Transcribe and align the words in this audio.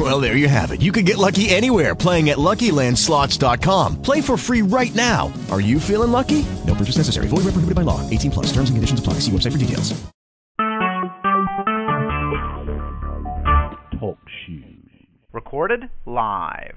Well, 0.00 0.18
there 0.18 0.34
you 0.34 0.48
have 0.48 0.70
it. 0.70 0.80
You 0.80 0.92
can 0.92 1.04
get 1.04 1.18
lucky 1.18 1.50
anywhere 1.50 1.94
playing 1.94 2.30
at 2.30 2.38
LuckyLandSlots.com. 2.38 4.00
Play 4.00 4.22
for 4.22 4.38
free 4.38 4.62
right 4.62 4.94
now. 4.94 5.30
Are 5.50 5.60
you 5.60 5.78
feeling 5.78 6.10
lucky? 6.10 6.46
No 6.66 6.74
purchase 6.74 6.96
necessary. 6.96 7.28
Void 7.28 7.44
where 7.44 7.52
prohibited 7.52 7.74
by 7.74 7.82
law. 7.82 8.00
18 8.08 8.30
plus. 8.30 8.46
Terms 8.46 8.70
and 8.70 8.78
conditions 8.78 8.98
apply. 8.98 9.14
See 9.20 9.30
website 9.30 9.52
for 9.52 9.58
details. 9.58 9.92
Talk 14.00 14.18
shoes. 14.46 15.06
Recorded 15.34 15.90
live. 16.06 16.76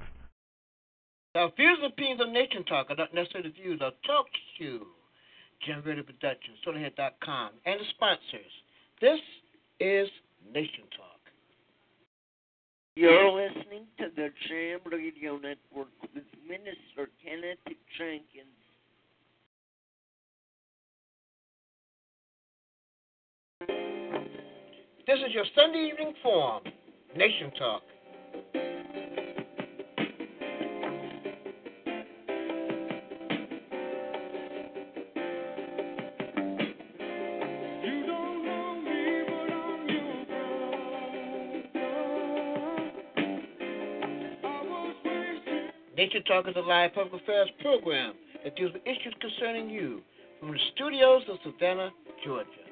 Now, 1.34 1.50
views 1.56 1.78
and 1.82 1.90
opinions 1.94 2.20
of 2.20 2.28
Nation 2.28 2.62
Talk 2.64 2.90
are 2.90 2.96
not 2.96 3.14
necessarily 3.14 3.48
the 3.48 3.54
views 3.54 3.80
of 3.82 3.94
Talk 4.06 4.26
Shoe, 4.58 4.86
Generated 5.66 6.04
Productions, 6.06 6.58
SolarHead.com, 6.66 7.52
and 7.64 7.80
the 7.80 7.84
sponsors. 7.96 8.52
This 9.00 9.20
is 9.80 10.10
Nation 10.52 10.82
Talk. 10.82 10.83
You're 12.96 13.32
listening 13.32 13.86
to 13.98 14.04
the 14.14 14.28
Jam 14.48 14.78
Radio 14.84 15.32
Network 15.34 15.88
with 16.14 16.22
Minister 16.48 17.10
Kenneth 17.24 17.58
Jenkins. 17.98 18.46
This 25.08 25.18
is 25.26 25.34
your 25.34 25.44
Sunday 25.56 25.90
evening 25.92 26.14
forum, 26.22 26.62
Nation 27.16 27.50
Talk. 27.58 27.82
Nation 46.04 46.22
Talk 46.24 46.46
is 46.46 46.54
a 46.56 46.60
live 46.60 46.92
public 46.92 47.22
affairs 47.22 47.48
program 47.62 48.12
that 48.44 48.54
deals 48.56 48.74
with 48.74 48.82
issues 48.84 49.14
concerning 49.22 49.70
you 49.70 50.02
from 50.38 50.50
the 50.50 50.58
studios 50.74 51.22
of 51.30 51.38
Savannah, 51.42 51.90
Georgia. 52.22 52.63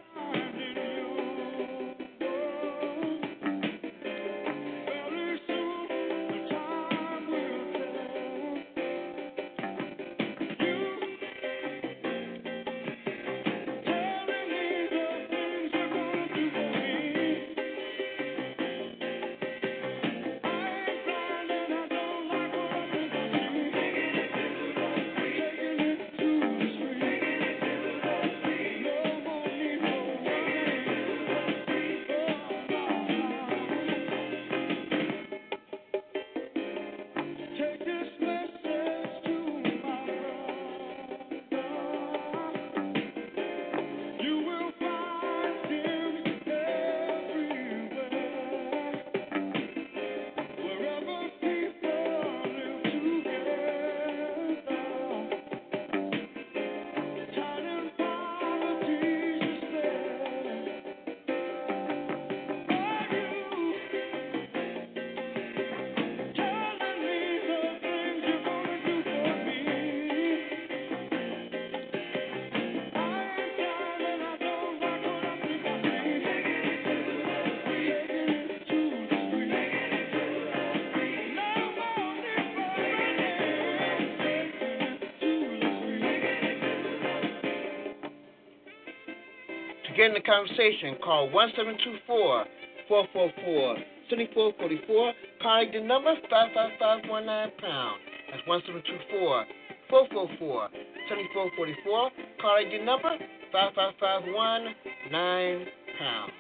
Get 90.02 90.10
in 90.10 90.14
the 90.14 90.20
conversation, 90.26 90.96
call 90.98 91.30
1724 91.30 92.44
444 92.88 93.76
7444. 94.10 95.14
Call 95.40 95.64
the 95.70 95.78
number 95.78 96.18
55519 96.26 97.54
pound. 97.62 98.02
That's 98.26 98.42
1724 98.50 99.46
444 99.86 100.74
7444. 101.06 102.10
Call 102.42 102.66
the 102.66 102.82
number 102.82 103.14
55519 103.54 105.70
pound. 105.98 106.32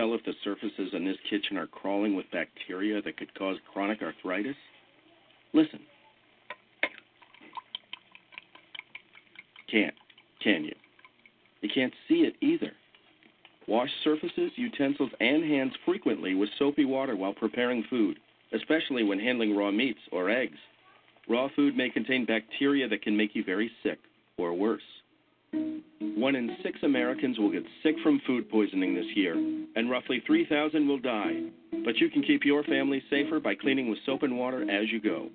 Tell 0.00 0.14
if 0.14 0.24
the 0.24 0.32
surfaces 0.42 0.94
in 0.94 1.04
this 1.04 1.16
kitchen 1.28 1.58
are 1.58 1.66
crawling 1.66 2.16
with 2.16 2.24
bacteria 2.32 3.02
that 3.02 3.18
could 3.18 3.32
cause 3.34 3.56
chronic 3.72 4.00
arthritis? 4.02 4.56
Listen. 5.52 5.80
Can't, 9.70 9.94
can 10.42 10.64
you? 10.64 10.74
You 11.60 11.68
can't 11.72 11.92
see 12.08 12.20
it 12.20 12.34
either. 12.40 12.72
Wash 13.68 13.90
surfaces, 14.02 14.50
utensils, 14.56 15.10
and 15.20 15.44
hands 15.44 15.72
frequently 15.84 16.34
with 16.34 16.48
soapy 16.58 16.86
water 16.86 17.14
while 17.14 17.34
preparing 17.34 17.84
food, 17.90 18.18
especially 18.54 19.04
when 19.04 19.20
handling 19.20 19.54
raw 19.54 19.70
meats 19.70 20.00
or 20.10 20.30
eggs. 20.30 20.58
raw 21.28 21.48
food 21.54 21.76
may 21.76 21.90
contain 21.90 22.24
bacteria 22.24 22.88
that 22.88 23.02
can 23.02 23.16
make 23.16 23.34
you 23.34 23.44
very 23.44 23.70
sick 23.82 23.98
or 24.38 24.54
worse. 24.54 24.82
One 25.52 26.36
in 26.36 26.56
six 26.62 26.78
Americans 26.82 27.38
will 27.38 27.52
get 27.52 27.64
sick 27.82 27.96
from 28.02 28.20
food 28.26 28.50
poisoning 28.50 28.94
this 28.94 29.06
year, 29.14 29.34
and 29.76 29.90
roughly 29.90 30.22
3,000 30.26 30.86
will 30.86 30.98
die. 30.98 31.42
But 31.84 31.96
you 31.98 32.10
can 32.10 32.22
keep 32.22 32.44
your 32.44 32.62
family 32.64 33.02
safer 33.10 33.40
by 33.40 33.54
cleaning 33.54 33.88
with 33.88 33.98
soap 34.04 34.22
and 34.22 34.38
water 34.38 34.62
as 34.70 34.90
you 34.90 35.00
go. 35.00 35.30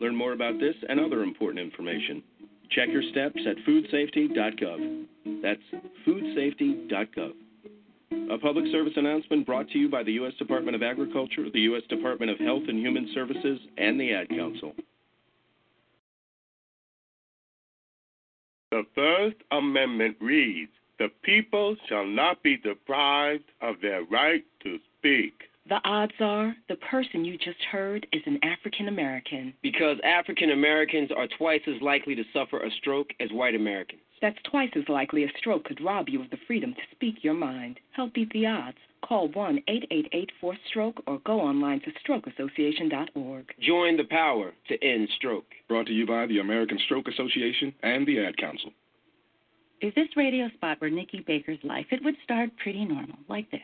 Learn 0.00 0.16
more 0.16 0.32
about 0.32 0.58
this 0.58 0.74
and 0.88 0.98
other 0.98 1.22
important 1.22 1.64
information. 1.64 2.22
Check 2.70 2.88
your 2.88 3.02
steps 3.10 3.40
at 3.46 3.56
foodsafety.gov. 3.66 5.06
That's 5.42 5.60
foodsafety.gov. 6.06 7.32
A 8.32 8.38
public 8.38 8.64
service 8.70 8.92
announcement 8.96 9.46
brought 9.46 9.68
to 9.70 9.78
you 9.78 9.88
by 9.88 10.02
the 10.02 10.12
U.S. 10.12 10.32
Department 10.38 10.76
of 10.76 10.82
Agriculture, 10.82 11.50
the 11.50 11.60
U.S. 11.60 11.82
Department 11.88 12.30
of 12.30 12.38
Health 12.38 12.62
and 12.68 12.78
Human 12.78 13.10
Services, 13.12 13.58
and 13.76 14.00
the 14.00 14.14
Ad 14.14 14.28
Council. 14.28 14.72
The 18.70 18.84
First 18.94 19.36
Amendment 19.50 20.16
reads 20.20 20.70
The 21.00 21.08
people 21.22 21.76
shall 21.88 22.04
not 22.04 22.42
be 22.42 22.58
deprived 22.58 23.50
of 23.62 23.76
their 23.80 24.04
right 24.04 24.44
to 24.62 24.78
speak. 24.98 25.32
The 25.66 25.80
odds 25.82 26.12
are 26.20 26.54
the 26.68 26.76
person 26.76 27.24
you 27.24 27.38
just 27.38 27.62
heard 27.72 28.06
is 28.12 28.20
an 28.26 28.38
African 28.42 28.86
American. 28.86 29.54
Because 29.62 29.96
African 30.04 30.50
Americans 30.50 31.10
are 31.10 31.26
twice 31.38 31.62
as 31.66 31.80
likely 31.80 32.14
to 32.16 32.24
suffer 32.34 32.58
a 32.58 32.70
stroke 32.72 33.14
as 33.18 33.32
white 33.32 33.54
Americans. 33.54 34.02
That's 34.20 34.36
twice 34.42 34.72
as 34.76 34.86
likely 34.90 35.24
a 35.24 35.32
stroke 35.38 35.64
could 35.64 35.80
rob 35.82 36.10
you 36.10 36.20
of 36.20 36.28
the 36.28 36.36
freedom 36.46 36.74
to 36.74 36.82
speak 36.94 37.24
your 37.24 37.32
mind. 37.32 37.80
Help 37.92 38.12
beat 38.12 38.30
the 38.34 38.46
odds. 38.46 38.76
Call 39.02 39.28
1 39.28 39.62
888 39.68 40.30
4 40.38 40.56
Stroke 40.68 41.02
or 41.06 41.18
go 41.20 41.40
online 41.40 41.80
to 41.80 41.92
strokeassociation.org. 42.04 43.54
Join 43.58 43.96
the 43.96 44.04
power 44.04 44.52
to 44.68 44.84
end 44.84 45.08
stroke. 45.16 45.46
Brought 45.66 45.86
to 45.86 45.94
you 45.94 46.06
by 46.06 46.26
the 46.26 46.40
American 46.40 46.78
Stroke 46.84 47.08
Association 47.08 47.72
and 47.82 48.06
the 48.06 48.22
Ad 48.22 48.36
Council. 48.36 48.72
Is 49.80 49.94
this 49.94 50.08
radio 50.16 50.48
spot 50.50 50.80
where 50.80 50.90
Nikki 50.90 51.24
Baker's 51.26 51.58
life? 51.62 51.86
It 51.90 52.04
would 52.04 52.14
start 52.22 52.50
pretty 52.62 52.84
normal, 52.84 53.16
like 53.28 53.50
this. 53.50 53.60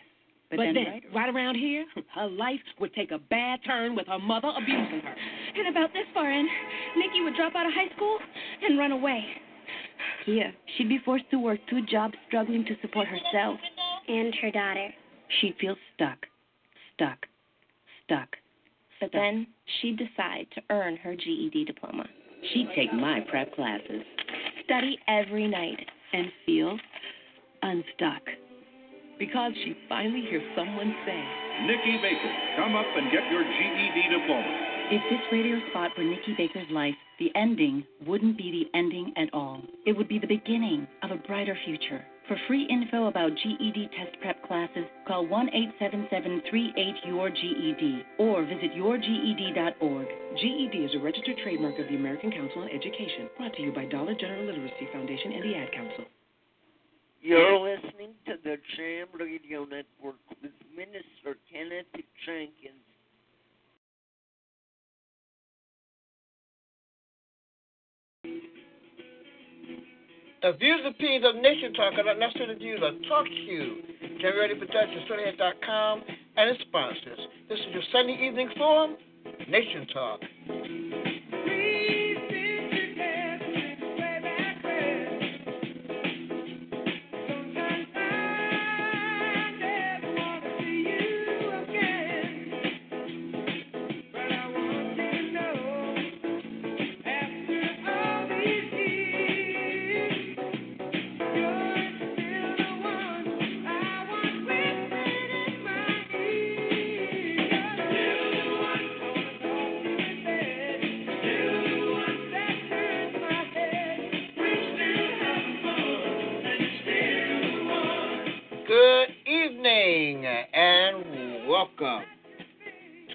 But, 0.50 0.58
but 0.58 0.62
then, 0.64 0.74
then 0.74 0.84
right, 0.86 1.02
right 1.14 1.34
around 1.34 1.56
here, 1.56 1.84
her 2.14 2.26
life 2.26 2.60
would 2.80 2.94
take 2.94 3.10
a 3.10 3.18
bad 3.18 3.60
turn 3.66 3.94
with 3.94 4.06
her 4.06 4.18
mother 4.18 4.48
abusing 4.56 5.00
her. 5.00 5.14
And 5.56 5.68
about 5.68 5.92
this 5.92 6.06
far 6.14 6.30
in, 6.30 6.48
Nikki 6.96 7.20
would 7.22 7.34
drop 7.34 7.54
out 7.54 7.66
of 7.66 7.72
high 7.72 7.94
school 7.94 8.18
and 8.62 8.78
run 8.78 8.92
away. 8.92 9.24
Here, 10.24 10.54
she'd 10.76 10.88
be 10.88 11.00
forced 11.04 11.28
to 11.32 11.38
work 11.38 11.58
two 11.68 11.84
jobs, 11.84 12.14
struggling 12.28 12.64
to 12.64 12.76
support 12.80 13.08
herself 13.08 13.58
and 14.08 14.34
her 14.40 14.50
daughter. 14.50 14.88
She'd 15.40 15.56
feel 15.60 15.76
stuck, 15.94 16.18
stuck, 16.94 17.26
stuck. 18.04 18.28
But 19.00 19.08
stuck. 19.08 19.12
then 19.12 19.46
she'd 19.80 19.98
decide 19.98 20.46
to 20.54 20.62
earn 20.70 20.96
her 20.96 21.14
GED 21.14 21.64
diploma. 21.64 22.06
She'd 22.52 22.68
take 22.76 22.92
my 22.92 23.20
prep 23.28 23.54
classes, 23.54 24.02
study 24.64 24.98
every 25.08 25.48
night, 25.48 25.80
and 26.16 26.32
feel 26.46 26.78
unstuck 27.62 28.22
because 29.18 29.52
she 29.64 29.76
finally 29.88 30.24
hears 30.28 30.42
someone 30.56 30.94
say, 31.04 31.22
Nikki 31.66 31.96
Baker, 32.00 32.32
come 32.56 32.74
up 32.74 32.86
and 32.96 33.12
get 33.12 33.30
your 33.30 33.44
GED 33.44 34.20
diploma. 34.20 34.66
If 34.88 35.02
this 35.10 35.20
radio 35.32 35.58
spot 35.70 35.90
were 35.96 36.04
Nikki 36.04 36.34
Baker's 36.36 36.70
life, 36.70 36.94
the 37.18 37.30
ending 37.34 37.84
wouldn't 38.06 38.38
be 38.38 38.50
the 38.50 38.78
ending 38.78 39.12
at 39.16 39.32
all. 39.34 39.60
It 39.84 39.96
would 39.96 40.08
be 40.08 40.18
the 40.18 40.26
beginning 40.26 40.86
of 41.02 41.10
a 41.10 41.16
brighter 41.16 41.56
future. 41.64 42.04
For 42.28 42.36
free 42.48 42.66
info 42.68 43.06
about 43.06 43.30
GED 43.36 43.88
test 43.96 44.20
prep 44.20 44.42
classes, 44.42 44.84
call 45.06 45.28
1 45.28 45.48
877 45.48 46.42
38 46.50 46.94
your 47.06 47.30
GED 47.30 48.02
or 48.18 48.42
visit 48.42 48.74
yourged.org. 48.74 50.06
GED 50.34 50.76
is 50.76 50.94
a 50.96 50.98
registered 50.98 51.36
trademark 51.44 51.78
of 51.78 51.86
the 51.86 51.94
American 51.94 52.32
Council 52.32 52.62
on 52.62 52.68
Education, 52.70 53.30
brought 53.36 53.54
to 53.54 53.62
you 53.62 53.70
by 53.70 53.84
Dollar 53.86 54.14
General 54.14 54.44
Literacy 54.44 54.88
Foundation 54.92 55.32
and 55.32 55.44
the 55.44 55.54
Ad 55.54 55.70
Council. 55.70 56.04
You're 57.22 57.60
listening 57.60 58.10
to 58.26 58.34
the 58.42 58.56
Jam 58.76 59.06
Radio 59.14 59.62
Network 59.62 60.18
with 60.42 60.50
Minister 60.74 61.38
Kenneth 61.48 61.86
Jenkins. 62.26 62.82
The 70.42 70.52
views 70.52 70.80
and 70.84 70.94
opinions 70.94 71.24
of 71.24 71.36
Nation 71.36 71.72
Talk 71.72 71.94
are 71.94 72.04
not 72.04 72.18
necessarily 72.18 72.54
the 72.54 72.60
views 72.60 72.80
of 72.82 72.94
Talk 73.08 73.26
Shoe, 73.26 73.76
Jam 74.20 74.36
Radio 74.36 74.58
Productions, 74.58 75.02
StoryHead.com, 75.08 76.02
and 76.36 76.50
its 76.50 76.60
sponsors. 76.60 77.18
This 77.48 77.58
is 77.58 77.66
your 77.72 77.82
Sunday 77.90 78.18
evening 78.20 78.50
forum, 78.58 78.96
Nation 79.48 79.86
Talk. 79.94 80.20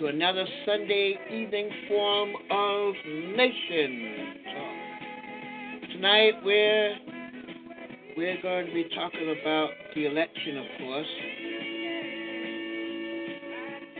To 0.01 0.07
another 0.07 0.45
Sunday 0.65 1.15
evening 1.31 1.69
forum 1.87 2.33
of 2.49 2.95
Nation 3.37 4.33
Talk. 4.45 5.91
Tonight 5.91 6.31
we're 6.43 6.95
we're 8.17 8.41
going 8.41 8.65
to 8.65 8.73
be 8.73 8.89
talking 8.95 9.37
about 9.39 9.69
the 9.93 10.07
election, 10.07 10.57
of 10.57 10.65
course. 10.79 11.07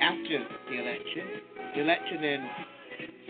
After 0.01 0.43
the 0.71 0.79
election, 0.79 1.27
the 1.75 1.81
election 1.81 2.23
and 2.23 2.49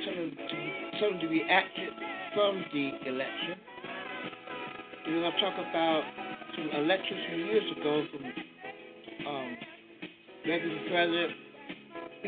some 0.05 0.23
of 0.23 0.31
the, 0.31 0.99
some 1.01 1.15
of 1.15 1.19
the 1.19 1.27
reaction 1.27 1.89
from 2.33 2.63
the 2.71 3.09
election. 3.09 3.55
We're 5.07 5.19
going 5.19 5.31
to 5.33 5.41
talk 5.41 5.55
about 5.55 6.03
some 6.55 6.69
elections 6.73 7.19
from 7.29 7.39
years 7.39 7.71
ago 7.77 8.05
from 8.11 9.27
um, 9.27 9.57
Mr. 10.47 10.89
President, 10.89 11.50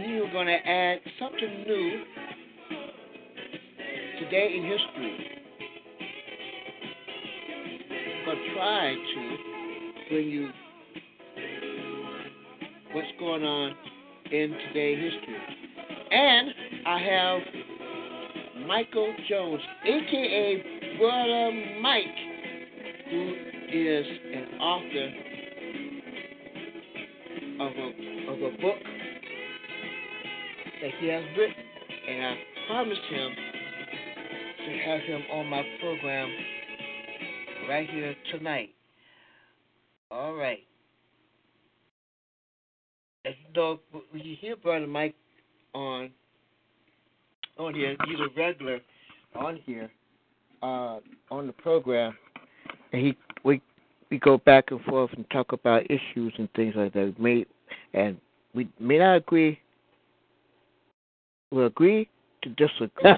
we 0.06 0.20
are 0.20 0.32
going 0.32 0.48
to 0.48 0.54
add 0.54 1.00
something 1.18 1.64
new 1.66 2.04
today 4.20 4.54
in 4.58 4.64
history. 4.64 5.30
To 8.26 8.56
try 8.56 8.96
to 8.96 9.38
bring 10.10 10.28
you 10.28 10.50
what's 12.94 13.08
going 13.20 13.44
on 13.44 13.76
in 14.32 14.56
today's 14.68 15.14
history. 15.14 15.38
And 16.12 16.50
I 16.88 17.00
have 17.00 18.66
Michael 18.68 19.14
Jones, 19.30 19.62
aka 19.86 20.98
Brother 20.98 21.52
Mike, 21.82 22.04
who 23.10 23.34
is 23.72 24.06
an 24.34 24.60
author 24.60 25.23
he 31.04 31.10
has 31.10 31.24
written, 31.38 31.64
and 32.08 32.26
I 32.26 32.36
promised 32.66 33.02
him 33.10 33.32
to 34.66 34.78
have 34.86 35.02
him 35.02 35.22
on 35.34 35.48
my 35.48 35.62
program 35.82 36.32
right 37.68 37.90
here 37.90 38.16
tonight. 38.32 38.70
All 40.10 40.34
right. 40.34 40.60
As 43.26 43.34
you 43.46 43.54
know, 43.54 43.80
you 44.14 44.38
hear 44.40 44.56
Brother 44.56 44.88
Mike 44.88 45.16
on 45.74 46.10
on 47.58 47.74
here. 47.74 47.98
He's 48.08 48.20
a 48.20 48.40
regular 48.40 48.80
on 49.36 49.60
here 49.66 49.92
uh, 50.62 51.00
on 51.30 51.48
the 51.48 51.54
program, 51.54 52.16
and 52.94 53.08
he 53.08 53.18
we 53.44 53.62
we 54.10 54.20
go 54.20 54.38
back 54.38 54.72
and 54.72 54.80
forth 54.86 55.12
and 55.18 55.30
talk 55.32 55.52
about 55.52 55.84
issues 55.90 56.34
and 56.38 56.48
things 56.56 56.76
like 56.78 56.94
that. 56.94 57.14
We 57.20 57.24
may 57.24 57.46
and 57.94 58.18
we 58.56 58.70
may 58.80 59.00
not 59.00 59.16
agree. 59.16 59.60
We'll 61.54 61.68
agree 61.68 62.10
to 62.42 62.50
disagree. 62.50 62.90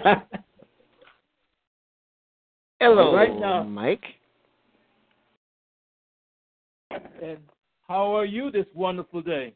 Hello, 2.82 3.16
right 3.16 3.34
now, 3.40 3.64
Mike. 3.64 4.04
And 6.92 7.38
how 7.88 8.14
are 8.14 8.26
you 8.26 8.52
this 8.52 8.66
wonderful 8.76 9.22
day? 9.22 9.54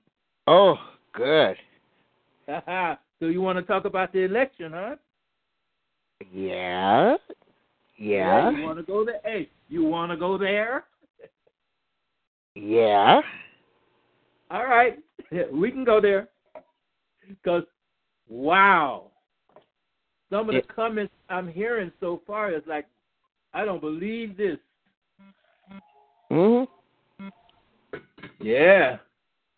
Oh, 0.47 0.77
good. 1.13 1.57
so 2.47 3.25
you 3.25 3.41
want 3.41 3.57
to 3.57 3.63
talk 3.63 3.83
about 3.83 4.13
the 4.13 4.19
election, 4.19 4.71
huh? 4.73 4.95
Yeah. 6.31 7.17
Yeah. 7.97 8.51
You 8.51 8.63
want 8.63 8.77
to 8.77 8.83
go 8.83 9.03
there? 9.03 9.19
Hey, 9.25 9.49
you 9.67 9.83
want 9.83 10.09
to 10.13 10.17
go 10.17 10.37
there? 10.37 10.85
Yeah. 12.55 13.19
All 14.49 14.65
right, 14.65 14.97
we 15.51 15.69
can 15.69 15.83
go 15.83 15.99
there. 15.99 16.29
Because, 17.27 17.63
wow, 18.29 19.05
some 20.29 20.49
of 20.49 20.55
the 20.55 20.61
comments 20.61 21.13
I'm 21.29 21.51
hearing 21.51 21.91
so 21.99 22.21
far 22.25 22.53
is 22.53 22.61
like, 22.67 22.85
I 23.53 23.65
don't 23.65 23.81
believe 23.81 24.37
this. 24.37 24.57
hmm 26.29 26.63
Yeah. 28.39 28.97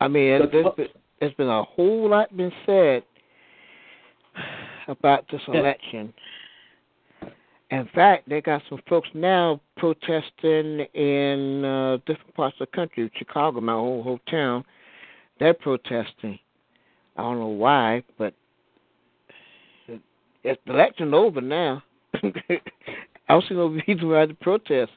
I 0.00 0.08
mean, 0.08 0.48
there's 0.50 0.66
there's 1.20 1.34
been 1.34 1.48
a 1.48 1.62
whole 1.62 2.10
lot 2.10 2.36
been 2.36 2.50
said 2.66 3.04
about 4.88 5.24
this 5.30 5.40
election. 5.46 6.12
In 7.70 7.88
fact, 7.94 8.28
they 8.28 8.40
got 8.40 8.62
some 8.68 8.80
folks 8.88 9.08
now 9.14 9.60
protesting 9.76 10.80
in 10.94 11.64
uh, 11.64 11.96
different 12.06 12.34
parts 12.34 12.56
of 12.60 12.68
the 12.68 12.76
country. 12.76 13.10
Chicago, 13.16 13.60
my 13.60 13.72
whole 13.72 14.02
whole 14.02 14.20
town, 14.28 14.64
they're 15.38 15.54
protesting. 15.54 16.38
I 17.16 17.22
don't 17.22 17.38
know 17.38 17.46
why, 17.46 18.02
but 18.18 18.34
it's 20.44 20.60
the 20.66 20.72
election 20.74 21.14
over 21.14 21.40
now. 21.40 21.82
I 22.14 22.60
don't 23.28 23.44
see 23.48 23.54
no 23.54 23.66
reason 23.86 24.08
why 24.08 24.26
to 24.26 24.34
protest. 24.34 24.92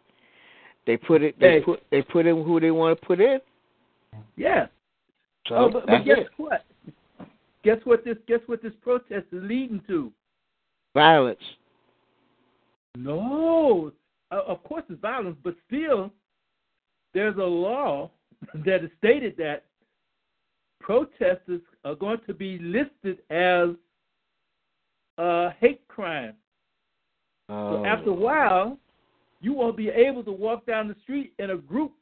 They 0.85 0.97
put 0.97 1.21
it. 1.21 1.39
They 1.39 1.53
Hey. 1.53 1.61
put. 1.61 1.83
They 1.91 2.01
put 2.01 2.25
in 2.25 2.43
who 2.43 2.59
they 2.59 2.71
want 2.71 2.99
to 2.99 3.05
put 3.05 3.19
in. 3.19 3.39
Yeah. 4.35 4.67
So 5.47 5.55
oh, 5.55 5.69
but, 5.69 5.85
but 5.87 6.05
guess 6.05 6.19
it. 6.19 6.27
what? 6.37 6.65
Guess 7.63 7.77
what 7.83 8.03
this 8.05 8.17
guess 8.27 8.39
what 8.45 8.61
this 8.61 8.73
protest 8.81 9.25
is 9.31 9.43
leading 9.43 9.81
to? 9.87 10.11
Violence. 10.93 11.39
No, 12.97 13.91
uh, 14.31 14.41
of 14.47 14.63
course 14.63 14.83
it's 14.89 15.01
violence, 15.01 15.37
but 15.43 15.55
still, 15.67 16.11
there's 17.13 17.35
a 17.37 17.43
law 17.43 18.11
that 18.65 18.81
has 18.81 18.91
stated 18.99 19.35
that 19.37 19.65
protesters 20.79 21.61
are 21.83 21.95
going 21.95 22.19
to 22.27 22.33
be 22.33 22.57
listed 22.59 23.19
as 23.29 23.69
a 25.17 25.49
hate 25.59 25.87
crime. 25.87 26.33
Oh. 27.49 27.77
So 27.77 27.85
after 27.85 28.09
a 28.09 28.13
while, 28.13 28.77
you 29.41 29.53
won't 29.53 29.77
be 29.77 29.89
able 29.89 30.23
to 30.23 30.31
walk 30.31 30.65
down 30.65 30.87
the 30.87 30.95
street 31.03 31.33
in 31.39 31.51
a 31.51 31.57
group 31.57 31.93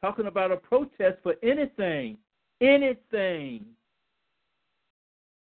talking 0.00 0.26
about 0.26 0.52
a 0.52 0.56
protest 0.56 1.18
for 1.22 1.34
anything, 1.42 2.18
anything. 2.60 3.64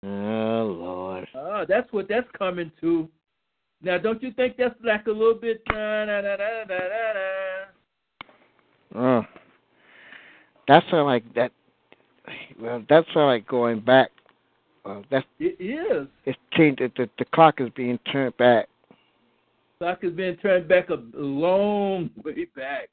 Oh 0.04 0.78
Lord. 0.80 1.28
Oh, 1.36 1.66
that's 1.68 1.92
what 1.92 2.08
that's 2.10 2.28
coming 2.38 2.72
to. 2.82 3.08
Now, 3.82 3.98
don't 3.98 4.24
you 4.24 4.32
think 4.32 4.56
that's 4.58 4.76
like 4.84 5.08
a 5.08 5.12
little 5.12 5.34
bit? 5.34 5.64
Da, 5.66 6.06
da, 6.06 6.22
da, 6.22 6.38
da, 6.38 6.64
da, 6.68 6.78
da, 6.78 7.14
da. 7.14 7.20
Oh. 8.96 9.26
That's 10.68 10.86
like 10.92 11.34
that. 11.36 11.52
Well, 12.60 12.84
that's 12.90 13.08
not 13.16 13.28
like 13.28 13.48
going 13.48 13.82
back. 13.82 14.12
Well, 14.86 15.04
that's 15.10 15.26
It 15.40 15.58
is. 15.60 16.08
it's 16.26 16.38
changed. 16.54 16.82
The, 16.98 17.10
the 17.18 17.26
clock 17.34 17.62
is 17.62 17.70
being 17.76 17.98
turned 18.12 18.36
back. 18.38 18.68
Clock 19.80 20.04
has 20.04 20.14
been 20.14 20.38
turned 20.38 20.68
back 20.68 20.90
a 20.90 20.98
long 21.16 22.10
way 22.24 22.46
back. 22.56 22.90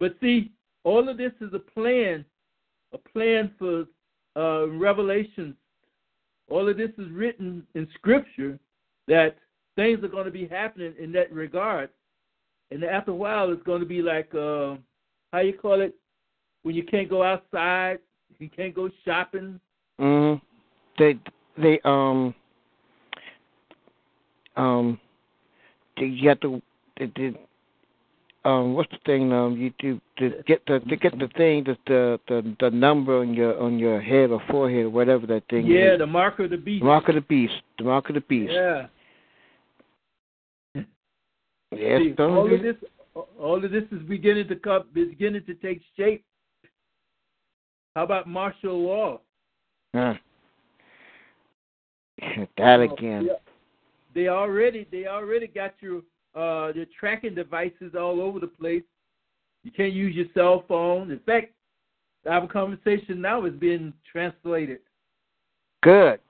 But 0.00 0.16
see, 0.20 0.52
all 0.82 1.08
of 1.08 1.16
this 1.16 1.32
is 1.40 1.52
a 1.54 1.58
plan, 1.58 2.24
a 2.92 2.98
plan 2.98 3.52
for 3.58 3.84
uh, 4.36 4.68
Revelations. 4.68 5.54
All 6.50 6.68
of 6.68 6.76
this 6.76 6.90
is 6.98 7.10
written 7.10 7.66
in 7.74 7.88
Scripture 7.94 8.58
that 9.08 9.36
things 9.76 10.02
are 10.04 10.08
going 10.08 10.26
to 10.26 10.30
be 10.30 10.46
happening 10.46 10.94
in 10.98 11.12
that 11.12 11.32
regard. 11.32 11.90
And 12.70 12.82
after 12.84 13.12
a 13.12 13.14
while, 13.14 13.52
it's 13.52 13.62
going 13.62 13.80
to 13.80 13.86
be 13.86 14.02
like, 14.02 14.34
uh, 14.34 14.76
how 15.32 15.40
you 15.40 15.52
call 15.52 15.80
it, 15.80 15.94
when 16.62 16.74
you 16.74 16.82
can't 16.84 17.08
go 17.10 17.22
outside, 17.22 17.98
you 18.38 18.48
can't 18.48 18.74
go 18.74 18.90
shopping. 19.04 19.60
hmm 19.98 20.34
They 20.98 21.18
they 21.60 21.80
um 21.84 22.34
um 24.56 25.00
they, 25.96 26.06
you 26.06 26.28
have 26.28 26.40
to 26.40 26.62
they, 26.98 27.12
they, 27.16 27.34
um 28.44 28.74
what's 28.74 28.90
the 28.90 28.98
thing 29.04 29.32
um 29.32 29.56
you 29.56 29.72
do 29.78 30.00
to 30.18 30.42
get 30.46 30.64
the 30.66 30.80
to 30.80 30.96
get 30.96 31.18
the 31.18 31.28
thing 31.36 31.64
the 31.64 31.76
the 31.86 32.20
the, 32.28 32.56
the 32.60 32.70
number 32.70 33.18
on 33.18 33.34
your 33.34 33.58
on 33.60 33.78
your 33.78 34.00
head 34.00 34.30
or 34.30 34.42
forehead 34.50 34.86
or 34.86 34.90
whatever 34.90 35.26
that 35.26 35.42
thing 35.48 35.66
Yeah, 35.66 35.78
is. 35.78 35.90
Yeah, 35.90 35.96
the 35.98 36.06
mark 36.06 36.38
of 36.38 36.50
the 36.50 36.56
beast. 36.56 36.80
The 36.82 36.86
mark 36.86 37.08
of 37.08 37.14
the 37.14 37.20
beast. 37.20 37.54
The 37.78 37.84
mark 37.84 38.08
of 38.08 38.14
the 38.14 38.20
beast. 38.20 38.52
Yeah. 38.52 38.86
Yes, 41.76 42.02
See, 42.02 42.14
all 42.22 42.46
be- 42.48 42.54
of 42.54 42.62
this, 42.62 42.76
all 43.38 43.64
of 43.64 43.70
this 43.70 43.84
is 43.90 44.02
beginning 44.08 44.48
to 44.48 44.56
come, 44.56 44.84
beginning 44.92 45.44
to 45.46 45.54
take 45.54 45.80
shape. 45.96 46.24
How 47.96 48.04
about 48.04 48.28
martial 48.28 48.80
law? 48.80 49.20
Huh. 49.94 50.14
that 52.58 52.80
Oh, 52.80 52.82
again. 52.82 53.28
They 54.14 54.28
already, 54.28 54.86
they 54.90 55.06
already 55.06 55.46
got 55.46 55.74
your, 55.80 56.02
uh, 56.34 56.72
your 56.72 56.86
tracking 56.98 57.34
devices 57.34 57.94
all 57.98 58.20
over 58.20 58.38
the 58.38 58.46
place. 58.46 58.84
You 59.64 59.70
can't 59.72 59.92
use 59.92 60.14
your 60.14 60.26
cell 60.34 60.64
phone. 60.68 61.10
In 61.10 61.18
fact, 61.20 61.52
our 62.28 62.46
conversation 62.46 63.20
now 63.20 63.44
is 63.44 63.54
being 63.54 63.92
translated. 64.10 64.78
Good. 65.82 66.20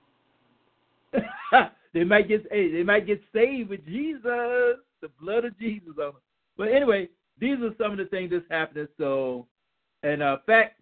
they 1.93 2.03
might 2.03 2.27
get, 2.27 2.45
hey, 2.51 2.71
they 2.71 2.83
might 2.83 3.07
get 3.07 3.21
saved 3.33 3.69
with 3.69 3.85
Jesus, 3.85 4.23
the 4.23 5.09
blood 5.21 5.45
of 5.45 5.57
Jesus 5.59 5.89
on 5.89 6.05
them. 6.05 6.13
But 6.57 6.69
anyway, 6.69 7.09
these 7.39 7.57
are 7.59 7.75
some 7.77 7.91
of 7.91 7.97
the 7.97 8.05
things 8.05 8.31
that's 8.31 8.45
happening. 8.49 8.87
So, 8.97 9.45
and 10.03 10.23
uh, 10.23 10.37
in 10.39 10.45
fact, 10.45 10.79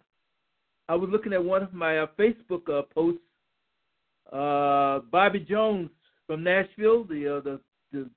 I 0.88 0.94
was 0.94 1.10
looking 1.10 1.32
at 1.32 1.44
one 1.44 1.62
of 1.62 1.72
my 1.72 1.98
uh, 1.98 2.06
Facebook 2.18 2.68
uh, 2.68 2.82
posts. 2.94 3.20
Uh, 4.34 5.00
Bobby 5.12 5.38
Jones 5.40 5.90
from 6.26 6.42
Nashville, 6.42 7.04
the 7.04 7.36
uh, 7.36 7.40
the 7.40 7.60
the 7.92 8.10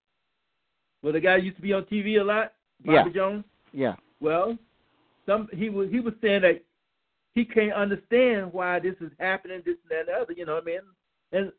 well, 1.03 1.13
the 1.13 1.19
guy 1.19 1.37
used 1.37 1.57
to 1.57 1.61
be 1.61 1.73
on 1.73 1.83
TV 1.83 2.19
a 2.19 2.23
lot. 2.23 2.53
Bobby 2.83 3.09
Yeah. 3.09 3.13
Jones. 3.13 3.43
Yeah. 3.71 3.95
Well, 4.19 4.57
some 5.27 5.47
he 5.53 5.69
was 5.69 5.89
he 5.91 5.99
was 5.99 6.13
saying 6.21 6.41
that 6.41 6.63
he 7.35 7.45
can't 7.45 7.73
understand 7.73 8.51
why 8.51 8.79
this 8.79 8.95
is 8.99 9.11
happening, 9.19 9.61
this 9.63 9.75
and 9.83 9.91
that 9.91 9.99
and 9.99 10.07
the 10.07 10.13
other. 10.13 10.33
You 10.33 10.45
know 10.47 10.55
what 10.55 10.63
I 10.63 10.65
mean? 10.65 10.79
And 11.33 11.51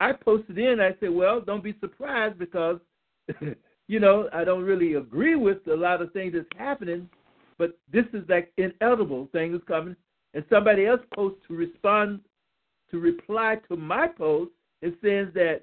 I 0.00 0.12
posted 0.12 0.58
in. 0.58 0.80
I 0.80 0.96
said, 0.98 1.10
well, 1.10 1.40
don't 1.40 1.62
be 1.62 1.76
surprised 1.80 2.38
because 2.40 2.80
you 3.86 4.00
know 4.00 4.28
I 4.32 4.42
don't 4.42 4.64
really 4.64 4.94
agree 4.94 5.36
with 5.36 5.58
a 5.68 5.76
lot 5.76 6.02
of 6.02 6.12
things 6.12 6.32
that's 6.34 6.46
happening, 6.58 7.08
but 7.56 7.78
this 7.92 8.06
is 8.12 8.24
like 8.28 8.52
inevitable 8.56 9.28
thing 9.30 9.54
is 9.54 9.60
coming. 9.68 9.94
And 10.34 10.44
somebody 10.50 10.86
else 10.86 11.02
posts 11.14 11.38
to 11.46 11.54
respond 11.54 12.20
to 12.92 13.00
reply 13.00 13.56
to 13.68 13.76
my 13.76 14.06
post. 14.06 14.52
It 14.80 14.94
says 15.02 15.28
that 15.34 15.62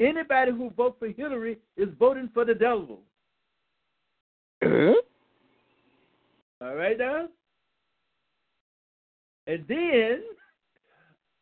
anybody 0.00 0.52
who 0.52 0.70
votes 0.70 0.96
for 0.98 1.08
Hillary 1.08 1.58
is 1.76 1.88
voting 1.98 2.30
for 2.32 2.44
the 2.44 2.54
devil. 2.54 3.00
All 6.60 6.74
right 6.74 6.98
now? 6.98 7.28
And 9.46 9.64
then 9.68 10.22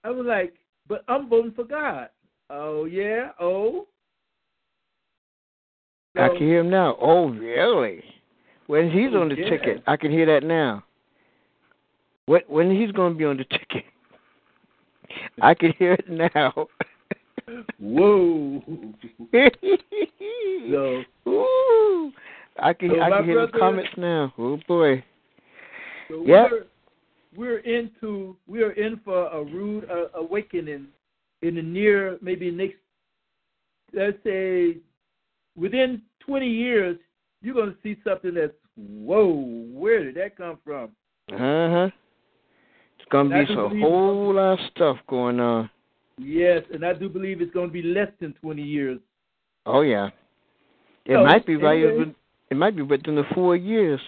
I 0.04 0.10
was 0.10 0.26
like, 0.26 0.54
but 0.88 1.04
I'm 1.08 1.28
voting 1.28 1.52
for 1.52 1.64
God. 1.64 2.10
Oh 2.50 2.84
yeah, 2.84 3.30
oh. 3.40 3.86
I 6.16 6.28
can 6.28 6.38
hear 6.38 6.60
him 6.60 6.70
now. 6.70 6.96
Oh, 7.00 7.28
really? 7.28 8.02
When 8.68 8.90
he's 8.90 9.10
Oh, 9.12 9.20
on 9.20 9.28
the 9.28 9.34
yeah. 9.36 9.50
ticket, 9.50 9.82
I 9.86 9.96
can 9.96 10.10
hear 10.10 10.26
that 10.26 10.46
now. 10.46 10.84
When 12.26 12.70
he's 12.70 12.90
going 12.92 13.12
to 13.12 13.18
be 13.18 13.24
on 13.24 13.36
the 13.36 13.44
ticket? 13.50 13.84
I 15.42 15.54
can 15.54 15.72
hear 15.78 15.92
it 15.94 16.08
now. 16.08 16.66
Whoa. 17.78 18.62
so, 20.70 21.02
Ooh, 21.28 22.12
I 22.58 22.72
can 22.72 22.90
So 22.90 23.00
I 23.00 23.10
can 23.10 23.24
hear 23.24 23.46
the 23.46 23.52
comments 23.58 23.90
now. 23.96 24.32
Oh 24.38 24.58
boy. 24.66 25.04
so 26.08 26.24
Yep. 26.26 26.50
we're 26.50 26.66
we're 27.36 27.58
into 27.58 28.36
we're 28.46 28.72
in 28.72 29.00
for 29.04 29.26
a 29.28 29.44
rude 29.44 29.88
uh, 29.90 30.08
awakening 30.18 30.86
in 31.42 31.54
the 31.56 31.62
near 31.62 32.18
maybe 32.22 32.50
next 32.50 32.76
let's 33.92 34.16
say 34.24 34.78
within 35.56 36.00
20 36.20 36.48
years 36.48 36.96
you're 37.42 37.54
going 37.54 37.70
to 37.70 37.76
see 37.82 37.96
something 38.02 38.34
that's 38.34 38.52
whoa 38.76 39.28
where 39.72 40.02
did 40.04 40.14
that 40.16 40.36
come 40.36 40.58
from 40.64 40.90
Uh 41.32 41.36
huh. 41.36 41.88
It's 43.06 43.12
gonna 43.12 43.44
be 43.46 43.54
some 43.54 43.80
whole 43.80 44.34
lot 44.34 44.54
of 44.54 44.58
stuff 44.74 44.96
going 45.08 45.38
on. 45.38 45.70
yes 46.18 46.62
and 46.72 46.84
i 46.84 46.92
do 46.92 47.08
believe 47.08 47.40
it's 47.40 47.52
going 47.52 47.68
to 47.68 47.72
be 47.72 47.82
less 47.82 48.08
than 48.20 48.32
20 48.34 48.62
years 48.62 48.98
Oh 49.68 49.80
yeah. 49.82 50.08
It 51.06 51.14
So, 51.14 51.24
might 51.24 51.44
be 51.44 51.56
right. 51.56 51.76
anyway. 51.76 51.98
within- 51.98 52.14
It 52.52 52.56
might 52.56 52.76
be 52.76 52.82
within 52.82 53.16
the 53.16 53.24
four 53.34 53.56
years. 53.56 54.00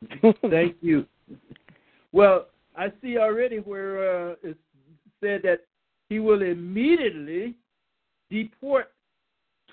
Thank 0.48 0.76
you. 0.80 1.06
Well, 2.12 2.46
I 2.76 2.92
see 3.02 3.18
already 3.18 3.56
where 3.58 4.30
uh, 4.30 4.34
it 4.44 4.56
said 5.20 5.40
that 5.42 5.60
he 6.08 6.20
will 6.20 6.42
immediately 6.42 7.54
deport 8.30 8.92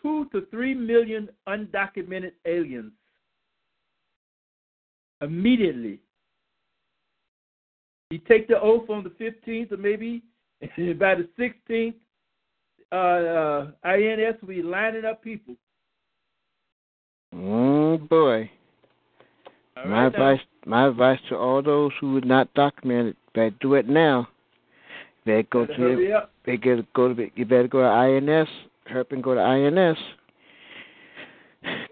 two 0.02 0.26
to 0.32 0.48
three 0.50 0.74
million 0.74 1.30
undocumented 1.48 2.32
aliens 2.46 2.92
immediately. 5.22 6.00
He 8.14 8.20
take 8.20 8.48
the 8.48 8.62
oath 8.62 8.92
on 8.92 9.04
the 9.04 9.10
15th 9.10 9.72
or 9.72 9.78
maybe 9.78 10.22
by 10.62 11.16
the 11.16 11.28
16th, 11.40 11.96
uh, 12.92 12.96
uh, 12.96 13.72
INS 13.84 14.40
will 14.40 14.50
be 14.50 14.62
lining 14.62 15.04
up 15.04 15.24
people. 15.24 15.56
Oh 17.36 17.98
boy. 17.98 18.52
All 19.76 19.86
my 19.88 20.04
right 20.04 20.06
advice 20.14 20.40
my 20.68 20.90
advice 20.90 21.18
to 21.30 21.36
all 21.36 21.64
those 21.64 21.92
who 22.00 22.20
are 22.20 22.22
not 22.22 22.54
documented, 22.54 23.16
better 23.34 23.50
do 23.60 23.74
it 23.74 23.90
now. 23.90 24.28
Better 25.26 25.48
go 25.52 25.66
Better 25.66 25.96
to 25.96 26.06
the, 26.06 26.14
up. 26.14 26.32
better 26.46 26.84
go 26.96 27.16
to 27.16 27.32
you 27.34 27.46
better 27.46 27.68
go 27.68 27.82
to 27.82 27.88
INS. 27.88 28.48
Help 28.86 29.12
and 29.12 29.24
go 29.24 29.34
to 29.34 29.42
INS. 29.42 29.98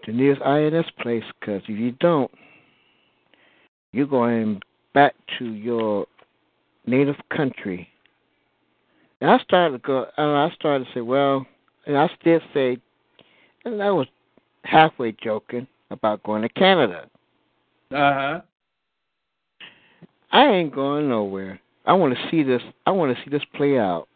The 0.06 0.12
nearest 0.12 0.42
INS 0.42 0.86
place, 1.00 1.24
because 1.40 1.62
if 1.64 1.70
you 1.80 1.92
don't, 1.98 2.30
you're 3.90 4.06
going 4.06 4.60
back 4.94 5.14
to 5.38 5.46
your 5.46 6.06
native 6.86 7.16
country. 7.34 7.88
And 9.20 9.30
I 9.30 9.38
started 9.38 9.78
to 9.78 9.86
go. 9.86 10.06
uh, 10.18 10.22
I 10.22 10.50
started 10.54 10.86
to 10.86 10.92
say, 10.92 11.00
well, 11.00 11.46
and 11.86 11.96
I 11.96 12.10
still 12.20 12.40
say, 12.52 12.76
and 13.64 13.82
I 13.82 13.90
was 13.90 14.06
halfway 14.64 15.12
joking 15.12 15.66
about 15.90 16.22
going 16.22 16.42
to 16.42 16.48
Canada. 16.48 17.08
Uh 17.92 17.96
huh. 17.96 18.40
I 20.32 20.46
ain't 20.46 20.74
going 20.74 21.08
nowhere. 21.08 21.60
I 21.84 21.92
want 21.92 22.14
to 22.14 22.30
see 22.30 22.42
this. 22.42 22.62
I 22.86 22.90
want 22.90 23.16
to 23.16 23.22
see 23.22 23.30
this 23.30 23.42
play 23.54 23.78
out. 23.78 24.08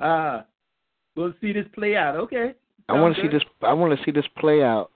Ah, 0.00 0.44
we'll 1.16 1.34
see 1.40 1.52
this 1.52 1.66
play 1.74 1.96
out. 1.96 2.16
Okay. 2.16 2.54
I 2.88 2.92
want 2.94 3.14
to 3.14 3.20
Sounds 3.20 3.32
see 3.32 3.36
this. 3.36 3.46
I 3.62 3.72
want 3.72 3.98
to 3.98 4.04
see 4.04 4.10
this 4.10 4.26
play 4.38 4.62
out. 4.62 4.90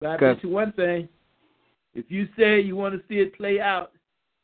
But 0.00 0.10
I 0.10 0.16
bet 0.16 0.42
you 0.42 0.50
one 0.50 0.72
thing: 0.72 1.08
if 1.94 2.04
you 2.08 2.28
say 2.38 2.60
you 2.60 2.76
want 2.76 2.94
to 2.94 3.00
see 3.08 3.20
it 3.20 3.36
play 3.36 3.60
out, 3.60 3.92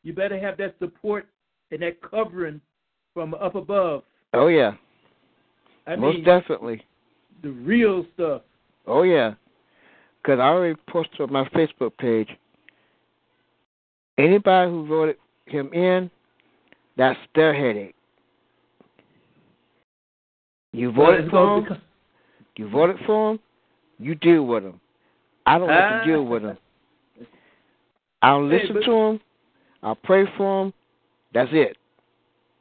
you 0.03 0.13
better 0.13 0.39
have 0.39 0.57
that 0.59 0.75
support 0.79 1.27
and 1.71 1.83
that 1.83 2.01
covering 2.03 2.61
from 3.15 3.35
up 3.35 3.55
above. 3.55 4.03
Oh 4.33 4.47
yeah, 4.49 4.73
I 5.87 5.97
most 5.97 6.17
mean, 6.17 6.25
definitely. 6.25 6.83
the 7.43 7.51
real 7.51 8.07
stuff. 8.15 8.43
Oh 8.87 9.03
yeah, 9.03 9.35
because 10.23 10.39
I 10.39 10.45
already 10.49 10.79
posted 10.89 11.21
on 11.21 11.33
my 11.33 11.45
Facebook 11.51 11.97
page. 11.99 12.29
Anybody 14.19 14.71
who 14.71 14.87
voted 14.87 15.17
him 15.47 15.73
in, 15.73 16.11
that's 16.97 17.19
their 17.35 17.55
headache. 17.55 17.95
You 20.73 20.93
voted 20.93 21.31
for 21.31 21.59
him. 21.59 21.79
You 22.57 22.69
voted 22.69 22.97
for 23.07 23.33
him. 23.33 23.41
You 23.99 24.15
deal 24.15 24.45
with 24.47 24.63
him. 24.65 24.81
I 25.47 25.59
don't 25.59 25.69
have 25.69 25.93
Ah. 25.93 26.01
to 26.01 26.07
deal 26.07 26.25
with 26.25 26.43
him. 26.43 26.57
I'll 28.23 28.49
Hey, 28.49 28.59
listen 28.59 28.75
but- 28.75 28.85
to 28.85 28.93
him. 28.93 29.21
I'll 29.83 29.95
pray 29.97 30.27
for 30.37 30.65
him. 30.67 30.73
That's 31.33 31.51
it. 31.53 31.77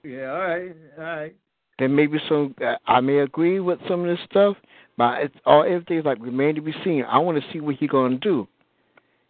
Yeah. 0.03 0.31
All 0.31 0.39
right. 0.39 0.75
All 0.97 1.03
right. 1.03 1.35
There 1.77 1.89
may 1.89 2.07
be 2.07 2.19
some. 2.29 2.55
Uh, 2.61 2.75
I 2.87 2.99
may 3.01 3.19
agree 3.19 3.59
with 3.59 3.79
some 3.87 4.01
of 4.01 4.07
this 4.07 4.19
stuff, 4.29 4.57
but 4.97 5.21
it's 5.23 5.35
all 5.45 5.63
everything's 5.63 6.05
like 6.05 6.19
remain 6.21 6.55
to 6.55 6.61
be 6.61 6.73
seen. 6.83 7.03
I 7.03 7.17
want 7.19 7.41
to 7.41 7.51
see 7.51 7.59
what 7.59 7.75
he's 7.75 7.89
going 7.89 8.13
to 8.13 8.17
do. 8.17 8.47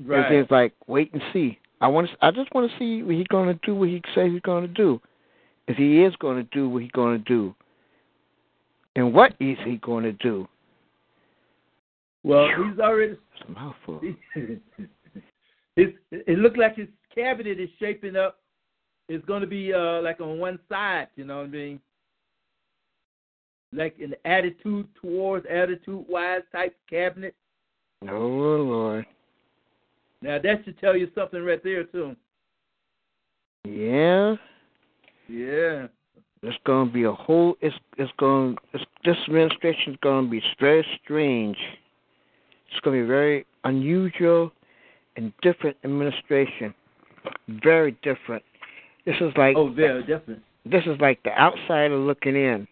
Right. 0.03 0.25
Everything's 0.25 0.51
like 0.51 0.73
wait 0.87 1.11
and 1.13 1.21
see. 1.33 1.57
I 1.81 1.87
want. 1.87 2.09
To, 2.09 2.17
I 2.21 2.31
just 2.31 2.53
want 2.53 2.69
to 2.69 2.77
see 2.77 3.01
what 3.03 3.15
he's 3.15 3.27
going 3.27 3.47
to 3.47 3.59
do. 3.65 3.75
What 3.75 3.89
he 3.89 4.01
says 4.13 4.31
he's 4.31 4.41
going 4.41 4.67
to 4.67 4.73
do. 4.73 5.01
If 5.67 5.77
he 5.77 6.03
is 6.03 6.15
going 6.17 6.37
to 6.37 6.43
do 6.51 6.67
what 6.69 6.81
he's 6.81 6.91
going 6.91 7.17
to 7.17 7.23
do, 7.23 7.55
and 8.95 9.13
what 9.13 9.33
is 9.39 9.57
he 9.65 9.77
going 9.77 10.03
to 10.03 10.13
do? 10.13 10.47
Well, 12.23 12.47
he's 12.47 12.79
already. 12.79 13.13
It's 13.13 13.47
a 13.47 13.51
mouthful. 13.51 14.01
It's, 15.75 15.95
it 16.11 16.39
looks 16.39 16.57
like 16.57 16.75
his 16.75 16.87
cabinet 17.13 17.59
is 17.59 17.69
shaping 17.79 18.15
up. 18.15 18.39
It's 19.07 19.25
going 19.25 19.41
to 19.41 19.47
be 19.47 19.73
uh, 19.73 20.01
like 20.01 20.21
on 20.21 20.39
one 20.39 20.59
side, 20.69 21.07
you 21.15 21.25
know 21.25 21.37
what 21.37 21.45
I 21.45 21.49
mean? 21.49 21.79
Like 23.71 23.95
an 23.99 24.15
attitude 24.25 24.87
towards 24.99 25.45
attitude 25.49 26.05
wise 26.07 26.41
type 26.51 26.75
cabinet. 26.89 27.35
Oh 28.07 28.17
Lord. 28.17 29.05
Now 30.21 30.39
that 30.41 30.61
should 30.65 30.79
tell 30.79 30.95
you 30.95 31.09
something 31.15 31.43
right 31.43 31.63
there 31.63 31.83
too. 31.85 32.15
Yeah. 33.65 34.35
Yeah. 35.27 35.87
It's 36.41 36.57
going 36.65 36.87
to 36.87 36.93
be 36.93 37.03
a 37.03 37.11
whole. 37.11 37.55
It's 37.61 37.75
it's 37.97 38.11
going. 38.17 38.57
It's, 38.73 38.83
this 39.03 39.17
administration 39.27 39.93
is 39.93 39.99
going 40.01 40.25
to 40.25 40.31
be 40.31 40.41
very 40.59 40.85
strange. 41.03 41.57
It's 42.71 42.79
going 42.81 42.97
to 42.97 43.03
be 43.03 43.07
very 43.07 43.45
unusual 43.65 44.51
and 45.19 45.33
different 45.41 45.75
administration. 45.83 46.73
Very 47.61 47.91
different. 48.03 48.43
This 49.05 49.15
is 49.19 49.31
like. 49.35 49.55
Oh, 49.57 49.69
very 49.69 50.01
different. 50.03 50.41
This 50.65 50.83
is 50.85 50.99
like 50.99 51.21
the 51.23 51.31
outsider 51.31 51.97
looking 51.97 52.35
in. 52.35 52.67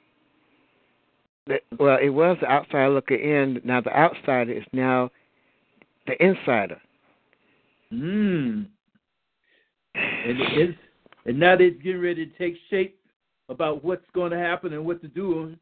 Well, 1.78 1.98
it 2.02 2.10
was 2.10 2.38
the 2.42 2.48
outsider 2.48 2.90
looking 2.90 3.20
in. 3.20 3.62
Now 3.64 3.82
the 3.82 3.96
outsider 3.96 4.52
is 4.54 4.64
now 4.72 5.10
the 6.06 6.22
insider. 6.24 6.80
Hmm. 7.90 8.64
And 9.96 10.40
it's 10.40 10.78
and 11.26 11.40
now 11.40 11.58
they're 11.58 11.72
getting 11.72 12.02
ready 12.02 12.26
to 12.26 12.38
take 12.38 12.56
shape 12.70 13.00
about 13.50 13.84
what's 13.84 14.06
going 14.14 14.32
to 14.32 14.38
happen 14.38 14.74
and 14.74 14.86
what 14.86 15.02
to 15.02 15.08
do. 15.08 15.56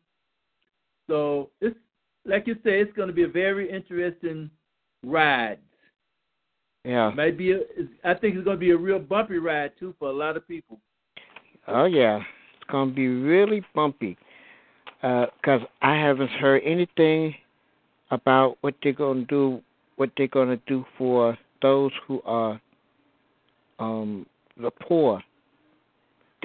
So 1.07 1.49
it's 1.61 1.77
like 2.25 2.47
you 2.47 2.55
say, 2.63 2.79
it's 2.79 2.93
going 2.93 3.07
to 3.07 3.13
be 3.13 3.23
a 3.23 3.27
very 3.27 3.71
interesting 3.71 4.49
ride. 5.03 5.59
Yeah. 6.85 7.11
Might 7.15 7.37
be. 7.37 7.53
A, 7.53 7.59
I 8.03 8.13
think 8.13 8.35
it's 8.35 8.45
going 8.45 8.57
to 8.57 8.59
be 8.59 8.71
a 8.71 8.77
real 8.77 8.99
bumpy 8.99 9.39
ride 9.39 9.71
too 9.79 9.95
for 9.97 10.09
a 10.09 10.13
lot 10.13 10.37
of 10.37 10.47
people. 10.47 10.79
Oh 11.67 11.85
yeah, 11.85 12.17
it's 12.17 12.71
gonna 12.71 12.91
be 12.91 13.07
really 13.07 13.63
bumpy. 13.73 14.17
Because 15.01 15.61
I 15.81 15.95
haven't 15.95 16.29
heard 16.29 16.61
anything 16.63 17.33
about 18.11 18.57
what 18.61 18.75
they're 18.83 18.93
gonna 18.93 19.25
do. 19.25 19.61
What 19.95 20.11
they're 20.15 20.27
gonna 20.27 20.59
do 20.67 20.85
for 20.97 21.37
those 21.61 21.91
who 22.07 22.21
are 22.25 22.61
um 23.79 24.27
the 24.61 24.69
poor. 24.69 25.23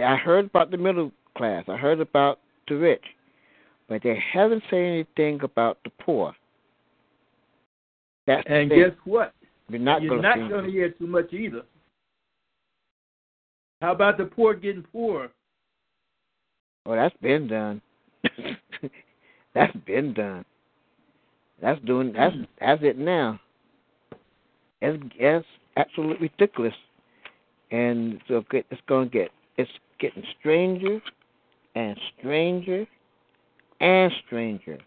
I 0.02 0.16
heard 0.16 0.46
about 0.46 0.70
the 0.70 0.78
middle 0.78 1.12
class. 1.36 1.64
I 1.68 1.76
heard 1.76 2.00
about 2.00 2.38
the 2.66 2.76
rich, 2.76 3.04
but 3.88 4.02
they 4.02 4.18
haven't 4.32 4.62
said 4.70 4.76
anything 4.76 5.40
about 5.42 5.78
the 5.84 5.90
poor. 6.00 6.34
That's 8.26 8.42
And 8.46 8.70
guess 8.70 8.92
what? 9.04 9.34
You're 9.70 9.80
not 9.80 10.02
You're 10.02 10.16
gonna 10.16 10.36
not 10.36 10.50
going 10.50 10.64
to 10.64 10.70
hear 10.70 10.90
too 10.90 11.06
much 11.06 11.32
either. 11.32 11.62
How 13.80 13.92
about 13.92 14.18
the 14.18 14.24
poor 14.24 14.54
getting 14.54 14.82
poorer? 14.82 15.30
Oh, 16.86 16.94
that's 16.94 17.16
been 17.22 17.46
done. 17.46 17.80
that's 19.54 19.76
been 19.86 20.12
done. 20.12 20.44
That's 21.62 21.80
doing 21.82 22.12
that's 22.12 22.34
that's 22.58 22.82
it 22.82 22.98
now. 22.98 23.38
It's 24.80 25.02
it's 25.16 25.46
absolutely 25.76 26.30
ridiculous, 26.38 26.74
and 27.70 28.20
so 28.28 28.42
it's 28.52 28.80
going 28.88 29.10
to 29.10 29.18
get 29.18 29.30
it's 29.56 29.70
getting 30.00 30.24
stranger 30.40 31.00
and 31.74 31.96
stranger 32.18 32.86
and 33.80 34.12
stranger. 34.26 34.78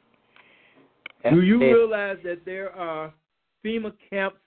Do 1.29 1.41
you 1.41 1.61
it. 1.61 1.65
realize 1.65 2.17
that 2.23 2.43
there 2.43 2.75
are 2.75 3.13
FEMA 3.63 3.93
camps 4.09 4.37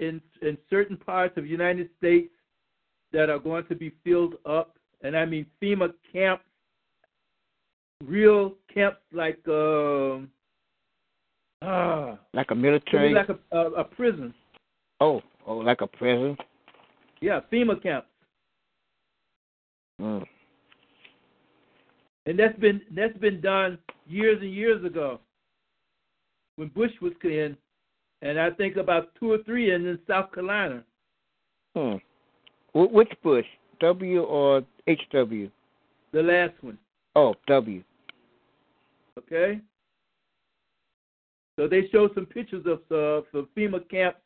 in 0.00 0.20
in 0.42 0.58
certain 0.68 0.96
parts 0.96 1.36
of 1.36 1.44
the 1.44 1.50
United 1.50 1.88
States 1.98 2.32
that 3.12 3.30
are 3.30 3.38
going 3.38 3.64
to 3.66 3.74
be 3.76 3.92
filled 4.02 4.34
up? 4.44 4.76
And 5.02 5.16
I 5.16 5.24
mean 5.24 5.46
FEMA 5.62 5.92
camps, 6.12 6.44
real 8.04 8.54
camps 8.72 9.00
like 9.12 9.38
um, 9.46 10.30
ah, 11.62 12.18
like 12.34 12.50
a 12.50 12.54
military? 12.54 13.14
like 13.14 13.28
a, 13.28 13.56
a 13.56 13.70
a 13.72 13.84
prison. 13.84 14.34
oh, 15.00 15.22
oh, 15.46 15.56
like 15.58 15.80
a 15.82 15.86
prison. 15.86 16.36
Yeah, 17.20 17.40
FEMA 17.52 17.82
camps, 17.82 18.08
Mm. 20.00 20.24
and 22.24 22.38
that's 22.38 22.58
been 22.58 22.80
that's 22.96 23.18
been 23.18 23.40
done 23.42 23.78
years 24.06 24.38
and 24.40 24.52
years 24.52 24.82
ago 24.82 25.20
when 26.56 26.68
Bush 26.68 26.90
was 27.02 27.12
in, 27.24 27.56
and 28.22 28.38
I 28.38 28.50
think 28.50 28.76
about 28.76 29.14
two 29.18 29.32
or 29.32 29.38
three 29.44 29.74
in, 29.74 29.98
South 30.06 30.32
Carolina. 30.32 30.84
Hmm. 31.74 31.96
Which 32.74 33.12
Bush? 33.22 33.46
W 33.80 34.22
or 34.22 34.62
HW? 34.86 35.48
The 36.12 36.22
last 36.22 36.52
one. 36.60 36.78
Oh, 37.16 37.34
W. 37.48 37.82
Okay. 39.18 39.60
So 41.56 41.68
they 41.68 41.88
showed 41.92 42.12
some 42.14 42.26
pictures 42.26 42.64
of 42.66 42.78
uh, 42.90 43.26
the 43.32 43.46
FEMA 43.56 43.88
camps 43.88 44.18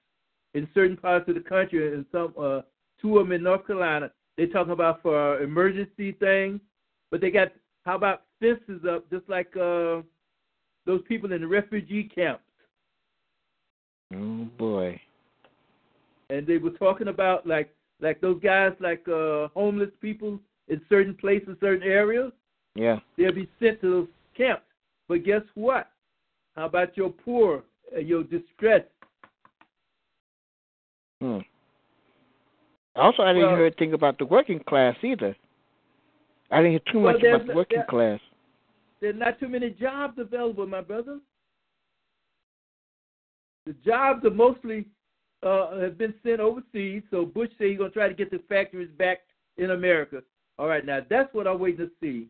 in 0.54 0.68
certain 0.74 0.96
parts 0.96 1.28
of 1.28 1.34
the 1.34 1.40
country, 1.40 1.94
and 1.94 2.04
some 2.12 2.32
uh, 2.40 2.60
two 3.00 3.18
of 3.18 3.26
them 3.26 3.32
in 3.32 3.42
North 3.42 3.66
Carolina. 3.66 4.10
They're 4.36 4.46
talking 4.48 4.72
about 4.72 5.02
for 5.02 5.40
emergency 5.40 6.12
things, 6.12 6.60
but 7.10 7.20
they 7.20 7.30
got 7.30 7.48
how 7.84 7.96
about 7.96 8.22
fences 8.40 8.84
up, 8.88 9.08
just 9.10 9.28
like 9.28 9.54
uh, 9.56 10.02
those 10.86 11.02
people 11.06 11.32
in 11.32 11.40
the 11.40 11.46
refugee 11.46 12.04
camps. 12.04 12.43
Oh 14.12 14.48
boy. 14.58 15.00
And 16.30 16.46
they 16.46 16.58
were 16.58 16.70
talking 16.70 17.08
about 17.08 17.46
like 17.46 17.70
like 18.00 18.20
those 18.20 18.40
guys 18.42 18.72
like 18.80 19.06
uh 19.08 19.48
homeless 19.54 19.90
people 20.00 20.38
in 20.68 20.80
certain 20.88 21.14
places, 21.14 21.56
certain 21.60 21.82
areas. 21.82 22.32
Yeah. 22.74 22.98
They'll 23.16 23.32
be 23.32 23.48
sent 23.60 23.80
to 23.82 23.90
those 23.90 24.08
camps. 24.36 24.64
But 25.08 25.24
guess 25.24 25.42
what? 25.54 25.90
How 26.56 26.66
about 26.66 26.96
your 26.96 27.10
poor, 27.10 27.62
your 27.96 28.24
distressed? 28.24 28.86
Hmm. 31.20 31.38
Also, 32.96 33.22
I 33.22 33.32
didn't 33.32 33.48
Well- 33.48 33.56
hear 33.56 33.66
anything 33.66 33.92
about 33.92 34.18
the 34.18 34.26
working 34.26 34.60
class 34.60 34.96
either. 35.02 35.36
I 36.50 36.58
didn't 36.58 36.70
hear 36.72 36.92
too 36.92 37.00
Well, 37.00 37.12
much 37.14 37.22
about 37.22 37.46
the 37.46 37.54
working 37.54 37.78
there- 37.78 37.86
class. 37.86 38.20
There's 39.00 39.16
not 39.16 39.38
too 39.38 39.48
many 39.48 39.70
jobs 39.70 40.18
available, 40.18 40.66
my 40.66 40.80
brother. 40.80 41.20
The 43.66 43.74
jobs 43.84 44.24
are 44.24 44.30
mostly 44.30 44.86
uh, 45.42 45.78
have 45.80 45.98
been 45.98 46.14
sent 46.22 46.40
overseas. 46.40 47.02
So 47.10 47.24
Bush 47.24 47.50
said 47.58 47.68
he's 47.68 47.78
gonna 47.78 47.90
try 47.90 48.08
to 48.08 48.14
get 48.14 48.30
the 48.30 48.40
factories 48.48 48.90
back 48.98 49.20
in 49.56 49.70
America. 49.70 50.22
All 50.58 50.68
right, 50.68 50.84
now 50.84 51.00
that's 51.08 51.32
what 51.34 51.46
I'm 51.46 51.58
waiting 51.58 51.86
to 51.86 51.90
see. 52.00 52.28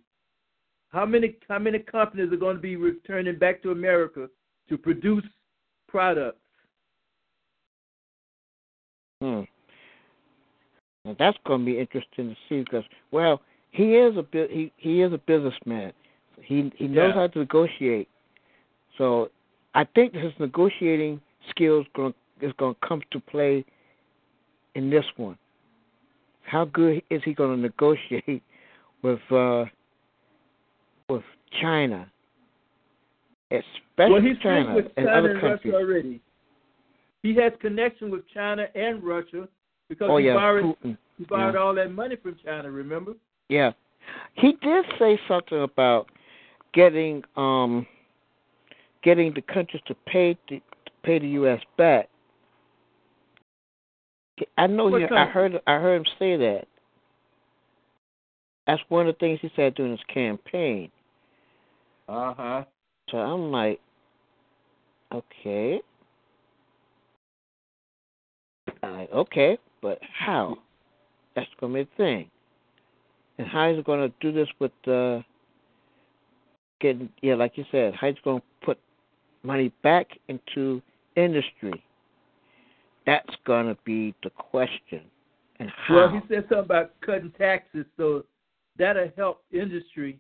How 0.91 1.05
many 1.05 1.37
how 1.49 1.59
many 1.59 1.81
companies 1.81 2.33
are 2.33 2.37
going 2.37 2.57
to 2.57 2.63
be 2.63 2.77
returning 2.77 3.37
back 3.37 3.63
to 3.63 3.73
America 3.73 4.29
to 4.69 4.79
produce 4.79 5.25
products? 5.89 6.39
Hmm. 9.21 9.43
Now 11.05 11.17
that's 11.19 11.37
going 11.47 11.61
to 11.61 11.67
be 11.67 11.79
interesting 11.79 12.31
to 12.31 12.37
see 12.49 12.61
because, 12.63 12.85
well, 13.11 13.41
he 13.73 13.97
is 13.97 14.17
a 14.17 14.25
he 14.49 14.73
he 14.77 15.03
is 15.03 15.13
a 15.13 15.19
businessman. 15.19 15.93
He 16.41 16.73
he 16.77 16.87
knows 16.87 17.09
Yeah. 17.09 17.15
how 17.15 17.27
to 17.27 17.39
negotiate. 17.41 18.09
So 18.97 19.31
I 19.75 19.85
think 19.95 20.15
his 20.15 20.33
negotiating 20.39 21.21
skills 21.51 21.87
is 22.41 22.53
going 22.59 22.75
to 22.75 22.87
come 22.89 23.03
to 23.11 23.21
play 23.21 23.65
in 24.75 24.91
this 24.91 25.05
one. 25.17 25.37
How 26.43 26.65
good 26.67 27.03
is 27.11 27.23
he 27.25 27.35
going 27.35 27.57
to 27.57 27.61
negotiate 27.61 28.43
with 29.03 29.21
uh 29.31 29.65
with 31.09 31.23
China, 31.61 32.11
especially 33.51 34.13
well, 34.13 34.23
he's 34.23 34.39
China 34.43 34.75
with 34.75 34.87
and 34.97 35.07
China 35.07 35.19
other 35.19 35.31
and 35.33 35.41
countries? 35.41 35.75
Russia 35.75 35.85
already. 35.85 36.21
He 37.23 37.35
has 37.37 37.53
connection 37.61 38.11
with 38.11 38.23
China 38.33 38.67
and 38.75 39.03
Russia 39.03 39.49
because 39.89 40.09
Oh, 40.11 40.17
he 40.19 40.27
yeah, 40.27 40.35
borrowed 40.35 40.77
Putin. 40.83 40.97
he 41.19 41.25
borrowed 41.25 41.55
Yeah. 41.55 41.61
all 41.61 41.75
that 41.75 41.93
money 41.93 42.17
from 42.17 42.37
China. 42.45 42.71
Remember? 42.71 43.13
Yeah. 43.49 43.73
He 44.35 44.53
did 44.63 44.85
say 44.99 45.19
something 45.29 45.63
about 45.63 46.09
getting 46.73 47.23
um 47.37 47.87
getting 49.05 49.33
the 49.35 49.43
countries 49.43 49.83
to 49.87 49.95
pay 50.07 50.37
the 50.49 50.57
to 50.57 50.93
pay 51.05 51.19
the 51.19 51.29
US 51.29 51.61
back. 51.79 52.09
I 54.59 54.67
know 54.67 54.89
What 54.89 55.03
he, 55.03 55.07
I 55.15 55.27
heard 55.27 55.61
I 55.67 55.75
heard 55.75 55.99
him 55.99 56.07
say 56.19 56.37
that. 56.37 56.67
That's 58.67 58.83
one 58.89 59.07
of 59.07 59.15
the 59.15 59.19
things 59.19 59.39
he 59.43 59.51
said 59.55 59.75
during 59.75 59.93
his 59.93 60.01
campaign. 60.13 60.91
Uh 62.09 62.35
huh. 62.35 62.65
So 63.11 63.19
I'm 63.19 63.53
like, 63.53 63.79
okay. 65.13 65.81
I'm 68.83 68.93
like, 68.93 69.13
okay, 69.13 69.59
but 69.83 69.99
how? 70.03 70.57
That's 71.37 71.49
gonna 71.61 71.75
be 71.75 71.81
a 71.81 71.97
thing. 71.97 72.31
And 73.39 73.47
how 73.47 73.71
is 73.71 73.77
he 73.77 73.83
gonna 73.83 74.11
do 74.21 74.33
this 74.33 74.49
with 74.59 74.73
uh 74.89 75.21
getting 76.81 77.09
yeah, 77.23 77.35
like 77.35 77.57
you 77.57 77.65
said, 77.71 77.95
how 77.95 78.09
he's 78.09 78.17
gonna 78.25 78.43
put 78.65 78.79
money 79.45 79.73
back 79.83 80.09
into 80.29 80.83
industry? 81.17 81.85
That's 83.07 83.35
gonna 83.47 83.77
be 83.85 84.15
the 84.23 84.31
question. 84.31 85.03
And 85.61 85.71
how 85.71 85.95
Well, 85.95 86.09
he 86.09 86.21
said 86.29 86.45
something 86.49 86.59
about 86.59 86.93
cutting 87.01 87.33
taxes, 87.39 87.87
so 87.97 88.25
that'll 88.77 89.11
help 89.17 89.45
industry 89.53 90.19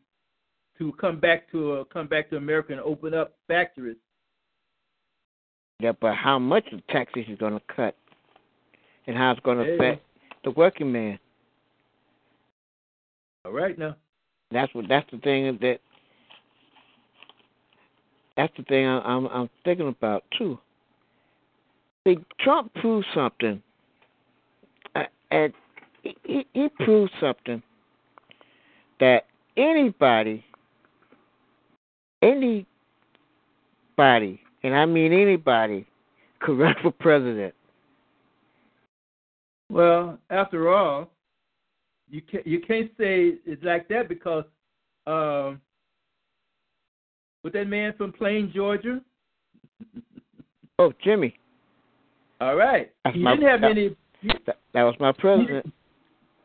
to 0.78 0.92
come 0.92 1.18
back 1.18 1.50
to 1.52 1.72
uh, 1.72 1.84
come 1.84 2.06
back 2.06 2.30
to 2.30 2.36
America 2.36 2.72
and 2.72 2.80
open 2.80 3.14
up 3.14 3.34
factories. 3.48 3.96
Yeah, 5.80 5.92
but 6.00 6.14
how 6.14 6.38
much 6.38 6.64
of 6.72 6.86
taxes 6.88 7.24
is 7.28 7.38
going 7.38 7.54
to 7.54 7.62
cut, 7.74 7.96
and 9.06 9.16
how 9.16 9.32
it's 9.32 9.40
going 9.40 9.58
to 9.58 9.64
Yeah. 9.64 9.74
affect 9.74 10.06
the 10.44 10.50
working 10.52 10.92
man. 10.92 11.18
All 13.44 13.52
right 13.52 13.76
now. 13.76 13.96
That's 14.50 14.72
what. 14.74 14.88
That's 14.88 15.10
the 15.10 15.18
thing 15.18 15.58
that. 15.60 15.80
That's 18.36 18.52
the 18.56 18.64
thing 18.64 18.86
I, 18.86 18.98
I'm 19.00 19.26
I'm 19.28 19.50
thinking 19.64 19.88
about 19.88 20.24
too. 20.36 20.58
See, 22.06 22.18
Trump 22.40 22.72
proved 22.74 23.06
something, 23.14 23.62
uh, 24.94 25.04
and 25.30 25.52
he- 26.02 26.46
he 26.52 26.68
proved 26.80 27.12
something 27.20 27.62
that 29.00 29.26
anybody, 29.56 30.44
anybody, 32.22 32.66
and 34.62 34.74
I 34.74 34.84
mean 34.86 35.12
anybody, 35.12 35.86
could 36.40 36.58
run 36.58 36.74
for 36.82 36.90
president. 36.90 37.54
Well, 39.70 40.18
after 40.30 40.68
all, 40.72 41.10
you 42.10 42.20
can't 42.22 42.46
you 42.46 42.60
can't 42.60 42.90
say 42.98 43.34
it's 43.46 43.62
like 43.62 43.88
that 43.88 44.08
because 44.08 44.44
um, 45.06 45.60
with 47.44 47.52
that 47.52 47.68
man 47.68 47.92
from 47.96 48.12
Plain, 48.12 48.50
Georgia. 48.52 49.00
Oh, 50.78 50.92
Jimmy. 51.04 51.36
All 52.40 52.56
right. 52.56 52.90
That's 53.04 53.14
he 53.16 53.22
my- 53.22 53.36
didn't 53.36 53.48
have 53.48 53.60
that- 53.60 53.70
any. 53.70 53.96
That, 54.46 54.56
that 54.72 54.82
was 54.84 54.94
my 54.98 55.12
president. 55.12 55.70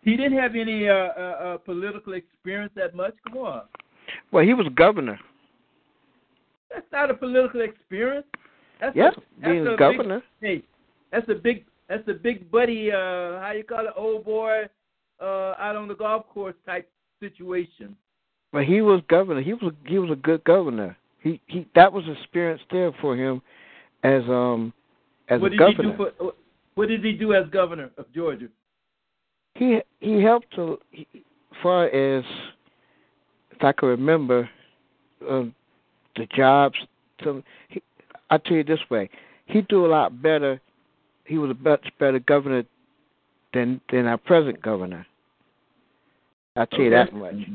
He 0.03 0.17
didn't 0.17 0.37
have 0.37 0.55
any 0.55 0.89
uh, 0.89 0.93
uh, 0.93 1.21
uh, 1.21 1.57
political 1.59 2.11
experience 2.13 2.73
that 2.75 2.93
much. 2.93 3.13
Come 3.25 3.37
on, 3.37 3.61
Well, 4.33 4.43
he 4.45 4.53
was 4.53 4.67
governor. 4.75 5.17
that's 6.69 6.85
not 6.91 7.09
a 7.09 7.13
political 7.13 7.61
experience. 7.61 8.25
That's 8.81 8.95
Yep, 8.97 9.13
a, 9.15 9.21
that's 9.41 9.73
a 9.73 9.77
governor. 9.77 10.21
Big, 10.41 10.61
hey, 10.61 10.63
that's 11.11 11.29
a 11.29 11.35
big 11.35 11.65
that's 11.87 12.05
a 12.09 12.13
big 12.13 12.51
buddy. 12.51 12.91
Uh, 12.91 13.39
how 13.39 13.53
you 13.55 13.63
call 13.63 13.87
it, 13.87 13.93
old 13.95 14.25
boy, 14.25 14.63
uh, 15.21 15.53
out 15.57 15.75
on 15.77 15.87
the 15.87 15.95
golf 15.95 16.27
course 16.27 16.55
type 16.65 16.89
situation. 17.21 17.95
But 18.51 18.65
he 18.65 18.81
was 18.81 19.01
governor. 19.09 19.41
He 19.41 19.53
was 19.53 19.73
he 19.85 19.99
was 19.99 20.11
a 20.11 20.15
good 20.15 20.43
governor. 20.43 20.97
He 21.21 21.39
he 21.47 21.67
that 21.75 21.91
was 21.91 22.03
experience 22.07 22.61
there 22.71 22.91
for 23.01 23.15
him 23.15 23.41
as 24.03 24.23
um 24.23 24.73
as 25.27 25.39
what 25.41 25.47
a 25.47 25.49
did 25.51 25.59
governor. 25.59 25.91
he 25.91 25.97
do 25.97 26.11
for? 26.17 26.33
What 26.75 26.87
did 26.87 27.03
he 27.03 27.13
do 27.13 27.33
as 27.33 27.47
governor 27.49 27.91
of 27.97 28.11
Georgia? 28.13 28.47
he 29.59 29.81
he 29.99 30.21
helped 30.21 30.53
to 30.55 30.79
he, 30.91 31.07
far 31.61 31.85
as 31.87 32.23
if 33.51 33.63
I 33.63 33.71
can 33.73 33.89
remember 33.89 34.49
um, 35.29 35.53
the 36.15 36.25
jobs. 36.35 36.77
To, 37.23 37.43
he, 37.67 37.81
I 38.29 38.37
tell 38.37 38.57
you 38.57 38.63
this 38.63 38.79
way, 38.89 39.09
he 39.45 39.61
do 39.63 39.85
a 39.85 39.87
lot 39.87 40.21
better. 40.21 40.61
He 41.25 41.37
was 41.37 41.51
a 41.51 41.53
much 41.55 41.85
better 41.99 42.19
governor 42.19 42.63
than 43.53 43.81
than 43.91 44.05
our 44.05 44.17
present 44.17 44.61
governor. 44.61 45.05
I 46.55 46.65
tell 46.65 46.81
you 46.81 46.89
that 46.91 47.09
Okay. 47.13 47.47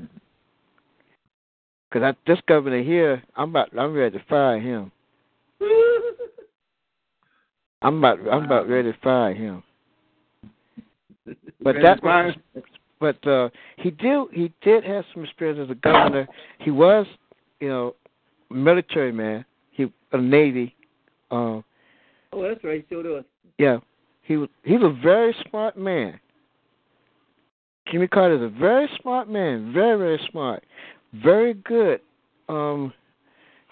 Much. 1.95 2.17
Because 2.25 2.37
this 2.37 2.43
governor 2.47 2.83
here, 2.83 3.23
I'm 3.37 3.51
about 3.51 3.77
I'm 3.79 3.93
ready 3.93 4.19
to 4.19 4.25
fire 4.29 4.61
him. 4.61 4.91
I'm 7.83 7.99
about 7.99 8.19
I'm 8.31 8.45
about 8.45 8.69
ready 8.69 8.93
to 8.93 8.99
fire 9.03 9.35
him. 9.35 9.63
But 11.61 11.77
that 11.83 12.03
was, 12.03 12.35
but 13.01 13.27
uh, 13.27 13.49
he 13.77 13.91
did 13.91 14.27
he 14.33 14.53
did 14.63 14.85
have 14.85 15.05
some 15.15 15.25
experience 15.25 15.61
as 15.63 15.71
a 15.71 15.75
governor. 15.75 16.29
He 16.59 16.71
was, 16.71 17.07
you 17.61 17.69
know, 17.69 17.95
military 18.51 19.13
man. 19.13 19.45
He 19.73 19.91
a 20.13 20.19
navy. 20.19 20.75
Uh, 21.31 21.61
Oh, 22.35 22.43
that's 22.43 22.65
right. 22.65 22.85
Sure 22.89 23.03
does. 23.03 23.25
yeah, 23.59 23.79
he 24.23 24.37
was 24.37 24.49
he's 24.65 24.83
a 24.83 24.93
very 25.03 25.35
smart 25.49 25.79
man. 25.79 26.19
Jimmy 27.91 28.09
Carter 28.09 28.35
is 28.35 28.43
a 28.43 28.49
very 28.49 28.89
smart 29.01 29.29
man, 29.29 29.73
very 29.73 29.97
very 29.97 30.21
smart, 30.31 30.65
very 31.23 31.55
good. 31.55 32.01
Um, 32.49 32.93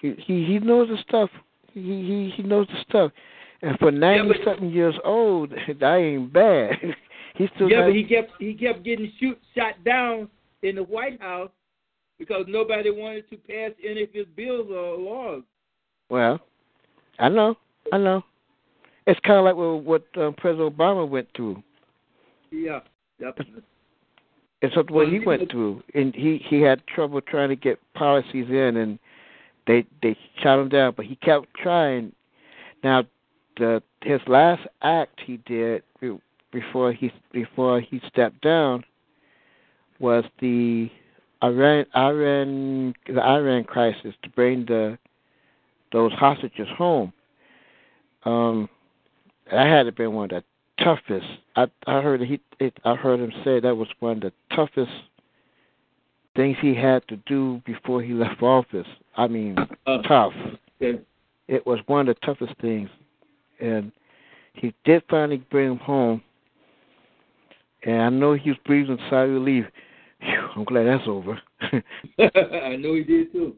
he 0.01 0.15
he 0.27 0.45
he 0.45 0.59
knows 0.59 0.89
the 0.89 0.99
stuff. 1.09 1.31
He 1.73 1.81
he 1.81 2.33
he 2.37 2.43
knows 2.43 2.67
the 2.69 2.81
stuff. 2.89 3.13
And 3.63 3.79
for 3.79 3.91
ninety 3.91 4.35
something 4.45 4.71
years 4.71 4.95
old, 5.05 5.51
that 5.81 5.95
ain't 5.95 6.33
bad. 6.33 6.73
He's 7.37 7.49
still 7.55 7.71
yeah, 7.71 7.87
but 7.87 7.95
he 7.95 8.05
kept 8.05 8.33
he 8.39 8.55
kept 8.55 8.85
getting 8.85 9.11
shoot 9.19 9.39
shot 9.57 9.83
down 9.85 10.29
in 10.63 10.77
the 10.77 10.83
White 10.83 11.21
House 11.21 11.51
because 12.19 12.45
nobody 12.47 12.91
wanted 12.91 13.29
to 13.31 13.37
pass 13.37 13.71
any 13.85 14.03
of 14.03 14.11
his 14.13 14.27
bills 14.37 14.69
or 14.71 14.99
laws. 14.99 15.43
Well, 16.11 16.41
I 17.19 17.29
know, 17.29 17.57
I 17.93 17.99
know. 17.99 18.23
It's 19.07 19.19
kind 19.21 19.39
of 19.39 19.45
like 19.45 19.57
what, 19.57 19.83
what 19.83 20.23
um, 20.23 20.35
President 20.35 20.77
Obama 20.77 21.09
went 21.09 21.29
through. 21.35 21.63
Yeah, 22.51 22.81
definitely. 23.19 23.63
It's 24.63 24.77
what 24.77 24.91
well, 24.93 25.07
he 25.07 25.19
went 25.19 25.51
through, 25.51 25.83
and 25.93 26.15
he 26.15 26.41
he 26.49 26.61
had 26.61 26.87
trouble 26.87 27.21
trying 27.21 27.49
to 27.49 27.57
get 27.57 27.81
policies 27.95 28.47
in, 28.49 28.77
and 28.77 28.99
they 29.67 29.85
they 30.03 30.17
shot 30.41 30.61
him 30.61 30.69
down, 30.69 30.95
but 30.97 31.05
he 31.05 31.17
kept 31.17 31.53
trying. 31.55 32.13
Now, 32.85 33.05
the 33.59 33.83
his 34.03 34.21
last 34.29 34.63
act 34.83 35.21
he 35.27 35.39
did 35.39 35.83
before 36.53 36.93
he 36.93 37.13
before 37.33 37.81
he 37.81 38.01
stepped 38.07 38.41
down 38.41 38.85
was 39.99 40.25
the 40.41 40.89
Iran 41.43 41.85
Iran 41.97 42.95
the 43.07 43.21
Iran 43.21 43.65
crisis 43.65 44.15
to 44.23 44.31
bring 44.31 44.65
the 44.67 44.97
those 45.91 46.13
hostages 46.13 46.69
home. 46.79 47.13
Um, 48.25 48.69
that 49.51 49.67
had 49.67 49.83
to 49.85 49.93
been 49.93 50.13
one 50.13 50.27
of 50.27 50.31
the 50.31 50.45
toughest. 50.79 51.27
I 51.57 51.67
I 51.87 52.01
heard 52.01 52.21
he 52.23 52.41
it, 52.59 52.79
I 52.85 52.95
heard 52.95 53.21
him 53.21 53.33
say 53.45 53.61
that 53.61 53.77
was 53.77 53.89
one 54.01 54.19
of 54.19 54.23
the 54.23 54.33
toughest 54.55 54.93
things 56.35 56.57
he 56.61 56.75
had 56.75 57.07
to 57.09 57.17
do 57.27 57.61
before 57.67 58.03
he 58.03 58.13
left 58.13 58.43
office. 58.43 58.87
I 59.17 59.29
mean, 59.29 59.57
uh, 59.87 59.99
tough. 60.03 60.33
Yeah. 60.81 60.93
It 61.49 61.67
was 61.67 61.81
one 61.87 62.09
of 62.09 62.17
the 62.17 62.27
toughest 62.27 62.59
things, 62.61 62.89
and 63.61 63.93
he 64.55 64.75
did 64.85 65.03
finally 65.11 65.45
bring 65.51 65.73
him 65.73 65.79
home. 65.79 66.23
And 67.85 68.01
I 68.01 68.09
know 68.11 68.35
he 68.35 68.51
was 68.51 68.59
breathing 68.65 68.99
sigh 69.11 69.25
of 69.25 69.31
relief. 69.31 69.65
Whew, 70.21 70.49
I'm 70.57 70.65
glad 70.65 70.85
that's 70.85 71.07
over. 71.07 71.41
I 71.63 72.77
know 72.77 72.95
he 72.95 73.03
did 73.03 73.33
too. 73.33 73.57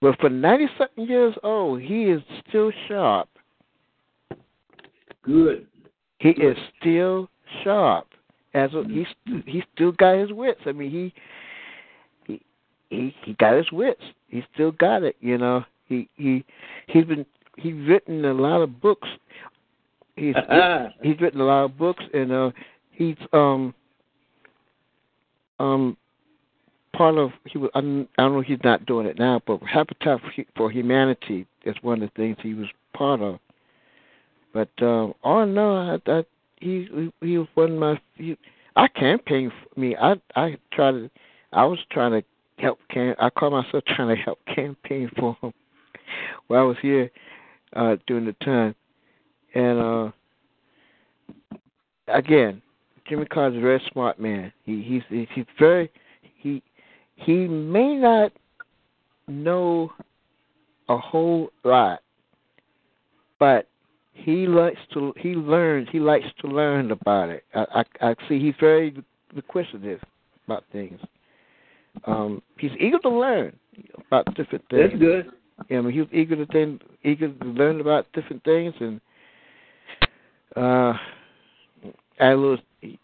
But 0.00 0.18
for 0.18 0.30
90 0.30 0.66
something 0.78 1.06
years 1.06 1.34
old, 1.42 1.82
he 1.82 2.04
is 2.04 2.22
still 2.48 2.72
sharp. 2.88 3.28
Good. 5.22 5.66
He 6.20 6.30
is 6.30 6.56
still 6.78 7.28
sharp. 7.64 8.06
As 8.52 8.72
a, 8.74 8.84
he's 8.88 9.06
he 9.46 9.62
still 9.74 9.92
got 9.92 10.18
his 10.18 10.32
wits. 10.32 10.60
I 10.66 10.72
mean, 10.72 10.90
he 10.90 11.14
he 12.26 12.42
he 12.90 13.14
he 13.24 13.32
got 13.34 13.56
his 13.56 13.72
wits. 13.72 14.02
He 14.28 14.44
still 14.54 14.72
got 14.72 15.02
it. 15.02 15.16
You 15.20 15.38
know, 15.38 15.64
he 15.86 16.08
he 16.16 16.44
he's 16.88 17.04
been 17.04 17.24
he's 17.56 17.74
written 17.74 18.24
a 18.24 18.34
lot 18.34 18.60
of 18.60 18.80
books. 18.80 19.08
He's 20.16 20.34
he's 21.02 21.20
written 21.20 21.40
a 21.40 21.44
lot 21.44 21.64
of 21.64 21.78
books, 21.78 22.04
and 22.12 22.32
uh, 22.32 22.50
he's 22.92 23.16
um 23.32 23.74
um 25.58 25.96
part 26.94 27.16
of 27.16 27.30
he 27.46 27.56
was 27.56 27.70
I 27.74 27.80
don't 27.80 28.08
know 28.18 28.42
he's 28.42 28.58
not 28.62 28.84
doing 28.84 29.06
it 29.06 29.18
now, 29.18 29.40
but 29.46 29.62
Habitat 29.62 30.20
for 30.54 30.70
Humanity 30.70 31.46
is 31.64 31.76
one 31.80 32.02
of 32.02 32.10
the 32.10 32.22
things 32.22 32.36
he 32.42 32.52
was 32.52 32.68
part 32.92 33.22
of. 33.22 33.38
But 34.52 34.70
um, 34.80 35.14
all 35.22 35.42
in 35.42 35.56
all, 35.56 36.00
I, 36.06 36.10
I, 36.10 36.24
he 36.60 37.10
he 37.20 37.38
was 37.38 37.48
one 37.54 37.72
of 37.72 37.78
my. 37.78 38.00
He, 38.16 38.36
I 38.76 38.88
campaigned 38.88 39.52
for 39.52 39.80
me. 39.80 39.96
I 39.96 40.14
I 40.34 40.56
tried 40.72 40.92
to. 40.92 41.10
I 41.52 41.64
was 41.64 41.78
trying 41.90 42.12
to 42.12 42.24
help. 42.58 42.78
Cam, 42.90 43.14
I 43.18 43.30
call 43.30 43.50
myself 43.50 43.84
trying 43.88 44.14
to 44.14 44.22
help 44.22 44.38
campaign 44.54 45.10
for 45.18 45.36
him 45.40 45.52
while 46.48 46.60
I 46.60 46.64
was 46.64 46.76
here 46.82 47.10
uh, 47.74 47.96
during 48.06 48.26
the 48.26 48.34
time. 48.44 48.74
And 49.54 49.78
uh, 49.78 50.10
again, 52.08 52.62
Jimmy 53.08 53.26
Carter's 53.26 53.58
a 53.58 53.60
very 53.60 53.82
smart 53.92 54.20
man. 54.20 54.52
He 54.64 54.82
he's 54.82 55.28
he's 55.34 55.46
very 55.58 55.90
he 56.36 56.62
he 57.16 57.46
may 57.46 57.94
not 57.96 58.32
know 59.28 59.92
a 60.88 60.96
whole 60.96 61.50
lot, 61.64 62.00
but 63.38 63.68
he 64.12 64.46
likes 64.46 64.80
to 64.92 65.14
he 65.16 65.30
learns 65.30 65.88
he 65.90 66.00
likes 66.00 66.26
to 66.40 66.46
learn 66.46 66.90
about 66.90 67.28
it. 67.30 67.44
I 67.54 67.84
I, 68.00 68.10
I 68.10 68.14
see 68.28 68.38
he's 68.38 68.54
very 68.60 68.94
inquisitive 69.34 70.00
about 70.46 70.64
things. 70.72 71.00
Um, 72.06 72.42
he's 72.58 72.72
eager 72.78 72.98
to 73.00 73.08
learn 73.08 73.56
about 74.06 74.26
different 74.34 74.64
things. 74.70 74.90
That's 74.90 75.00
good. 75.00 75.26
Yeah, 75.68 75.78
I 75.78 75.80
mean, 75.82 75.92
he 75.92 76.00
was 76.00 76.08
eager 76.12 76.36
to 76.36 76.46
think, 76.46 76.82
eager 77.02 77.28
to 77.28 77.44
learn 77.44 77.80
about 77.80 78.06
different 78.12 78.42
things, 78.44 78.74
and 78.80 79.00
uh, 80.56 80.94
add 82.18 82.32
a 82.32 82.36
little. 82.36 82.58
He, 82.80 82.98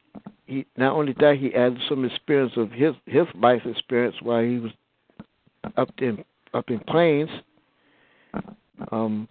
he 0.47 0.66
not 0.77 0.92
only 0.92 1.14
that, 1.21 1.37
he 1.38 1.55
added 1.55 1.79
some 1.88 2.05
experience 2.05 2.53
of 2.57 2.71
his 2.71 2.95
his 3.07 3.27
life 3.35 3.62
experience 3.66 4.16
while 4.23 4.42
he 4.42 4.59
was 4.59 4.73
up 5.77 5.90
in 5.99 6.25
up 6.55 6.71
in 6.71 6.79
Plains. 6.81 7.31
Um, 8.92 9.29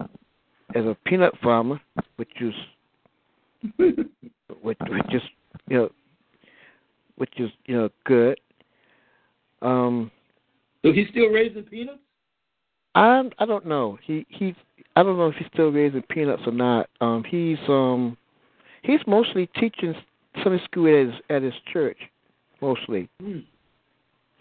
as 0.76 0.86
a 0.86 0.96
peanut 1.06 1.34
farmer, 1.42 1.80
which 2.18 2.30
is 2.42 2.54
which, 3.78 3.98
which 4.62 5.14
is 5.14 5.22
you 5.68 5.78
know 5.78 5.90
which 7.18 7.34
is 7.38 7.50
you 7.66 7.76
know 7.76 7.90
good. 8.06 8.40
Um, 9.62 10.12
so 10.84 10.92
he's 10.92 11.08
still 11.10 11.30
raising 11.30 11.64
peanuts. 11.64 12.00
I 12.94 13.24
I 13.40 13.46
don't 13.46 13.66
know. 13.66 13.98
He 14.06 14.26
he's 14.30 14.54
I 14.96 15.04
don't 15.04 15.18
know 15.18 15.28
if 15.28 15.36
he's 15.36 15.48
still 15.54 15.72
raising 15.72 16.04
peanuts 16.04 16.44
or 16.46 16.52
not. 16.52 16.90
Um, 17.02 17.24
he's 17.28 17.58
um 17.68 18.18
he's 18.84 19.00
mostly 19.08 19.48
teaching 19.60 19.96
Sunday 20.44 20.64
school 20.66 20.88
at 20.88 21.08
his 21.08 21.16
at 21.30 21.42
his 21.42 21.54
church, 21.72 21.98
mostly. 22.62 23.10
Hmm. 23.22 23.40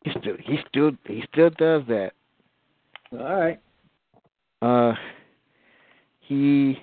He 0.04 0.10
still 0.10 0.36
he 0.44 0.58
still 0.68 0.90
he 1.06 1.22
still 1.32 1.50
does 1.50 1.82
that. 1.88 2.12
All 3.12 3.18
right. 3.18 3.60
Uh, 4.60 4.94
he 6.26 6.78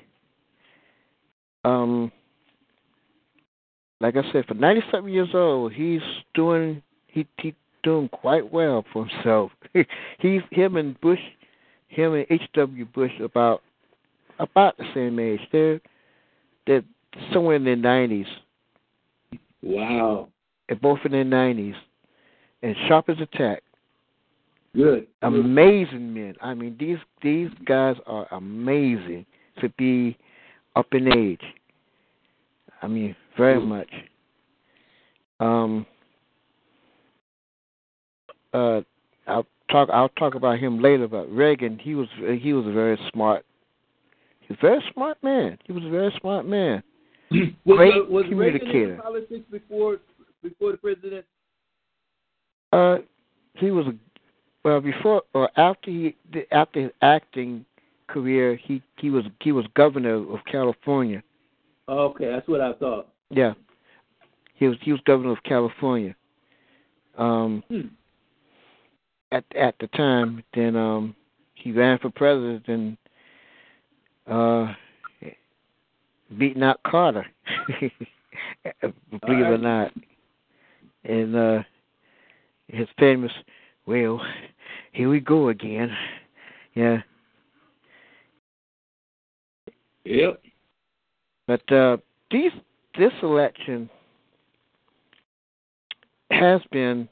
um 1.64 2.12
like 4.00 4.16
I 4.18 4.24
said, 4.32 4.46
for 4.48 4.56
ninety 4.56 4.82
seven 4.92 5.12
years 5.12 5.30
old, 5.34 5.74
he's 5.74 6.02
doing 6.34 6.82
he 7.08 7.28
he 7.38 7.54
doing 7.84 8.10
quite 8.10 8.52
well 8.52 8.84
for 8.92 9.06
himself. 9.06 9.52
he's 10.20 10.42
him 10.52 10.76
and 10.76 11.00
Bush 11.02 11.20
him 11.88 12.14
and 12.14 12.26
H 12.30 12.42
W 12.54 12.86
Bush 12.86 13.12
about 13.24 13.62
about 14.40 14.78
the 14.78 14.86
same 14.94 15.20
age. 15.20 15.42
They're 15.52 15.80
they're 16.66 16.84
somewhere 17.32 17.58
in 17.58 17.64
their 17.64 17.76
nineties. 17.76 18.28
Wow. 19.62 20.30
They're 20.68 20.78
both 20.78 21.00
in 21.06 21.12
their 21.12 21.24
nineties. 21.24 21.76
And 22.64 22.76
sharp 22.88 23.10
as 23.10 23.18
a 23.20 23.26
tack. 23.38 23.64
Good. 24.76 25.08
Amazing 25.22 26.14
men. 26.14 26.36
I 26.42 26.54
mean 26.54 26.78
these 26.80 26.98
these 27.22 27.50
guys 27.66 27.96
are 28.08 28.28
amazing 28.32 29.26
to 29.60 29.70
be 29.78 30.18
up 30.76 30.88
in 30.94 31.12
age. 31.12 31.42
I 32.82 32.88
mean, 32.88 33.16
very 33.38 33.60
much. 33.60 33.90
Um, 35.40 35.86
uh, 38.54 38.82
I'll 39.28 39.46
talk. 39.70 39.90
I'll 39.92 40.10
talk 40.10 40.36
about 40.36 40.60
him 40.60 40.82
later. 40.82 41.08
But 41.08 41.26
Reagan, 41.32 41.78
he 41.80 41.96
was 41.96 42.08
he 42.40 42.54
was 42.54 42.66
a 42.66 42.72
very 42.72 42.98
smart. 43.14 43.46
He's 44.42 44.58
a 44.58 44.62
very 44.62 44.84
smart 44.94 45.18
man. 45.24 45.58
He 45.66 45.74
was 45.74 45.84
a 45.84 45.90
very 45.90 46.14
smart 46.20 46.46
man. 46.46 46.84
was, 47.32 47.78
Great 47.78 47.94
uh, 47.94 48.06
was 48.10 48.26
communicator. 48.30 48.70
Reagan 48.70 48.92
in 48.92 49.02
politics 49.02 49.46
before 49.52 49.98
before 50.42 50.72
the 50.72 50.78
president? 50.78 51.26
Uh, 52.74 52.98
he 53.56 53.70
was 53.70 53.86
a 53.88 54.11
well 54.64 54.82
before 54.82 55.24
or 55.34 55.50
after 55.58 55.90
he 55.90 56.16
after 56.52 56.82
his 56.82 56.92
acting 57.02 57.66
career, 58.08 58.56
he 58.56 58.82
he 58.98 59.10
was 59.10 59.26
he 59.42 59.52
was 59.52 59.66
governor 59.76 60.16
of 60.16 60.40
California. 60.50 61.24
Okay, 61.88 62.26
that's 62.26 62.48
what 62.48 62.62
I 62.62 62.74
thought. 62.74 63.08
Yeah, 63.30 63.54
he 64.54 64.68
was 64.68 64.78
he 64.82 64.92
was 64.92 65.02
governor 65.06 65.32
of 65.32 65.44
California. 65.44 66.16
Um, 67.18 67.64
hmm. 67.70 67.88
at 69.32 69.44
at 69.56 69.76
the 69.80 69.88
time, 69.88 70.44
then 70.54 70.76
um, 70.76 71.16
he 71.56 71.72
ran 71.72 72.00
for 72.00 72.10
president 72.10 72.68
and 72.68 72.98
uh, 74.28 74.74
beating 76.38 76.64
out 76.64 76.82
Carter. 76.84 77.26
Believe 77.72 79.46
it 79.46 79.52
or 79.52 79.58
not, 79.58 79.92
and 81.04 81.36
uh, 81.36 81.64
his 82.68 82.88
famous, 83.00 83.32
well, 83.86 84.22
here 84.92 85.10
we 85.10 85.20
go 85.20 85.50
again. 85.50 85.96
Yeah, 86.74 87.02
Yep. 90.06 90.42
But 91.48 91.72
uh, 91.72 91.98
these 92.30 92.52
this 92.98 93.12
election 93.22 93.90
has 96.32 96.62
been 96.72 97.08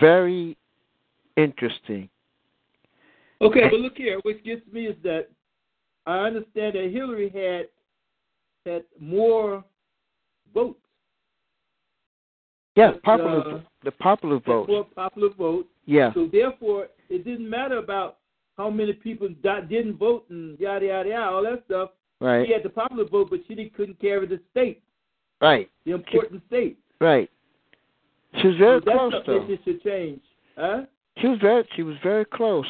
very 0.00 0.56
interesting. 1.36 2.08
Okay, 3.40 3.68
but 3.70 3.80
look 3.80 3.96
here. 3.96 4.18
What 4.22 4.42
gets 4.44 4.62
me 4.72 4.86
is 4.86 4.96
that 5.02 5.28
I 6.06 6.18
understand 6.18 6.74
that 6.74 6.90
Hillary 6.92 7.30
had 7.30 7.68
had 8.70 8.84
more 8.98 9.62
votes. 10.54 10.78
Yes, 12.74 12.94
popular 13.04 13.56
uh, 13.56 13.60
the 13.86 13.92
popular 13.92 14.40
vote. 14.40 14.68
More 14.68 14.84
popular 14.84 15.30
vote. 15.30 15.66
Yeah. 15.86 16.12
So 16.12 16.28
therefore, 16.30 16.88
it 17.08 17.24
didn't 17.24 17.48
matter 17.48 17.78
about 17.78 18.18
how 18.58 18.68
many 18.68 18.92
people 18.92 19.28
didn't 19.68 19.96
vote 19.96 20.26
and 20.28 20.58
yada 20.58 20.86
yada 20.86 21.08
yada 21.08 21.30
all 21.30 21.42
that 21.44 21.62
stuff. 21.66 21.90
Right. 22.20 22.46
She 22.46 22.52
had 22.52 22.64
the 22.64 22.68
popular 22.68 23.08
vote, 23.08 23.28
but 23.30 23.40
she 23.46 23.54
couldn't 23.74 24.00
carry 24.00 24.26
the 24.26 24.40
state. 24.50 24.82
Right. 25.40 25.70
The 25.84 25.92
important 25.92 26.42
state. 26.48 26.78
Right. 27.00 27.30
She 28.40 28.48
was 28.48 28.56
very 28.56 28.80
That's 28.80 28.96
close 28.96 29.12
though. 29.26 29.46
that 29.46 29.58
should 29.64 29.82
change. 29.82 30.20
Huh? 30.56 30.82
She 31.18 31.28
was 31.28 31.38
very 31.40 31.66
she 31.76 31.82
was 31.82 31.96
very 32.02 32.24
close. 32.24 32.66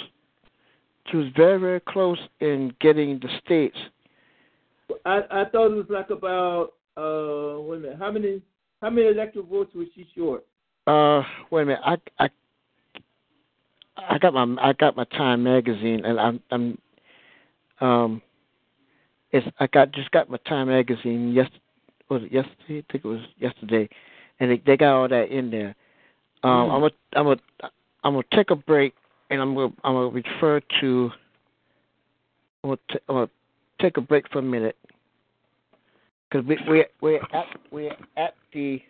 She 1.10 1.16
was 1.16 1.26
very, 1.36 1.58
very 1.58 1.80
close 1.80 2.18
in 2.40 2.74
getting 2.80 3.18
the 3.20 3.28
states. 3.44 3.76
I 5.06 5.22
I 5.30 5.44
thought 5.46 5.72
it 5.72 5.76
was 5.76 5.86
like 5.88 6.10
about 6.10 6.74
uh 6.96 7.60
wait 7.62 7.78
a 7.78 7.80
minute 7.80 7.98
how 7.98 8.10
many 8.10 8.42
how 8.82 8.90
many 8.90 9.06
electoral 9.06 9.46
votes 9.46 9.74
was 9.74 9.86
she 9.94 10.06
short? 10.14 10.44
Uh 10.86 11.22
wait 11.50 11.62
a 11.62 11.66
minute, 11.66 11.80
I 11.84 11.96
I 12.18 12.28
I 13.96 14.18
got 14.18 14.34
my 14.34 14.56
I 14.62 14.72
got 14.72 14.96
my 14.96 15.04
Time 15.04 15.42
magazine 15.42 16.04
and 16.04 16.20
I'm 16.20 16.40
I'm 16.50 16.78
um 17.80 18.22
it's 19.32 19.46
I 19.58 19.66
got 19.66 19.92
just 19.92 20.10
got 20.12 20.30
my 20.30 20.38
Time 20.46 20.68
magazine 20.68 21.32
yes 21.32 21.48
was 22.08 22.22
it 22.22 22.32
yesterday? 22.32 22.84
I 22.88 22.92
think 22.92 23.04
it 23.04 23.08
was 23.08 23.20
yesterday. 23.38 23.88
And 24.38 24.50
they 24.50 24.62
they 24.64 24.76
got 24.76 24.94
all 24.94 25.08
that 25.08 25.30
in 25.30 25.50
there. 25.50 25.74
Um 26.44 26.68
Mm. 26.68 26.74
I'm 26.74 26.80
gonna 26.80 26.90
I'm 27.14 27.24
gonna 27.24 27.70
I'm 28.04 28.12
gonna 28.14 28.24
take 28.32 28.50
a 28.50 28.56
break 28.56 28.94
and 29.30 29.40
I'm 29.40 29.54
gonna 29.54 29.72
I'm 29.82 29.94
gonna 29.94 30.08
refer 30.08 30.60
to 30.80 31.10
I'm 32.62 32.70
gonna, 32.70 32.78
t- 32.90 32.98
I'm 33.08 33.14
gonna 33.16 33.30
take 33.80 33.96
a 33.96 34.00
break 34.00 34.28
for 34.30 34.38
a 34.38 34.42
minute 34.42 34.76
because 36.30 36.46
we 36.46 36.58
we're 36.68 36.86
we're 37.00 37.20
at 37.32 37.46
we're 37.70 37.96
at 38.16 38.34
the 38.52 38.80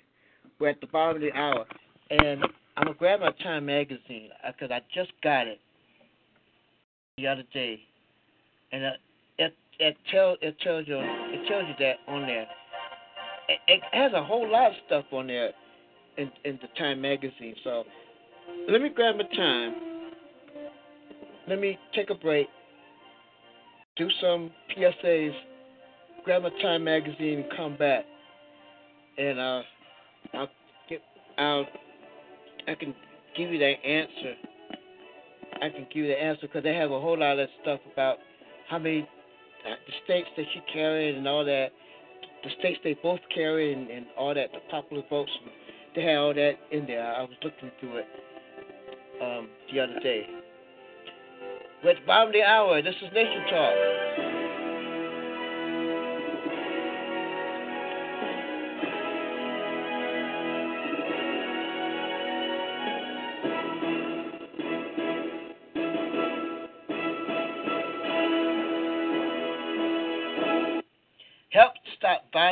we're 0.59 0.69
at 0.69 0.81
the 0.81 0.87
bottom 0.89 1.17
of 1.17 1.23
the 1.23 1.33
hour. 1.33 1.65
And 2.11 2.45
I'm 2.77 2.85
gonna 2.85 2.95
grab 2.95 3.21
my 3.21 3.33
Time 3.43 3.67
magazine 3.67 4.31
because 4.47 4.71
I 4.71 4.81
just 4.95 5.11
got 5.23 5.47
it 5.47 5.61
the 7.17 7.27
other 7.27 7.43
day, 7.53 7.81
and 8.73 8.85
uh, 8.85 8.91
it 9.39 9.55
it 9.81 9.97
tell 10.13 10.37
it 10.41 10.57
tells 10.61 10.87
you 10.87 10.99
it 11.01 11.49
tells 11.49 11.65
you 11.67 11.75
that 11.81 11.97
on 12.07 12.23
there. 12.23 12.47
It, 13.49 13.59
it 13.67 13.81
has 13.93 14.13
a 14.13 14.23
whole 14.23 14.51
lot 14.51 14.69
of 14.69 14.77
stuff 14.87 15.05
on 15.13 15.27
there 15.27 15.53
in 16.17 16.31
in 16.45 16.59
the 16.63 16.69
Time 16.79 17.01
magazine. 17.01 17.55
So 17.65 17.85
let 18.69 18.81
me 18.81 18.89
grab 18.89 19.17
my 19.17 19.25
Time. 19.35 19.75
Let 21.49 21.59
me 21.59 21.79
take 21.95 22.11
a 22.11 22.15
break. 22.15 22.47
Do 23.97 24.09
some 24.21 24.51
PSAs. 24.77 25.35
Grab 26.25 26.43
my 26.43 26.51
Time 26.63 26.85
magazine 26.85 27.41
and 27.41 27.57
come 27.57 27.77
back, 27.77 28.05
and 29.19 29.41
uh, 29.41 29.63
I'll 30.35 30.49
get 30.89 31.01
I'll 31.39 31.67
I 32.69 32.75
can 32.75 32.95
give 33.37 33.51
you 33.51 33.59
that 33.59 33.75
answer. 33.85 34.35
I 35.63 35.71
can 35.71 35.87
give 35.93 36.05
you 36.05 36.09
the 36.09 36.21
answer 36.23 36.43
because 36.43 36.63
they 36.63 36.75
have 36.75 36.91
a 36.91 37.01
whole 37.01 37.19
lot 37.19 37.39
of 37.39 37.49
stuff 37.63 37.81
about 37.93 38.19
how 38.69 38.79
many 38.79 39.03
uh, 39.03 39.75
the 39.87 39.93
states 40.05 40.29
that 40.37 40.45
she 40.53 40.61
carried 40.73 41.17
and 41.17 41.27
all 41.27 41.45
that, 41.45 41.69
the 42.45 42.51
states 42.59 42.79
they 42.85 42.95
both 43.03 43.21
carry 43.35 43.73
and, 43.73 43.91
and 43.91 44.07
all 44.17 44.35
that, 44.35 44.53
the 44.53 44.61
popular 44.71 45.03
votes. 45.09 45.31
They 45.95 46.03
had 46.03 46.17
all 46.17 46.35
that 46.35 46.55
in 46.71 46.87
there. 46.87 47.15
I 47.15 47.23
was 47.23 47.31
looking 47.43 47.71
through 47.81 47.99
it 47.99 48.07
um, 49.23 49.49
the 49.73 49.81
other 49.81 49.99
day. 50.01 50.27
Bottom 52.07 52.29
of 52.29 52.33
the 52.33 52.43
hour. 52.43 52.83
This 52.83 52.95
is 52.97 53.13
Nation 53.15 53.43
Talk. 53.51 54.26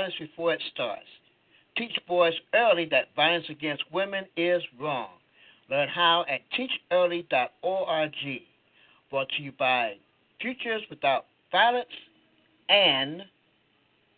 Violence 0.04 0.14
before 0.18 0.52
it 0.52 0.62
starts. 0.72 1.06
Teach 1.76 1.98
boys 2.06 2.34
early 2.54 2.86
that 2.90 3.14
violence 3.16 3.46
against 3.48 3.82
women 3.92 4.24
is 4.36 4.62
wrong. 4.80 5.08
Learn 5.70 5.88
how 5.88 6.24
at 6.28 6.40
teachearly.org. 6.52 8.42
Brought 9.10 9.28
to 9.36 9.42
you 9.42 9.52
by 9.58 9.94
Futures 10.40 10.82
Without 10.90 11.26
Violence 11.50 11.86
and 12.68 13.22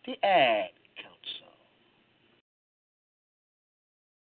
the 0.05 0.13
Ad 0.25 0.69
Council. 0.97 1.53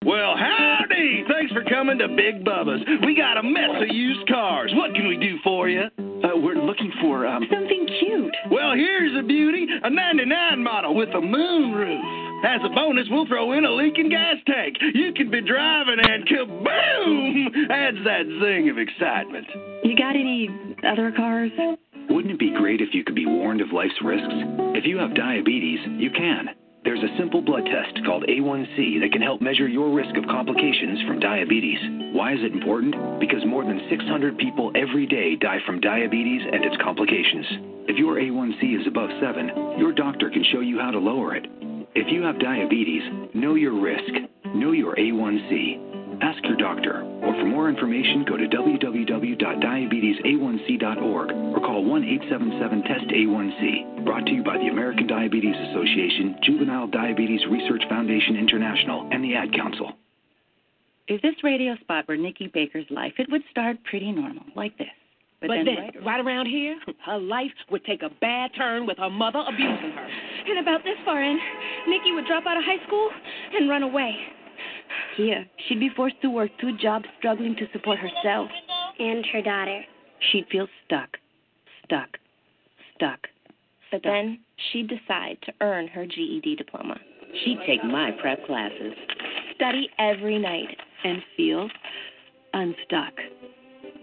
Well, 0.06 0.38
howdy! 0.38 1.26
Thanks 1.28 1.52
for 1.52 1.64
coming 1.64 1.98
to 1.98 2.08
Big 2.08 2.46
Bubba's. 2.46 2.82
We 3.06 3.16
got 3.16 3.38
a 3.38 3.44
mess 3.44 3.82
of 3.82 3.94
used 3.94 4.28
cars. 4.30 4.72
What 4.76 4.94
can 4.94 5.08
we 5.08 5.18
do 5.18 5.38
for 5.44 5.68
you? 5.68 5.82
Uh, 6.00 6.38
we're 6.38 6.56
looking 6.56 6.92
for 7.02 7.26
um 7.28 7.44
something 7.52 7.88
cute. 8.00 8.34
Well, 8.52 8.74
here's 8.74 9.18
a 9.20 9.24
beauty, 9.28 9.68
a 9.84 9.90
'99 9.90 10.64
model 10.64 10.96
with 10.96 11.10
a 11.10 11.20
moon 11.20 11.74
roof. 11.74 12.00
As 12.46 12.62
a 12.64 12.70
bonus, 12.70 13.08
we'll 13.10 13.28
throw 13.28 13.54
in 13.54 13.66
a 13.66 13.72
leaking 13.72 14.10
gas 14.10 14.38
tank. 14.46 14.78
You 14.94 15.12
could 15.14 15.32
be 15.32 15.42
driving 15.42 15.98
and 16.00 16.28
kaboom! 16.28 17.70
Adds 17.72 17.98
that 18.06 18.26
zing 18.40 18.70
of 18.70 18.78
excitement. 18.78 19.48
You 19.84 19.98
got 19.98 20.16
any 20.16 20.48
other 20.88 21.12
cars? 21.12 21.52
Wouldn't 22.10 22.34
it 22.34 22.40
be 22.40 22.54
great 22.56 22.80
if 22.80 22.94
you 22.94 23.04
could 23.04 23.16
be 23.16 23.26
warned 23.26 23.62
of 23.62 23.74
life's 23.74 24.00
risks? 24.04 24.28
If 24.78 24.86
you 24.86 24.98
have 25.00 25.16
diabetes, 25.16 25.80
you 25.98 26.12
can. 26.12 26.50
There's 26.88 27.04
a 27.04 27.18
simple 27.18 27.42
blood 27.42 27.66
test 27.66 28.00
called 28.06 28.24
A1C 28.30 29.02
that 29.02 29.12
can 29.12 29.22
help 29.22 29.42
measure 29.42 29.68
your 29.68 29.94
risk 29.94 30.16
of 30.16 30.24
complications 30.24 31.02
from 31.06 31.20
diabetes. 31.20 31.80
Why 32.16 32.32
is 32.32 32.40
it 32.40 32.54
important? 32.54 33.20
Because 33.20 33.44
more 33.46 33.66
than 33.66 33.82
600 33.90 34.38
people 34.38 34.72
every 34.74 35.06
day 35.06 35.36
die 35.36 35.60
from 35.66 35.82
diabetes 35.82 36.44
and 36.50 36.64
its 36.64 36.78
complications. 36.82 37.46
If 37.92 37.98
your 37.98 38.16
A1C 38.16 38.80
is 38.80 38.88
above 38.88 39.10
7, 39.20 39.78
your 39.78 39.92
doctor 39.92 40.30
can 40.30 40.46
show 40.54 40.62
you 40.62 40.80
how 40.80 40.92
to 40.92 40.98
lower 40.98 41.36
it. 41.36 41.46
If 41.94 42.10
you 42.10 42.24
have 42.24 42.40
diabetes, 42.40 43.04
know 43.34 43.56
your 43.56 43.78
risk. 43.78 44.24
Know 44.56 44.72
your 44.72 44.96
A1C. 44.96 45.97
Ask 46.22 46.44
your 46.46 46.56
doctor, 46.58 47.02
or 47.22 47.34
for 47.34 47.46
more 47.46 47.70
information, 47.70 48.26
go 48.28 48.36
to 48.38 48.48
www.diabetesa1c.org 48.48 51.32
or 51.32 51.60
call 51.60 51.86
1 51.86 52.04
877 52.04 52.84
TEST 52.84 53.06
A1C. 53.14 54.04
Brought 54.04 54.26
to 54.26 54.32
you 54.32 54.44
by 54.44 54.58
the 54.58 54.66
American 54.68 55.06
Diabetes 55.06 55.56
Association, 55.70 56.38
Juvenile 56.44 56.88
Diabetes 56.88 57.46
Research 57.50 57.84
Foundation 57.88 58.36
International, 58.36 59.08
and 59.12 59.24
the 59.24 59.36
Ad 59.36 59.54
Council. 59.54 59.94
If 61.08 61.22
this 61.22 61.36
radio 61.44 61.76
spot 61.82 62.08
were 62.08 62.18
Nikki 62.18 62.48
Baker's 62.48 62.88
life, 62.90 63.14
it 63.20 63.30
would 63.30 63.44
start 63.52 63.78
pretty 63.84 64.12
normal, 64.12 64.42
like 64.56 64.76
this. 64.78 64.88
But, 65.40 65.50
then, 65.50 65.66
then, 65.66 65.76
right 65.76 66.04
right 66.04 66.20
around 66.20 66.48
here, 66.48 66.80
her 67.06 67.20
life 67.20 67.54
would 67.70 67.86
take 67.86 68.02
a 68.02 68.10
bad 68.22 68.50
turn 68.58 68.88
with 68.88 68.98
her 68.98 69.10
mother 69.10 69.44
abusing 69.48 69.92
her. 69.92 70.08
And 70.48 70.58
about 70.60 70.84
this 70.84 70.98
far 71.06 71.22
in, 71.22 71.40
Nikki 71.88 72.12
would 72.14 72.26
drop 72.26 72.48
out 72.48 72.58
of 72.58 72.64
high 72.64 72.84
school 72.88 73.12
and 73.54 73.70
run 73.70 73.84
away. 73.84 74.18
Here, 75.16 75.46
she'd 75.68 75.80
be 75.80 75.90
forced 75.96 76.22
to 76.22 76.30
work 76.30 76.52
two 76.60 76.78
jobs 76.78 77.06
struggling 77.18 77.56
to 77.56 77.66
support 77.72 77.98
herself. 78.00 78.50
And 79.00 79.26
her 79.32 79.42
daughter. 79.42 79.84
she'd 80.32 80.48
feel 80.52 80.68
stuck, 80.86 81.18
stuck, 81.86 82.18
stuck. 82.96 83.20
But 83.92 84.02
then 84.04 84.40
she'd 84.72 84.88
decide 84.90 85.38
to 85.44 85.54
earn 85.62 85.88
her 85.88 86.06
GED 86.06 86.56
diploma. 86.56 87.00
She'd 87.44 87.60
take 87.68 87.84
my 87.84 88.12
prep 88.20 88.46
classes. 88.46 88.94
Study 89.56 89.90
every 90.00 90.40
night. 90.40 90.76
And 91.04 91.22
feel 91.38 91.70
unstuck. 92.54 93.14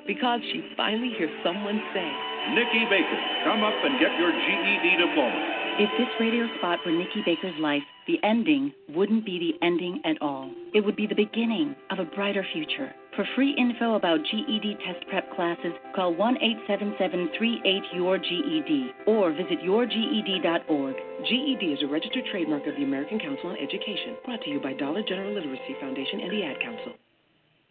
Because 0.06 0.40
she 0.52 0.62
finally 0.76 1.12
hears 1.18 1.30
someone 1.44 1.82
say, 1.92 2.10
Nikki 2.54 2.84
Baker, 2.88 3.20
come 3.44 3.64
up 3.64 3.74
and 3.82 3.98
get 3.98 4.16
your 4.18 4.30
GED 4.30 4.96
diploma. 4.96 5.63
If 5.76 5.90
this 5.98 6.06
radio 6.20 6.46
spot 6.58 6.78
were 6.86 6.92
Nikki 6.92 7.20
Baker's 7.26 7.58
life, 7.58 7.82
the 8.06 8.22
ending 8.22 8.72
wouldn't 8.90 9.26
be 9.26 9.40
the 9.42 9.66
ending 9.66 10.00
at 10.04 10.22
all. 10.22 10.48
It 10.72 10.84
would 10.84 10.94
be 10.94 11.08
the 11.08 11.16
beginning 11.16 11.74
of 11.90 11.98
a 11.98 12.04
brighter 12.14 12.46
future. 12.52 12.94
For 13.16 13.26
free 13.34 13.50
info 13.58 13.96
about 13.96 14.22
GED 14.22 14.78
test 14.86 15.04
prep 15.10 15.34
classes, 15.34 15.72
call 15.96 16.14
1 16.14 16.36
877 16.70 17.28
38 17.36 17.82
your 17.92 18.18
GED 18.18 18.92
or 19.08 19.32
visit 19.32 19.58
yourged.org. 19.66 20.94
GED 21.26 21.66
is 21.66 21.82
a 21.82 21.90
registered 21.90 22.26
trademark 22.30 22.68
of 22.68 22.76
the 22.76 22.84
American 22.84 23.18
Council 23.18 23.50
on 23.50 23.56
Education, 23.58 24.14
brought 24.24 24.42
to 24.42 24.50
you 24.50 24.60
by 24.60 24.74
Dollar 24.74 25.02
General 25.02 25.34
Literacy 25.34 25.74
Foundation 25.80 26.20
and 26.20 26.30
the 26.30 26.44
Ad 26.44 26.60
Council. 26.62 26.92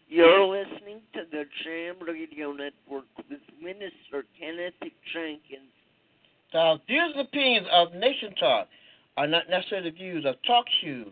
You're 0.08 0.44
listening 0.44 1.00
to 1.14 1.22
the 1.32 1.44
Jam 1.64 1.96
Radio 2.06 2.52
Network 2.52 3.08
with 3.16 3.40
Minister 3.62 4.28
Kenneth 4.38 4.76
Jenkins. 5.08 5.72
The 6.54 6.78
views 6.86 7.10
and 7.16 7.26
opinions 7.26 7.66
of 7.72 7.92
Nation 7.94 8.32
Talk 8.38 8.68
are 9.16 9.26
not 9.26 9.50
necessarily 9.50 9.90
the 9.90 9.96
views 9.96 10.24
of 10.24 10.36
Talk 10.46 10.64
Shoe, 10.80 11.10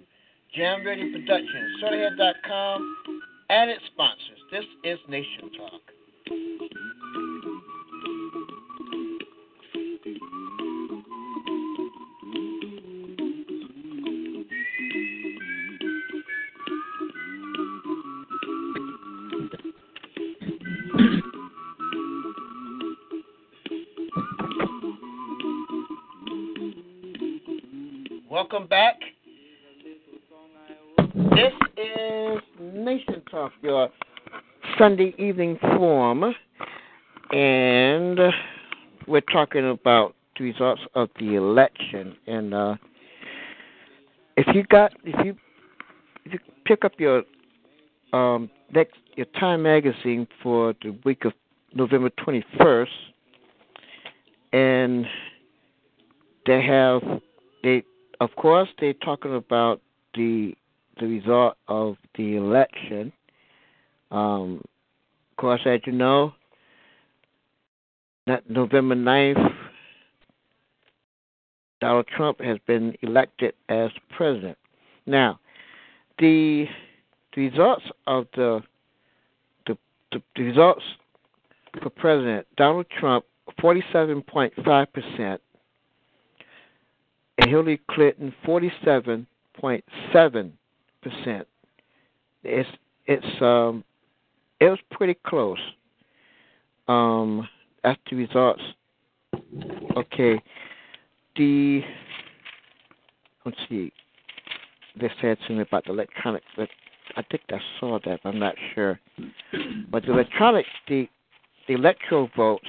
Jam 0.55 0.85
Radio 0.87 1.11
Productions, 1.11 1.83
SodaHead.com, 1.83 2.97
and 3.51 3.69
its 3.69 3.83
sponsors. 3.93 4.39
This 4.53 4.65
is 4.85 5.01
Nation 5.09 5.51
Talk. 5.59 5.83
Welcome 28.43 28.67
back. 28.67 28.99
This 31.15 31.53
is 31.77 32.41
Nation 32.61 33.23
Talk, 33.31 33.53
your 33.63 33.89
Sunday 34.77 35.15
evening 35.17 35.57
forum, 35.61 36.25
and 37.31 38.19
we're 39.07 39.21
talking 39.33 39.71
about 39.71 40.17
the 40.37 40.43
results 40.43 40.83
of 40.97 41.09
the 41.21 41.37
election. 41.37 42.17
And 42.27 42.53
uh, 42.53 42.75
if 44.37 44.53
you 44.57 44.65
got, 44.65 44.93
if 45.05 45.25
you, 45.25 45.37
if 46.25 46.33
you 46.33 46.41
pick 46.65 46.85
up 46.85 46.95
your 46.99 47.23
um, 48.13 48.51
next 48.75 48.99
your 49.15 49.27
Time 49.39 49.63
magazine 49.63 50.27
for 50.43 50.75
the 50.83 50.99
week 51.05 51.25
of 51.25 51.33
November 51.77 52.11
twenty 52.11 52.45
first, 52.59 52.91
and 54.53 55.07
they 56.45 56.61
have 56.61 57.03
they 57.63 57.85
of 58.23 58.35
course 58.37 58.69
they're 58.79 58.93
talking 58.95 59.35
about 59.35 59.81
the 60.15 60.55
the 61.01 61.07
result 61.07 61.57
of 61.69 61.97
the 62.17 62.37
election. 62.37 63.13
Um, 64.11 64.63
of 65.31 65.37
course, 65.39 65.61
as 65.65 65.81
you 65.87 65.93
know, 65.93 66.35
November 68.49 68.95
9th, 68.95 69.55
Donald 71.81 72.07
Trump 72.07 72.41
has 72.41 72.59
been 72.67 72.95
elected 73.03 73.55
as 73.69 73.91
president. 74.17 74.59
Now, 75.07 75.41
the, 76.19 76.67
the 77.35 77.49
results 77.49 77.85
of 78.07 78.27
the, 78.37 78.61
the 79.67 79.77
the, 80.13 80.43
results 80.43 80.83
for 81.83 81.91
president 81.91 82.47
Donald 82.57 82.87
Trump, 83.01 83.25
forty-seven 83.61 84.23
point 84.23 84.53
five 84.65 84.87
percent, 84.93 85.41
and 87.43 87.51
Hillary 87.51 87.81
Clinton, 87.91 88.33
forty-seven 88.45 89.27
point 89.59 89.85
seven 90.13 90.53
percent. 91.03 91.47
It's 92.45 92.69
it's 93.07 93.43
um 93.43 93.85
it 94.61 94.69
was 94.69 94.79
pretty 94.91 95.17
close. 95.27 95.59
Um, 96.89 97.49
that's 97.83 98.01
the 98.11 98.17
results. 98.17 98.63
Okay, 99.97 100.41
the 101.37 101.81
let's 103.45 103.59
see. 103.69 103.93
They 105.01 105.11
said 105.21 105.39
something 105.41 105.61
about 105.61 105.85
the 105.85 105.93
electronic. 105.93 106.43
But 106.57 106.69
I 107.17 107.23
think 107.23 107.43
I 107.51 107.59
saw 107.81 107.99
that. 108.05 108.21
I'm 108.25 108.39
not 108.39 108.55
sure. 108.75 109.01
But 109.91 110.05
the 110.05 110.13
electronic, 110.13 110.67
the 110.89 111.09
the 111.67 112.29
votes 112.37 112.67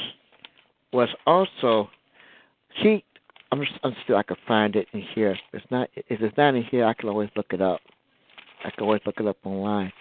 was 0.92 1.10
also. 1.28 1.90
See, 2.82 3.04
I'm, 3.54 3.62
just, 3.62 4.04
still. 4.04 4.18
I 4.18 4.24
can 4.24 4.38
find 4.48 4.76
it 4.76 4.88
in 4.94 5.02
here. 5.14 5.38
It's 5.54 5.66
not. 5.70 5.88
If 5.96 6.22
it's 6.22 6.36
not 6.38 6.56
in 6.56 6.64
here, 6.64 6.86
I 6.86 6.94
can 6.96 7.08
always 7.08 7.30
look 7.36 7.48
it 7.52 7.62
up. 7.62 7.82
I 8.66 8.72
can 8.72 8.84
always 8.84 9.02
look 9.06 9.20
it 9.20 9.28
up 9.28 9.38
online. 9.44 9.92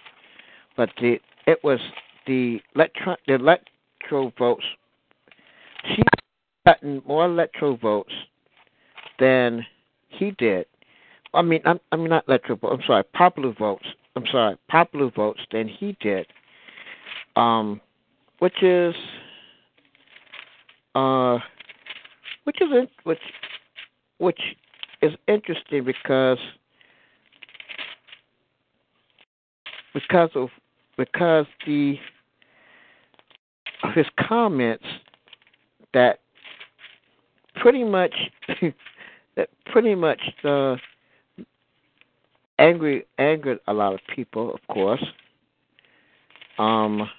But 0.75 0.89
the 0.99 1.19
it 1.45 1.59
was 1.63 1.79
the 2.25 2.59
electron 2.73 3.17
the 3.27 3.35
electro 3.35 4.33
votes. 4.39 4.63
She 5.85 6.01
gotten 6.65 7.03
more 7.07 7.25
electro 7.25 7.75
votes 7.75 8.13
than 9.19 9.63
he 10.09 10.31
did. 10.31 10.65
I 11.35 11.43
mean, 11.43 11.61
I'm, 11.65 11.79
I 11.91 11.97
mean 11.97 12.09
not 12.09 12.25
electoral. 12.27 12.59
I'm 12.63 12.81
sorry, 12.87 13.03
popular 13.13 13.53
votes. 13.53 13.85
I'm 14.15 14.25
sorry, 14.31 14.57
popular 14.67 15.11
votes 15.11 15.41
than 15.51 15.67
he 15.67 15.95
did. 15.99 16.25
Um, 17.35 17.81
which 18.39 18.63
is 18.63 18.95
uh, 20.95 21.37
which 22.45 22.61
is 22.61 22.69
which 23.03 23.19
which 24.17 24.39
is 25.01 25.11
interesting 25.27 25.83
because 25.83 26.37
because 29.93 30.29
of 30.35 30.49
because 30.97 31.45
the 31.65 31.95
of 33.83 33.93
his 33.93 34.05
comments 34.27 34.85
that 35.93 36.19
pretty 37.55 37.83
much 37.83 38.13
that 39.35 39.49
pretty 39.65 39.95
much 39.95 40.21
uh, 40.43 40.75
angry 42.59 43.05
angered 43.17 43.59
a 43.67 43.73
lot 43.73 43.93
of 43.93 43.99
people, 44.13 44.53
of 44.53 44.59
course. 44.67 45.03
Um, 46.57 47.09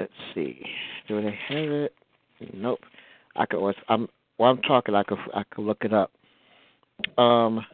let's 0.00 0.12
see, 0.34 0.60
do 1.08 1.22
they 1.22 1.38
have 1.48 1.70
it? 1.70 1.94
Nope. 2.52 2.80
I 3.36 3.46
could. 3.46 3.74
I'm 3.88 4.08
while 4.36 4.52
I'm 4.52 4.62
talking, 4.62 4.94
I 4.94 5.02
could 5.02 5.18
I 5.34 5.42
could 5.50 5.64
look 5.64 5.84
it 5.84 5.92
up. 5.92 6.10
Um, 7.18 7.64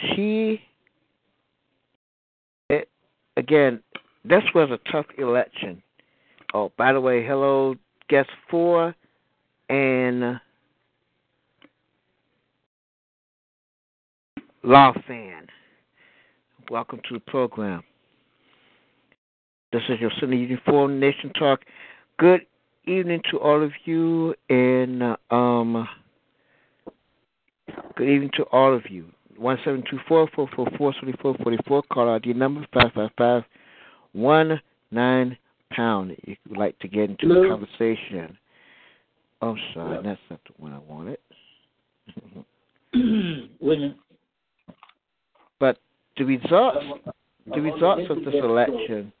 she 0.00 0.60
it 2.68 2.88
again 3.36 3.82
this 4.24 4.42
was 4.54 4.70
a 4.70 4.90
tough 4.90 5.06
election 5.18 5.82
oh 6.54 6.72
by 6.76 6.92
the 6.92 7.00
way 7.00 7.24
hello 7.24 7.74
guest 8.08 8.28
four 8.50 8.94
and 9.68 10.40
law 14.62 14.92
fan 15.06 15.46
welcome 16.70 17.00
to 17.08 17.14
the 17.14 17.20
program 17.20 17.82
this 19.72 19.82
is 19.88 20.00
your 20.00 20.10
Sunday 20.18 20.38
Uniform 20.38 20.98
Nation 20.98 21.32
Talk. 21.38 21.60
Good 22.18 22.40
evening 22.90 23.22
to 23.30 23.38
all 23.38 23.62
of 23.62 23.70
you, 23.84 24.34
and 24.48 25.16
um, 25.30 25.88
good 27.96 28.08
evening 28.08 28.30
to 28.36 28.42
all 28.44 28.74
of 28.74 28.82
you. 28.90 29.06
One 29.36 29.58
seven 29.64 29.82
two 29.88 29.98
four 30.08 30.28
four 30.34 30.48
four 30.54 30.66
four 30.76 30.92
seventy 30.94 31.16
four 31.22 31.34
forty 31.42 31.58
four. 31.66 31.82
Call 31.84 32.10
ID 32.10 32.34
number 32.34 32.66
five 32.74 32.92
five 32.94 33.10
five 33.16 33.42
one 34.12 34.60
nine 34.90 35.38
pound. 35.72 36.12
If 36.24 36.38
you'd 36.48 36.58
like 36.58 36.78
to 36.80 36.88
get 36.88 37.10
into 37.10 37.26
Hello? 37.26 37.42
the 37.42 37.48
conversation. 37.48 38.36
Oh, 39.40 39.56
sorry, 39.72 40.02
that's 40.04 40.20
not 40.28 40.40
the 40.44 40.62
one 40.62 40.72
I 40.74 40.78
wanted. 40.80 41.18
A 42.94 43.64
minute. 43.64 43.96
But 45.58 45.78
the 46.18 46.24
results, 46.24 46.78
the 47.46 47.60
results 47.60 48.02
of 48.10 48.24
this 48.24 48.34
election 48.34 49.12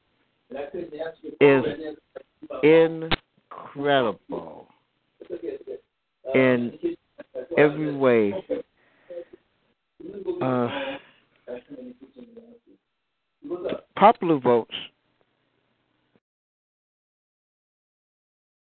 is 1.40 1.64
incredible 3.50 4.66
in 6.34 6.78
every 7.56 7.94
way. 7.94 8.32
Uh, 10.40 10.68
popular 13.96 14.38
votes. 14.38 14.74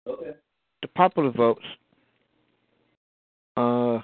The 0.05 0.87
popular 0.95 1.31
votes 1.31 1.63
uh, 3.57 3.99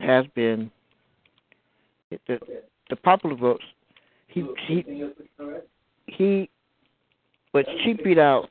has 0.00 0.26
been 0.34 0.70
the, 2.10 2.38
the 2.90 2.96
popular 2.96 3.36
votes. 3.36 3.64
He 4.28 4.44
he 4.66 4.84
he, 6.06 6.50
but 7.58 7.66
she 7.82 7.92
beat 7.92 8.18
out 8.18 8.50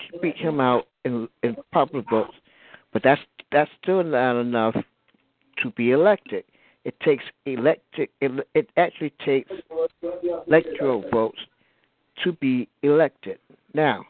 she 0.00 0.18
beat 0.22 0.36
him 0.36 0.58
out 0.58 0.86
in 1.04 1.28
in 1.42 1.54
popular 1.70 2.02
votes, 2.08 2.32
but 2.94 3.02
that's 3.02 3.20
that's 3.52 3.70
still 3.82 4.02
not 4.02 4.40
enough 4.40 4.74
to 5.62 5.70
be 5.72 5.90
elected. 5.90 6.44
It 6.86 6.98
takes 7.00 7.24
electric. 7.44 8.10
It, 8.22 8.48
it 8.54 8.70
actually 8.78 9.12
takes 9.22 9.50
electoral 10.46 11.04
votes 11.12 11.38
to 12.24 12.32
be 12.32 12.70
elected. 12.82 13.38
Now, 13.74 14.06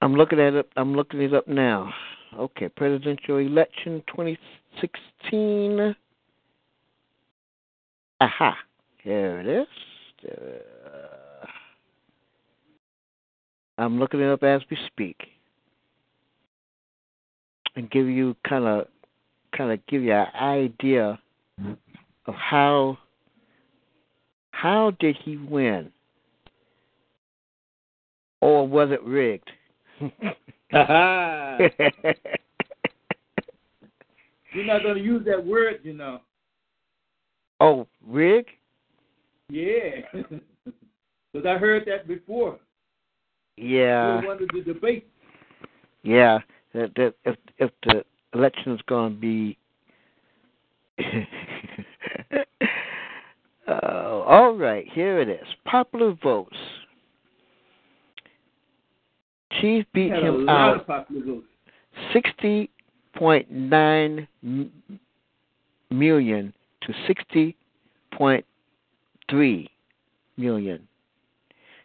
I'm 0.00 0.14
looking 0.14 0.38
at 0.38 0.54
it. 0.54 0.70
I'm 0.76 0.94
looking 0.94 1.22
it 1.22 1.34
up 1.34 1.48
now. 1.48 1.92
Okay, 2.38 2.68
presidential 2.68 3.38
election 3.38 4.02
2016. 4.06 5.96
Aha, 8.20 8.56
here 9.02 9.40
it 9.40 9.46
is. 9.48 9.66
Uh, 10.30 11.46
I'm 13.78 13.98
looking 13.98 14.20
it 14.20 14.30
up 14.30 14.44
as 14.44 14.62
we 14.70 14.78
speak, 14.86 15.16
and 17.74 17.90
give 17.90 18.06
you 18.06 18.36
kind 18.48 18.64
of, 18.64 18.86
kind 19.56 19.72
of 19.72 19.84
give 19.86 20.02
you 20.02 20.12
an 20.12 20.26
idea 20.40 21.18
of 22.26 22.34
how, 22.34 22.96
how 24.52 24.92
did 25.00 25.16
he 25.24 25.36
win, 25.36 25.90
or 28.40 28.68
was 28.68 28.90
it 28.92 29.02
rigged? 29.02 29.50
You're 34.52 34.64
not 34.66 34.82
going 34.82 34.96
to 34.96 35.02
use 35.02 35.24
that 35.26 35.44
word, 35.44 35.80
you 35.82 35.92
know. 35.92 36.20
oh, 37.60 37.86
rig? 38.06 38.46
Yeah. 39.48 39.90
Because 41.32 41.46
I 41.46 41.58
heard 41.58 41.86
that 41.86 42.08
before. 42.08 42.58
Yeah. 43.56 44.20
You 44.20 44.26
wanted 44.26 44.50
to 44.50 44.62
debate. 44.62 45.08
Yeah. 46.02 46.40
That 46.74 46.92
that 46.96 47.14
if 47.24 47.36
if 47.58 47.70
the 47.84 48.04
election's 48.34 48.80
going 48.88 49.14
to 49.14 49.20
be. 49.20 49.58
uh, 53.68 53.70
all 54.26 54.56
right, 54.56 54.86
here 54.92 55.20
it 55.20 55.28
is. 55.28 55.46
Popular 55.64 56.16
votes. 56.22 56.56
Chief 59.60 59.84
beat 59.92 60.12
him 60.12 60.48
out 60.48 60.80
of 60.80 60.86
popular 60.86 61.24
votes. 61.24 61.46
sixty 62.12 62.70
point 63.14 63.50
nine 63.50 64.26
million 65.90 66.52
to 66.82 66.94
sixty 67.06 67.56
point 68.12 68.44
three 69.28 69.68
million. 70.36 70.86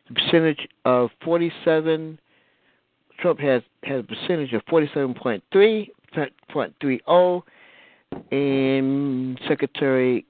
The 0.07 0.13
percentage 0.15 0.67
of 0.85 1.09
forty 1.23 1.51
seven. 1.63 2.19
Trump 3.19 3.39
has 3.39 3.61
has 3.83 4.01
a 4.01 4.03
percentage 4.03 4.53
of 4.53 4.61
forty 4.69 4.89
seven 4.93 5.13
point 5.13 5.43
three 5.51 5.91
point 6.49 6.73
three 6.81 6.99
oh, 7.07 7.43
and 8.31 9.39
Secretary 9.47 10.25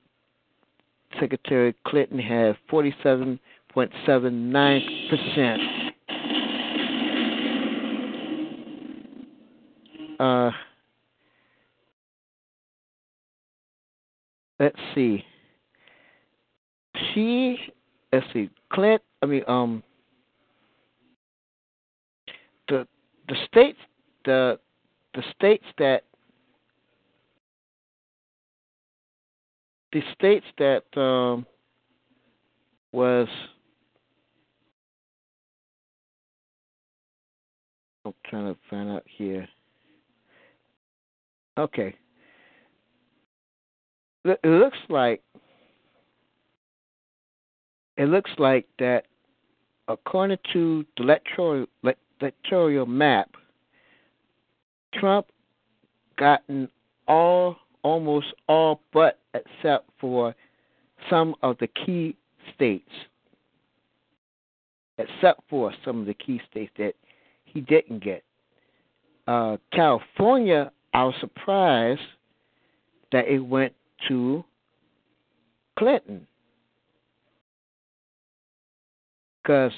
Secretary 1.20 1.74
Clinton 1.86 2.20
had 2.20 2.58
forty 2.70 2.94
seven 3.02 3.40
point 3.70 3.92
seven 4.06 4.52
nine 4.52 4.82
percent. 5.10 5.62
Uh, 10.20 10.52
let's 14.60 14.80
see. 14.94 15.24
She, 17.14 17.58
let's 18.14 18.26
see, 18.34 18.50
Clint. 18.72 19.02
I 19.22 19.26
mean, 19.26 19.44
um, 19.48 19.84
the 22.68 22.88
the 23.28 23.36
states, 23.48 23.80
the 24.26 24.60
the 25.14 25.24
states 25.36 25.66
that 25.78 26.04
the 29.92 30.02
states 30.14 30.46
that 30.58 30.84
um 31.00 31.46
was 32.92 33.28
I'm 38.06 38.14
trying 38.30 38.54
to 38.54 38.60
find 38.70 38.90
out 38.90 39.04
here. 39.06 39.48
Okay. 41.58 41.96
It 44.26 44.40
looks 44.44 44.78
like 44.90 45.22
it 47.98 48.06
looks 48.06 48.32
like 48.38 48.66
that 48.80 49.06
according 49.88 50.40
to 50.54 50.86
the 50.98 51.04
electoral 51.04 51.66
electoral 52.20 52.86
map, 52.86 53.30
Trump 54.94 55.28
gotten 56.18 56.68
all 57.08 57.58
almost 57.84 58.28
all 58.48 58.82
but 58.92 59.20
except 59.34 59.90
for 60.00 60.34
some 61.10 61.36
of 61.44 61.58
the 61.60 61.68
key 61.68 62.16
states. 62.56 62.90
Except 64.98 65.42
for 65.50 65.74
some 65.84 66.00
of 66.00 66.08
the 66.08 66.14
key 66.14 66.42
states 66.50 66.72
that 66.78 66.94
he 67.44 67.62
didn't 67.62 68.04
get. 68.04 68.24
Uh, 69.28 69.58
California, 69.72 70.72
I 70.96 71.04
was 71.04 71.14
surprised 71.20 72.00
that 73.12 73.28
it 73.28 73.40
went 73.40 73.74
to 74.08 74.46
Clinton. 75.78 76.26
Because, 79.44 79.74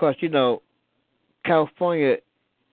cause 0.00 0.14
you 0.20 0.30
know, 0.30 0.62
California 1.44 2.16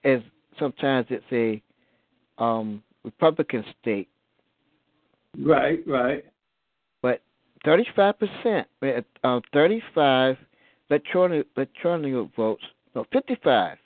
is 0.02 0.22
sometimes 0.58 1.06
it's 1.10 1.24
a 1.30 2.42
um, 2.42 2.82
Republican 3.04 3.62
state. 3.82 4.08
Right, 5.38 5.80
right. 5.86 6.24
But 7.02 7.20
thirty-five 7.66 8.14
percent, 8.18 8.66
uh, 9.24 9.40
thirty-five 9.52 10.38
electronic 10.88 11.46
electronic 11.54 12.34
votes, 12.34 12.64
no, 12.94 13.04
fifty-five, 13.12 13.76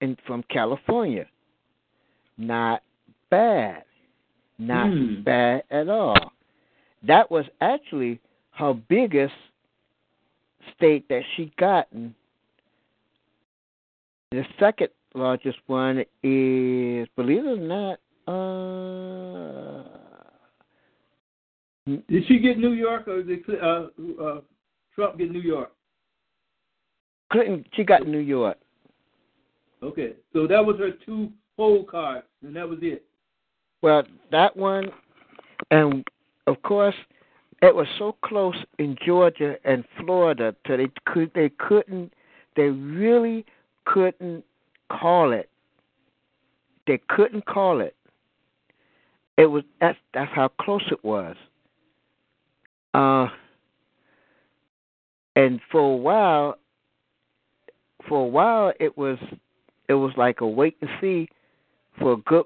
in 0.00 0.16
from 0.26 0.42
California. 0.44 1.26
Not 2.38 2.82
bad, 3.30 3.84
not 4.58 4.90
Hmm. 4.90 5.22
bad 5.22 5.64
at 5.70 5.88
all. 5.88 6.32
That 7.02 7.30
was 7.30 7.46
actually 7.60 8.20
her 8.52 8.74
biggest 8.74 9.34
state 10.74 11.08
that 11.08 11.22
she 11.34 11.52
gotten. 11.56 12.14
The 14.30 14.44
second 14.58 14.90
largest 15.14 15.58
one 15.66 16.04
is, 16.22 17.08
believe 17.16 17.46
it 17.46 17.58
or 17.58 17.62
not, 17.62 18.00
uh, 18.28 19.82
Did 22.08 22.26
she 22.26 22.40
get 22.40 22.58
New 22.58 22.72
York 22.72 23.06
or 23.06 23.22
did 23.22 23.48
uh, 23.48 23.86
uh, 24.20 24.40
Trump 24.92 25.18
get 25.18 25.30
New 25.30 25.40
York? 25.40 25.70
Clinton. 27.30 27.64
She 27.74 27.84
got 27.84 28.06
New 28.06 28.18
York. 28.18 28.58
Okay, 29.86 30.14
so 30.32 30.48
that 30.48 30.64
was 30.64 30.78
her 30.78 30.90
two 30.90 31.30
poll 31.56 31.84
cards, 31.84 32.26
and 32.42 32.56
that 32.56 32.68
was 32.68 32.80
it. 32.82 33.04
Well, 33.82 34.02
that 34.32 34.56
one, 34.56 34.90
and 35.70 36.04
of 36.48 36.60
course, 36.62 36.96
it 37.62 37.72
was 37.72 37.86
so 37.96 38.16
close 38.24 38.56
in 38.80 38.96
Georgia 39.06 39.54
and 39.64 39.84
Florida 40.00 40.56
that 40.68 40.78
they 40.78 40.88
could 41.06 41.30
they 41.36 41.50
couldn't 41.50 42.12
they 42.56 42.64
really 42.64 43.46
couldn't 43.84 44.44
call 44.90 45.32
it. 45.32 45.48
They 46.88 47.00
couldn't 47.08 47.46
call 47.46 47.80
it. 47.80 47.94
It 49.38 49.46
was 49.46 49.62
that's 49.80 49.98
that's 50.14 50.32
how 50.34 50.48
close 50.60 50.82
it 50.90 51.04
was. 51.04 51.36
Uh, 52.92 53.28
and 55.36 55.60
for 55.70 55.80
a 55.80 55.96
while, 55.96 56.58
for 58.08 58.24
a 58.24 58.28
while 58.28 58.72
it 58.80 58.98
was 58.98 59.18
it 59.88 59.94
was 59.94 60.12
like 60.16 60.40
a 60.40 60.46
wait 60.46 60.76
and 60.80 60.90
see 61.00 61.28
for 61.98 62.12
a 62.12 62.16
good 62.18 62.44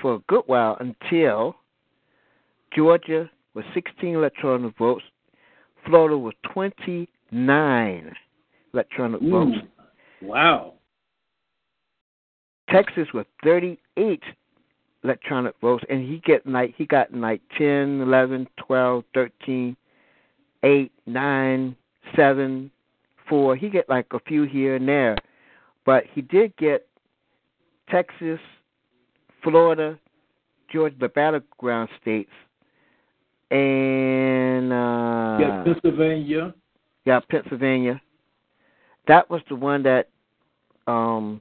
for 0.00 0.14
a 0.14 0.18
good 0.28 0.42
while 0.46 0.76
until 0.80 1.56
Georgia 2.74 3.30
was 3.54 3.64
16 3.72 4.14
electronic 4.14 4.76
votes, 4.76 5.04
Florida 5.86 6.18
was 6.18 6.34
29 6.52 8.12
electronic 8.72 9.22
Ooh, 9.22 9.30
votes, 9.30 9.58
Wow. 10.22 10.74
Texas 12.68 13.06
was 13.12 13.26
38 13.44 14.22
electronic 15.04 15.54
votes, 15.60 15.84
and 15.88 16.08
he 16.08 16.18
get 16.24 16.46
like 16.46 16.74
he 16.76 16.86
got 16.86 17.12
like 17.14 17.42
10, 17.58 18.00
11, 18.00 18.48
12, 18.56 19.04
13, 19.12 19.76
8, 20.62 20.92
9, 21.06 21.76
7, 22.16 22.70
4. 23.28 23.56
He 23.56 23.68
get 23.68 23.88
like 23.88 24.06
a 24.12 24.18
few 24.20 24.44
here 24.44 24.76
and 24.76 24.88
there, 24.88 25.16
but 25.86 26.04
he 26.12 26.22
did 26.22 26.56
get 26.56 26.86
Texas, 27.90 28.40
Florida, 29.42 29.98
Georgia, 30.72 30.96
the 30.98 31.08
battleground 31.08 31.88
states, 32.00 32.30
and 33.50 34.72
uh, 34.72 35.38
yeah, 35.40 35.64
Pennsylvania. 35.64 36.54
yeah, 37.04 37.20
Pennsylvania. 37.28 38.00
That 39.06 39.28
was 39.28 39.42
the 39.48 39.56
one 39.56 39.82
that 39.82 40.08
um 40.86 41.40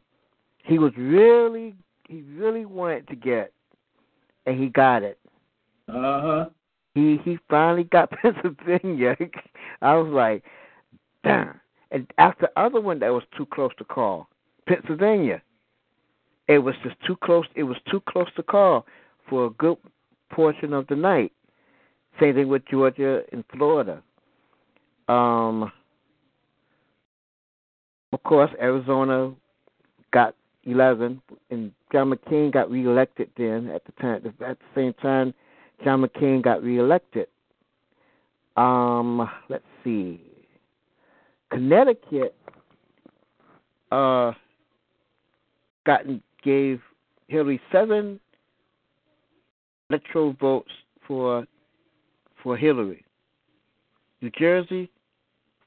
he 0.63 0.79
was 0.79 0.91
really 0.97 1.75
he 2.07 2.21
really 2.21 2.65
wanted 2.65 3.07
to 3.07 3.15
get 3.15 3.53
and 4.45 4.59
he 4.59 4.67
got 4.67 5.03
it. 5.03 5.19
Uh 5.87 6.21
huh. 6.21 6.45
He 6.93 7.19
he 7.23 7.39
finally 7.49 7.85
got 7.85 8.11
Pennsylvania. 8.21 9.15
I 9.81 9.95
was 9.95 10.11
like, 10.11 10.43
damn. 11.23 11.59
And 11.91 12.11
after 12.17 12.47
the 12.47 12.61
other 12.61 12.81
one 12.81 12.99
that 12.99 13.09
was 13.09 13.23
too 13.37 13.45
close 13.45 13.71
to 13.77 13.83
call, 13.83 14.27
Pennsylvania. 14.65 15.41
It 16.47 16.59
was 16.59 16.75
just 16.83 16.95
too 17.05 17.15
close 17.23 17.45
it 17.55 17.63
was 17.63 17.77
too 17.89 18.01
close 18.07 18.27
to 18.35 18.43
call 18.43 18.85
for 19.29 19.45
a 19.45 19.49
good 19.51 19.77
portion 20.31 20.73
of 20.73 20.87
the 20.87 20.95
night. 20.95 21.31
Same 22.19 22.35
thing 22.35 22.47
with 22.47 22.63
Georgia 22.69 23.21
and 23.31 23.43
Florida. 23.51 24.01
Um 25.07 25.71
of 28.11 28.21
course 28.23 28.51
Arizona 28.61 29.33
got 30.11 30.35
eleven 30.65 31.21
and 31.49 31.71
John 31.91 32.11
McCain 32.11 32.51
got 32.51 32.69
reelected 32.69 33.29
then 33.37 33.69
at 33.69 33.83
the 33.85 33.91
time 33.93 34.21
at 34.45 34.59
the 34.59 34.65
same 34.75 34.93
time 34.93 35.33
John 35.83 36.03
McCain 36.03 36.43
got 36.43 36.61
reelected. 36.61 37.27
Um 38.57 39.29
let's 39.49 39.63
see. 39.83 40.21
Connecticut 41.51 42.35
uh 43.91 44.33
gotten 45.85 46.21
gave 46.43 46.79
Hillary 47.27 47.59
seven 47.71 48.19
electoral 49.89 50.33
votes 50.39 50.71
for 51.07 51.45
for 52.41 52.57
Hillary. 52.57 53.03
New 54.21 54.31
Jersey, 54.37 54.89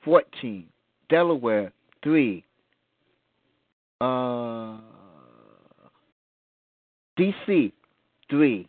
14. 0.05 0.67
Delaware, 1.09 1.73
3. 2.03 2.45
Uh, 4.01 4.79
D.C., 7.17 7.73
3. 8.31 8.69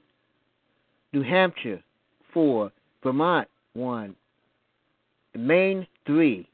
New 1.14 1.24
Hampshire, 1.24 1.82
4. 2.34 2.72
Vermont, 3.04 3.48
1. 3.74 4.16
Maine, 5.38 5.88
3. 6.06 6.50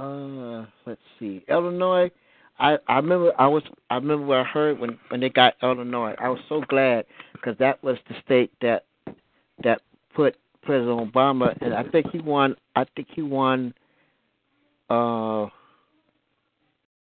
Uh, 0.00 0.64
let's 0.86 1.00
see. 1.18 1.44
Illinois, 1.48 2.10
I 2.58 2.78
I 2.88 2.96
remember 2.96 3.32
I 3.38 3.46
was 3.46 3.62
I 3.90 3.96
remember 3.96 4.26
what 4.26 4.38
I 4.38 4.44
heard 4.44 4.78
when 4.78 4.98
when 5.08 5.20
they 5.20 5.30
got 5.30 5.54
Illinois. 5.62 6.14
I 6.18 6.28
was 6.28 6.40
so 6.48 6.62
glad 6.68 7.06
because 7.32 7.56
that 7.58 7.82
was 7.82 7.96
the 8.08 8.16
state 8.24 8.52
that 8.60 8.84
that 9.62 9.82
put 10.14 10.36
President 10.62 11.12
Obama 11.12 11.56
and 11.62 11.74
I 11.74 11.84
think 11.84 12.10
he 12.10 12.18
won. 12.18 12.56
I 12.76 12.84
think 12.96 13.08
he 13.14 13.22
won. 13.22 13.74
Uh, 14.90 15.48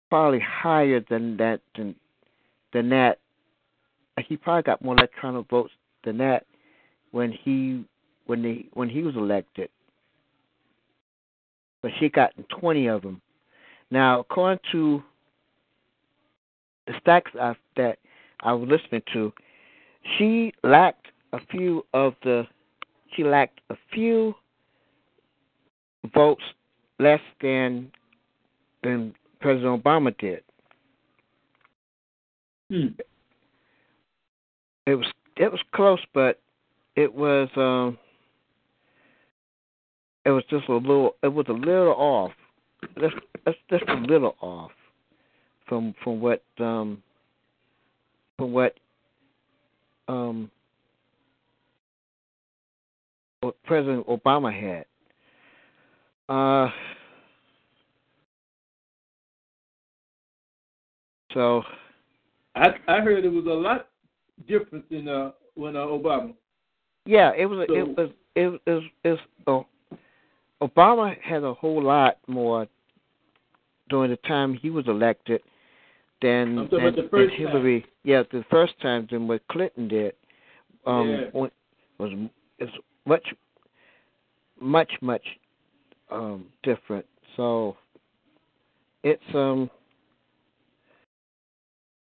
probably 0.09 0.41
higher 0.41 1.01
than 1.11 1.37
that 1.37 1.61
than 1.77 1.95
than 2.73 2.89
that. 2.89 3.19
He 4.29 4.37
probably 4.37 4.63
got 4.63 4.83
more 4.83 4.95
electoral 4.95 5.45
votes 5.51 5.73
than 6.05 6.19
that 6.19 6.47
when 7.11 7.33
he 7.33 7.85
when 8.27 8.43
they 8.43 8.67
when 8.75 8.89
he 8.89 9.03
was 9.03 9.17
elected. 9.17 9.69
But 11.83 11.93
she 11.99 12.09
got 12.09 12.33
twenty 12.49 12.87
of 12.87 13.03
them. 13.03 13.21
Now, 13.91 14.21
according 14.21 14.61
to 14.73 15.03
the 16.87 16.95
stacks 17.01 17.31
I, 17.41 17.55
that 17.77 17.99
I 18.41 18.53
was 18.53 18.69
listening 18.69 19.03
to, 19.13 19.33
she 20.19 20.53
lacked 20.63 21.09
a 21.33 21.39
few 21.51 21.85
of 21.95 22.15
the. 22.23 22.47
She 23.17 23.25
lacked 23.25 23.61
a 23.71 23.77
few 23.93 24.35
votes 26.15 26.43
less 26.99 27.21
than 27.41 27.91
than 28.83 29.15
President 29.41 29.83
Obama 29.83 30.17
did. 30.19 30.43
Hmm. 32.71 32.89
It 34.87 34.95
was 34.97 35.07
it 35.37 35.51
was 35.51 35.61
close, 35.75 36.01
but 36.13 36.41
it 36.97 37.15
was 37.15 37.49
um 37.57 37.99
it 40.27 40.31
was 40.31 40.45
just 40.51 40.69
a 40.69 40.75
little 40.75 41.17
it 41.23 41.29
was 41.29 41.47
a 41.49 41.53
little 41.53 41.95
off. 41.97 42.33
Just 43.01 43.15
just, 43.47 43.59
just 43.71 43.85
a 43.89 43.95
little 43.95 44.37
off 44.41 44.73
from 45.67 45.95
from 46.03 46.21
what 46.21 46.43
um 46.59 47.03
from 48.37 48.53
what 48.53 48.75
um 50.09 50.51
what 53.41 53.55
President 53.65 54.07
Obama 54.07 54.53
had. 54.53 54.87
Uh 56.29 56.71
so 61.33 61.63
I 62.55 62.69
I 62.89 63.01
heard 63.01 63.25
it 63.25 63.33
was 63.33 63.47
a 63.47 63.49
lot 63.49 63.89
different 64.49 64.85
in 64.91 65.09
uh 65.09 65.33
when 65.55 65.77
uh, 65.77 65.81
Obama. 65.81 66.35
Yeah, 67.07 67.33
it 67.37 67.47
was 67.47 67.67
So- 67.69 67.75
it 67.75 67.87
was 67.97 68.11
it 68.35 68.47
was 68.49 68.61
it 68.67 68.71
was, 68.71 68.83
it 69.05 69.09
was 69.11 69.19
oh, 69.47 69.67
Obama 70.63 71.15
had 71.21 71.43
a 71.43 71.53
whole 71.55 71.83
lot 71.83 72.19
more 72.27 72.67
during 73.91 74.11
the 74.11 74.17
time 74.29 74.55
he 74.55 74.71
was 74.71 74.87
elected 74.89 75.43
than, 76.25 76.69
than, 76.71 76.95
than 76.95 77.09
first 77.11 77.37
time. 77.37 77.47
Hillary. 77.47 77.87
Yeah, 78.03 78.23
the 78.33 78.45
first 78.51 78.81
time 78.81 79.07
than 79.11 79.29
what 79.29 79.47
Clinton 79.49 79.89
did. 79.89 80.15
Um, 80.87 81.11
Yeah. 81.35 81.49
was 81.99 82.13
is 82.59 82.71
much 83.07 83.27
much 84.61 84.91
much 85.03 85.25
um 86.11 86.47
different. 86.63 87.05
So 87.37 87.77
it's 89.03 89.35
um 89.35 89.71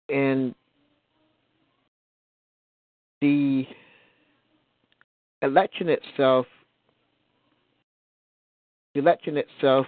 and 0.08 0.54
the 3.20 3.66
election 5.42 5.88
itself 5.90 6.46
the 8.94 9.00
election 9.00 9.36
itself 9.36 9.86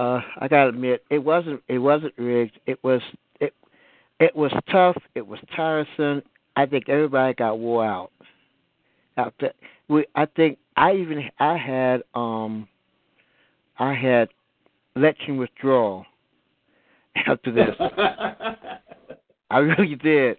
uh 0.00 0.20
I 0.38 0.48
gotta 0.48 0.70
admit 0.70 1.04
it 1.10 1.18
wasn't 1.18 1.62
it 1.68 1.78
wasn't 1.78 2.14
rigged. 2.16 2.58
It 2.66 2.82
was 2.82 3.02
it 3.40 3.54
it 4.18 4.34
was 4.34 4.50
tough, 4.72 4.96
it 5.14 5.26
was 5.26 5.38
tiresome. 5.54 6.22
I 6.56 6.66
think 6.66 6.88
everybody 6.88 7.34
got 7.34 7.58
wore 7.58 7.84
out. 7.84 8.10
After 9.16 9.52
we 9.88 10.06
I 10.14 10.26
think 10.26 10.58
I 10.76 10.94
even 10.94 11.30
I 11.38 11.56
had 11.58 12.02
um 12.14 12.66
I 13.78 13.92
had 13.92 14.30
election 14.96 15.36
withdrawal 15.36 16.06
after 17.26 17.52
this. 17.52 17.76
I 19.50 19.58
really 19.58 19.96
did. 19.96 20.38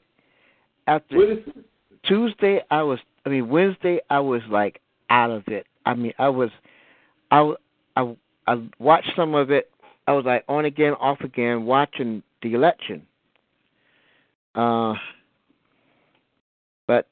After 0.87 1.35
Tuesday, 2.07 2.61
I 2.71 2.81
was. 2.81 2.99
I 3.25 3.29
mean, 3.29 3.49
Wednesday, 3.49 3.99
I 4.09 4.19
was 4.19 4.41
like 4.49 4.81
out 5.09 5.29
of 5.29 5.43
it. 5.47 5.67
I 5.85 5.93
mean, 5.93 6.13
I 6.17 6.29
was. 6.29 6.49
I 7.29 7.53
I 7.95 8.15
I 8.47 8.67
watched 8.79 9.11
some 9.15 9.35
of 9.35 9.51
it. 9.51 9.69
I 10.07 10.13
was 10.13 10.25
like 10.25 10.43
on 10.47 10.65
again, 10.65 10.93
off 10.93 11.21
again, 11.21 11.65
watching 11.65 12.23
the 12.41 12.53
election. 12.53 13.05
Uh, 14.55 14.95
but 16.87 17.07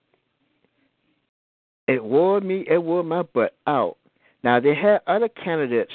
it 1.87 2.03
wore 2.03 2.41
me. 2.41 2.65
It 2.69 2.83
wore 2.83 3.03
my 3.03 3.21
butt 3.21 3.55
out. 3.67 3.97
Now 4.43 4.59
they 4.59 4.75
had 4.75 5.01
other 5.07 5.29
candidates 5.29 5.93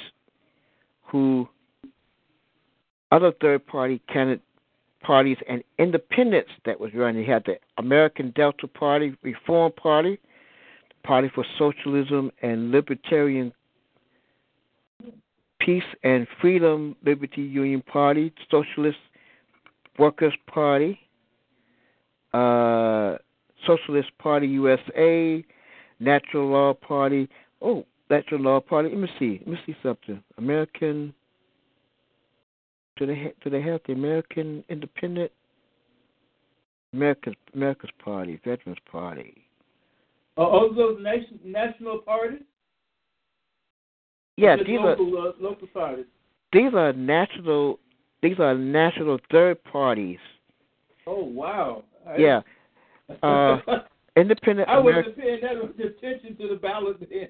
who, 1.03 1.49
other 3.11 3.33
third 3.41 3.67
party 3.67 4.01
candidate 4.13 4.43
parties 5.05 5.37
and 5.49 5.63
independents 5.79 6.51
that 6.65 6.81
was 6.81 6.91
running. 6.95 7.25
You 7.25 7.33
had 7.33 7.45
the 7.45 7.57
American 7.79 8.33
Delta 8.35 8.67
Party, 8.67 9.17
Reform 9.23 9.73
Party, 9.73 10.19
Party 11.05 11.31
for 11.35 11.45
Socialism 11.59 12.31
and 12.43 12.71
Libertarian 12.71 13.53
Peace 15.65 15.83
and 16.03 16.27
Freedom 16.41 16.95
Liberty 17.05 17.41
Union 17.43 17.83
Party, 17.83 18.33
Socialist 18.51 18.99
Workers 19.99 20.35
Party, 20.47 20.99
uh, 22.35 23.17
Socialist 23.67 24.11
Party 24.19 24.47
USA, 24.49 25.45
Natural 26.01 26.47
Law 26.49 26.75
Party. 26.75 27.29
Oh, 27.63 27.87
Natural 28.11 28.41
Law 28.41 28.61
Party. 28.61 28.91
Let 28.91 28.99
me 28.99 29.09
see. 29.19 29.41
Let 29.41 29.49
me 29.49 29.59
see 29.65 29.77
something. 29.83 30.23
American. 30.37 31.15
Do 32.97 33.07
they 33.07 33.17
ha- 33.17 33.35
do 33.43 33.51
they 33.51 33.63
have 33.63 33.81
the 33.87 33.93
American 33.93 34.65
Independent? 34.69 35.31
America's 36.93 37.35
America's 37.55 37.91
Party, 38.05 38.41
Veterans 38.45 38.79
Party. 38.91 39.47
Are 40.37 40.47
all 40.47 40.75
those 40.75 40.99
nation, 41.03 41.41
national 41.45 41.99
parties? 41.99 42.43
Yeah, 44.37 44.57
these 44.57 44.79
are 44.81 44.97
local, 44.97 45.19
uh, 45.19 45.33
local 45.41 45.67
parties. 45.69 46.07
these 46.53 46.73
are 46.75 46.93
national. 46.93 47.79
These 48.23 48.39
are 48.39 48.55
national 48.55 49.19
third 49.31 49.63
parties. 49.65 50.19
Oh 51.07 51.25
wow! 51.25 51.85
I- 52.09 52.17
Yeah, 52.17 52.41
uh, 53.23 53.59
independent. 54.17 54.69
I 54.69 54.79
wasn't 54.79 55.17
paying 55.17 55.41
that 55.43 55.57
much 55.57 55.79
attention 55.79 56.37
to 56.39 56.49
the 56.49 56.57
ballot 56.57 56.99
then. 57.01 57.29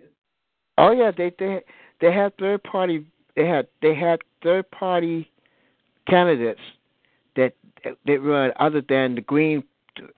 Oh 0.79 0.93
yeah, 0.93 1.11
they 1.17 1.33
they 1.39 1.61
they 2.01 2.13
had 2.13 2.37
third 2.39 2.63
party. 2.63 3.05
They 3.37 3.47
had 3.47 3.67
they 3.83 3.95
had 3.95 4.21
third 4.43 4.71
party 4.71 5.31
candidates 6.09 6.61
that 7.37 7.55
that 8.07 8.23
run 8.23 8.53
other 8.59 8.83
than 8.89 9.15
the 9.17 9.21
Green, 9.21 9.63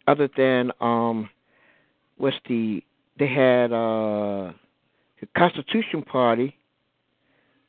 other 0.07 0.29
than 0.37 0.71
um, 0.81 1.29
what's 2.19 2.37
the 2.49 2.83
they 3.19 3.29
had 3.29 3.73
uh 3.73 4.53
the 5.21 5.27
Constitution 5.37 6.03
Party, 6.03 6.55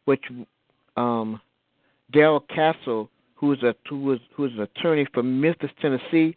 which 0.08 0.24
um 0.96 1.40
Darrell 2.12 2.40
Castle, 2.40 3.10
who 3.36 3.48
was 3.48 3.62
a 3.64 3.76
who 3.90 4.00
was 4.04 4.52
an 4.54 4.62
attorney 4.62 5.06
from 5.14 5.42
Memphis, 5.42 5.72
Tennessee, 5.82 6.36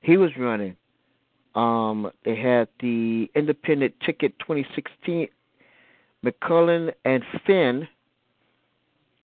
he 0.00 0.16
was 0.16 0.30
running. 0.38 0.76
Um, 1.54 2.10
they 2.24 2.34
had 2.34 2.68
the 2.80 3.30
Independent 3.34 3.94
Ticket 4.00 4.38
2016 4.38 5.28
McCullen 6.24 6.92
and 7.04 7.22
Finn. 7.46 7.86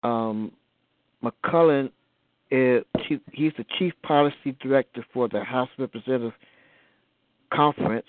Um, 0.04 0.52
McCullen 1.24 1.90
is 2.50 2.84
he's 3.32 3.52
the 3.56 3.64
chief 3.78 3.92
policy 4.02 4.56
director 4.60 5.04
for 5.12 5.28
the 5.28 5.42
House 5.42 5.70
Representative 5.78 6.34
Conference. 7.52 8.06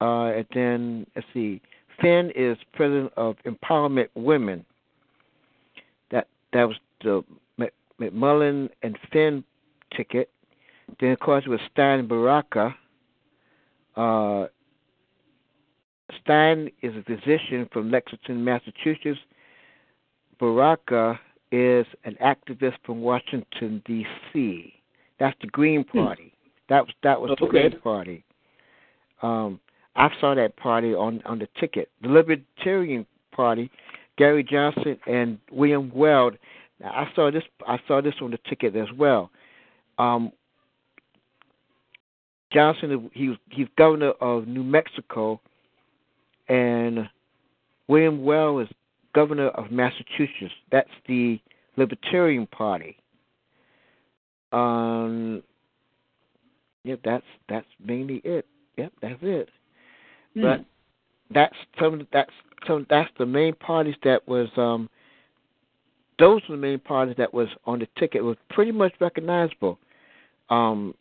Uh, 0.00 0.32
and 0.36 0.46
then 0.54 1.06
let's 1.14 1.28
see, 1.32 1.60
Finn 2.02 2.32
is 2.34 2.58
president 2.74 3.12
of 3.16 3.36
Empowerment 3.46 4.08
Women. 4.14 4.64
That 6.10 6.26
that 6.52 6.64
was 6.68 6.76
the 7.02 7.24
McMullin 8.00 8.68
and 8.82 8.98
Finn 9.12 9.44
ticket. 9.96 10.28
Then 11.00 11.12
of 11.12 11.20
course 11.20 11.44
it 11.46 11.50
was 11.50 11.60
Stein 11.72 12.06
Baraka. 12.06 12.74
Uh, 13.96 14.46
Stein 16.20 16.70
is 16.82 16.94
a 16.96 17.02
physician 17.04 17.68
from 17.72 17.90
Lexington, 17.90 18.44
Massachusetts. 18.44 19.18
Baraka 20.38 21.18
is 21.52 21.86
an 22.04 22.16
activist 22.22 22.76
from 22.84 23.00
Washington 23.00 23.82
D.C. 23.86 24.74
That's 25.20 25.36
the 25.40 25.46
Green 25.48 25.84
Party. 25.84 26.32
That 26.68 26.84
was 26.84 26.94
that 27.02 27.20
was 27.20 27.36
the 27.38 27.44
Okay. 27.44 27.68
Green 27.68 27.80
Party. 27.80 28.24
Um, 29.22 29.60
I 29.96 30.08
saw 30.20 30.34
that 30.34 30.56
party 30.56 30.94
on 30.94 31.22
on 31.24 31.38
the 31.38 31.48
ticket. 31.58 31.90
The 32.02 32.08
Libertarian 32.08 33.06
Party, 33.32 33.70
Gary 34.16 34.44
Johnson 34.44 34.98
and 35.06 35.38
William 35.50 35.90
Weld. 35.94 36.36
Now, 36.80 36.90
I 36.90 37.08
saw 37.14 37.30
this. 37.30 37.44
I 37.66 37.78
saw 37.86 38.00
this 38.00 38.14
on 38.20 38.30
the 38.30 38.38
ticket 38.48 38.74
as 38.76 38.88
well. 38.96 39.30
Um, 39.98 40.32
Johnson, 42.52 43.10
he 43.14 43.28
was 43.28 43.38
he's 43.50 43.68
governor 43.76 44.12
of 44.20 44.46
New 44.46 44.62
Mexico, 44.62 45.40
and 46.48 47.08
William 47.88 48.24
Weld 48.24 48.62
is 48.62 48.68
governor 49.14 49.48
of 49.48 49.70
Massachusetts. 49.70 50.54
That's 50.70 50.90
the 51.06 51.40
Libertarian 51.76 52.46
Party. 52.46 52.96
Um, 54.52 55.42
yep, 56.84 57.00
that's 57.04 57.24
that's 57.48 57.66
mainly 57.84 58.20
it. 58.24 58.46
Yep, 58.76 58.92
that's 59.00 59.18
it. 59.22 59.48
Hmm. 60.34 60.42
But 60.42 60.64
that's 61.32 61.56
some 61.80 62.06
that's 62.12 62.30
some 62.66 62.86
that's 62.90 63.10
the 63.18 63.26
main 63.26 63.54
parties 63.54 63.96
that 64.04 64.26
was 64.28 64.48
um 64.56 64.88
those 66.18 66.42
were 66.48 66.56
the 66.56 66.62
main 66.62 66.78
parties 66.78 67.16
that 67.18 67.32
was 67.32 67.48
on 67.64 67.78
the 67.78 67.88
ticket 67.98 68.20
It 68.20 68.24
was 68.24 68.36
pretty 68.50 68.72
much 68.72 68.92
recognizable. 69.00 69.78
Um 70.50 70.94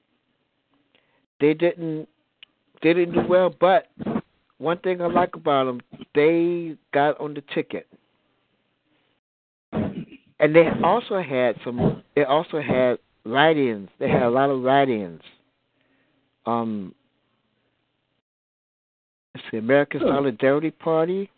they 1.40 1.54
didn't 1.54 2.08
they 2.82 2.94
didn't 2.94 3.14
do 3.14 3.28
well, 3.28 3.54
but 3.60 3.88
one 4.58 4.78
thing 4.80 5.02
I 5.02 5.08
like 5.08 5.36
about 5.36 5.66
them, 5.66 5.82
they 6.16 6.76
got 6.94 7.20
on 7.20 7.34
the 7.34 7.44
ticket, 7.54 7.88
and 9.72 10.56
they 10.56 10.70
also 10.84 11.22
had 11.22 11.56
some. 11.64 12.04
They 12.16 12.24
also 12.24 12.62
had 12.62 13.00
write-ins. 13.26 13.90
They 14.00 14.10
had 14.10 14.24
a 14.24 14.30
lot 14.30 14.50
of 14.50 14.62
write-ins. 14.62 15.22
Um, 16.46 16.94
it's 19.36 19.44
the 19.52 19.58
American 19.58 20.02
Solidarity 20.02 20.72
Party, 20.72 21.30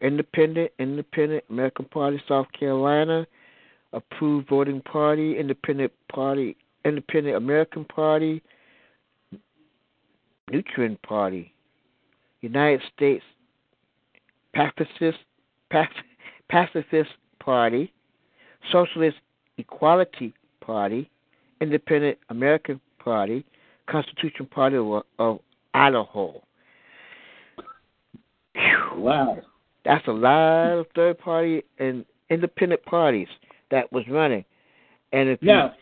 Independent, 0.00 0.70
Independent 0.78 1.44
American 1.50 1.84
Party, 1.86 2.22
South 2.28 2.46
Carolina, 2.58 3.26
Approved 3.92 4.48
Voting 4.48 4.80
Party, 4.82 5.38
Independent 5.38 5.92
Party, 6.12 6.56
Independent 6.84 7.36
American 7.36 7.84
Party, 7.84 8.42
Nutrient 10.50 11.00
Party, 11.02 11.52
United 12.40 12.80
States 12.94 13.24
Pacifist 14.54 15.18
Pacifist 16.48 17.10
Party, 17.38 17.92
Socialist 18.72 19.16
Equality 19.58 20.34
Party, 20.60 21.10
Independent 21.60 22.18
American 22.30 22.80
Party, 22.98 23.44
Constitution 23.88 24.46
Party 24.46 24.76
of, 24.76 25.02
of 25.18 25.40
Idaho. 25.74 26.42
Wow. 29.00 29.38
That's 29.84 30.06
a 30.08 30.12
lot 30.12 30.78
of 30.78 30.86
third 30.94 31.18
party 31.18 31.62
and 31.78 32.04
independent 32.28 32.82
parties 32.84 33.28
that 33.70 33.90
was 33.92 34.04
running. 34.08 34.44
And 35.12 35.28
if 35.28 35.42
Now, 35.42 35.74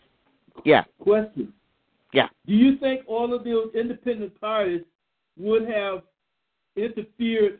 you, 0.55 0.61
yeah, 0.65 0.83
question. 0.99 1.53
yeah, 2.13 2.27
Do 2.47 2.53
you 2.53 2.77
think 2.77 3.01
all 3.07 3.33
of 3.33 3.43
those 3.43 3.71
independent 3.75 4.39
parties 4.39 4.81
would 5.37 5.67
have 5.69 6.01
interfered 6.75 7.59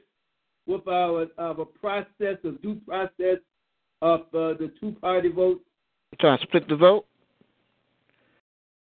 with 0.66 0.88
our 0.88 1.28
our 1.38 1.66
process 1.66 2.38
of 2.43 2.62
due 2.62 2.80
process 2.88 3.38
of 4.01 4.22
uh, 4.34 4.53
the 4.60 4.72
two 4.80 4.95
party 5.01 5.30
vote? 5.30 5.62
trying 6.20 6.38
to 6.39 6.43
split 6.43 6.68
the 6.68 6.76
vote. 6.76 7.05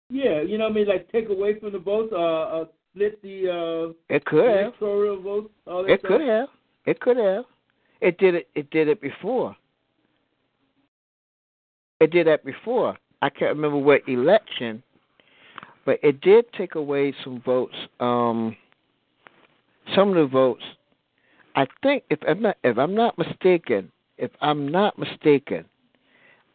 Yeah, 0.09 0.41
you 0.41 0.57
know 0.57 0.65
what 0.65 0.71
I 0.71 0.76
mean, 0.76 0.88
like 0.88 1.11
take 1.11 1.30
away 1.30 1.59
from 1.59 1.71
the 1.71 1.80
votes, 1.80 2.11
uh, 2.13 2.17
uh 2.17 2.65
split 2.93 3.21
the 3.21 3.49
uh 3.49 4.13
It 4.13 4.26
could 4.26 4.45
electoral 4.45 5.21
votes, 5.21 5.49
all 5.65 5.84
that 5.84 5.91
It 5.91 5.99
stuff? 6.01 6.11
could 6.11 6.21
have. 6.21 6.49
It 6.86 6.99
could 6.99 7.17
have. 7.17 7.45
It 8.01 8.17
did 8.17 8.36
it. 8.36 8.49
It 8.55 8.69
did 8.69 8.88
it 8.88 9.01
before. 9.01 9.55
It 11.99 12.11
did 12.11 12.27
that 12.27 12.43
before. 12.43 12.97
I 13.21 13.29
can't 13.29 13.55
remember 13.55 13.77
what 13.77 14.01
election, 14.07 14.84
but 15.86 15.99
it 16.03 16.19
did 16.19 16.45
take 16.53 16.75
away 16.75 17.13
some 17.23 17.41
votes. 17.45 17.75
Um, 17.99 18.57
some 19.95 20.09
of 20.09 20.15
the 20.15 20.27
votes. 20.27 20.63
I 21.55 21.67
think 21.81 22.03
if 22.09 22.19
I'm 22.27 22.41
not 22.41 22.57
if 22.63 22.77
I'm 22.77 22.95
not 22.95 23.17
mistaken, 23.17 23.91
if 24.17 24.31
I'm 24.41 24.67
not 24.69 24.97
mistaken, 24.99 25.65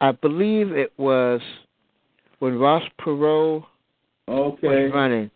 I 0.01 0.13
believe 0.13 0.73
it 0.73 0.93
was 0.99 1.41
when 2.41 2.59
Ross 2.59 2.83
Perot 3.01 3.65
Okay. 4.29 4.67
was 4.67 4.93
running, 4.93 5.31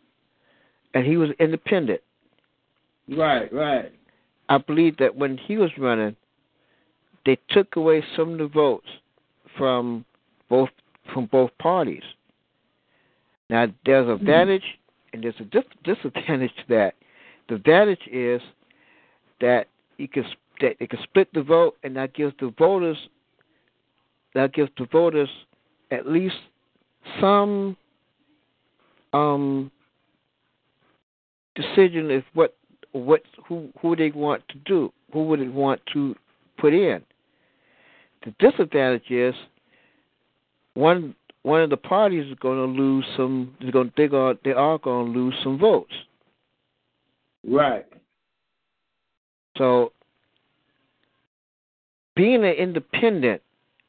and 0.93 1.07
he 1.07 1.17
was 1.17 1.31
independent. 1.41 2.01
Right, 3.09 3.51
right. 3.53 3.93
I 4.49 4.59
believe 4.59 4.97
that 4.99 5.15
when 5.15 5.39
he 5.39 5.57
was 5.57 5.71
running, 5.79 6.17
they 7.25 7.39
took 7.51 7.77
away 7.77 8.05
some 8.17 8.33
of 8.33 8.39
the 8.39 8.49
votes 8.49 8.89
from 9.57 10.05
both 10.49 10.71
from 11.13 11.27
both 11.27 11.51
parties. 11.59 12.03
Now 13.51 13.67
there's 13.85 14.09
a 14.09 14.13
advantage 14.13 14.65
and 15.13 15.23
there's 15.23 15.35
a 15.41 15.45
dis- 15.45 15.65
disadvantage 15.85 16.55
to 16.57 16.63
that. 16.69 16.95
The 17.49 17.57
advantage 17.57 18.07
is 18.11 18.41
that 19.41 19.69
you 19.99 20.09
can 20.09 20.25
that 20.61 20.77
it 20.81 20.91
can 20.91 21.01
split 21.03 21.29
the 21.35 21.43
vote, 21.43 21.77
and 21.83 21.97
that 21.97 22.15
gives 22.15 22.35
the 22.41 22.53
voters 22.59 22.97
that 24.35 24.53
gives 24.55 24.71
the 24.79 24.87
voters 24.91 25.29
at 25.91 26.07
least 26.07 26.37
some 27.21 27.77
um 29.13 29.71
decision 31.55 32.11
if 32.11 32.25
what 32.33 32.57
what 32.93 33.23
who 33.47 33.69
who 33.81 33.97
they 33.97 34.11
want 34.11 34.43
to 34.49 34.59
do, 34.65 34.93
who 35.13 35.25
would 35.25 35.41
they 35.41 35.49
want 35.49 35.81
to 35.93 36.15
put 36.59 36.73
in. 36.73 37.03
The 38.25 38.35
disadvantage 38.39 39.11
is 39.11 39.35
one 40.75 41.15
one 41.43 41.63
of 41.63 41.71
the 41.71 41.77
parties 41.77 42.27
is 42.31 42.39
going 42.39 42.59
to 42.59 42.81
lose 42.83 43.05
some. 43.17 43.55
They're 43.61 43.73
going 43.73 43.93
they 43.97 44.09
going 44.09 44.39
they 44.45 44.53
are 44.53 44.79
going 44.79 45.13
to 45.13 45.19
lose 45.19 45.35
some 45.43 45.59
votes. 45.59 45.93
Right. 47.47 47.87
So 49.59 49.93
being 52.15 52.45
an 52.45 52.53
independent, 52.53 53.43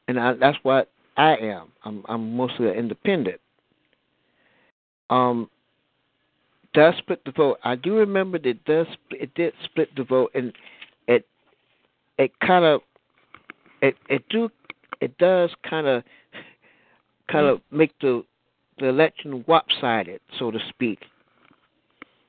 and 0.08 0.18
I, 0.18 0.34
that's 0.34 0.58
what 0.62 0.90
I 1.16 1.36
am. 1.36 1.68
I'm 1.84 2.04
I'm 2.08 2.36
mostly 2.36 2.68
an 2.68 2.74
independent. 2.74 3.40
Um, 5.10 5.48
does 6.74 6.94
split 6.98 7.24
the 7.24 7.32
vote. 7.32 7.58
I 7.64 7.76
do 7.76 7.94
remember 7.94 8.38
that 8.38 8.48
it 8.48 8.64
does 8.64 8.86
it 9.10 9.34
did 9.34 9.54
split 9.64 9.94
the 9.96 10.04
vote, 10.04 10.32
and 10.34 10.52
it 11.08 11.26
it 12.18 12.32
kind 12.40 12.64
of 12.64 12.82
it 13.80 13.96
it 14.08 14.28
do 14.28 14.50
it 15.00 15.16
does 15.18 15.50
kind 15.68 15.86
of 15.86 16.02
kind 17.30 17.46
of 17.46 17.60
make 17.70 17.98
the 18.00 18.24
the 18.78 18.88
election 18.88 19.44
lopsided, 19.46 20.20
so 20.38 20.50
to 20.50 20.58
speak, 20.68 20.98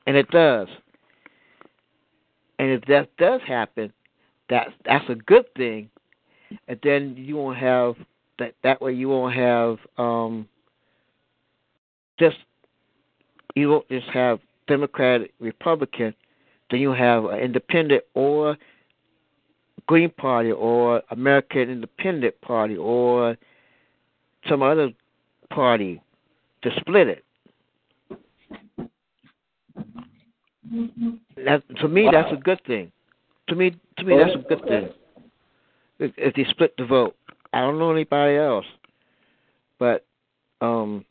and 0.08 0.16
it 0.16 0.30
does. 0.30 0.68
And 2.58 2.70
if 2.70 2.86
that 2.86 3.10
does 3.18 3.42
happen, 3.46 3.92
that 4.50 4.68
that's 4.86 5.10
a 5.10 5.16
good 5.16 5.46
thing, 5.56 5.90
and 6.68 6.80
then 6.84 7.16
you 7.18 7.36
won't 7.36 7.58
have 7.58 7.96
that. 8.40 8.54
That 8.64 8.82
way, 8.82 8.94
you 8.94 9.10
won't 9.10 9.36
have 9.36 9.78
um, 9.98 10.48
just 12.20 12.38
you 13.56 13.70
won't 13.70 13.88
just 13.90 14.08
have 14.10 14.40
Democratic, 14.68 15.34
Republican. 15.40 16.14
Then 16.70 16.80
you 16.82 16.92
have 16.92 17.26
an 17.26 17.40
Independent 17.40 18.04
or 18.14 18.58
Green 19.88 20.10
Party 20.10 20.52
or 20.52 21.02
American 21.12 21.70
Independent 21.70 22.40
Party 22.42 22.76
or 22.76 23.38
some 24.50 24.62
other 24.62 24.90
party 25.50 26.02
to 26.64 26.70
split 26.80 27.08
it. 27.08 27.26
That, 31.38 31.64
to 31.80 31.88
me, 31.88 32.10
that's 32.12 32.32
a 32.32 32.38
good 32.38 32.60
thing. 32.66 32.92
To 33.50 33.56
me, 33.56 33.78
to 33.98 34.04
me, 34.04 34.18
that's 34.18 34.36
a 34.36 34.48
good 34.48 34.68
thing. 34.68 34.90
If, 36.00 36.12
if 36.18 36.34
they 36.34 36.46
split 36.50 36.74
the 36.78 36.86
vote, 36.86 37.16
I 37.54 37.62
don't 37.62 37.78
know 37.78 37.92
anybody 37.92 38.38
else, 38.38 38.66
but 39.78 40.06
um, 40.62 41.06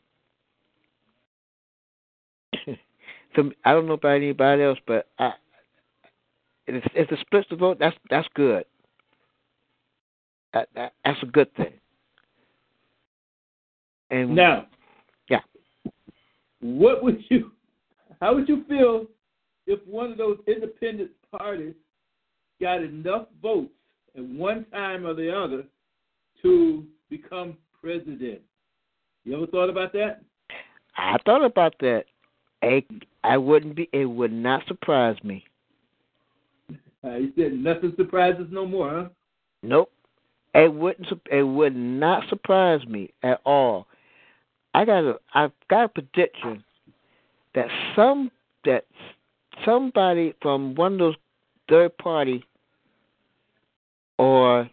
to, 3.35 3.51
I 3.63 3.73
don't 3.73 3.87
know 3.87 3.93
about 3.93 4.15
anybody 4.15 4.63
else, 4.63 4.79
but 4.87 5.07
I, 5.19 5.33
if, 6.67 6.83
if 6.95 7.11
it 7.11 7.19
splits 7.21 7.47
the 7.49 7.55
vote, 7.55 7.77
that's 7.79 7.95
that's 8.09 8.27
good. 8.33 8.65
That, 10.53 10.69
that 10.75 10.93
that's 11.03 11.21
a 11.21 11.27
good 11.27 11.53
thing. 11.55 11.73
And 14.09 14.35
Now, 14.35 14.67
yeah, 15.29 15.41
what 16.61 17.03
would 17.03 17.23
you 17.29 17.51
how 18.21 18.35
would 18.35 18.47
you 18.47 18.63
feel 18.67 19.07
if 19.67 19.79
one 19.87 20.11
of 20.11 20.17
those 20.17 20.37
independent 20.47 21.11
parties 21.31 21.73
got 22.61 22.83
enough 22.83 23.27
votes 23.41 23.71
at 24.17 24.23
one 24.23 24.65
time 24.71 25.05
or 25.05 25.13
the 25.13 25.35
other 25.35 25.63
to 26.41 26.85
become 27.09 27.57
president. 27.81 28.41
You 29.23 29.35
ever 29.35 29.47
thought 29.47 29.69
about 29.69 29.93
that? 29.93 30.21
I 30.97 31.17
thought 31.25 31.43
about 31.43 31.75
that. 31.79 32.05
I, 32.61 32.83
I 33.25 33.37
wouldn't 33.37 33.75
be. 33.75 33.89
It 33.91 34.05
would 34.05 34.31
not 34.31 34.67
surprise 34.67 35.17
me. 35.23 35.43
Uh, 37.03 37.15
you 37.15 37.33
said 37.37 37.53
nothing 37.53 37.93
surprises 37.97 38.47
no 38.51 38.65
more, 38.65 38.89
huh? 38.89 39.09
Nope. 39.63 39.91
It 40.53 40.73
wouldn't. 40.73 41.07
It 41.31 41.43
would 41.43 41.75
not 41.75 42.29
surprise 42.29 42.85
me 42.87 43.13
at 43.23 43.41
all. 43.45 43.87
I 44.73 44.85
got 44.85 45.03
a. 45.03 45.19
I've 45.33 45.51
got 45.69 45.85
a 45.85 45.89
prediction 45.89 46.63
that 47.55 47.67
some 47.95 48.31
that 48.63 48.85
somebody 49.65 50.33
from 50.41 50.75
one 50.75 50.93
of 50.93 50.99
those 50.99 51.15
third 51.67 51.97
party 51.97 52.43
or 54.17 54.69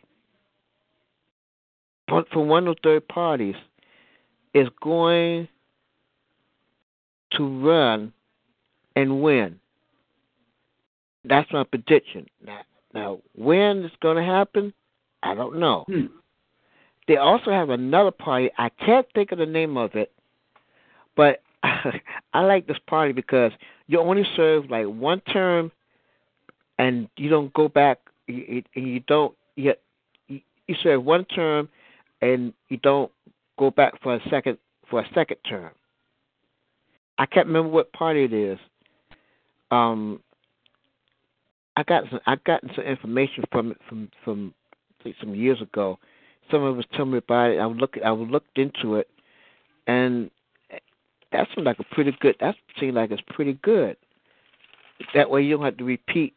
from 2.09 2.49
one 2.49 2.67
of 2.69 2.77
those 2.77 2.83
third 2.83 3.09
parties 3.09 3.55
is 4.55 4.69
going 4.83 5.49
to 7.33 7.67
run 7.67 8.13
and 8.97 9.23
when. 9.23 9.59
That's 11.25 11.51
my 11.53 11.65
prediction. 11.65 12.27
Now, 12.45 12.61
now 12.95 13.19
when 13.35 13.85
it's 13.85 13.95
going 14.03 14.17
to 14.17 14.25
happen, 14.25 14.73
I 15.23 15.35
don't 15.35 15.59
know. 15.59 15.85
Hmm. 15.87 16.07
They 17.09 17.17
also 17.17 17.51
have 17.51 17.71
another 17.71 18.11
party. 18.11 18.51
I 18.59 18.69
can't 18.69 19.07
think 19.15 19.33
of 19.33 19.39
the 19.39 19.47
name 19.47 19.77
of 19.77 19.95
it, 19.95 20.13
but 21.17 21.43
I 21.63 22.41
like 22.41 22.67
this 22.67 22.79
party 22.87 23.13
because 23.13 23.53
you 23.87 23.99
only 23.99 24.25
serve 24.37 24.71
like 24.71 24.87
one 24.87 25.21
term, 25.21 25.73
and 26.79 27.09
you 27.17 27.29
don't 27.29 27.53
go 27.55 27.69
back. 27.69 27.99
You, 28.27 28.63
you 28.75 29.01
don't 29.01 29.35
you, 29.57 29.75
you 30.29 30.75
serve 30.83 31.05
one 31.05 31.25
term, 31.27 31.69
and 32.21 32.53
you 32.69 32.77
don't 32.79 33.11
go 33.59 33.71
back 33.71 34.01
for 34.03 34.15
a 34.15 34.21
second 34.31 34.59
for 34.89 35.01
a 35.01 35.09
second 35.15 35.39
term. 35.49 35.73
I 37.19 37.27
can't 37.27 37.47
remember 37.47 37.69
what 37.69 37.93
party 37.93 38.25
it 38.25 38.33
is. 38.33 38.59
Um, 39.73 40.21
I 41.77 41.83
got 41.83 42.05
some 42.11 42.21
I 42.27 42.37
gotten 42.45 42.71
some 42.77 42.85
information 42.85 43.45
from 43.51 43.73
it 43.73 43.79
from 43.89 44.11
from 44.23 44.55
like 45.05 45.15
some 45.19 45.35
years 45.35 45.61
ago. 45.61 45.99
Someone 46.51 46.77
was 46.77 46.87
telling 46.95 47.13
me 47.13 47.19
about 47.19 47.51
it. 47.51 47.59
I 47.59 47.67
looking 47.67 48.05
I 48.05 48.11
looked 48.11 48.59
into 48.59 48.97
it, 48.97 49.09
and 49.87 50.31
that 51.33 51.49
seemed 51.55 51.67
like 51.67 51.79
a 51.79 51.95
pretty 51.95 52.15
good. 52.21 52.37
That 52.41 52.55
seemed 52.79 52.95
like 52.95 53.11
it's 53.11 53.23
pretty 53.29 53.59
good. 53.63 53.97
That 55.15 55.31
way 55.31 55.43
you 55.43 55.57
don't 55.57 55.65
have 55.65 55.79
to 55.79 55.85
repeat. 55.85 56.35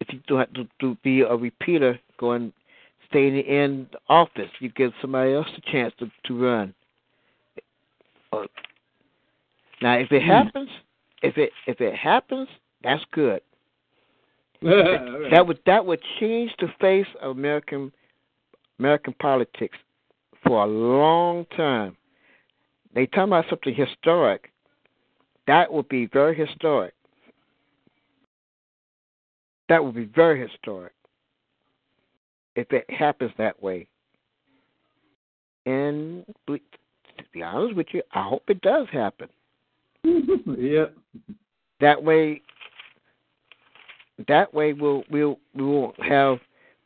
If 0.00 0.08
you 0.12 0.20
don't 0.26 0.38
have 0.38 0.52
to, 0.54 0.66
to 0.80 0.96
be 1.04 1.20
a 1.20 1.36
repeater, 1.36 2.00
going 2.18 2.54
stay 3.10 3.28
in 3.28 3.86
the 3.92 3.98
office, 4.08 4.48
you 4.60 4.70
give 4.70 4.92
somebody 5.02 5.34
else 5.34 5.48
a 5.56 5.70
chance 5.70 5.92
to 5.98 6.10
to 6.24 6.42
run. 6.42 6.74
Now, 9.82 9.98
if 9.98 10.10
it 10.10 10.22
happens, 10.22 10.70
if 11.22 11.36
it 11.36 11.50
if 11.66 11.82
it 11.82 11.94
happens, 11.94 12.48
that's 12.82 13.04
good. 13.12 13.40
that 14.62 15.44
would 15.46 15.58
that 15.64 15.84
would 15.84 16.00
change 16.18 16.52
the 16.58 16.68
face 16.80 17.06
of 17.22 17.36
American 17.36 17.90
American 18.78 19.14
politics 19.14 19.78
for 20.46 20.64
a 20.64 20.66
long 20.66 21.46
time. 21.56 21.96
They 22.94 23.06
talk 23.06 23.26
about 23.26 23.46
something 23.48 23.74
historic. 23.74 24.50
That 25.46 25.72
would 25.72 25.88
be 25.88 26.06
very 26.06 26.36
historic. 26.36 26.94
That 29.68 29.84
would 29.84 29.94
be 29.94 30.04
very 30.04 30.40
historic 30.40 30.92
if 32.56 32.70
it 32.72 32.90
happens 32.90 33.30
that 33.38 33.62
way. 33.62 33.86
And 35.66 36.24
to 36.46 36.58
be 37.32 37.42
honest 37.42 37.76
with 37.76 37.86
you, 37.92 38.02
I 38.12 38.28
hope 38.28 38.44
it 38.48 38.60
does 38.62 38.88
happen. 38.92 39.28
yeah. 40.04 40.86
That 41.80 42.02
way, 42.02 42.42
that 44.28 44.52
way 44.52 44.72
we'll 44.72 45.04
we'll 45.10 45.38
we 45.54 45.64
won't 45.64 46.00
have 46.02 46.38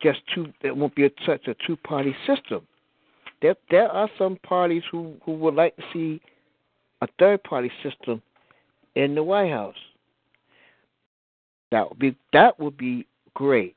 just 0.02 0.20
two. 0.34 0.52
It 0.62 0.76
won't 0.76 0.94
be 0.94 1.06
a, 1.06 1.10
such 1.26 1.46
a 1.46 1.54
two 1.66 1.76
party 1.76 2.14
system. 2.26 2.66
There 3.42 3.56
there 3.70 3.88
are 3.88 4.08
some 4.18 4.36
parties 4.36 4.82
who 4.90 5.14
who 5.24 5.32
would 5.32 5.54
like 5.54 5.76
to 5.76 5.82
see 5.92 6.20
a 7.00 7.08
third 7.18 7.42
party 7.44 7.70
system 7.82 8.22
in 8.94 9.14
the 9.14 9.22
White 9.22 9.50
House. 9.50 9.74
That 11.70 11.88
would 11.88 11.98
be 11.98 12.16
that 12.32 12.58
would 12.60 12.76
be 12.76 13.06
great. 13.34 13.76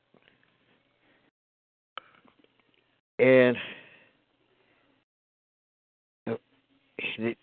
And 3.18 3.56
uh, 6.28 6.34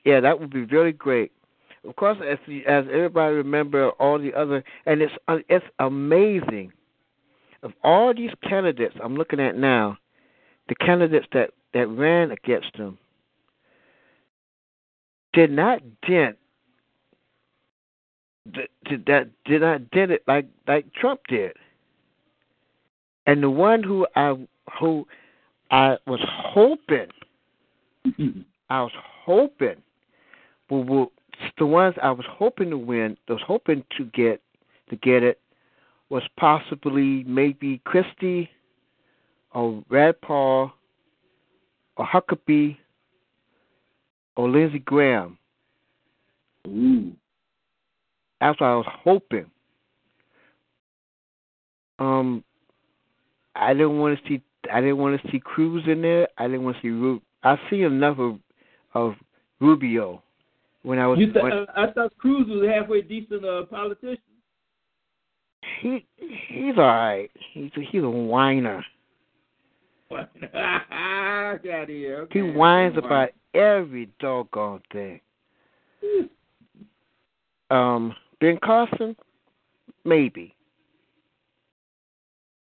yeah, 0.05 0.22
that 0.22 0.39
would 0.39 0.51
be 0.51 0.63
really 0.63 0.93
great. 0.93 1.32
Of 1.88 1.95
course, 1.95 2.17
as 2.27 2.38
as 2.67 2.86
everybody 2.91 3.36
remember, 3.36 3.89
all 3.91 4.19
the 4.19 4.33
other 4.33 4.63
and 4.86 5.01
it's 5.01 5.13
uh, 5.27 5.38
it's 5.49 5.65
amazing. 5.79 6.71
Of 7.63 7.73
all 7.83 8.13
these 8.13 8.31
candidates 8.47 8.95
I'm 9.03 9.15
looking 9.15 9.39
at 9.39 9.57
now, 9.57 9.97
the 10.67 10.75
candidates 10.75 11.27
that 11.33 11.51
that 11.73 11.88
ran 11.88 12.31
against 12.31 12.75
him 12.75 12.97
did 15.33 15.51
not 15.51 15.81
dent 16.07 16.38
did 18.53 19.05
that 19.07 19.29
did 19.45 19.61
not 19.61 19.89
did 19.91 20.11
it 20.11 20.23
like 20.27 20.47
like 20.67 20.91
Trump 20.93 21.21
did. 21.27 21.53
And 23.27 23.41
the 23.41 23.49
one 23.49 23.83
who 23.83 24.07
I 24.15 24.36
who 24.79 25.07
I 25.71 25.97
was 26.07 26.21
hoping 26.23 27.07
I 28.69 28.81
was 28.81 28.91
hoping 29.25 29.81
will, 30.69 30.83
will 30.83 31.11
the 31.57 31.65
ones 31.65 31.95
I 32.01 32.11
was 32.11 32.25
hoping 32.29 32.69
to 32.69 32.77
win, 32.77 33.17
I 33.27 33.33
was 33.33 33.41
hoping 33.45 33.83
to 33.97 34.05
get 34.05 34.41
to 34.89 34.95
get 34.97 35.23
it, 35.23 35.39
was 36.09 36.23
possibly 36.38 37.23
maybe 37.23 37.81
Christie 37.86 38.49
or 39.53 39.83
Rand 39.89 40.15
Paul 40.21 40.71
or 41.97 42.05
Huckabee 42.05 42.77
or 44.36 44.49
Lindsey 44.49 44.79
Graham. 44.79 45.38
Ooh. 46.67 47.11
That's 48.41 48.59
what 48.59 48.67
I 48.67 48.75
was 48.75 48.86
hoping. 49.03 49.45
Um, 51.99 52.43
I 53.55 53.73
didn't 53.73 53.97
want 53.97 54.19
to 54.19 54.27
see. 54.27 54.41
I 54.71 54.81
didn't 54.81 54.97
want 54.97 55.21
to 55.21 55.31
see 55.31 55.39
Cruz 55.39 55.83
in 55.88 56.01
there. 56.01 56.27
I 56.38 56.47
didn't 56.47 56.63
want 56.63 56.75
to 56.77 56.81
see. 56.81 56.89
Ru- 56.89 57.21
I 57.43 57.57
see 57.69 57.83
enough 57.83 58.19
of 58.19 58.39
of 58.93 59.15
Rubio 59.61 60.21
when 60.86 60.99
I 60.99 61.07
was. 61.07 61.19
You 61.19 61.33
th- 61.33 61.43
when, 61.43 61.65
I 61.75 61.91
thought 61.91 62.15
Cruz 62.17 62.47
was 62.47 62.67
a 62.67 62.71
halfway 62.71 63.01
decent 63.01 63.43
uh, 63.43 63.63
politician. 63.65 64.17
He 65.81 66.05
he's 66.17 66.77
all 66.77 66.83
right. 66.83 67.29
He's 67.53 67.71
a, 67.75 67.81
he's 67.91 68.03
a 68.03 68.09
whiner. 68.09 68.86
Got 70.11 71.89
here. 71.89 72.21
Okay. 72.21 72.39
He 72.39 72.41
whines 72.41 72.97
about 72.97 73.29
every 73.53 74.09
doggone 74.19 74.81
thing. 74.91 75.19
Um, 77.71 78.15
Ben 78.39 78.59
Carson, 78.63 79.15
maybe. 80.05 80.53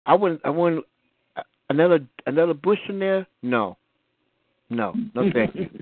I 0.07 0.15
wouldn't. 0.15 0.41
I 0.45 0.51
wouldn't. 0.51 0.85
Another 1.69 1.99
another 2.27 2.55
Bush 2.55 2.79
in 2.89 3.01
there? 3.01 3.27
No, 3.43 3.77
no, 4.71 4.95
no 5.15 5.31
thank 5.33 5.55
you. 5.55 5.69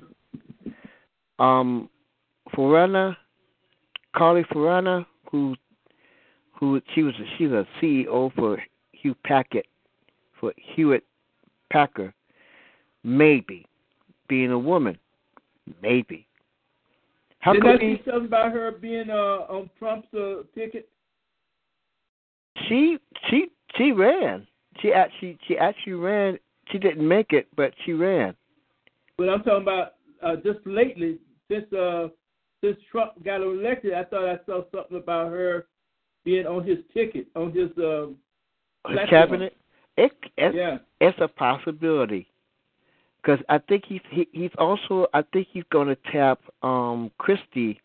Um, 1.37 1.89
Fiorina, 2.55 3.15
Carly 4.15 4.43
Fiorina, 4.43 5.05
who 5.31 5.55
who 6.53 6.81
she 6.93 7.03
was 7.03 7.13
a, 7.15 7.37
she's 7.37 7.51
a 7.51 7.67
CEO 7.81 8.33
for 8.35 8.61
Hugh 8.93 9.15
Packard 9.25 9.67
for 10.39 10.53
Hewitt 10.57 11.03
Packer. 11.71 12.13
Maybe 13.03 13.65
being 14.27 14.51
a 14.51 14.59
woman, 14.59 14.97
maybe. 15.81 16.27
How 17.39 17.53
Did 17.53 17.65
I 17.65 17.77
see 17.77 18.01
something 18.05 18.25
about 18.25 18.51
her 18.53 18.71
being 18.71 19.09
uh, 19.09 19.45
on 19.47 19.69
Trump's 19.77 20.07
uh, 20.13 20.43
ticket? 20.55 20.89
She 22.67 22.97
she 23.29 23.49
she 23.77 23.91
ran. 23.91 24.47
She 24.81 24.91
actually 24.91 25.37
she 25.47 25.57
actually 25.57 25.93
ran. 25.93 26.39
She 26.71 26.79
didn't 26.79 27.07
make 27.07 27.33
it, 27.33 27.47
but 27.55 27.73
she 27.85 27.93
ran. 27.93 28.35
But 29.17 29.29
I'm 29.29 29.43
talking 29.43 29.61
about 29.61 29.93
uh, 30.23 30.37
just 30.37 30.65
lately, 30.65 31.19
since 31.51 31.71
uh, 31.71 32.07
since 32.65 32.77
Trump 32.91 33.23
got 33.23 33.41
elected, 33.41 33.93
I 33.93 34.03
thought 34.03 34.27
I 34.27 34.39
saw 34.45 34.63
something 34.73 34.97
about 34.97 35.31
her 35.31 35.67
being 36.23 36.47
on 36.47 36.65
his 36.65 36.79
ticket, 36.93 37.27
on 37.35 37.51
his 37.51 37.69
um, 37.77 38.15
his 38.87 38.99
cabinet. 39.09 39.55
It, 39.97 40.11
it's, 40.37 40.55
yeah. 40.55 40.77
it's 40.99 41.17
a 41.21 41.27
possibility 41.27 42.27
because 43.21 43.39
I 43.47 43.59
think 43.59 43.83
he's 43.87 44.01
he, 44.09 44.27
he's 44.31 44.51
also 44.57 45.07
I 45.13 45.23
think 45.33 45.47
he's 45.51 45.63
going 45.71 45.87
to 45.87 45.97
tap 46.11 46.39
um 46.63 47.11
Christie. 47.17 47.79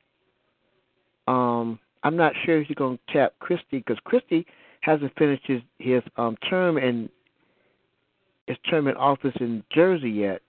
Um, 1.29 1.79
I'm 2.03 2.17
not 2.17 2.33
sure 2.45 2.61
if 2.61 2.67
he's 2.67 2.77
going 2.77 2.99
to 2.99 3.13
tap 3.13 3.35
Christie 3.39 3.79
because 3.79 3.99
Christie 4.05 4.47
hasn't 4.81 5.13
finished 5.17 5.45
his 5.47 5.61
his 5.79 6.03
um 6.17 6.37
term 6.49 6.79
in 6.79 7.09
his 8.47 8.57
term 8.69 8.89
in 8.89 8.97
office 8.97 9.35
in 9.41 9.63
Jersey 9.73 10.11
yet. 10.11 10.43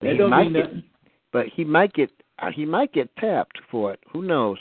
But 0.00 0.06
That 0.06 0.12
he 0.12 0.18
don't 0.18 0.30
might 0.30 0.52
mean 0.52 0.52
get, 0.52 0.84
but 1.32 1.46
he 1.46 1.64
might 1.64 1.92
get 1.92 2.10
uh, 2.40 2.50
he 2.50 2.64
might 2.64 2.92
get 2.92 3.14
tapped 3.16 3.58
for 3.70 3.92
it. 3.92 4.00
Who 4.12 4.22
knows? 4.22 4.58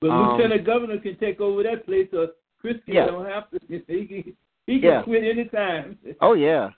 But 0.00 0.10
Um, 0.10 0.32
Lieutenant 0.36 0.64
Governor 0.64 0.98
can 0.98 1.16
take 1.18 1.40
over 1.40 1.62
that 1.64 1.84
place, 1.86 2.08
so 2.10 2.28
Christie 2.60 2.92
Yeah. 2.92 3.06
don't 3.06 3.26
have 3.26 3.50
to. 3.50 3.58
He 3.68 4.06
can, 4.06 4.36
he 4.66 4.80
can 4.80 4.88
Yeah. 4.90 5.02
quit 5.02 5.24
anytime. 5.24 5.98
Oh 6.20 6.34
yeah, 6.34 6.70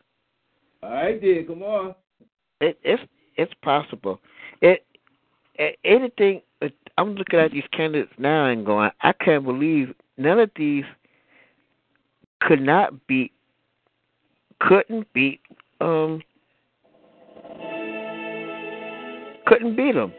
All 0.82 0.90
right, 0.90 1.20
then, 1.20 1.46
come 1.46 1.62
on. 1.62 1.94
it, 2.60 2.78
it's 2.82 3.02
it's 3.36 3.54
possible. 3.62 4.20
It, 4.60 4.84
a- 5.58 5.76
anything. 5.84 6.42
I'm 6.98 7.14
looking 7.14 7.38
at 7.38 7.52
these 7.52 7.64
candidates 7.72 8.12
now 8.18 8.44
and 8.46 8.66
going, 8.66 8.90
I 9.00 9.12
can't 9.14 9.44
believe 9.44 9.94
none 10.18 10.38
of 10.38 10.50
these 10.56 10.84
could 12.40 12.60
not 12.60 13.06
beat, 13.06 13.32
couldn't 14.60 15.10
beat, 15.14 15.40
um, 15.80 16.22
couldn't 19.50 19.76
beat 19.76 19.94
them. 19.94 20.12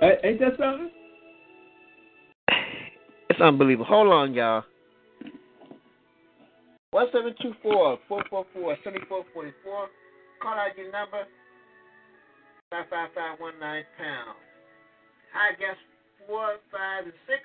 Ain't 0.00 0.40
that 0.40 0.56
something? 0.58 0.90
It's 3.30 3.40
unbelievable. 3.40 3.86
Hold 3.86 4.12
on, 4.12 4.34
y'all. 4.34 4.62
One 6.92 7.06
seven 7.10 7.34
two 7.42 7.52
four 7.62 7.98
four 8.06 8.22
four 8.30 8.46
four 8.54 8.76
seventy 8.84 9.04
four 9.08 9.24
forty 9.34 9.50
four. 9.64 9.88
Call 10.40 10.52
out 10.52 10.76
your 10.76 10.92
number. 10.92 11.24
Five 12.70 12.84
five 12.90 13.08
five 13.12 13.40
one 13.40 13.54
nine 13.58 13.82
pound. 13.98 14.36
High 15.32 15.58
gas 15.58 15.74
four, 16.28 16.58
five, 16.70 17.04
and 17.04 17.12
six. 17.26 17.40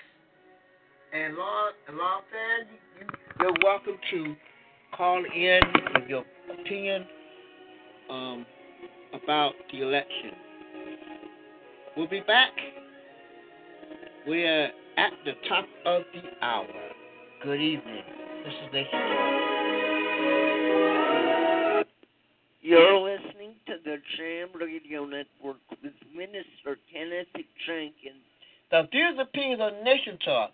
And 1.12 1.36
law 1.38 1.70
and 1.88 1.97
law 1.97 2.20
fan, 2.30 2.68
you 3.00 3.08
you're 3.39 3.56
welcome 3.64 3.97
to 4.12 4.36
call 4.95 5.24
in 5.26 5.62
with 5.95 6.08
your 6.08 6.26
opinion 6.54 7.08
um 8.12 8.45
about 9.14 9.53
the 9.72 9.82
election. 9.82 10.32
We'll 11.95 12.07
be 12.07 12.22
back. 12.22 12.51
We're 14.28 14.66
at 14.97 15.14
the 15.26 15.34
top 15.47 15.66
of 15.86 16.03
the 16.14 16.45
hour. 16.45 16.68
Good 17.43 17.62
evening. 17.62 18.03
This 18.45 18.53
is 18.53 18.74
Nation. 18.74 18.99
You're 22.62 22.99
listening 22.99 23.55
to 23.68 23.76
the 23.84 23.97
Jam 24.18 24.49
Radio 24.60 25.05
Network 25.05 25.57
with 25.82 25.93
Minister 26.16 26.78
Kenneth 26.91 27.28
Jenkins. 27.66 28.24
The 28.72 28.88
views 28.91 29.16
and 29.18 29.22
opinions 29.22 29.62
on 29.62 29.84
Nation 29.84 30.18
Talk 30.24 30.51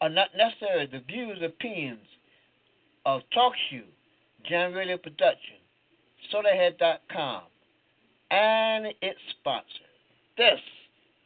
are 0.00 0.08
not 0.08 0.28
necessarily 0.36 0.86
the 0.86 1.00
views 1.00 1.36
and 1.36 1.44
opinions 1.44 2.06
of 3.04 3.22
Talk 3.34 3.52
Shoe, 3.68 3.82
Jam 4.48 4.72
Radio 4.72 4.96
Production, 4.96 5.56
SodaHead.com, 6.32 7.42
and 8.30 8.86
its 9.02 9.18
sponsor. 9.38 9.64
This 10.36 10.60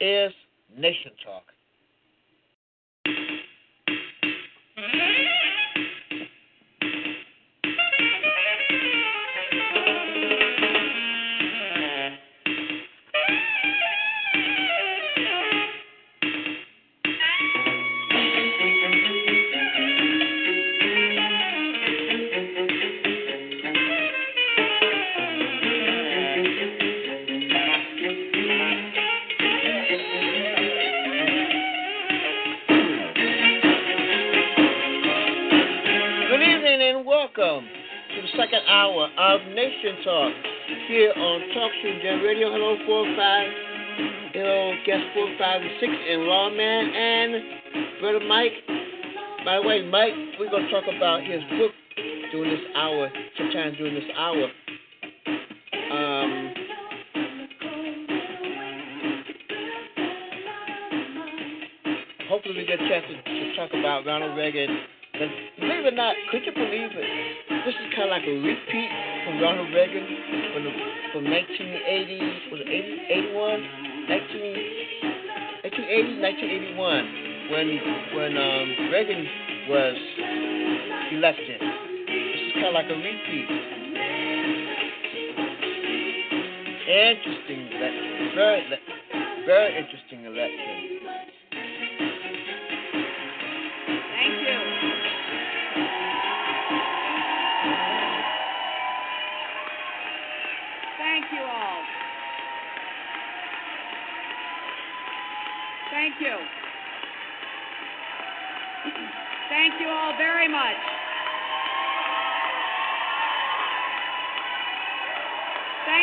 is 0.00 0.32
Nation 0.76 1.12
Talk. 1.24 1.44
6 45.62 45.92
and 46.10 46.22
Lawman 46.22 46.84
and 46.94 48.00
Brother 48.00 48.26
Mike. 48.26 48.52
By 49.44 49.56
the 49.56 49.62
way, 49.62 49.86
Mike, 49.86 50.12
we're 50.40 50.50
going 50.50 50.64
to 50.64 50.70
talk 50.70 50.84
about 50.96 51.22
his 51.22 51.42
book 51.58 51.70
during 52.32 52.50
this 52.50 52.66
hour, 52.74 53.08
sometime 53.38 53.74
during 53.78 53.94
this 53.94 54.10
hour. 54.16 54.50
Um, 55.92 56.54
hopefully 62.28 62.56
we 62.56 62.66
get 62.66 62.80
a 62.80 62.88
chance 62.88 63.04
to, 63.06 63.14
to 63.22 63.56
talk 63.56 63.70
about 63.78 64.06
Ronald 64.06 64.36
Reagan. 64.36 64.70
And 65.14 65.30
believe 65.60 65.86
it 65.86 65.92
or 65.92 65.96
not, 65.96 66.16
could 66.32 66.42
you 66.46 66.52
believe 66.52 66.90
it? 66.90 67.08
This 67.64 67.74
is 67.78 67.94
kind 67.94 68.10
of 68.10 68.18
like 68.18 68.26
a 68.26 68.34
repeat 68.42 68.90
from 69.22 69.38
Ronald 69.38 69.70
Reagan 69.70 70.02
from, 70.50 70.64
the, 70.64 70.72
from 71.14 71.24
1980, 71.30 72.50
was 72.50 72.58
it 72.58 72.68
80, 72.68 73.30
81? 73.30 73.94
19, 74.08 74.93
1980, 75.84 76.76
1981, 76.76 77.52
when, 77.52 77.68
when 78.16 78.32
um, 78.40 78.90
Reagan 78.90 79.26
was 79.68 79.96
elected. 81.12 81.60
This 81.60 82.40
is 82.40 82.52
kind 82.54 82.66
of 82.66 82.74
like 82.74 82.88
a 82.88 82.96
repeat. 82.96 83.48
Interesting. 86.88 87.68
Very, 88.34 88.64
very 89.44 89.76
interesting 89.76 89.93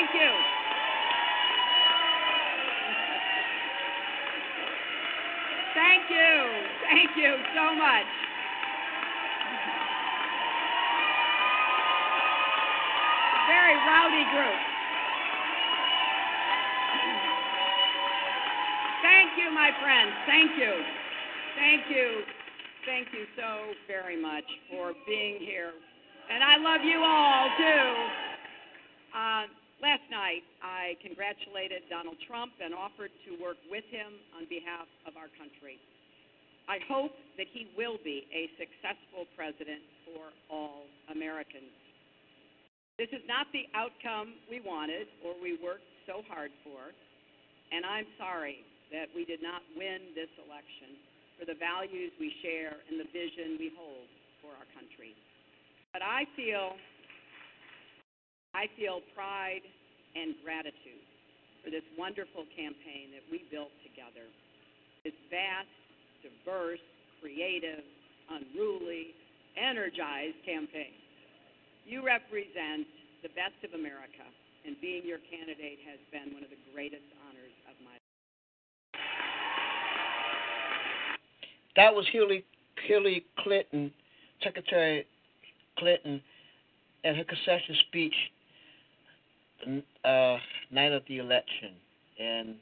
Thank 0.01 0.15
you. 0.15 0.31
Thank 5.75 6.09
you. 6.09 6.33
Thank 6.89 7.09
you 7.15 7.35
so 7.53 7.75
much. 7.75 8.09
Very 13.45 13.75
rowdy 13.85 14.25
group. 14.33 14.59
Thank 19.03 19.37
you, 19.37 19.53
my 19.53 19.69
friends. 19.83 20.11
Thank 20.25 20.57
you. 20.57 20.73
Thank 21.57 21.81
you. 21.91 22.21
Thank 22.87 23.07
you 23.13 23.25
so 23.37 23.73
very 23.87 24.19
much 24.19 24.45
for 24.71 24.93
being 25.05 25.37
here. 25.39 25.73
And 26.33 26.43
I 26.43 26.57
love 26.57 26.81
you 26.83 27.03
all, 27.03 27.49
too. 27.59 27.93
Uh, 29.15 29.60
last 29.81 30.05
night, 30.13 30.45
I 30.61 30.93
congratulated 31.01 31.89
Donald 31.89 32.17
Trump 32.29 32.53
and 32.61 32.71
offered 32.71 33.09
to 33.25 33.35
work 33.41 33.57
with 33.67 33.83
him 33.89 34.13
on 34.37 34.45
behalf 34.45 34.85
of 35.09 35.17
our 35.17 35.27
country. 35.35 35.81
I 36.69 36.77
hope 36.85 37.17
that 37.35 37.49
he 37.49 37.67
will 37.73 37.97
be 38.05 38.29
a 38.29 38.47
successful 38.61 39.25
president 39.33 39.81
for 40.05 40.29
all 40.53 40.85
Americans. 41.09 41.73
This 43.01 43.09
is 43.09 43.25
not 43.25 43.49
the 43.49 43.65
outcome 43.73 44.37
we 44.45 44.61
wanted 44.61 45.09
or 45.25 45.33
we 45.41 45.57
worked 45.57 45.89
so 46.05 46.21
hard 46.29 46.53
for, 46.61 46.93
and 47.73 47.81
I'm 47.81 48.05
sorry 48.21 48.61
that 48.93 49.09
we 49.17 49.25
did 49.25 49.41
not 49.41 49.65
win 49.73 50.13
this 50.13 50.29
election 50.37 51.01
for 51.41 51.49
the 51.49 51.57
values 51.57 52.13
we 52.21 52.29
share 52.45 52.77
and 52.85 53.01
the 53.01 53.09
vision 53.09 53.57
we 53.57 53.73
hold 53.73 54.05
for 54.45 54.53
our 54.53 54.69
country. 54.77 55.17
But 55.89 56.05
I 56.05 56.29
feel 56.37 56.77
I 58.53 58.67
feel 58.75 58.99
pride 59.15 59.63
and 60.15 60.35
gratitude 60.43 61.05
for 61.63 61.71
this 61.71 61.85
wonderful 61.95 62.43
campaign 62.51 63.15
that 63.15 63.23
we 63.31 63.47
built 63.47 63.71
together. 63.85 64.27
This 65.07 65.15
vast, 65.31 65.71
diverse, 66.19 66.83
creative, 67.21 67.85
unruly, 68.29 69.15
energized 69.55 70.37
campaign. 70.45 70.93
You 71.87 72.03
represent 72.05 72.87
the 73.23 73.31
best 73.33 73.57
of 73.63 73.73
America, 73.77 74.25
and 74.65 74.75
being 74.81 75.05
your 75.05 75.19
candidate 75.29 75.79
has 75.87 75.99
been 76.11 76.33
one 76.33 76.43
of 76.43 76.49
the 76.49 76.61
greatest 76.73 77.07
honors 77.25 77.55
of 77.69 77.75
my 77.85 77.95
life. 77.95 78.11
that 81.75 81.93
was 81.93 82.05
Hillary 82.11 82.45
Hillary 82.87 83.25
Clinton, 83.39 83.91
Secretary 84.43 85.05
Clinton, 85.77 86.21
and 87.03 87.17
her 87.17 87.23
concession 87.23 87.75
speech 87.87 88.13
uh, 90.05 90.37
night 90.71 90.91
of 90.91 91.03
the 91.07 91.17
election, 91.17 91.71
and 92.19 92.55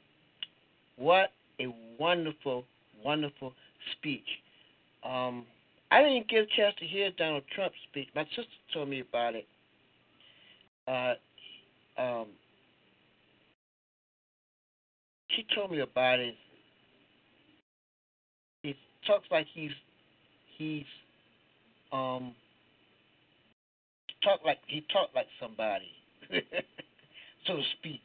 what 0.96 1.30
a 1.60 1.66
wonderful, 1.98 2.64
wonderful 3.04 3.52
speech. 3.92 4.26
Um, 5.04 5.44
I 5.90 6.02
didn't 6.02 6.28
get 6.28 6.40
a 6.40 6.46
chance 6.56 6.74
to 6.78 6.86
hear 6.86 7.10
Donald 7.16 7.44
Trump's 7.54 7.76
speech. 7.90 8.08
My 8.14 8.24
sister 8.24 8.44
told 8.72 8.88
me 8.88 9.00
about 9.00 9.34
it. 9.34 9.46
Uh, 10.86 11.14
um, 12.00 12.26
she 15.30 15.46
told 15.54 15.70
me 15.70 15.80
about 15.80 16.20
it. 16.20 16.34
He 18.62 18.76
talks 19.06 19.26
like 19.30 19.46
he's 19.54 19.70
he's 20.58 20.84
um 21.92 22.34
talk 24.22 24.40
like 24.44 24.58
he 24.66 24.84
talked 24.92 25.14
like 25.14 25.26
somebody, 25.40 25.90
so 27.46 27.56
to 27.56 27.62
speak. 27.78 28.00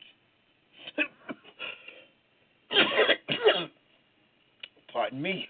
Pardon 4.94 5.22
me. 5.22 5.48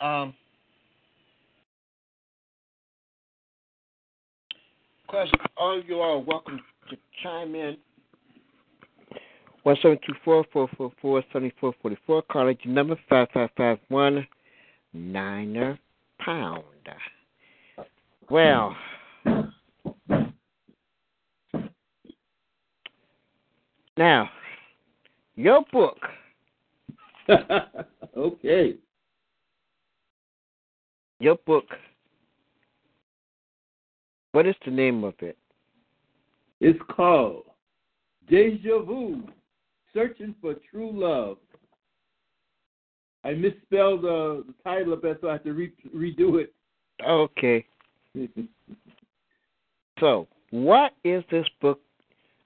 Um, 0.00 0.34
of 5.02 5.08
course, 5.08 5.30
all 5.56 5.82
you 5.82 6.00
are 6.00 6.18
welcome 6.18 6.60
to 6.90 6.96
chime 7.22 7.54
in. 7.54 7.76
One 9.62 9.76
seven 9.82 9.98
two 10.06 10.14
four 10.24 10.44
four 10.52 10.68
four 10.76 10.92
four 11.00 11.22
seventy 11.32 11.52
four 11.60 11.74
forty 11.82 11.96
four. 12.06 12.22
College 12.30 12.60
number 12.66 12.96
five 13.08 13.28
five 13.34 13.50
five 13.56 13.78
one 13.88 14.26
niner 14.92 15.78
pound. 16.20 16.62
Well, 18.30 18.76
now 23.96 24.28
your 25.36 25.64
book. 25.70 25.98
okay. 28.16 28.76
Your 31.20 31.36
book. 31.46 31.66
What 34.32 34.46
is 34.46 34.54
the 34.64 34.70
name 34.70 35.04
of 35.04 35.14
it? 35.20 35.36
It's 36.60 36.78
called 36.94 37.44
Deja 38.28 38.82
Vu 38.82 39.22
Searching 39.92 40.34
for 40.40 40.54
True 40.70 40.90
Love. 40.92 41.38
I 43.24 43.32
misspelled 43.32 44.04
uh, 44.04 44.44
the 44.46 44.54
title 44.62 44.92
of 44.92 45.04
it, 45.04 45.18
so 45.20 45.28
I 45.28 45.32
have 45.32 45.44
to 45.44 45.52
re- 45.52 45.72
redo 45.94 46.40
it. 46.40 46.54
Okay. 47.06 47.66
so, 50.00 50.28
what 50.50 50.92
is 51.04 51.24
this 51.30 51.46
book 51.60 51.80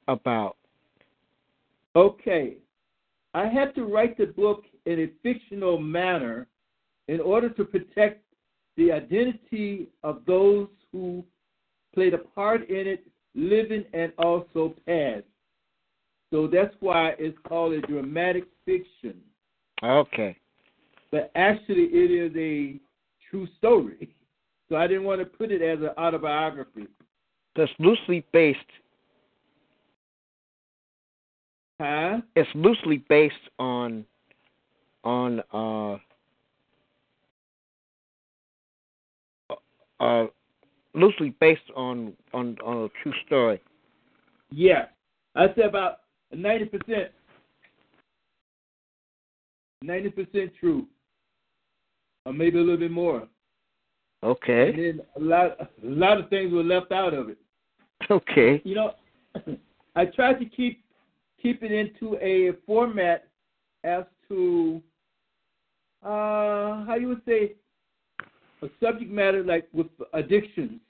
about? 0.09 0.57
Okay. 1.97 2.57
I 3.35 3.47
had 3.47 3.75
to 3.77 3.85
write 3.85 4.19
the 4.19 4.27
book 4.27 4.65
in 4.87 5.01
a 5.01 5.11
fictional 5.23 5.79
manner 5.79 6.49
in 7.09 7.21
order 7.21 7.49
to 7.51 7.65
protect 7.65 8.23
the 8.77 8.93
identity 8.93 9.89
of 10.03 10.23
those 10.27 10.69
who 10.93 11.25
played 11.95 12.15
a 12.15 12.19
part 12.19 12.69
in 12.69 12.87
it, 12.87 13.07
living 13.35 13.85
and 13.93 14.13
also 14.19 14.75
past. 14.87 15.25
So 16.33 16.47
that's 16.47 16.75
why 16.81 17.15
it's 17.19 17.37
called 17.47 17.73
a 17.73 17.81
dramatic 17.83 18.45
fiction. 18.65 19.17
Okay. 19.83 20.37
But 21.11 21.33
actually, 21.35 21.89
it 21.93 22.11
is 22.11 22.33
a 22.37 22.81
true 23.31 23.49
story. 23.59 24.15
So 24.69 24.77
I 24.77 24.87
didn't 24.87 25.03
want 25.03 25.21
to 25.21 25.25
put 25.25 25.51
it 25.51 25.63
as 25.63 25.81
an 25.81 25.91
autobiography. 25.99 26.87
That's 27.57 27.73
loosely 27.81 28.25
based. 28.33 28.61
Huh? 31.81 32.21
It's 32.37 32.51
loosely 32.55 32.99
based 33.09 33.35
on 33.59 34.05
on 35.03 35.41
uh 35.51 35.97
uh 39.99 40.27
loosely 40.95 41.35
based 41.41 41.63
on 41.75 42.13
on 42.35 42.59
on 42.63 42.85
a 42.85 42.89
true 43.03 43.15
story. 43.27 43.63
Yeah, 44.51 44.87
I 45.35 45.47
say 45.57 45.63
about 45.63 46.01
ninety 46.35 46.67
percent. 46.67 47.13
Ninety 49.81 50.11
percent 50.11 50.53
true, 50.61 50.87
or 52.27 52.35
maybe 52.35 52.59
a 52.59 52.61
little 52.61 52.77
bit 52.77 52.91
more. 52.91 53.27
Okay. 54.23 54.69
And 54.69 54.79
then 54.79 55.01
a 55.17 55.21
lot, 55.21 55.59
a 55.59 55.69
lot 55.83 56.21
of 56.21 56.29
things 56.29 56.53
were 56.53 56.63
left 56.63 56.93
out 56.93 57.15
of 57.15 57.31
it. 57.31 57.39
Okay. 58.11 58.61
You 58.65 58.75
know, 58.75 58.95
I 59.95 60.07
tried 60.07 60.41
to 60.41 60.45
keep 60.47 60.83
keep 61.41 61.63
it 61.63 61.73
into 61.73 62.17
a 62.21 62.53
format 62.67 63.29
as 63.85 64.05
to 64.29 64.83
uh, 66.03 66.85
how 66.85 66.97
you 66.99 67.09
would 67.09 67.23
say 67.27 67.55
a 68.63 68.69
subject 68.83 69.11
matter 69.11 69.43
like 69.43 69.69
with 69.73 69.89
addictions 70.13 70.81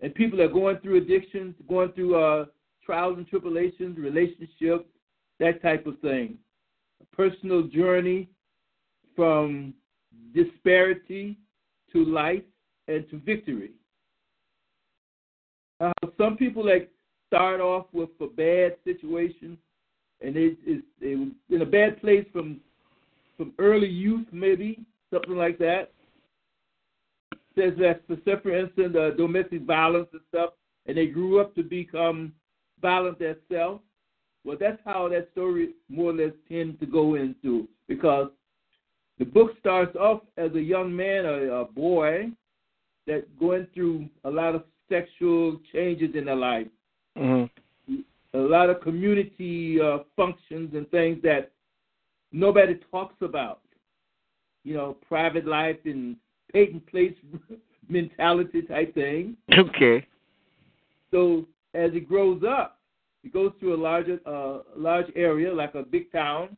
and 0.00 0.14
people 0.14 0.40
are 0.40 0.48
going 0.48 0.78
through 0.78 0.98
addictions, 0.98 1.54
going 1.68 1.92
through 1.92 2.16
uh, 2.16 2.46
trials 2.84 3.18
and 3.18 3.26
tribulations, 3.26 3.98
relationships, 3.98 4.88
that 5.40 5.60
type 5.62 5.86
of 5.86 5.98
thing. 6.00 6.38
A 7.00 7.16
personal 7.16 7.62
journey 7.64 8.28
from 9.16 9.74
disparity 10.34 11.38
to 11.92 12.04
life 12.04 12.42
and 12.86 13.08
to 13.10 13.18
victory. 13.18 13.72
Uh, 15.80 15.92
some 16.16 16.36
people 16.36 16.64
like 16.64 16.90
start 17.28 17.60
off 17.60 17.86
with 17.92 18.10
a 18.20 18.26
bad 18.26 18.76
situation, 18.84 19.56
and 20.20 20.34
they 20.34 21.14
were 21.14 21.26
in 21.50 21.62
a 21.62 21.66
bad 21.66 22.00
place 22.00 22.26
from 22.32 22.60
from 23.36 23.52
early 23.60 23.88
youth, 23.88 24.26
maybe 24.32 24.80
something 25.12 25.36
like 25.36 25.58
that. 25.58 25.92
Says 27.56 27.72
that 27.78 28.02
for 28.06 28.56
instance, 28.56 28.96
domestic 29.16 29.62
violence 29.62 30.08
and 30.12 30.20
stuff, 30.28 30.50
and 30.86 30.96
they 30.96 31.06
grew 31.06 31.40
up 31.40 31.54
to 31.54 31.62
become 31.62 32.32
violent 32.82 33.18
themselves. 33.18 33.82
Well, 34.44 34.56
that's 34.58 34.80
how 34.84 35.08
that 35.08 35.28
story 35.32 35.70
more 35.88 36.10
or 36.10 36.14
less 36.14 36.32
tends 36.48 36.78
to 36.80 36.86
go 36.86 37.14
into 37.16 37.68
because 37.86 38.30
the 39.18 39.24
book 39.24 39.50
starts 39.58 39.94
off 39.96 40.22
as 40.36 40.52
a 40.54 40.60
young 40.60 40.94
man, 40.94 41.26
a, 41.26 41.52
a 41.52 41.64
boy, 41.64 42.30
that 43.06 43.24
going 43.38 43.66
through 43.74 44.08
a 44.24 44.30
lot 44.30 44.54
of 44.54 44.64
sexual 44.88 45.58
changes 45.72 46.14
in 46.14 46.26
their 46.26 46.36
life, 46.36 46.68
mm-hmm. 47.18 47.94
a 48.34 48.38
lot 48.38 48.70
of 48.70 48.80
community 48.80 49.80
uh, 49.80 49.98
functions 50.16 50.70
and 50.74 50.88
things 50.90 51.18
that 51.22 51.50
nobody 52.32 52.78
talks 52.90 53.16
about. 53.20 53.60
You 54.64 54.74
know, 54.74 54.96
private 55.06 55.46
life 55.46 55.78
and 55.84 56.16
patent 56.52 56.86
place 56.86 57.14
mentality 57.88 58.62
type 58.62 58.94
thing. 58.94 59.36
Okay. 59.56 60.06
So 61.10 61.46
as 61.74 61.90
it 61.94 62.08
grows 62.08 62.42
up, 62.46 62.78
it 63.24 63.32
goes 63.32 63.52
to 63.60 63.74
a 63.74 63.76
larger, 63.76 64.20
uh, 64.26 64.58
large 64.76 65.06
area 65.16 65.52
like 65.52 65.74
a 65.74 65.82
big 65.82 66.12
town. 66.12 66.56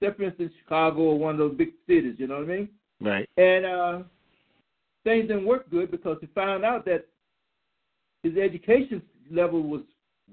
Say, 0.00 0.08
for 0.16 0.24
instance, 0.24 0.52
Chicago 0.62 1.00
or 1.00 1.18
one 1.18 1.34
of 1.34 1.38
those 1.38 1.56
big 1.56 1.70
cities. 1.86 2.16
You 2.18 2.26
know 2.26 2.38
what 2.38 2.50
I 2.50 2.56
mean? 2.56 2.68
Right. 3.00 3.28
And 3.36 3.66
uh, 3.66 3.98
things 5.04 5.28
didn't 5.28 5.46
work 5.46 5.70
good 5.70 5.90
because 5.90 6.18
he 6.20 6.26
found 6.28 6.64
out 6.64 6.84
that 6.86 7.06
his 8.22 8.36
education 8.36 9.00
level 9.30 9.62
was 9.62 9.82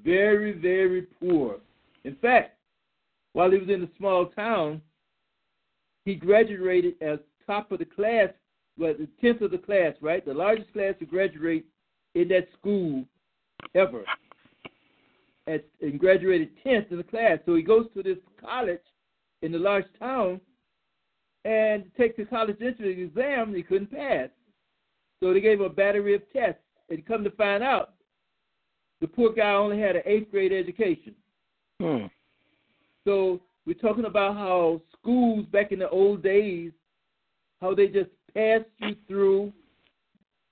very, 0.04 0.54
very 0.54 1.04
poor. 1.04 1.58
In 2.04 2.16
fact, 2.16 2.58
while 3.34 3.52
he 3.52 3.58
was 3.58 3.70
in 3.70 3.84
a 3.84 3.90
small 3.98 4.28
town, 4.28 4.82
he 6.06 6.16
graduated 6.16 6.96
as 7.02 7.20
top 7.48 7.72
of 7.72 7.80
the 7.80 7.86
class, 7.86 8.30
well, 8.78 8.94
the 8.98 9.08
tenth 9.22 9.42
of 9.42 9.52
the 9.52 9.58
class, 9.58 9.94
right? 10.02 10.26
The 10.26 10.34
largest 10.34 10.72
class 10.74 10.94
to 11.00 11.06
graduate 11.06 11.66
in 12.16 12.28
that 12.30 12.48
school 12.60 13.06
ever. 13.76 14.04
At, 15.46 15.66
and 15.82 16.00
graduated 16.00 16.52
tenth 16.64 16.92
in 16.92 16.98
the 16.98 17.04
class. 17.04 17.40
So 17.46 17.56
he 17.56 17.64
goes 17.64 17.88
to 17.96 18.04
this 18.04 18.18
college 18.40 18.80
in 19.42 19.52
the 19.52 19.60
large 19.60 19.86
town 20.00 20.40
and 21.44 21.84
takes 21.98 22.16
the 22.16 22.26
college 22.26 22.58
entrance 22.62 22.98
exam 22.98 23.54
he 23.54 23.62
couldn't 23.62 23.92
pass. 23.92 24.30
So 25.22 25.34
they 25.34 25.42
gave 25.42 25.60
him 25.60 25.66
a 25.66 25.70
battery 25.70 26.16
of 26.16 26.22
tests. 26.32 26.62
And 26.90 27.06
come 27.06 27.24
to 27.24 27.32
find 27.32 27.64
out, 27.64 27.94
the 29.04 29.08
poor 29.10 29.34
guy 29.34 29.52
only 29.52 29.78
had 29.78 29.98
an 29.98 30.02
eighth 30.06 30.32
grade 30.32 30.54
education. 30.54 31.14
Hmm. 31.82 32.06
So 33.04 33.42
we're 33.66 33.74
talking 33.74 34.06
about 34.06 34.38
how 34.38 34.82
schools 34.98 35.46
back 35.52 35.74
in 35.74 35.80
the 35.80 35.90
old 35.90 36.24
days, 36.24 36.72
how 37.60 37.76
they 37.76 37.88
just 37.88 38.12
passed 38.34 38.64
you 38.78 38.96
through, 39.06 39.52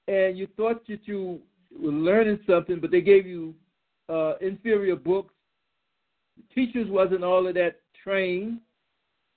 and 0.09 0.37
you 0.37 0.49
thought 0.57 0.85
that 0.89 0.99
you 1.05 1.39
were 1.81 1.93
learning 1.93 2.39
something, 2.45 2.81
but 2.81 2.91
they 2.91 2.99
gave 2.99 3.25
you 3.25 3.55
uh, 4.09 4.33
inferior 4.41 4.97
books. 4.97 5.33
The 6.35 6.43
teachers 6.53 6.89
wasn't 6.89 7.23
all 7.23 7.47
of 7.47 7.53
that 7.53 7.79
trained, 8.03 8.59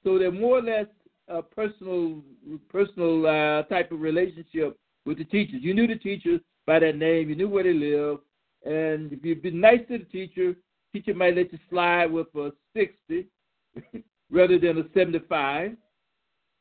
so 0.02 0.18
they're 0.18 0.32
more 0.32 0.58
or 0.58 0.62
less 0.62 0.86
a 1.28 1.40
personal 1.40 2.20
personal 2.68 3.26
uh, 3.28 3.62
type 3.62 3.92
of 3.92 4.00
relationship 4.00 4.76
with 5.06 5.18
the 5.18 5.24
teachers. 5.24 5.60
You 5.62 5.72
knew 5.72 5.86
the 5.86 5.94
teachers 5.94 6.40
by 6.66 6.80
their 6.80 6.92
name. 6.92 7.28
You 7.28 7.36
knew 7.36 7.48
where 7.48 7.62
they 7.62 7.72
lived, 7.72 8.22
and 8.64 9.12
if 9.12 9.24
you'd 9.24 9.42
been 9.42 9.60
nice 9.60 9.80
to 9.88 9.98
the 9.98 10.04
teacher, 10.04 10.54
teacher 10.92 11.14
might 11.14 11.36
let 11.36 11.52
you 11.52 11.58
slide 11.68 12.10
with 12.10 12.28
a 12.34 12.52
sixty 12.74 13.26
rather 14.30 14.58
than 14.58 14.78
a 14.78 14.84
seventy-five. 14.94 15.76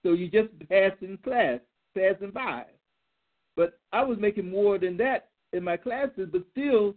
So 0.03 0.11
you 0.11 0.29
just 0.29 0.49
passing 0.69 1.17
class, 1.23 1.59
passing 1.97 2.31
by. 2.31 2.65
But 3.55 3.79
I 3.93 4.03
was 4.03 4.17
making 4.19 4.49
more 4.49 4.77
than 4.77 4.97
that 4.97 5.29
in 5.53 5.63
my 5.63 5.77
classes, 5.77 6.27
but 6.31 6.43
still, 6.51 6.95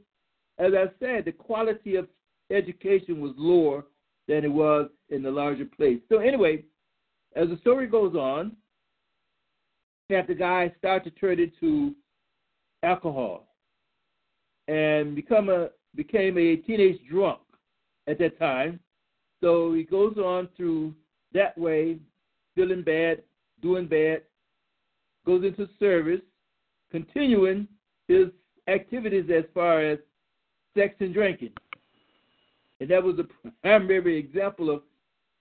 as 0.58 0.72
I 0.74 0.86
said, 0.98 1.24
the 1.24 1.32
quality 1.32 1.96
of 1.96 2.08
education 2.50 3.20
was 3.20 3.32
lower 3.36 3.84
than 4.26 4.44
it 4.44 4.52
was 4.52 4.88
in 5.10 5.22
the 5.22 5.30
larger 5.30 5.66
place. 5.66 6.00
So 6.08 6.18
anyway, 6.18 6.64
as 7.36 7.48
the 7.48 7.58
story 7.58 7.86
goes 7.86 8.14
on, 8.16 8.56
that 10.08 10.26
the 10.26 10.34
guy 10.34 10.72
start 10.78 11.04
to 11.04 11.10
turn 11.10 11.38
into 11.38 11.94
alcohol 12.82 13.45
and 14.68 15.14
become 15.14 15.48
a 15.48 15.68
became 15.94 16.36
a 16.36 16.56
teenage 16.56 17.00
drunk 17.08 17.40
at 18.06 18.18
that 18.18 18.38
time. 18.38 18.78
So 19.42 19.72
he 19.74 19.82
goes 19.82 20.16
on 20.18 20.48
through 20.56 20.94
that 21.32 21.56
way, 21.56 21.98
feeling 22.54 22.82
bad, 22.82 23.22
doing 23.62 23.86
bad, 23.86 24.22
goes 25.24 25.44
into 25.44 25.68
service, 25.78 26.20
continuing 26.90 27.66
his 28.08 28.28
activities 28.68 29.30
as 29.34 29.44
far 29.54 29.80
as 29.80 29.98
sex 30.76 30.94
and 31.00 31.14
drinking. 31.14 31.52
And 32.80 32.90
that 32.90 33.02
was 33.02 33.18
a 33.18 33.26
primary 33.62 34.18
example 34.18 34.70
of, 34.70 34.82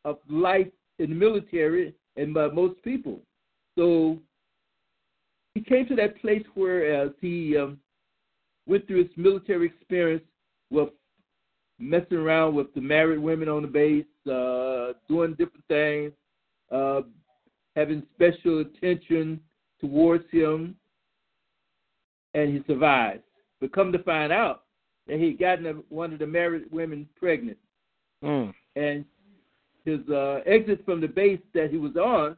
of 0.05 0.17
life 0.29 0.67
in 0.99 1.09
the 1.09 1.15
military 1.15 1.93
and 2.15 2.33
by 2.33 2.47
most 2.47 2.81
people. 2.83 3.19
So 3.77 4.19
he 5.53 5.61
came 5.61 5.87
to 5.87 5.95
that 5.95 6.21
place 6.21 6.45
where 6.53 7.03
as 7.03 7.11
he 7.19 7.57
um, 7.57 7.77
went 8.65 8.87
through 8.87 9.03
his 9.03 9.17
military 9.17 9.67
experience 9.67 10.23
with 10.69 10.89
messing 11.79 12.17
around 12.17 12.55
with 12.55 12.73
the 12.73 12.81
married 12.81 13.19
women 13.19 13.49
on 13.49 13.61
the 13.61 13.67
base, 13.67 14.05
uh, 14.31 14.93
doing 15.07 15.31
different 15.31 15.65
things, 15.67 16.11
uh, 16.71 17.01
having 17.75 18.03
special 18.15 18.61
attention 18.61 19.39
towards 19.79 20.23
him, 20.31 20.75
and 22.33 22.53
he 22.53 22.63
survived. 22.67 23.23
But 23.59 23.73
come 23.73 23.91
to 23.91 23.99
find 23.99 24.31
out 24.31 24.63
that 25.07 25.19
he'd 25.19 25.39
gotten 25.39 25.83
one 25.89 26.13
of 26.13 26.19
the 26.19 26.27
married 26.27 26.71
women 26.71 27.07
pregnant. 27.17 27.57
Mm. 28.23 28.53
And 28.75 29.05
his 29.85 29.99
uh, 30.09 30.39
exit 30.45 30.83
from 30.85 31.01
the 31.01 31.07
base 31.07 31.39
that 31.53 31.69
he 31.69 31.77
was 31.77 31.95
on, 31.95 32.35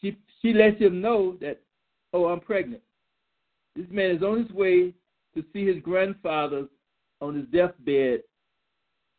she 0.00 0.16
she 0.40 0.52
lets 0.52 0.78
him 0.80 1.00
know 1.00 1.36
that, 1.40 1.60
oh, 2.12 2.26
I'm 2.26 2.40
pregnant. 2.40 2.82
This 3.76 3.86
man 3.90 4.10
is 4.10 4.22
on 4.22 4.42
his 4.42 4.50
way 4.52 4.92
to 5.34 5.44
see 5.52 5.66
his 5.66 5.82
grandfather 5.82 6.66
on 7.20 7.34
his 7.34 7.46
deathbed, 7.46 8.22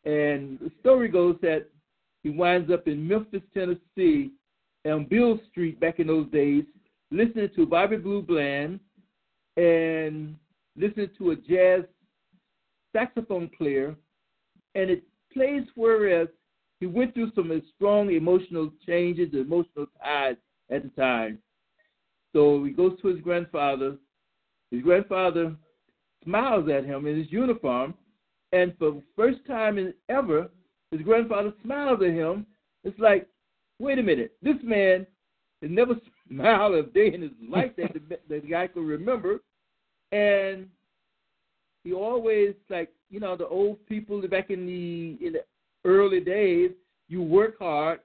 and 0.04 0.58
the 0.60 0.70
story 0.80 1.08
goes 1.08 1.36
that 1.42 1.66
he 2.22 2.30
winds 2.30 2.70
up 2.70 2.88
in 2.88 3.06
Memphis, 3.06 3.42
Tennessee, 3.52 4.30
on 4.84 5.04
Beale 5.04 5.38
Street 5.50 5.78
back 5.80 5.98
in 5.98 6.06
those 6.06 6.30
days, 6.30 6.64
listening 7.10 7.50
to 7.56 7.66
Bobby 7.66 7.96
Blue 7.96 8.22
Bland 8.22 8.80
and 9.56 10.36
listening 10.76 11.10
to 11.18 11.30
a 11.30 11.36
jazz 11.36 11.82
saxophone 12.94 13.50
player, 13.56 13.96
and 14.74 14.90
it 14.90 15.02
plays 15.32 15.64
whereas 15.74 16.28
he 16.80 16.86
went 16.86 17.14
through 17.14 17.32
some 17.34 17.62
strong 17.74 18.10
emotional 18.10 18.70
changes, 18.86 19.34
emotional 19.34 19.86
ties 20.02 20.36
at 20.70 20.82
the 20.82 20.88
time. 20.90 21.38
So 22.32 22.64
he 22.64 22.70
goes 22.70 23.00
to 23.00 23.08
his 23.08 23.20
grandfather. 23.20 23.96
His 24.70 24.82
grandfather 24.82 25.56
smiles 26.24 26.68
at 26.68 26.84
him 26.84 27.06
in 27.06 27.18
his 27.18 27.30
uniform, 27.30 27.94
and 28.52 28.76
for 28.78 28.92
the 28.92 29.02
first 29.14 29.38
time 29.46 29.78
in 29.78 29.94
ever, 30.08 30.48
his 30.90 31.02
grandfather 31.02 31.52
smiles 31.62 32.00
at 32.02 32.12
him. 32.12 32.46
It's 32.84 32.98
like, 32.98 33.28
wait 33.78 33.98
a 33.98 34.02
minute, 34.02 34.32
this 34.42 34.56
man 34.62 35.06
has 35.62 35.70
never 35.70 35.94
smiled 36.28 36.74
a 36.74 36.82
day 36.84 37.12
in 37.12 37.22
his 37.22 37.32
life 37.48 37.72
that 37.76 37.92
the, 37.92 38.00
that 38.28 38.28
the 38.28 38.48
guy 38.48 38.66
could 38.66 38.84
remember, 38.84 39.40
and 40.12 40.68
he 41.84 41.92
always 41.92 42.54
like 42.68 42.90
you 43.10 43.20
know 43.20 43.36
the 43.36 43.46
old 43.46 43.84
people 43.86 44.20
back 44.28 44.50
in 44.50 44.66
the 44.66 45.26
in 45.26 45.34
the 45.34 45.44
early 45.84 46.20
days. 46.20 46.72
You 47.08 47.22
work 47.22 47.58
hard, 47.60 48.00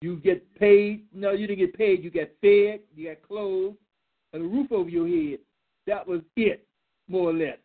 you 0.00 0.16
get 0.16 0.42
paid. 0.58 1.04
No, 1.14 1.30
you 1.30 1.46
didn't 1.46 1.60
get 1.60 1.78
paid. 1.78 2.02
You 2.02 2.10
got 2.10 2.28
fed, 2.40 2.80
you 2.96 3.08
got 3.08 3.22
clothes, 3.22 3.74
and 4.32 4.42
a 4.42 4.48
roof 4.48 4.70
over 4.72 4.88
your 4.88 5.08
head. 5.08 5.38
That 5.86 6.06
was 6.06 6.20
it, 6.36 6.66
more 7.08 7.30
or 7.30 7.34
less. 7.34 7.58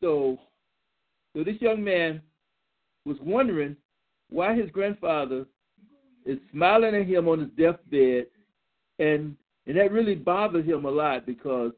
So, 0.00 0.38
so 1.34 1.44
this 1.44 1.60
young 1.60 1.82
man 1.82 2.20
was 3.04 3.16
wondering 3.20 3.76
why 4.30 4.54
his 4.54 4.70
grandfather 4.70 5.46
is 6.24 6.38
smiling 6.52 6.94
at 6.94 7.06
him 7.06 7.28
on 7.28 7.40
his 7.40 7.50
deathbed, 7.56 8.26
and 8.98 9.36
and 9.66 9.76
that 9.76 9.92
really 9.92 10.16
bothered 10.16 10.66
him 10.66 10.84
a 10.84 10.90
lot 10.90 11.24
because, 11.24 11.70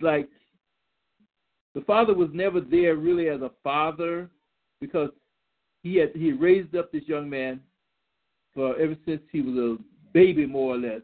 like, 0.00 0.28
the 1.74 1.80
father 1.82 2.14
was 2.14 2.28
never 2.32 2.60
there 2.60 2.96
really 2.96 3.28
as 3.28 3.42
a 3.42 3.50
father 3.64 4.30
because 4.80 5.10
he 5.82 5.96
had 5.96 6.10
he 6.14 6.32
raised 6.32 6.74
up 6.76 6.92
this 6.92 7.02
young 7.06 7.28
man 7.28 7.60
for 8.54 8.78
ever 8.78 8.96
since 9.04 9.20
he 9.32 9.40
was 9.40 9.56
a 9.56 9.82
baby 10.12 10.46
more 10.46 10.74
or 10.74 10.78
less. 10.78 11.02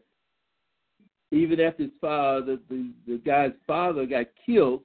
Even 1.33 1.61
after 1.61 1.85
his 1.85 1.93
father, 2.01 2.59
the, 2.69 2.93
the 3.07 3.19
guy's 3.25 3.53
father 3.67 4.05
got 4.05 4.27
killed 4.45 4.83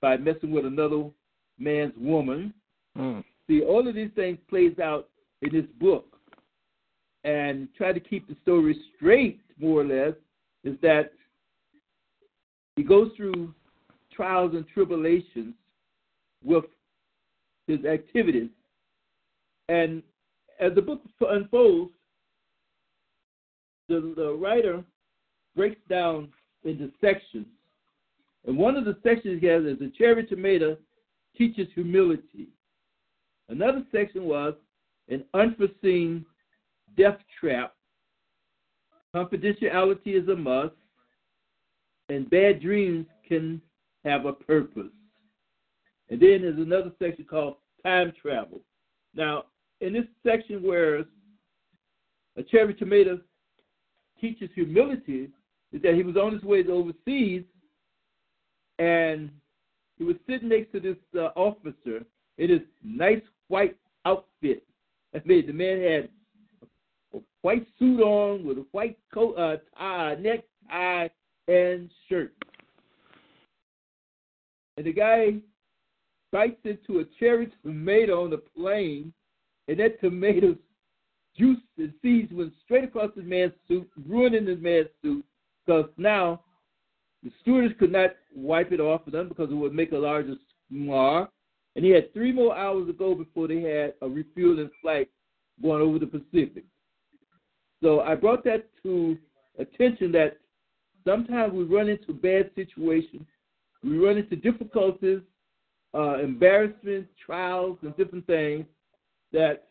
by 0.00 0.16
messing 0.16 0.52
with 0.52 0.64
another 0.64 1.10
man's 1.58 1.92
woman. 1.98 2.54
Mm. 2.96 3.24
See, 3.48 3.62
all 3.62 3.86
of 3.86 3.94
these 3.94 4.10
things 4.14 4.38
plays 4.48 4.78
out 4.78 5.08
in 5.42 5.52
this 5.52 5.66
book. 5.80 6.06
And 7.24 7.68
try 7.76 7.92
to 7.92 8.00
keep 8.00 8.26
the 8.28 8.36
story 8.42 8.76
straight, 8.96 9.40
more 9.58 9.82
or 9.82 9.84
less, 9.84 10.14
is 10.64 10.76
that 10.82 11.12
he 12.76 12.82
goes 12.82 13.10
through 13.16 13.54
trials 14.12 14.54
and 14.54 14.64
tribulations 14.68 15.54
with 16.44 16.64
his 17.66 17.84
activities. 17.84 18.50
And 19.68 20.02
as 20.60 20.74
the 20.74 20.82
book 20.82 21.00
unfolds, 21.20 21.92
the, 23.88 24.14
the 24.16 24.32
writer 24.32 24.84
breaks 25.54 25.80
down 25.88 26.28
into 26.64 26.90
sections. 27.00 27.46
And 28.46 28.56
one 28.56 28.76
of 28.76 28.84
the 28.84 28.96
sections 29.02 29.40
he 29.40 29.46
has 29.46 29.64
is 29.64 29.78
the 29.78 29.92
cherry 29.96 30.26
tomato 30.26 30.76
teaches 31.36 31.68
humility. 31.74 32.48
Another 33.48 33.84
section 33.92 34.24
was 34.24 34.54
an 35.08 35.24
unforeseen 35.34 36.24
death 36.96 37.18
trap. 37.38 37.74
Confidentiality 39.14 40.20
is 40.20 40.28
a 40.28 40.36
must, 40.36 40.74
and 42.08 42.30
bad 42.30 42.60
dreams 42.60 43.06
can 43.28 43.60
have 44.04 44.24
a 44.26 44.32
purpose. 44.32 44.90
And 46.08 46.20
then 46.20 46.42
there's 46.42 46.58
another 46.58 46.92
section 46.98 47.24
called 47.24 47.56
time 47.84 48.12
travel. 48.20 48.60
Now, 49.14 49.44
in 49.80 49.92
this 49.92 50.06
section 50.26 50.62
where 50.62 51.04
a 52.36 52.42
cherry 52.50 52.74
tomato 52.74 53.20
teaches 54.20 54.48
humility, 54.54 55.28
is 55.72 55.82
that 55.82 55.94
he 55.94 56.02
was 56.02 56.16
on 56.16 56.32
his 56.32 56.42
way 56.42 56.62
to 56.62 56.72
overseas 56.72 57.44
and 58.78 59.30
he 59.98 60.04
was 60.04 60.16
sitting 60.28 60.48
next 60.48 60.72
to 60.72 60.80
this 60.80 60.96
uh, 61.16 61.28
officer 61.36 62.04
in 62.38 62.50
his 62.50 62.60
nice 62.82 63.22
white 63.48 63.76
outfit. 64.04 64.64
I 65.14 65.20
mean, 65.24 65.46
the 65.46 65.52
man 65.52 65.80
had 65.80 66.08
a 67.14 67.22
white 67.42 67.66
suit 67.78 68.00
on 68.00 68.44
with 68.44 68.58
a 68.58 68.66
white 68.72 68.98
coat, 69.12 69.34
uh, 69.34 69.56
tie, 69.78 70.16
necktie, 70.16 71.08
and 71.48 71.90
shirt. 72.08 72.32
And 74.76 74.86
the 74.86 74.92
guy 74.92 75.34
bites 76.32 76.60
into 76.64 77.00
a 77.00 77.04
cherry 77.20 77.52
tomato 77.62 78.24
on 78.24 78.30
the 78.30 78.38
plane, 78.38 79.12
and 79.68 79.78
that 79.78 80.00
tomato 80.00 80.56
juice 81.36 81.58
and 81.78 81.92
seeds 82.00 82.32
went 82.32 82.52
straight 82.64 82.84
across 82.84 83.10
the 83.14 83.22
man's 83.22 83.52
suit, 83.68 83.88
ruining 84.08 84.46
the 84.46 84.56
man's 84.56 84.88
suit, 85.02 85.24
because 85.64 85.86
now 85.96 86.40
the 87.22 87.30
stewardess 87.40 87.72
could 87.78 87.92
not 87.92 88.10
wipe 88.34 88.72
it 88.72 88.80
off 88.80 89.06
of 89.06 89.12
them 89.12 89.28
because 89.28 89.50
it 89.50 89.54
would 89.54 89.74
make 89.74 89.92
a 89.92 89.96
larger 89.96 90.34
mar. 90.70 91.28
And 91.74 91.84
he 91.84 91.90
had 91.90 92.12
three 92.12 92.32
more 92.32 92.56
hours 92.56 92.86
to 92.86 92.92
go 92.92 93.14
before 93.14 93.48
they 93.48 93.62
had 93.62 93.94
a 94.02 94.08
refueling 94.08 94.70
flight 94.82 95.08
going 95.62 95.82
over 95.82 95.98
the 95.98 96.06
Pacific. 96.06 96.64
So 97.82 98.00
I 98.00 98.14
brought 98.14 98.44
that 98.44 98.68
to 98.82 99.16
attention 99.58 100.12
that 100.12 100.38
sometimes 101.04 101.52
we 101.52 101.64
run 101.64 101.88
into 101.88 102.12
bad 102.12 102.50
situations 102.54 103.26
we 103.82 103.98
run 103.98 104.16
into 104.16 104.36
difficulties, 104.36 105.20
uh, 105.94 106.18
embarrassment, 106.18 107.08
trials, 107.24 107.78
and 107.82 107.96
different 107.96 108.26
things 108.26 108.64
that 109.32 109.64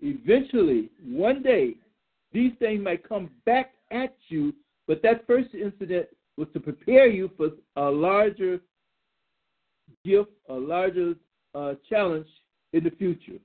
eventually, 0.00 0.90
one 1.04 1.42
day, 1.42 1.74
these 2.32 2.52
things 2.58 2.82
might 2.82 3.06
come 3.06 3.30
back 3.44 3.72
at 3.90 4.14
you. 4.28 4.52
But 4.86 5.02
that 5.02 5.26
first 5.26 5.54
incident 5.54 6.06
was 6.36 6.48
to 6.52 6.60
prepare 6.60 7.08
you 7.08 7.30
for 7.36 7.50
a 7.76 7.90
larger 7.90 8.60
gift, 10.04 10.30
a 10.48 10.54
larger 10.54 11.14
uh, 11.54 11.74
challenge 11.88 12.26
in 12.72 12.84
the 12.84 12.90
future. 12.90 13.38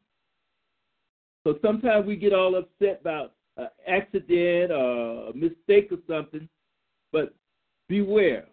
So 1.43 1.57
sometimes 1.61 2.05
we 2.05 2.15
get 2.15 2.34
all 2.34 2.55
upset 2.55 2.99
about 3.01 3.34
an 3.57 3.69
accident 3.88 4.72
or 4.72 5.30
a 5.30 5.34
mistake 5.34 5.89
or 5.91 5.97
something, 6.07 6.47
but 7.11 7.34
beware. 7.89 8.45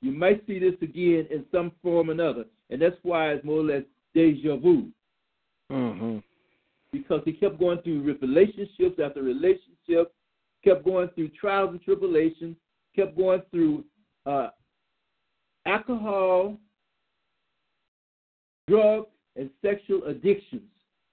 You 0.00 0.12
might 0.12 0.46
see 0.46 0.58
this 0.58 0.74
again 0.82 1.26
in 1.30 1.44
some 1.50 1.72
form 1.82 2.10
or 2.10 2.12
another, 2.12 2.44
and 2.70 2.80
that's 2.80 2.96
why 3.02 3.32
it's 3.32 3.44
more 3.44 3.60
or 3.60 3.64
less 3.64 3.82
deja 4.14 4.56
vu. 4.56 4.88
Mm-hmm. 5.70 6.18
Because 6.92 7.22
he 7.24 7.32
kept 7.32 7.58
going 7.58 7.80
through 7.82 8.16
relationships 8.20 9.00
after 9.02 9.22
relationships, 9.22 10.12
kept 10.64 10.84
going 10.84 11.08
through 11.14 11.28
trials 11.28 11.70
and 11.70 11.82
tribulations, 11.82 12.56
kept 12.96 13.16
going 13.16 13.42
through 13.50 13.84
uh, 14.26 14.48
alcohol, 15.66 16.56
drug, 18.68 19.06
and 19.36 19.50
sexual 19.62 20.04
addictions. 20.04 20.62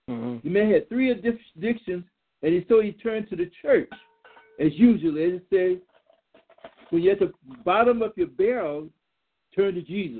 Mm-hmm. 0.10 0.48
The 0.48 0.50
man 0.50 0.72
had 0.72 0.90
three 0.90 1.12
addictions, 1.12 2.06
and 2.42 2.54
he, 2.54 2.66
so 2.68 2.82
he 2.82 2.94
turned 2.94 3.30
to 3.30 3.36
the 3.36 3.52
church, 3.62 3.90
as 4.60 4.72
usual. 4.74 5.14
They 5.14 5.42
say, 5.56 5.78
when 6.90 7.04
you're 7.04 7.14
at 7.14 7.20
the 7.20 7.34
bottom 7.64 8.02
of 8.02 8.14
your 8.16 8.28
barrel, 8.28 8.88
turn 9.56 9.76
to 9.76 9.82
Jesus. 9.82 10.20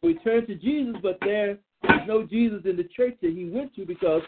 So 0.00 0.08
he 0.08 0.14
turned 0.14 0.46
to 0.48 0.54
Jesus, 0.54 0.96
but 1.02 1.18
there 1.20 1.58
was 1.82 2.00
no 2.06 2.24
Jesus 2.24 2.62
in 2.64 2.76
the 2.76 2.88
church 2.96 3.16
that 3.22 3.32
he 3.32 3.50
went 3.50 3.74
to 3.74 3.84
because 3.84 4.22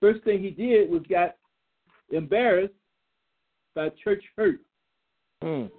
first 0.00 0.24
thing 0.24 0.40
he 0.42 0.50
did 0.50 0.90
was 0.90 1.02
got 1.08 1.36
embarrassed 2.10 2.74
by 3.76 3.90
church 4.02 4.24
hurt. 4.36 4.58
Mm. 5.44 5.70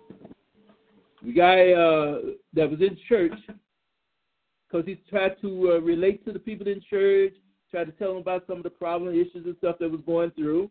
The 1.25 1.33
guy 1.33 1.71
uh, 1.71 2.19
that 2.53 2.69
was 2.69 2.79
in 2.79 2.95
church, 3.09 3.33
because 4.69 4.85
he 4.85 5.01
tried 5.09 5.41
to 5.41 5.73
uh, 5.73 5.81
relate 5.81 6.23
to 6.25 6.31
the 6.31 6.39
people 6.39 6.67
in 6.67 6.79
church, 6.89 7.33
tried 7.71 7.85
to 7.85 7.91
tell 7.93 8.09
them 8.09 8.21
about 8.21 8.45
some 8.47 8.57
of 8.57 8.63
the 8.63 8.69
problem 8.69 9.13
issues 9.13 9.45
and 9.45 9.55
stuff 9.57 9.77
that 9.79 9.91
was 9.91 9.99
going 10.05 10.31
through. 10.31 10.69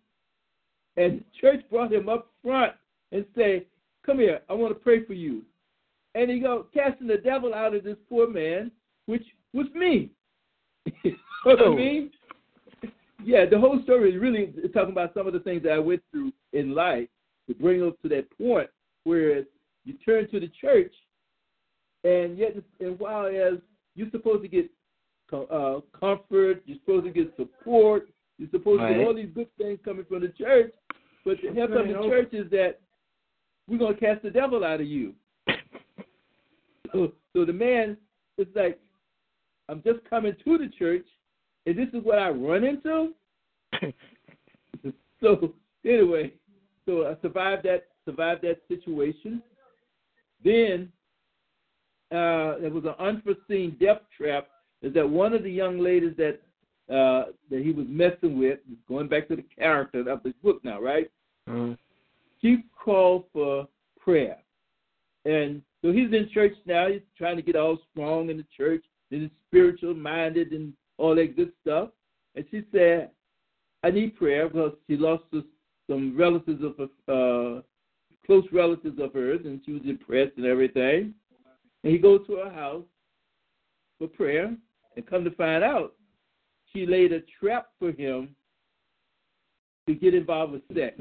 And 0.97 1.23
church 1.39 1.61
brought 1.69 1.93
him 1.93 2.09
up 2.09 2.31
front 2.43 2.73
and 3.12 3.27
said, 3.35 3.66
Come 4.07 4.20
here, 4.20 4.40
I 4.48 4.55
want 4.55 4.73
to 4.73 4.78
pray 4.78 5.05
for 5.05 5.15
you. 5.15 5.43
And 6.15 6.31
he 6.31 6.39
go 6.39 6.66
casting 6.73 7.09
the 7.09 7.19
devil 7.19 7.53
out 7.53 7.74
of 7.74 7.82
this 7.82 7.97
poor 8.09 8.31
man, 8.31 8.70
which 9.07 9.24
was 9.53 9.66
me. 9.74 10.11
you 11.03 11.11
know 11.44 11.57
what 11.57 11.61
I 11.61 11.74
mean? 11.74 12.11
Yeah, 13.24 13.44
the 13.44 13.59
whole 13.59 13.82
story 13.82 14.15
is 14.15 14.23
really 14.23 14.55
talking 14.73 14.93
about 14.93 15.12
some 15.12 15.27
of 15.27 15.32
the 15.32 15.40
things 15.40 15.65
that 15.65 15.73
I 15.73 15.78
went 15.78 16.03
through 16.12 16.32
in 16.53 16.74
life 16.74 17.09
to 17.48 17.55
bring 17.55 17.82
us 17.82 17.93
to 18.02 18.09
that 18.09 18.27
point 18.39 18.68
where 19.05 19.44
you 19.85 19.94
turn 20.05 20.28
to 20.31 20.40
the 20.40 20.51
church, 20.60 20.93
and 22.05 22.39
yet, 22.39 22.56
and 22.81 22.98
while 22.98 23.27
as 23.27 23.59
you're 23.94 24.10
supposed 24.10 24.43
to 24.43 24.48
get 24.48 24.70
uh, 25.32 25.81
comfort, 25.98 26.62
you're 26.66 26.78
supposed 26.85 27.05
to 27.05 27.10
get 27.10 27.35
support, 27.36 28.09
you're 28.39 28.51
supposed 28.51 28.81
Right. 28.81 28.93
to 28.93 28.98
get 28.98 29.06
all 29.06 29.14
these 29.14 29.31
good 29.35 29.48
things 29.56 29.78
coming 29.85 30.05
from 30.05 30.20
the 30.20 30.28
church, 30.28 30.73
but 31.24 31.36
the 31.43 31.52
help 31.55 31.70
of 31.70 31.89
the 31.89 32.09
church 32.09 32.32
is 32.32 32.51
that 32.51 32.81
we're 33.68 33.78
going 33.78 33.94
to 33.94 34.01
cast 34.01 34.23
the 34.23 34.31
devil 34.31 34.64
out 34.64 34.81
of 34.81 34.86
you. 34.86 35.14
So, 36.93 37.12
so 37.32 37.44
the 37.44 37.52
man 37.52 37.97
is 38.39 38.47
like, 38.55 38.78
I'm 39.68 39.82
just 39.82 39.98
coming 40.09 40.35
to 40.44 40.59
the 40.59 40.68
church, 40.78 41.05
and 41.66 41.77
this 41.77 41.89
is 41.93 42.05
what 42.05 42.18
I 42.18 42.31
run 42.31 42.62
into. 42.62 43.12
so 45.20 45.52
anyway, 45.85 46.32
so 46.87 47.07
I 47.07 47.21
survived 47.21 47.65
that 47.65 47.89
survived 48.05 48.43
that 48.43 48.61
situation. 48.69 49.43
Then 50.43 50.93
uh, 52.13 52.59
there 52.61 52.71
was 52.71 52.85
an 52.85 52.95
unforeseen 52.99 53.77
death 53.81 54.01
trap. 54.17 54.47
Is 54.83 54.95
that 54.95 55.09
one 55.09 55.35
of 55.35 55.43
the 55.43 55.51
young 55.51 55.79
ladies 55.79 56.15
that 56.17 56.41
uh, 56.89 57.33
that 57.51 57.63
he 57.63 57.73
was 57.73 57.87
messing 57.89 58.39
with? 58.39 58.61
Going 58.89 59.09
back 59.09 59.29
to 59.29 59.37
the 59.37 59.45
character 59.59 60.09
of 60.09 60.23
the 60.23 60.33
book 60.43 60.61
now, 60.65 60.81
right? 60.81 61.11
Mm-hmm. 61.49 61.73
She 62.41 62.65
called 62.83 63.25
for 63.33 63.67
prayer, 63.99 64.39
and 65.25 65.63
so 65.83 65.91
he's 65.91 66.13
in 66.13 66.31
church 66.33 66.55
now. 66.65 66.89
He's 66.89 67.01
trying 67.19 67.37
to 67.37 67.43
get 67.43 67.57
all 67.57 67.79
strong 67.91 68.31
in 68.31 68.37
the 68.37 68.47
church, 68.57 68.85
and 69.11 69.23
he's 69.23 69.31
spiritual 69.49 69.95
minded 69.95 70.53
and 70.53 70.73
all 70.99 71.17
that 71.17 71.37
good 71.37 71.53
stuff. 71.63 71.89
And 72.37 72.45
she 72.51 72.63
said, 72.71 73.11
"I 73.83 73.91
need 73.91 74.17
prayer 74.17 74.49
because 74.49 74.75
she 74.87 74.97
lost 74.97 75.25
to 75.33 75.43
some 75.89 76.17
relatives 76.17 76.63
of 76.63 76.81
uh, 76.81 77.63
close 78.25 78.45
relatives 78.53 78.99
of 79.01 79.13
hers, 79.13 79.41
and 79.45 79.61
she 79.65 79.73
was 79.73 79.83
depressed 79.83 80.37
and 80.37 80.47
everything." 80.47 81.15
And 81.85 81.93
he 81.93 81.99
goes 81.99 82.27
to 82.27 82.37
her 82.37 82.51
house 82.51 82.85
for 83.99 84.09
prayer, 84.09 84.57
and 84.97 85.07
come 85.07 85.25
to 85.25 85.31
find 85.33 85.63
out, 85.63 85.95
she 86.73 86.87
laid 86.87 87.13
a 87.13 87.21
trap 87.41 87.69
for 87.79 87.93
him 87.93 88.35
to 89.87 89.95
get 89.95 90.15
involved 90.15 90.53
with 90.53 90.63
sex. 90.75 90.99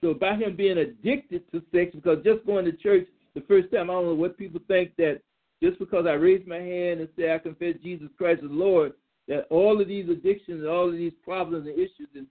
So 0.00 0.14
by 0.14 0.36
him 0.36 0.56
being 0.56 0.78
addicted 0.78 1.50
to 1.52 1.62
sex, 1.72 1.90
because 1.94 2.24
just 2.24 2.46
going 2.46 2.64
to 2.64 2.72
church 2.72 3.06
the 3.34 3.42
first 3.42 3.70
time, 3.72 3.90
I 3.90 3.94
don't 3.94 4.06
know 4.06 4.14
what 4.14 4.38
people 4.38 4.60
think 4.66 4.96
that 4.96 5.20
just 5.62 5.78
because 5.78 6.06
I 6.06 6.12
raise 6.12 6.46
my 6.46 6.58
hand 6.58 7.00
and 7.00 7.08
say 7.16 7.34
I 7.34 7.38
confess 7.38 7.74
Jesus 7.82 8.08
Christ 8.16 8.42
as 8.44 8.50
Lord, 8.50 8.92
that 9.28 9.46
all 9.50 9.80
of 9.80 9.88
these 9.88 10.08
addictions 10.08 10.66
all 10.66 10.88
of 10.88 10.94
these 10.94 11.12
problems 11.24 11.66
and 11.66 11.78
issues 11.78 12.08
and, 12.14 12.26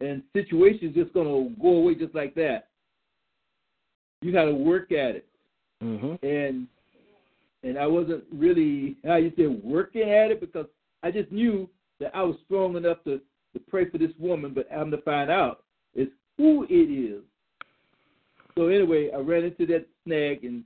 and 0.00 0.22
situations 0.32 0.94
just 0.94 1.12
going 1.12 1.26
to 1.26 1.60
go 1.60 1.68
away 1.68 1.94
just 1.94 2.14
like 2.14 2.34
that. 2.34 2.68
You 4.22 4.32
got 4.32 4.44
to 4.44 4.54
work 4.54 4.92
at 4.92 5.16
it, 5.16 5.26
Mm-hmm. 5.84 6.26
and 6.26 6.66
and 7.62 7.78
I 7.78 7.86
wasn't 7.86 8.24
really 8.32 8.96
how 9.04 9.16
you 9.16 9.30
say 9.36 9.46
working 9.46 10.08
at 10.08 10.30
it 10.30 10.40
because 10.40 10.64
I 11.02 11.10
just 11.10 11.30
knew 11.30 11.68
that 12.00 12.16
I 12.16 12.22
was 12.22 12.36
strong 12.46 12.76
enough 12.76 13.04
to 13.04 13.20
to 13.52 13.60
pray 13.68 13.88
for 13.90 13.98
this 13.98 14.12
woman, 14.18 14.54
but 14.54 14.66
I'm 14.74 14.90
to 14.90 15.02
find 15.02 15.30
out 15.30 15.64
is 15.94 16.08
who 16.38 16.66
it 16.70 16.74
is. 16.74 17.22
So 18.54 18.68
anyway, 18.68 19.10
I 19.14 19.18
ran 19.18 19.44
into 19.44 19.66
that 19.66 19.86
snag 20.04 20.44
and, 20.44 20.64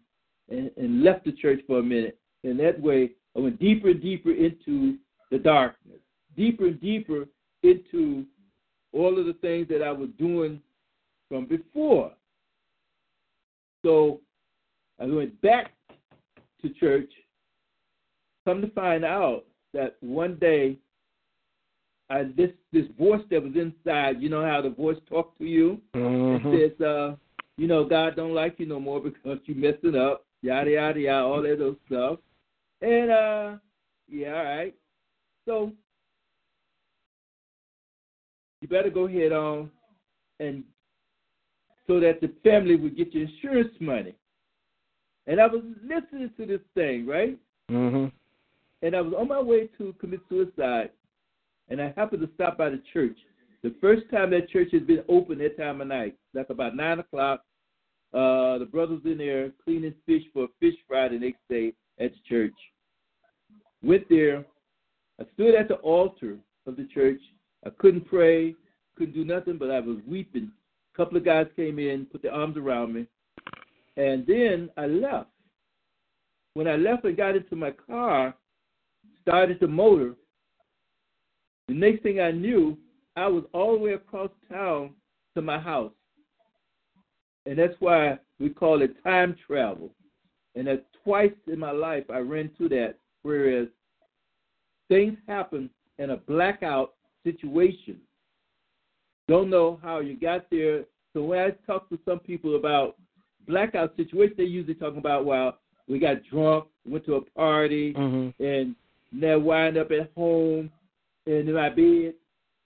and 0.48 0.70
and 0.76 1.02
left 1.02 1.24
the 1.24 1.32
church 1.32 1.60
for 1.66 1.80
a 1.80 1.82
minute, 1.82 2.16
and 2.44 2.58
that 2.60 2.80
way 2.80 3.10
I 3.36 3.40
went 3.40 3.58
deeper 3.58 3.88
and 3.90 4.00
deeper 4.00 4.30
into 4.30 4.96
the 5.32 5.38
darkness, 5.38 5.98
deeper 6.36 6.66
and 6.66 6.80
deeper 6.80 7.26
into 7.64 8.24
all 8.92 9.18
of 9.18 9.26
the 9.26 9.34
things 9.34 9.68
that 9.68 9.82
I 9.82 9.92
was 9.92 10.08
doing 10.18 10.60
from 11.28 11.46
before. 11.46 12.12
So 13.84 14.20
I 15.00 15.06
went 15.06 15.40
back 15.40 15.72
to 16.62 16.68
church. 16.70 17.10
Come 18.44 18.60
to 18.62 18.70
find 18.70 19.04
out 19.04 19.44
that 19.72 19.96
one 20.00 20.36
day, 20.36 20.76
I 22.08 22.24
this 22.36 22.50
this 22.72 22.86
voice 22.98 23.22
that 23.30 23.42
was 23.42 23.52
inside. 23.54 24.20
You 24.20 24.28
know 24.28 24.44
how 24.44 24.60
the 24.60 24.70
voice 24.70 24.98
talked 25.08 25.38
to 25.38 25.44
you. 25.44 25.80
Mhm. 25.94 26.54
It 26.54 26.76
says, 26.78 26.86
uh, 26.86 27.16
you 27.56 27.68
know, 27.68 27.84
God 27.84 28.16
don't 28.16 28.34
like 28.34 28.58
you 28.58 28.66
no 28.66 28.80
more 28.80 29.00
because 29.00 29.38
you 29.44 29.54
messing 29.54 29.94
up. 29.94 30.24
Yada 30.42 30.70
yada 30.70 31.00
yada, 31.00 31.24
all 31.24 31.42
that 31.42 31.60
other 31.60 31.76
stuff. 31.86 32.18
And 32.80 33.10
uh, 33.10 33.56
yeah, 34.08 34.36
all 34.36 34.44
right. 34.44 34.74
So 35.46 35.72
you 38.60 38.68
better 38.68 38.90
go 38.90 39.06
ahead 39.06 39.32
on 39.32 39.70
and 40.38 40.64
so 41.86 42.00
that 42.00 42.20
the 42.20 42.32
family 42.42 42.76
would 42.76 42.96
get 42.96 43.12
your 43.12 43.26
insurance 43.26 43.74
money. 43.80 44.14
And 45.26 45.40
I 45.40 45.46
was 45.46 45.62
listening 45.82 46.30
to 46.36 46.46
this 46.46 46.60
thing, 46.74 47.06
right? 47.06 47.38
Mm-hmm. 47.70 48.06
And 48.82 48.96
I 48.96 49.00
was 49.00 49.12
on 49.18 49.28
my 49.28 49.40
way 49.40 49.68
to 49.78 49.92
commit 50.00 50.20
suicide, 50.28 50.90
and 51.68 51.80
I 51.80 51.92
happened 51.96 52.22
to 52.22 52.30
stop 52.34 52.56
by 52.56 52.70
the 52.70 52.82
church. 52.92 53.16
The 53.62 53.74
first 53.80 54.02
time 54.10 54.30
that 54.30 54.48
church 54.48 54.68
has 54.72 54.82
been 54.82 55.04
open 55.08 55.38
that 55.38 55.58
time 55.58 55.80
of 55.80 55.88
night, 55.88 56.16
like 56.32 56.48
about 56.50 56.74
nine 56.74 56.98
o'clock. 56.98 57.42
Uh, 58.12 58.58
the 58.58 58.66
brothers 58.68 59.02
in 59.04 59.18
there 59.18 59.52
cleaning 59.64 59.94
fish 60.04 60.22
for 60.32 60.44
a 60.44 60.48
fish 60.58 60.74
fry 60.88 61.08
the 61.08 61.18
next 61.18 61.38
day 61.48 61.72
at 62.00 62.10
the 62.10 62.18
church. 62.28 62.54
Went 63.82 64.08
there. 64.08 64.44
I 65.20 65.24
stood 65.34 65.54
at 65.54 65.68
the 65.68 65.76
altar 65.76 66.38
of 66.66 66.76
the 66.76 66.88
church. 66.92 67.20
I 67.64 67.70
couldn't 67.70 68.08
pray, 68.08 68.54
couldn't 68.96 69.14
do 69.14 69.24
nothing, 69.24 69.58
but 69.58 69.70
I 69.70 69.80
was 69.80 69.98
weeping. 70.06 70.50
A 70.94 70.96
couple 70.96 71.16
of 71.16 71.24
guys 71.24 71.46
came 71.56 71.78
in, 71.78 72.06
put 72.06 72.22
their 72.22 72.34
arms 72.34 72.56
around 72.56 72.94
me, 72.94 73.06
and 73.96 74.26
then 74.26 74.70
I 74.76 74.86
left. 74.86 75.30
When 76.54 76.66
I 76.66 76.76
left 76.76 77.04
and 77.04 77.16
got 77.16 77.36
into 77.36 77.54
my 77.54 77.70
car, 77.70 78.34
started 79.22 79.58
the 79.60 79.68
motor, 79.68 80.14
the 81.68 81.74
next 81.74 82.02
thing 82.02 82.20
I 82.20 82.32
knew, 82.32 82.76
I 83.16 83.28
was 83.28 83.44
all 83.52 83.76
the 83.76 83.82
way 83.82 83.92
across 83.92 84.30
town 84.50 84.94
to 85.34 85.42
my 85.42 85.58
house. 85.58 85.92
And 87.46 87.58
that's 87.58 87.74
why 87.78 88.18
we 88.38 88.50
call 88.50 88.82
it 88.82 89.02
time 89.04 89.36
travel. 89.46 89.90
And 90.54 90.66
that 90.66 90.86
twice 91.04 91.32
in 91.46 91.58
my 91.58 91.70
life 91.70 92.04
I 92.10 92.18
ran 92.18 92.50
to 92.58 92.68
that, 92.70 92.96
whereas 93.22 93.68
things 94.88 95.16
happen 95.28 95.70
and 95.98 96.10
a 96.10 96.16
blackout 96.16 96.94
situation. 97.24 97.98
Don't 99.28 99.50
know 99.50 99.78
how 99.82 100.00
you 100.00 100.16
got 100.18 100.50
there. 100.50 100.84
So 101.12 101.22
when 101.22 101.38
I 101.38 101.50
talk 101.66 101.88
to 101.90 101.98
some 102.04 102.18
people 102.18 102.56
about 102.56 102.96
blackout 103.46 103.94
situations, 103.96 104.36
they 104.36 104.44
usually 104.44 104.74
talking 104.74 104.98
about 104.98 105.24
well, 105.24 105.58
we 105.88 105.98
got 105.98 106.24
drunk, 106.30 106.66
went 106.88 107.04
to 107.06 107.16
a 107.16 107.20
party, 107.20 107.92
Mm-hmm. 107.94 108.42
and 108.42 108.74
now 109.12 109.38
wind 109.38 109.76
up 109.76 109.90
at 109.90 110.10
home 110.16 110.70
and 111.26 111.48
in 111.48 111.54
my 111.54 111.68
bed. 111.68 112.14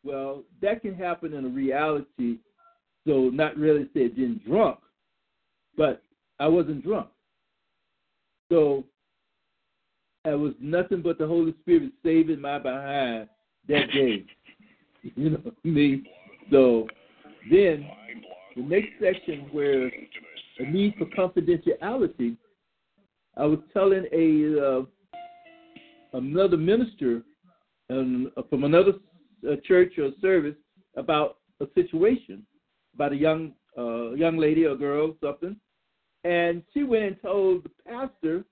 Well, 0.04 0.42
that 0.60 0.82
can 0.82 0.94
happen 0.94 1.32
in 1.32 1.44
a 1.46 1.48
reality. 1.48 2.38
So 3.06 3.30
not 3.32 3.56
really 3.56 3.88
said 3.94 4.16
being 4.16 4.40
drunk, 4.46 4.78
but 5.76 6.02
I 6.38 6.48
wasn't 6.48 6.82
drunk. 6.84 7.08
So 8.50 8.84
it 10.24 10.38
was 10.38 10.54
nothing 10.60 11.02
but 11.02 11.18
the 11.18 11.26
Holy 11.26 11.54
Spirit 11.62 11.92
saving 12.02 12.40
my 12.40 12.58
behind 12.58 13.28
that 13.68 13.90
day. 13.92 14.24
You 15.16 15.30
know 15.30 15.38
what 15.42 15.54
I 15.64 15.68
mean? 15.68 16.06
So 16.50 16.86
then 17.50 17.86
the 18.56 18.62
next 18.62 18.88
section 19.00 19.48
where 19.52 19.90
a 20.58 20.64
need 20.70 20.94
for 20.98 21.06
confidentiality, 21.06 22.36
I 23.36 23.44
was 23.44 23.58
telling 23.72 24.06
a 24.12 24.66
uh, 24.66 24.82
another 26.12 26.56
minister 26.56 27.22
um, 27.90 28.30
from 28.48 28.64
another 28.64 28.92
uh, 29.48 29.56
church 29.64 29.94
or 29.98 30.10
service 30.20 30.54
about 30.96 31.38
a 31.60 31.66
situation 31.74 32.46
about 32.94 33.12
a 33.12 33.16
young 33.16 33.52
uh, 33.76 34.12
young 34.12 34.36
lady 34.36 34.64
or 34.64 34.76
girl 34.76 35.16
something, 35.22 35.56
and 36.22 36.62
she 36.72 36.84
went 36.84 37.04
and 37.04 37.16
told 37.20 37.64
the 37.64 37.70
pastor 37.86 38.44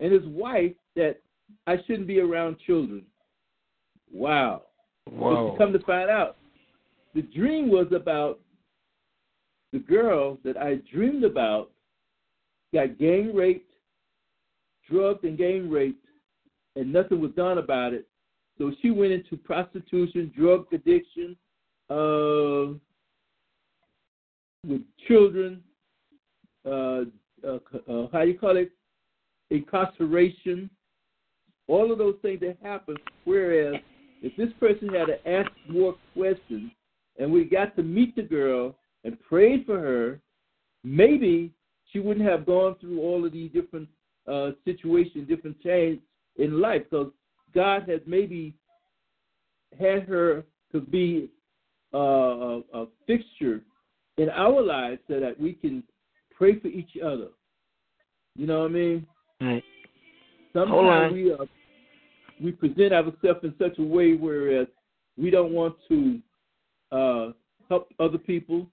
and 0.00 0.12
his 0.12 0.24
wife 0.26 0.74
that 0.94 1.16
I 1.66 1.76
shouldn't 1.86 2.06
be 2.06 2.20
around 2.20 2.58
children. 2.66 3.04
Wow. 4.12 4.62
Wow. 5.10 5.50
But 5.50 5.64
come 5.64 5.72
to 5.72 5.84
find 5.84 6.10
out, 6.10 6.36
the 7.14 7.22
dream 7.22 7.70
was 7.70 7.86
about 7.94 8.40
the 9.72 9.78
girl 9.78 10.38
that 10.44 10.56
I 10.56 10.76
dreamed 10.92 11.24
about 11.24 11.70
got 12.72 12.98
gang 12.98 13.34
raped, 13.34 13.70
drugged 14.88 15.24
and 15.24 15.38
gang 15.38 15.70
raped, 15.70 16.04
and 16.76 16.92
nothing 16.92 17.20
was 17.20 17.30
done 17.32 17.58
about 17.58 17.94
it. 17.94 18.06
So 18.58 18.72
she 18.80 18.90
went 18.90 19.12
into 19.12 19.36
prostitution, 19.36 20.32
drug 20.36 20.66
addiction, 20.72 21.36
uh, 21.90 22.74
with 24.66 24.82
children, 25.06 25.62
uh, 26.64 27.02
uh, 27.46 27.58
uh, 27.88 28.06
how 28.12 28.22
do 28.22 28.28
you 28.28 28.38
call 28.38 28.56
it, 28.56 28.72
incarceration, 29.50 30.68
all 31.68 31.92
of 31.92 31.98
those 31.98 32.16
things 32.22 32.40
that 32.40 32.56
happen. 32.62 32.96
Whereas 33.24 33.76
if 34.22 34.36
this 34.36 34.48
person 34.58 34.88
had 34.88 35.06
to 35.06 35.28
ask 35.28 35.50
more 35.68 35.94
questions 36.14 36.70
and 37.18 37.30
we 37.30 37.44
got 37.44 37.76
to 37.76 37.82
meet 37.82 38.16
the 38.16 38.22
girl 38.22 38.76
and 39.04 39.20
prayed 39.22 39.64
for 39.66 39.78
her, 39.78 40.20
maybe 40.84 41.52
she 41.92 41.98
wouldn't 42.00 42.26
have 42.26 42.46
gone 42.46 42.76
through 42.80 43.00
all 43.00 43.24
of 43.24 43.32
these 43.32 43.50
different 43.52 43.88
uh, 44.30 44.50
situations, 44.64 45.28
different 45.28 45.60
changes 45.62 46.02
in 46.36 46.60
life, 46.60 46.82
because 46.90 47.12
God 47.54 47.88
has 47.88 48.00
maybe 48.06 48.54
had 49.78 50.02
her 50.02 50.44
to 50.72 50.80
be 50.80 51.30
uh, 51.94 51.98
a, 51.98 52.62
a 52.74 52.86
fixture 53.06 53.62
in 54.18 54.28
our 54.30 54.60
lives 54.62 55.00
so 55.08 55.20
that 55.20 55.38
we 55.38 55.52
can 55.52 55.82
pray 56.36 56.58
for 56.58 56.68
each 56.68 56.96
other. 57.04 57.28
You 58.34 58.46
know 58.46 58.60
what 58.60 58.70
I 58.70 58.74
mean? 58.74 59.06
Right. 59.40 59.64
Hold 60.54 60.68
on. 60.68 61.10
Sometimes 61.10 61.12
we 61.14 61.32
uh, 61.32 61.36
we 62.40 62.52
present 62.52 62.92
ourselves 62.92 63.40
in 63.42 63.54
such 63.58 63.78
a 63.78 63.82
way 63.82 64.14
whereas 64.14 64.66
we 65.16 65.30
don't 65.30 65.52
want 65.52 65.76
to 65.88 66.20
uh, 66.92 67.32
help 67.68 67.88
other 67.98 68.18
people. 68.18 68.66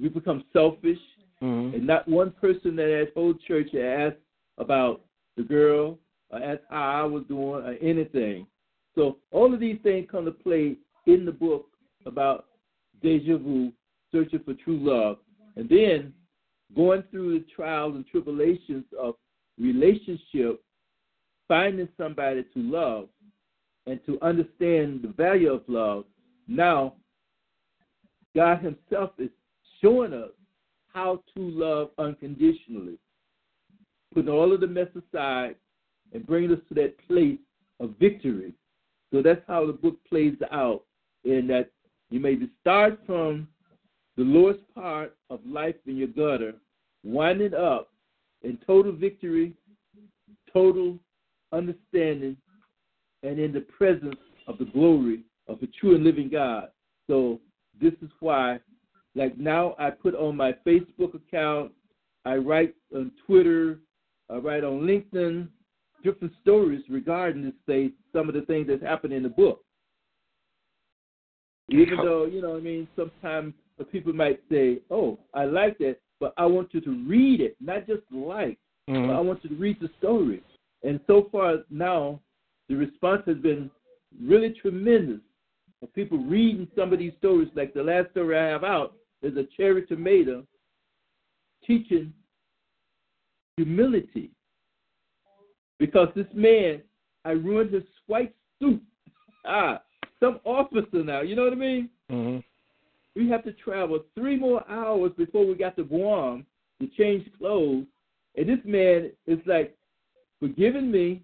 We 0.00 0.08
become 0.08 0.44
selfish, 0.52 0.98
Mhm. 1.42 1.74
and 1.74 1.86
not 1.86 2.08
one 2.08 2.30
person 2.32 2.78
at 2.78 2.86
that 2.86 3.12
whole 3.14 3.34
church 3.34 3.74
asked 3.74 4.20
about 4.58 5.02
the 5.36 5.42
girl, 5.42 5.98
or 6.30 6.38
asked 6.38 6.64
how 6.70 7.02
I 7.02 7.04
was 7.04 7.24
doing, 7.24 7.64
or 7.64 7.76
anything. 7.80 8.46
So 8.94 9.18
all 9.30 9.52
of 9.52 9.60
these 9.60 9.78
things 9.82 10.08
come 10.10 10.24
to 10.24 10.30
play 10.30 10.76
in 11.06 11.24
the 11.24 11.32
book 11.32 11.68
about 12.06 12.46
deja 13.02 13.36
vu, 13.36 13.72
searching 14.10 14.40
for 14.40 14.54
true 14.54 14.78
love, 14.78 15.18
and 15.56 15.68
then 15.68 16.14
going 16.74 17.02
through 17.10 17.38
the 17.38 17.44
trials 17.54 17.94
and 17.94 18.06
tribulations 18.06 18.84
of 18.98 19.16
relationship, 19.58 20.62
finding 21.48 21.88
somebody 21.96 22.42
to 22.42 22.60
love, 22.60 23.08
and 23.86 24.04
to 24.04 24.18
understand 24.20 25.02
the 25.02 25.12
value 25.16 25.52
of 25.52 25.62
love. 25.68 26.04
Now, 26.48 26.94
God 28.34 28.58
Himself 28.58 29.10
is 29.18 29.30
showing 29.80 30.12
us 30.12 30.30
how 30.92 31.22
to 31.36 31.42
love 31.42 31.90
unconditionally, 31.98 32.98
putting 34.12 34.30
all 34.30 34.52
of 34.52 34.60
the 34.60 34.66
mess 34.66 34.88
aside 34.96 35.54
and 36.12 36.26
bringing 36.26 36.52
us 36.52 36.60
to 36.68 36.74
that 36.74 36.94
place 37.06 37.38
of 37.78 37.94
victory. 38.00 38.54
So 39.12 39.22
that's 39.22 39.42
how 39.46 39.66
the 39.66 39.72
book 39.72 39.96
plays 40.08 40.34
out, 40.50 40.82
in 41.24 41.46
that 41.48 41.70
you 42.10 42.18
may 42.18 42.36
start 42.60 42.98
from 43.06 43.46
the 44.16 44.24
lowest 44.24 44.60
part 44.74 45.14
of 45.30 45.40
life 45.46 45.76
in 45.86 45.96
your 45.96 46.08
gutter, 46.08 46.54
winding 47.04 47.54
up 47.54 47.92
in 48.42 48.58
total 48.66 48.92
victory, 48.92 49.52
total 50.52 50.98
understanding, 51.52 52.36
and 53.22 53.38
in 53.38 53.52
the 53.52 53.60
presence 53.60 54.16
of 54.46 54.58
the 54.58 54.66
glory 54.66 55.22
of 55.48 55.60
the 55.60 55.68
true 55.80 55.94
and 55.94 56.04
living 56.04 56.28
God. 56.28 56.70
So 57.08 57.40
this 57.80 57.92
is 58.02 58.10
why, 58.20 58.60
like 59.14 59.38
now, 59.38 59.74
I 59.78 59.90
put 59.90 60.14
on 60.14 60.36
my 60.36 60.52
Facebook 60.66 61.14
account, 61.14 61.72
I 62.24 62.36
write 62.36 62.74
on 62.94 63.12
Twitter, 63.26 63.80
I 64.28 64.36
write 64.36 64.64
on 64.64 64.80
LinkedIn, 64.80 65.48
different 66.02 66.32
stories 66.42 66.82
regarding 66.88 67.44
this 67.44 67.54
thing, 67.66 67.92
some 68.12 68.28
of 68.28 68.34
the 68.34 68.42
things 68.42 68.66
that 68.68 68.82
happened 68.82 69.12
in 69.12 69.22
the 69.22 69.28
book. 69.28 69.62
Even 71.70 71.96
though, 71.96 72.26
you 72.26 72.40
know 72.40 72.50
what 72.50 72.58
I 72.58 72.62
mean, 72.62 72.86
sometimes 72.94 73.54
people 73.90 74.12
might 74.12 74.40
say, 74.50 74.80
oh, 74.90 75.18
I 75.34 75.44
like 75.44 75.78
that, 75.78 75.96
but 76.20 76.32
I 76.36 76.46
want 76.46 76.72
you 76.72 76.80
to 76.82 77.04
read 77.06 77.40
it, 77.40 77.56
not 77.60 77.86
just 77.86 78.02
like, 78.12 78.58
Mhm. 78.88 79.08
but 79.08 79.16
I 79.16 79.20
want 79.20 79.42
you 79.42 79.50
to 79.50 79.56
read 79.56 79.80
the 79.80 79.88
story. 79.98 80.42
And 80.82 81.00
so 81.06 81.28
far 81.32 81.58
now, 81.70 82.20
the 82.68 82.74
response 82.74 83.22
has 83.26 83.36
been 83.38 83.70
really 84.20 84.50
tremendous 84.60 85.20
of 85.82 85.92
people 85.94 86.18
reading 86.18 86.68
some 86.76 86.92
of 86.92 86.98
these 86.98 87.12
stories. 87.18 87.48
Like 87.54 87.74
the 87.74 87.82
last 87.82 88.10
story 88.10 88.38
I 88.38 88.46
have 88.46 88.64
out 88.64 88.94
is 89.22 89.36
a 89.36 89.44
cherry 89.56 89.86
tomato 89.86 90.44
teaching 91.66 92.12
humility. 93.56 94.30
Because 95.78 96.08
this 96.14 96.26
man, 96.34 96.82
I 97.24 97.30
ruined 97.32 97.72
his 97.72 97.84
white 98.06 98.34
suit. 98.60 98.82
Ah, 99.48 99.80
some 100.18 100.40
officer 100.44 101.04
now, 101.04 101.20
you 101.20 101.36
know 101.36 101.44
what 101.44 101.52
I 101.52 101.56
mean? 101.56 101.88
Mm-hmm. 102.10 102.38
We 103.14 103.30
have 103.30 103.44
to 103.44 103.52
travel 103.52 104.00
three 104.16 104.36
more 104.36 104.68
hours 104.68 105.12
before 105.16 105.46
we 105.46 105.54
got 105.54 105.76
to 105.76 105.84
Guam 105.84 106.44
to 106.80 106.88
change 106.98 107.28
clothes. 107.38 107.86
And 108.34 108.48
this 108.48 108.58
man 108.64 109.12
is 109.28 109.38
like 109.46 109.76
forgiving 110.40 110.90
me, 110.90 111.22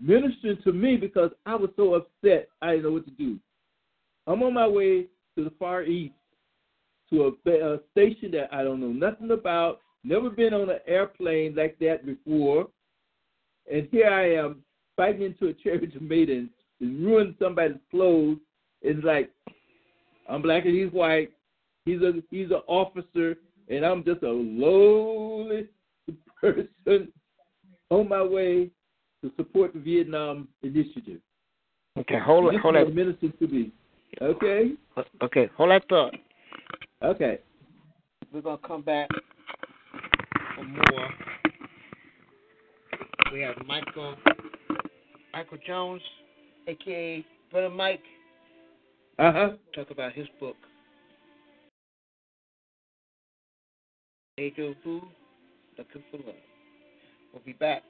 ministering 0.00 0.58
to 0.64 0.72
me 0.72 0.96
because 0.96 1.30
I 1.46 1.54
was 1.54 1.70
so 1.76 1.94
upset 1.94 2.48
I 2.62 2.72
didn't 2.72 2.84
know 2.84 2.92
what 2.92 3.04
to 3.04 3.10
do. 3.12 3.38
I'm 4.26 4.42
on 4.42 4.54
my 4.54 4.66
way 4.66 5.06
to 5.36 5.44
the 5.44 5.52
Far 5.58 5.82
East 5.82 6.14
to 7.10 7.36
a, 7.46 7.50
a 7.50 7.80
station 7.90 8.30
that 8.32 8.48
I 8.52 8.62
don't 8.62 8.80
know 8.80 8.92
nothing 8.92 9.30
about, 9.32 9.80
never 10.04 10.30
been 10.30 10.54
on 10.54 10.70
an 10.70 10.78
airplane 10.86 11.54
like 11.54 11.78
that 11.80 12.06
before. 12.06 12.68
And 13.70 13.88
here 13.90 14.08
I 14.08 14.34
am 14.34 14.62
fighting 14.96 15.22
into 15.22 15.48
a 15.48 15.54
cherry 15.54 15.88
tomato 15.92 16.32
and, 16.32 16.50
and 16.80 17.04
ruining 17.04 17.36
somebody's 17.40 17.76
clothes. 17.90 18.38
It's 18.82 19.04
like 19.04 19.30
I'm 20.28 20.42
black 20.42 20.64
and 20.64 20.74
he's 20.74 20.92
white. 20.92 21.32
He's 21.84 22.00
a 22.02 22.12
he's 22.30 22.50
an 22.50 22.62
officer 22.66 23.36
and 23.68 23.84
I'm 23.84 24.04
just 24.04 24.22
a 24.22 24.30
lowly 24.30 25.66
person 26.40 27.12
on 27.90 28.08
my 28.08 28.22
way 28.22 28.70
to 29.22 29.30
support 29.36 29.74
the 29.74 29.80
Vietnam 29.80 30.48
initiative. 30.62 31.20
Okay, 31.98 32.18
hold 32.18 32.46
This 32.46 32.54
it, 32.54 32.56
is 32.56 32.62
hold 32.62 32.74
what 32.76 32.86
it. 32.88 32.94
minister 32.94 33.28
to 33.28 33.46
me. 33.48 33.72
Okay? 34.22 34.72
Okay, 35.22 35.50
hold 35.56 35.70
that 35.70 35.86
thought. 35.88 36.14
Okay. 37.02 37.38
We're 38.32 38.40
gonna 38.42 38.58
come 38.58 38.82
back 38.82 39.08
for 40.54 40.64
more. 40.64 41.08
We 43.32 43.40
have 43.40 43.56
Michael 43.66 44.16
Michael 45.32 45.58
Jones, 45.66 46.02
aka 46.68 47.24
Brother 47.50 47.70
Mike, 47.70 48.02
Uh 49.18 49.32
huh. 49.32 49.50
talk 49.74 49.90
about 49.90 50.12
his 50.12 50.26
book. 50.38 50.56
Deja 54.36 54.72
Vu, 54.84 55.02
Looking 55.76 56.02
for 56.10 56.18
Love. 56.18 56.49
We'll 57.32 57.42
be 57.44 57.52
back. 57.52 57.82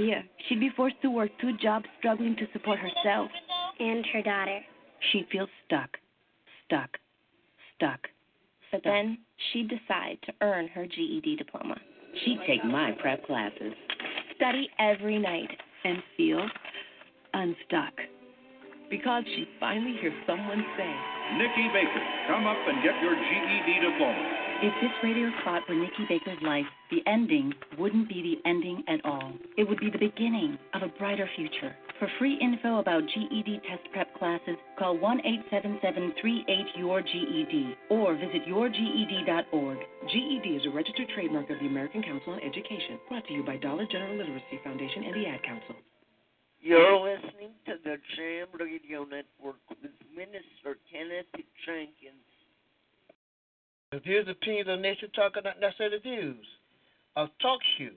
Here, 0.00 0.24
she'd 0.48 0.60
be 0.60 0.70
forced 0.74 0.96
to 1.02 1.10
work 1.10 1.30
two 1.42 1.54
jobs, 1.58 1.84
struggling 1.98 2.34
to 2.36 2.46
support 2.54 2.78
herself 2.78 3.30
and 3.78 4.02
her 4.14 4.22
daughter. 4.22 4.60
She'd 5.12 5.26
feel 5.30 5.46
stuck, 5.66 5.90
stuck, 6.64 6.96
stuck. 7.76 8.00
But 8.72 8.80
then 8.82 9.18
she'd 9.52 9.68
decide 9.68 10.16
to 10.24 10.32
earn 10.40 10.68
her 10.68 10.86
GED 10.86 11.36
diploma. 11.36 11.76
She'd 12.24 12.40
take 12.46 12.64
my 12.64 12.92
prep 12.92 13.26
classes. 13.26 13.74
Study 14.36 14.70
every 14.78 15.18
night 15.18 15.50
and 15.84 16.02
feel 16.16 16.48
unstuck. 17.34 17.92
Because 18.90 19.22
she 19.36 19.46
finally 19.60 19.94
hears 20.00 20.12
someone 20.26 20.64
say, 20.76 20.92
Nikki 21.38 21.70
Baker, 21.72 22.02
come 22.26 22.44
up 22.46 22.58
and 22.66 22.82
get 22.82 23.00
your 23.00 23.14
GED 23.14 23.86
diploma. 23.86 24.40
If 24.62 24.74
this 24.82 24.90
radio 25.02 25.30
spot 25.40 25.62
were 25.68 25.76
Nikki 25.76 26.04
Baker's 26.08 26.42
life, 26.42 26.66
the 26.90 27.00
ending 27.06 27.54
wouldn't 27.78 28.08
be 28.08 28.20
the 28.20 28.48
ending 28.50 28.82
at 28.88 29.00
all. 29.04 29.32
It 29.56 29.68
would 29.68 29.78
be 29.78 29.90
the 29.90 30.10
beginning 30.10 30.58
of 30.74 30.82
a 30.82 30.88
brighter 30.98 31.30
future. 31.36 31.74
For 32.00 32.08
free 32.18 32.36
info 32.42 32.78
about 32.78 33.04
GED 33.14 33.60
test 33.68 33.86
prep 33.92 34.12
classes, 34.18 34.56
call 34.76 34.98
1 34.98 35.20
877 35.20 36.12
38 36.20 36.66
your 36.76 37.00
GED 37.00 37.76
or 37.90 38.14
visit 38.14 38.44
yourged.org. 38.46 39.78
GED 40.12 40.48
is 40.50 40.66
a 40.66 40.70
registered 40.70 41.08
trademark 41.14 41.48
of 41.48 41.60
the 41.60 41.66
American 41.66 42.02
Council 42.02 42.32
on 42.32 42.40
Education, 42.40 42.98
brought 43.08 43.24
to 43.28 43.32
you 43.32 43.44
by 43.44 43.56
Dollar 43.56 43.86
General 43.86 44.16
Literacy 44.16 44.60
Foundation 44.64 45.04
and 45.04 45.14
the 45.14 45.26
Ad 45.26 45.42
Council. 45.44 45.76
You're 46.62 47.00
listening 47.00 47.52
to 47.66 47.74
the 47.84 47.96
Jam 48.16 48.48
Radio 48.52 49.04
Network 49.04 49.56
with 49.70 49.78
Minister 50.14 50.76
Kenneth 50.92 51.26
Jenkins. 51.64 52.28
The 53.92 54.00
views 54.00 54.26
and 54.26 54.36
opinions 54.36 54.68
of 54.68 54.78
Nation 54.80 55.08
Talk 55.16 55.38
are 55.38 55.42
not 55.42 55.58
necessarily 55.58 55.96
the 55.96 56.02
views 56.02 56.46
of 57.16 57.30
Talk 57.40 57.60
Shoe, 57.78 57.94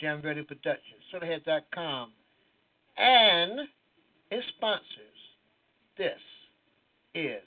Jam 0.00 0.22
Radio 0.22 0.42
Productions, 0.42 1.02
SodaHead.com, 1.12 2.12
and 2.96 3.68
its 4.30 4.46
sponsors. 4.56 4.86
This 5.98 6.18
is 7.14 7.42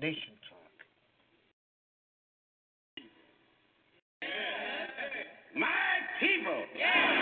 Nation 0.00 0.34
Talk. 0.50 0.66
My 5.54 5.70
people. 6.20 6.64
The 6.74 7.15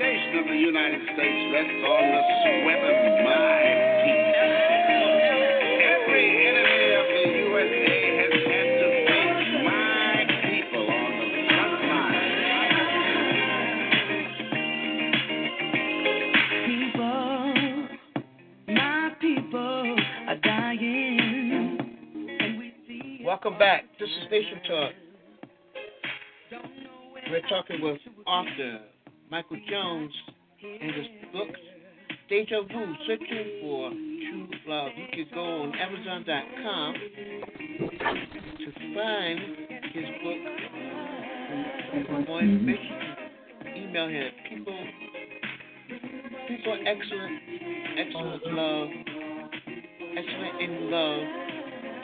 foundation 0.00 0.38
of 0.38 0.46
the 0.46 0.56
United 0.56 1.02
States 1.02 1.52
rests 1.52 1.84
on 1.84 2.02
the 2.10 2.22
sweat 2.40 2.80
of 2.88 2.96
my 3.20 3.60
people. 4.00 5.12
Every 5.92 6.26
enemy 6.48 6.96
of 6.96 7.06
the 7.12 7.24
USA 7.44 7.92
has 8.16 8.32
had 8.48 8.68
to 8.80 8.88
face 9.04 9.52
my 9.62 10.16
people 10.48 10.88
on 10.88 11.12
the 11.20 11.28
front 11.48 11.76
People, 16.64 17.20
my 18.68 19.04
people 19.20 19.84
are 20.28 20.40
dying. 20.42 21.76
Welcome 23.22 23.56
back. 23.58 23.84
This 23.98 24.08
is 24.08 24.30
Nation 24.30 24.60
Talk. 24.66 24.92
We're 27.30 27.48
talking 27.48 27.80
with 27.82 28.00
author 28.26 28.80
Michael 29.30 29.58
Jones 29.70 30.12
and 30.60 30.92
his 30.92 31.06
book 31.32 31.48
Deja 32.28 32.62
Vu, 32.62 32.94
Searching 33.06 33.60
for 33.62 33.90
True 33.90 34.48
Love. 34.66 34.90
You 34.96 35.06
can 35.12 35.26
go 35.32 35.62
on 35.62 35.72
Amazon.com 35.76 36.94
to 38.58 38.72
find 38.94 39.38
his 39.92 40.04
book. 40.24 40.42
For 42.06 42.20
more 42.26 42.40
information, 42.40 42.98
email 43.76 44.08
him 44.08 44.22
at 44.22 44.32
people, 44.50 44.86
people 46.48 46.78
excellent, 46.86 47.40
excellent 47.98 48.46
love, 48.46 48.88
excellent 50.16 50.60
in 50.60 50.90
love 50.90 51.22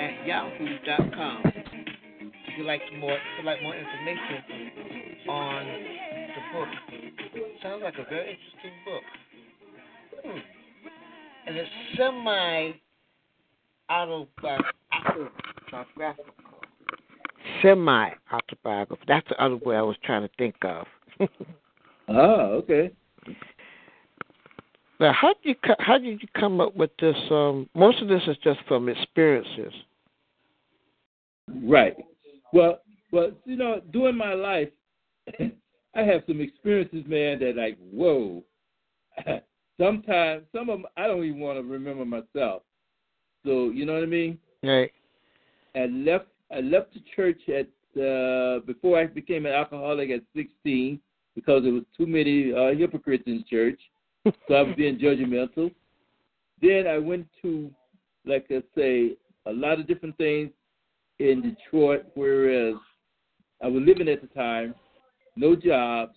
at 0.00 0.26
yahoo.com. 0.26 1.42
If 1.44 2.58
you'd 2.58 2.66
like 2.66 2.82
more, 3.00 3.12
if 3.12 3.18
you'd 3.36 3.46
like 3.46 3.62
more 3.62 3.74
information 3.74 4.44
on 5.28 5.66
the 5.66 6.58
book, 6.58 6.68
sounds 7.66 7.82
like 7.82 7.94
a 7.94 8.08
very 8.08 8.30
interesting 8.30 8.72
book. 8.84 9.02
Hmm. 10.24 10.38
And 11.46 11.56
it's 11.56 11.70
semi 11.96 12.72
autobiographical. 13.90 15.28
Semi 17.62 18.10
autobiographical. 18.32 18.98
That's 19.08 19.28
the 19.28 19.42
other 19.42 19.56
word 19.56 19.76
I 19.76 19.82
was 19.82 19.96
trying 20.04 20.22
to 20.22 20.30
think 20.38 20.56
of. 20.62 20.86
Oh, 22.08 22.62
okay. 22.62 22.92
Now, 25.00 25.12
how 25.12 25.34
did 25.42 25.56
you 25.64 25.74
how 25.80 25.98
did 25.98 26.22
you 26.22 26.28
come 26.38 26.60
up 26.60 26.76
with 26.76 26.92
this? 27.00 27.16
Um, 27.32 27.68
most 27.74 28.00
of 28.00 28.06
this 28.06 28.22
is 28.28 28.36
just 28.44 28.60
from 28.68 28.88
experiences. 28.88 29.72
Right. 31.64 31.96
Well, 32.52 32.78
well, 33.10 33.32
you 33.44 33.56
know, 33.56 33.80
during 33.92 34.16
my 34.16 34.34
life, 34.34 34.68
I 35.96 36.02
have 36.02 36.22
some 36.26 36.40
experiences, 36.40 37.04
man, 37.06 37.38
that 37.40 37.56
like, 37.56 37.78
whoa. 37.90 38.42
Sometimes, 39.80 40.44
some 40.52 40.68
of 40.68 40.78
them, 40.78 40.86
I 40.96 41.06
don't 41.06 41.24
even 41.24 41.40
want 41.40 41.58
to 41.58 41.62
remember 41.62 42.04
myself. 42.04 42.62
So, 43.44 43.70
you 43.70 43.86
know 43.86 43.94
what 43.94 44.02
I 44.02 44.06
mean? 44.06 44.38
Right. 44.62 44.92
I 45.74 45.86
left. 45.86 46.26
I 46.50 46.60
left 46.60 46.94
the 46.94 47.00
church 47.14 47.40
at 47.48 47.66
uh, 48.00 48.60
before 48.66 48.98
I 48.98 49.06
became 49.06 49.46
an 49.46 49.52
alcoholic 49.52 50.10
at 50.10 50.22
16 50.34 51.00
because 51.34 51.64
there 51.64 51.72
was 51.72 51.82
too 51.96 52.06
many 52.06 52.52
uh, 52.52 52.76
hypocrites 52.76 53.24
in 53.26 53.44
church. 53.48 53.80
so 54.24 54.54
I 54.54 54.62
was 54.62 54.74
being 54.76 54.98
judgmental. 55.02 55.72
Then 56.62 56.86
I 56.86 56.98
went 56.98 57.26
to, 57.42 57.70
like 58.24 58.46
I 58.50 58.62
say, 58.76 59.16
a 59.46 59.52
lot 59.52 59.80
of 59.80 59.86
different 59.86 60.16
things 60.18 60.50
in 61.18 61.42
Detroit, 61.42 62.06
whereas 62.14 62.74
I 63.62 63.68
was 63.68 63.82
living 63.84 64.08
at 64.08 64.20
the 64.20 64.28
time, 64.28 64.74
no 65.36 65.54
jobs, 65.54 66.16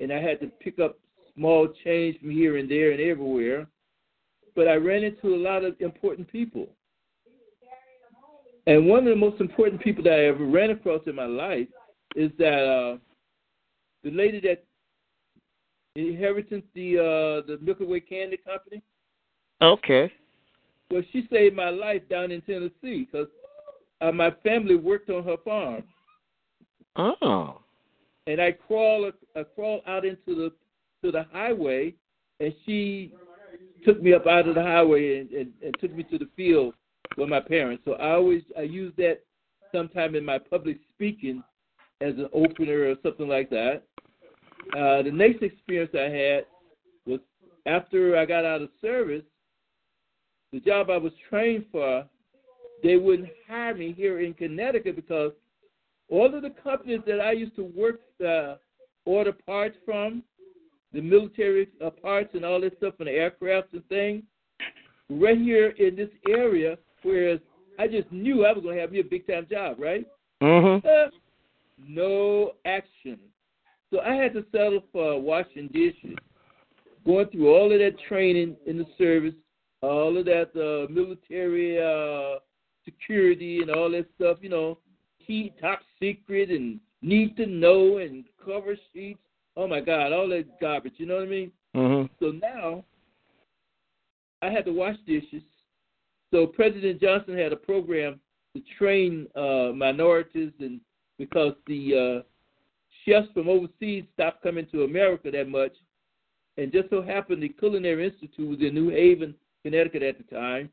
and 0.00 0.12
I 0.12 0.20
had 0.20 0.40
to 0.40 0.46
pick 0.60 0.78
up 0.78 0.98
small 1.34 1.68
change 1.84 2.18
from 2.20 2.30
here 2.30 2.56
and 2.56 2.70
there 2.70 2.92
and 2.92 3.00
everywhere. 3.00 3.66
But 4.54 4.68
I 4.68 4.74
ran 4.74 5.02
into 5.02 5.34
a 5.34 5.36
lot 5.36 5.64
of 5.64 5.74
important 5.80 6.30
people. 6.30 6.68
And 8.66 8.86
one 8.86 9.00
of 9.00 9.06
the 9.06 9.16
most 9.16 9.40
important 9.40 9.82
people 9.82 10.02
that 10.04 10.12
I 10.12 10.26
ever 10.26 10.46
ran 10.46 10.70
across 10.70 11.02
in 11.06 11.16
my 11.16 11.26
life 11.26 11.68
is 12.16 12.30
that 12.38 12.64
uh, 12.64 12.98
the 14.04 14.10
lady 14.10 14.40
that 14.40 14.64
inherited 15.96 16.62
the 16.74 16.98
uh, 16.98 17.46
the 17.46 17.58
Milky 17.60 17.84
Way 17.84 18.00
Candy 18.00 18.38
Company. 18.38 18.82
Okay. 19.60 20.10
Well, 20.90 21.02
she 21.12 21.26
saved 21.30 21.56
my 21.56 21.70
life 21.70 22.02
down 22.08 22.30
in 22.30 22.40
Tennessee 22.42 23.08
because 23.10 23.28
uh, 24.00 24.12
my 24.12 24.30
family 24.42 24.76
worked 24.76 25.10
on 25.10 25.24
her 25.24 25.36
farm, 25.44 25.82
Oh. 26.96 27.60
And 28.26 28.40
I 28.40 28.52
crawl 28.52 29.10
I 29.36 29.42
crawled 29.42 29.82
out 29.86 30.04
into 30.04 30.34
the 30.34 30.52
to 31.02 31.12
the 31.12 31.26
highway, 31.32 31.94
and 32.40 32.52
she 32.64 33.12
took 33.84 34.02
me 34.02 34.14
up 34.14 34.26
out 34.26 34.48
of 34.48 34.54
the 34.54 34.62
highway 34.62 35.20
and, 35.20 35.30
and, 35.30 35.52
and 35.62 35.74
took 35.80 35.94
me 35.94 36.02
to 36.04 36.18
the 36.18 36.28
field 36.34 36.74
with 37.18 37.28
my 37.28 37.40
parents. 37.40 37.82
So 37.84 37.92
I 37.94 38.12
always 38.12 38.42
I 38.58 38.62
use 38.62 38.92
that 38.96 39.20
sometime 39.72 40.14
in 40.14 40.24
my 40.24 40.38
public 40.38 40.78
speaking 40.94 41.42
as 42.00 42.14
an 42.14 42.28
opener 42.32 42.90
or 42.90 42.94
something 43.02 43.28
like 43.28 43.50
that. 43.50 43.82
Uh, 44.76 45.02
the 45.02 45.10
next 45.12 45.42
experience 45.42 45.90
I 45.94 46.08
had 46.08 46.46
was 47.06 47.20
after 47.66 48.16
I 48.16 48.24
got 48.24 48.44
out 48.44 48.62
of 48.62 48.70
service, 48.80 49.24
the 50.52 50.60
job 50.60 50.88
I 50.88 50.96
was 50.96 51.12
trained 51.28 51.66
for, 51.70 52.04
they 52.82 52.96
wouldn't 52.96 53.28
hire 53.48 53.74
me 53.74 53.92
here 53.92 54.20
in 54.20 54.34
Connecticut 54.34 54.96
because 54.96 55.32
all 56.08 56.34
of 56.34 56.42
the 56.42 56.54
companies 56.62 57.00
that 57.06 57.20
I 57.20 57.32
used 57.32 57.56
to 57.56 57.64
work 57.64 58.00
uh, 58.20 58.56
order 59.04 59.32
parts 59.32 59.76
from, 59.84 60.22
the 60.92 61.00
military 61.00 61.68
uh, 61.84 61.90
parts 61.90 62.30
and 62.34 62.44
all 62.44 62.60
this 62.60 62.72
stuff 62.78 62.94
and 62.98 63.08
the 63.08 63.12
aircrafts 63.12 63.72
and 63.72 63.86
things, 63.88 64.22
right 65.10 65.38
here 65.38 65.70
in 65.70 65.96
this 65.96 66.10
area, 66.28 66.76
whereas 67.02 67.40
I 67.78 67.88
just 67.88 68.10
knew 68.12 68.46
I 68.46 68.52
was 68.52 68.62
going 68.62 68.76
to 68.76 68.80
have 68.80 68.92
me 68.92 69.00
a 69.00 69.04
big 69.04 69.26
time 69.26 69.46
job, 69.50 69.78
right? 69.80 70.06
Mm-hmm. 70.42 70.86
Uh, 70.86 71.10
no 71.86 72.52
action. 72.64 73.18
So 73.90 74.00
I 74.00 74.14
had 74.14 74.32
to 74.34 74.44
settle 74.52 74.82
for 74.92 75.20
washing 75.20 75.68
dishes, 75.68 76.16
going 77.04 77.26
through 77.28 77.54
all 77.54 77.72
of 77.72 77.78
that 77.78 77.96
training 78.08 78.56
in 78.66 78.78
the 78.78 78.86
service, 78.96 79.34
all 79.82 80.16
of 80.16 80.24
that 80.24 80.50
uh, 80.54 80.90
military 80.90 81.78
uh, 81.78 82.38
security 82.84 83.58
and 83.60 83.70
all 83.70 83.90
that 83.90 84.06
stuff, 84.16 84.38
you 84.40 84.48
know, 84.48 84.78
key 85.26 85.52
top 85.60 85.80
secret 86.00 86.50
and 86.50 86.80
need 87.04 87.36
to 87.36 87.46
know 87.46 87.98
and 87.98 88.24
cover 88.44 88.76
sheets. 88.92 89.20
Oh 89.56 89.68
my 89.68 89.80
God, 89.80 90.12
all 90.12 90.28
that 90.30 90.60
garbage. 90.60 90.94
You 90.96 91.06
know 91.06 91.16
what 91.16 91.24
I 91.24 91.28
mean? 91.28 91.52
Mm-hmm. 91.76 92.12
So 92.24 92.32
now 92.32 92.84
I 94.42 94.50
had 94.50 94.64
to 94.64 94.72
wash 94.72 94.96
dishes. 95.06 95.42
So 96.32 96.46
President 96.46 97.00
Johnson 97.00 97.38
had 97.38 97.52
a 97.52 97.56
program 97.56 98.18
to 98.56 98.62
train 98.78 99.26
uh, 99.36 99.72
minorities, 99.74 100.52
and 100.58 100.80
because 101.18 101.54
the 101.66 102.22
uh, 102.22 102.22
chefs 103.04 103.28
from 103.34 103.48
overseas 103.48 104.04
stopped 104.14 104.42
coming 104.42 104.66
to 104.72 104.84
America 104.84 105.30
that 105.30 105.48
much, 105.48 105.72
and 106.56 106.72
just 106.72 106.90
so 106.90 107.02
happened 107.02 107.42
the 107.42 107.48
Culinary 107.48 108.06
Institute 108.06 108.48
was 108.48 108.60
in 108.60 108.74
New 108.74 108.90
Haven, 108.90 109.34
Connecticut 109.62 110.02
at 110.02 110.18
the 110.18 110.34
time, 110.34 110.70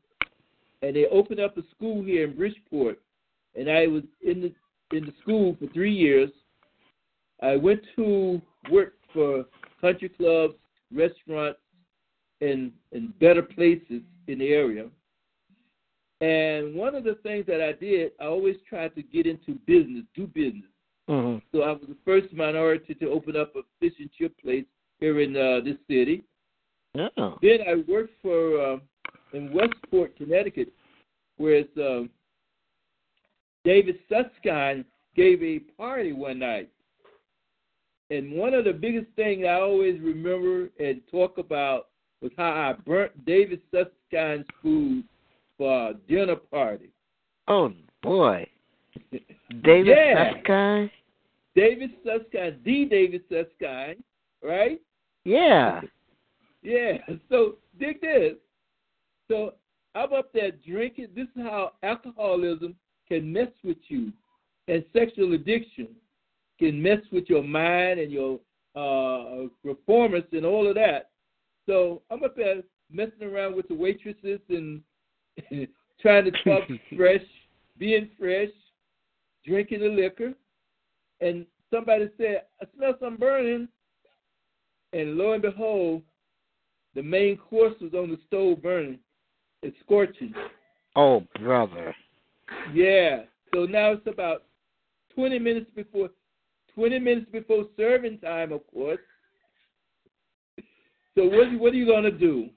and 0.82 0.96
they 0.96 1.06
opened 1.06 1.40
up 1.40 1.56
a 1.56 1.62
school 1.74 2.02
here 2.02 2.24
in 2.24 2.36
Bridgeport, 2.36 3.00
and 3.54 3.70
I 3.70 3.86
was 3.86 4.02
in 4.24 4.40
the 4.40 4.52
in 4.92 5.06
the 5.06 5.12
school 5.22 5.56
for 5.58 5.66
three 5.72 5.94
years. 5.94 6.30
I 7.42 7.56
went 7.56 7.80
to 7.96 8.40
work 8.70 8.94
for 9.12 9.44
country 9.80 10.08
clubs, 10.08 10.54
restaurants, 10.94 11.58
and 12.40 12.72
and 12.92 13.18
better 13.18 13.42
places 13.42 14.02
in 14.28 14.38
the 14.38 14.48
area. 14.48 14.86
And 16.20 16.76
one 16.76 16.94
of 16.94 17.02
the 17.02 17.16
things 17.24 17.46
that 17.46 17.60
I 17.60 17.72
did, 17.72 18.12
I 18.20 18.26
always 18.26 18.56
tried 18.68 18.94
to 18.94 19.02
get 19.02 19.26
into 19.26 19.58
business, 19.66 20.04
do 20.14 20.28
business. 20.28 20.70
Mm-hmm. 21.10 21.38
So 21.50 21.62
I 21.62 21.72
was 21.72 21.82
the 21.88 21.96
first 22.04 22.32
minority 22.32 22.94
to 22.94 23.10
open 23.10 23.36
up 23.36 23.56
a 23.56 23.62
fish 23.80 23.94
and 23.98 24.08
chip 24.16 24.32
place 24.40 24.64
here 25.00 25.20
in 25.20 25.36
uh, 25.36 25.64
this 25.64 25.76
city. 25.88 26.22
Yeah. 26.94 27.08
Then 27.16 27.58
I 27.68 27.82
worked 27.90 28.14
for 28.22 28.60
uh, 28.60 28.76
in 29.32 29.52
Westport, 29.52 30.16
Connecticut, 30.16 30.72
where 31.38 31.54
it's 31.54 31.76
uh, 31.76 32.02
David 33.64 33.96
Susskind 34.08 34.84
gave 35.14 35.42
a 35.42 35.60
party 35.76 36.12
one 36.12 36.38
night. 36.38 36.70
And 38.10 38.32
one 38.32 38.54
of 38.54 38.64
the 38.64 38.72
biggest 38.72 39.06
things 39.16 39.44
I 39.46 39.54
always 39.60 40.00
remember 40.00 40.68
and 40.78 41.00
talk 41.10 41.38
about 41.38 41.88
was 42.20 42.32
how 42.36 42.50
I 42.50 42.74
burnt 42.84 43.24
David 43.24 43.60
Susskind's 43.70 44.46
food 44.62 45.04
for 45.56 45.90
a 45.90 45.94
dinner 46.08 46.36
party. 46.36 46.90
Oh 47.48 47.72
boy. 48.02 48.46
David 49.64 49.86
Yeah. 49.96 50.32
Susskind? 50.34 50.90
David 51.54 51.90
Susskind, 52.04 52.58
the 52.64 52.84
David 52.86 53.22
Susskind, 53.28 54.02
right? 54.42 54.80
Yeah. 55.24 55.80
Yeah. 56.62 56.98
So 57.28 57.56
dig 57.78 58.00
this. 58.00 58.34
So 59.28 59.54
I'm 59.94 60.12
up 60.12 60.32
there 60.32 60.52
drinking. 60.66 61.08
This 61.14 61.28
is 61.36 61.42
how 61.42 61.72
alcoholism 61.82 62.74
can 63.12 63.30
mess 63.30 63.48
with 63.62 63.76
you, 63.88 64.10
and 64.68 64.82
sexual 64.94 65.34
addiction 65.34 65.88
can 66.58 66.80
mess 66.80 67.00
with 67.10 67.24
your 67.28 67.42
mind 67.42 68.00
and 68.00 68.10
your 68.10 68.40
uh, 68.74 69.48
performance 69.62 70.24
and 70.32 70.46
all 70.46 70.66
of 70.66 70.74
that. 70.76 71.10
So 71.66 72.00
I'm 72.10 72.24
up 72.24 72.36
there 72.36 72.62
messing 72.90 73.22
around 73.22 73.54
with 73.54 73.68
the 73.68 73.74
waitresses 73.74 74.40
and 74.48 74.80
trying 76.00 76.24
to 76.24 76.30
talk 76.42 76.62
fresh, 76.96 77.20
being 77.78 78.08
fresh, 78.18 78.48
drinking 79.44 79.80
the 79.80 79.88
liquor. 79.88 80.32
And 81.20 81.44
somebody 81.70 82.08
said, 82.16 82.44
I 82.62 82.66
smell 82.74 82.94
something 82.98 83.20
burning. 83.20 83.68
And 84.94 85.16
lo 85.16 85.32
and 85.32 85.42
behold, 85.42 86.02
the 86.94 87.02
main 87.02 87.36
course 87.36 87.74
was 87.80 87.92
on 87.92 88.10
the 88.10 88.18
stove 88.26 88.62
burning. 88.62 89.00
It's 89.62 89.76
scorching. 89.84 90.32
Oh 90.96 91.24
brother. 91.38 91.94
Yeah. 92.72 93.22
So 93.54 93.64
now 93.66 93.92
it's 93.92 94.06
about 94.06 94.44
20 95.14 95.38
minutes 95.38 95.70
before 95.74 96.10
20 96.74 96.98
minutes 96.98 97.26
before 97.30 97.66
serving 97.76 98.18
time, 98.20 98.52
of 98.52 98.66
course. 98.66 98.98
So 101.14 101.24
what 101.24 101.52
what 101.58 101.72
are 101.72 101.76
you 101.76 101.86
gonna 101.86 102.10
do? 102.10 102.48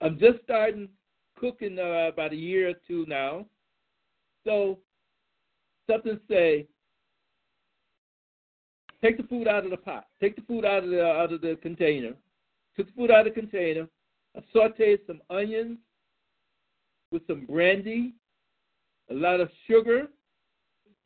I'm 0.00 0.18
just 0.18 0.38
starting 0.44 0.88
cooking 1.38 1.78
uh, 1.78 2.08
about 2.12 2.32
a 2.32 2.36
year 2.36 2.70
or 2.70 2.74
two 2.86 3.04
now. 3.08 3.46
So 4.44 4.78
something 5.88 6.18
say, 6.28 6.66
take 9.02 9.16
the 9.16 9.22
food 9.24 9.46
out 9.46 9.64
of 9.64 9.70
the 9.70 9.76
pot, 9.76 10.06
take 10.20 10.34
the 10.34 10.42
food 10.42 10.64
out 10.64 10.84
of 10.84 10.90
the 10.90 11.04
out 11.04 11.32
of 11.32 11.40
the 11.40 11.56
container. 11.62 12.14
Took 12.76 12.86
the 12.86 12.92
food 12.92 13.10
out 13.10 13.26
of 13.26 13.34
the 13.34 13.40
container. 13.40 13.86
I 14.36 14.40
sauteed 14.54 15.00
some 15.06 15.20
onions 15.30 15.78
with 17.10 17.26
some 17.26 17.46
brandy, 17.46 18.14
a 19.10 19.14
lot 19.14 19.40
of 19.40 19.50
sugar, 19.66 20.08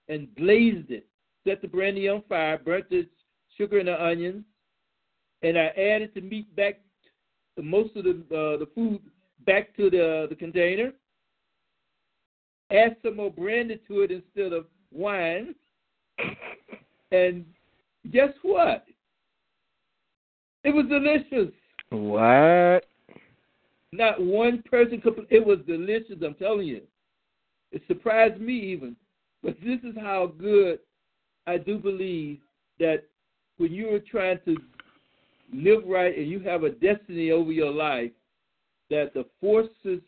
and 0.08 0.34
blazed 0.34 0.90
it. 0.90 1.06
Set 1.46 1.62
the 1.62 1.68
brandy 1.68 2.08
on 2.08 2.22
fire, 2.28 2.58
burnt 2.58 2.88
the 2.90 3.06
sugar 3.56 3.78
and 3.78 3.88
the 3.88 4.02
onions, 4.02 4.44
and 5.42 5.58
I 5.58 5.66
added 5.66 6.10
the 6.14 6.20
meat 6.20 6.54
back, 6.54 6.80
the 7.56 7.62
most 7.62 7.96
of 7.96 8.04
the 8.04 8.10
uh, 8.10 8.58
the 8.58 8.68
food 8.74 9.00
back 9.44 9.76
to 9.76 9.90
the 9.90 10.26
the 10.28 10.36
container. 10.36 10.92
Add 12.70 12.96
some 13.02 13.16
more 13.16 13.30
brandy 13.30 13.80
to 13.88 14.00
it 14.00 14.10
instead 14.10 14.52
of 14.52 14.66
wine, 14.92 15.54
and 17.10 17.44
guess 18.10 18.30
what? 18.42 18.86
It 20.64 20.70
was 20.70 20.86
delicious. 20.86 21.52
What? 21.90 22.86
Not 23.92 24.22
one 24.22 24.62
person 24.62 25.00
could. 25.00 25.26
It 25.28 25.44
was 25.44 25.58
delicious. 25.66 26.16
I'm 26.24 26.34
telling 26.34 26.66
you. 26.66 26.82
It 27.72 27.82
surprised 27.88 28.40
me 28.40 28.54
even. 28.54 28.96
But 29.42 29.56
this 29.64 29.80
is 29.82 29.96
how 30.00 30.32
good 30.38 30.78
I 31.46 31.58
do 31.58 31.78
believe 31.78 32.38
that 32.78 33.04
when 33.56 33.72
you 33.72 33.92
are 33.94 33.98
trying 33.98 34.38
to 34.44 34.56
live 35.52 35.82
right 35.86 36.16
and 36.16 36.28
you 36.28 36.40
have 36.40 36.62
a 36.62 36.70
destiny 36.70 37.30
over 37.30 37.50
your 37.50 37.72
life, 37.72 38.12
that 38.90 39.14
the 39.14 39.24
forces 39.40 40.00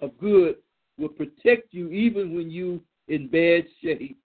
of 0.00 0.18
good 0.18 0.56
will 0.98 1.08
protect 1.08 1.72
you 1.72 1.88
even 1.88 2.34
when 2.34 2.50
you 2.50 2.82
in 3.08 3.28
bad 3.28 3.64
shape. 3.82 4.18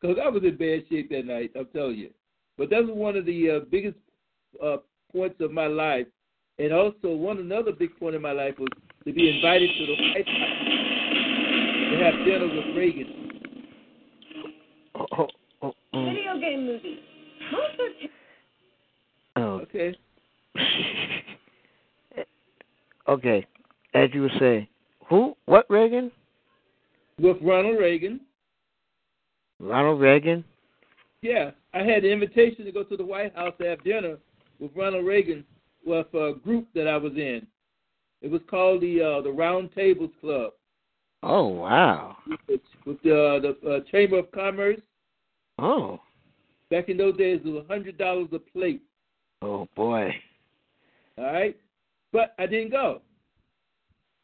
Because 0.00 0.18
I 0.22 0.28
was 0.28 0.42
in 0.42 0.56
bad 0.56 0.84
shape 0.88 1.10
that 1.10 1.26
night. 1.26 1.52
I'm 1.58 1.66
telling 1.66 1.96
you. 1.96 2.10
But 2.58 2.70
that 2.70 2.84
was 2.84 2.94
one 2.94 3.16
of 3.16 3.26
the 3.26 3.50
uh, 3.50 3.60
biggest 3.70 3.96
uh, 4.62 4.78
points 5.12 5.40
of 5.40 5.52
my 5.52 5.66
life 5.66 6.06
and 6.58 6.72
also, 6.72 7.08
one 7.08 7.38
another 7.38 7.72
big 7.72 7.98
point 7.98 8.14
in 8.14 8.22
my 8.22 8.32
life 8.32 8.58
was 8.58 8.68
to 9.04 9.12
be 9.12 9.34
invited 9.34 9.70
to 9.78 9.86
the 9.86 9.94
White 9.94 10.28
House 10.28 10.61
to 11.92 12.04
have 12.04 12.14
dinner 12.24 12.46
with 12.46 12.76
Reagan. 12.76 13.30
Oh, 14.94 15.28
oh, 15.62 15.72
oh. 15.92 16.04
Video 16.04 16.38
game 16.40 16.66
movie. 16.66 16.98
Most 17.52 17.80
are 19.36 19.42
oh. 19.42 19.60
Okay. 19.60 19.98
Okay. 23.08 23.44
As 23.94 24.10
you 24.14 24.22
were 24.22 24.30
saying, 24.38 24.68
who? 25.08 25.36
What 25.46 25.66
Reagan? 25.68 26.12
With 27.18 27.36
Ronald 27.42 27.78
Reagan. 27.80 28.20
Ronald 29.58 30.00
Reagan. 30.00 30.44
Yeah, 31.20 31.50
I 31.74 31.78
had 31.78 32.04
the 32.04 32.12
invitation 32.12 32.64
to 32.64 32.72
go 32.72 32.84
to 32.84 32.96
the 32.96 33.04
White 33.04 33.34
House 33.34 33.54
to 33.60 33.66
have 33.66 33.82
dinner 33.82 34.18
with 34.60 34.70
Ronald 34.76 35.04
Reagan 35.04 35.44
with 35.84 36.06
a 36.14 36.34
group 36.44 36.68
that 36.74 36.86
I 36.86 36.96
was 36.96 37.12
in. 37.14 37.46
It 38.22 38.30
was 38.30 38.40
called 38.48 38.82
the 38.82 39.02
uh, 39.02 39.20
the 39.20 39.32
Round 39.32 39.70
Tables 39.74 40.12
Club. 40.20 40.52
Oh 41.22 41.46
wow. 41.48 42.16
With, 42.48 42.60
with 42.84 43.02
the 43.02 43.54
the 43.62 43.70
uh, 43.70 43.80
Chamber 43.90 44.18
of 44.18 44.32
Commerce. 44.32 44.80
Oh. 45.58 46.00
Back 46.70 46.88
in 46.88 46.96
those 46.96 47.16
days, 47.16 47.40
it 47.44 47.48
was 47.48 47.64
a 47.64 47.72
hundred 47.72 47.98
dollars 47.98 48.28
a 48.32 48.38
plate. 48.38 48.82
Oh 49.42 49.68
boy. 49.76 50.10
All 51.18 51.24
right, 51.24 51.56
but 52.12 52.34
I 52.38 52.46
didn't 52.46 52.70
go. 52.70 53.02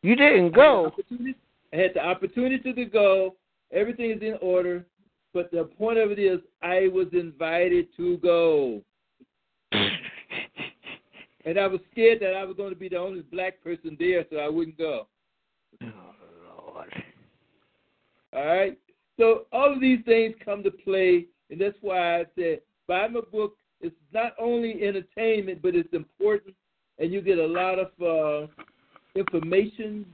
You 0.03 0.17
didn't 0.17 0.55
go. 0.55 0.93
I 1.73 1.77
had, 1.77 1.91
the 1.95 2.01
opportunity 2.01 2.73
to 2.73 2.85
go. 2.85 3.37
Everything 3.73 4.11
is 4.13 4.23
in 4.23 4.39
order. 4.41 4.87
but 5.35 5.51
the 5.51 5.65
point 5.65 5.99
of 5.99 6.11
it 6.11 6.19
is, 6.19 6.41
I 6.63 6.89
was 6.93 7.09
invited 7.13 7.89
to 7.97 8.17
go. 8.19 8.81
and 9.73 11.59
I 11.59 11.67
was 11.67 11.81
scared 11.93 12.21
that 12.21 12.35
I 12.35 12.45
was 12.45 12.57
going 12.57 12.71
to 12.71 12.79
be 12.79 12.89
the 12.89 12.97
only 12.97 13.21
black 13.21 13.63
person 13.63 13.97
there, 13.99 14.25
so 14.31 14.39
I 14.39 14.49
wouldn't 14.49 14.79
go. 14.79 15.09
Oh. 15.83 16.08
All 18.33 18.47
right? 18.47 18.79
So 19.19 19.47
all 19.53 19.73
of 19.73 19.81
these 19.81 20.01
things 20.05 20.35
come 20.45 20.63
to 20.63 20.71
play, 20.71 21.27
and 21.51 21.61
that's 21.61 21.77
why 21.81 22.21
I 22.21 22.25
said 22.37 22.61
buy 22.87 23.09
my 23.09 23.21
book. 23.33 23.57
It's 23.81 23.95
not 24.13 24.33
only 24.39 24.83
entertainment, 24.83 25.63
but 25.63 25.77
it's 25.77 25.93
important, 25.93 26.55
and 26.99 27.13
you 27.13 27.21
get 27.21 27.39
a 27.39 27.47
lot 27.47 27.79
of 27.79 27.91
uh, 28.03 28.47
information. 29.15 30.07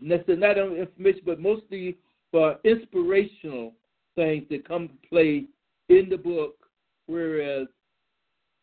That's 0.00 0.22
not 0.28 0.58
only 0.58 0.80
information, 0.80 1.22
but 1.26 1.40
mostly 1.40 1.96
for 2.30 2.58
inspirational 2.64 3.72
things 4.14 4.44
that 4.50 4.66
come 4.66 4.88
to 4.88 5.08
play 5.08 5.46
in 5.88 6.08
the 6.08 6.16
book. 6.16 6.56
Whereas 7.06 7.66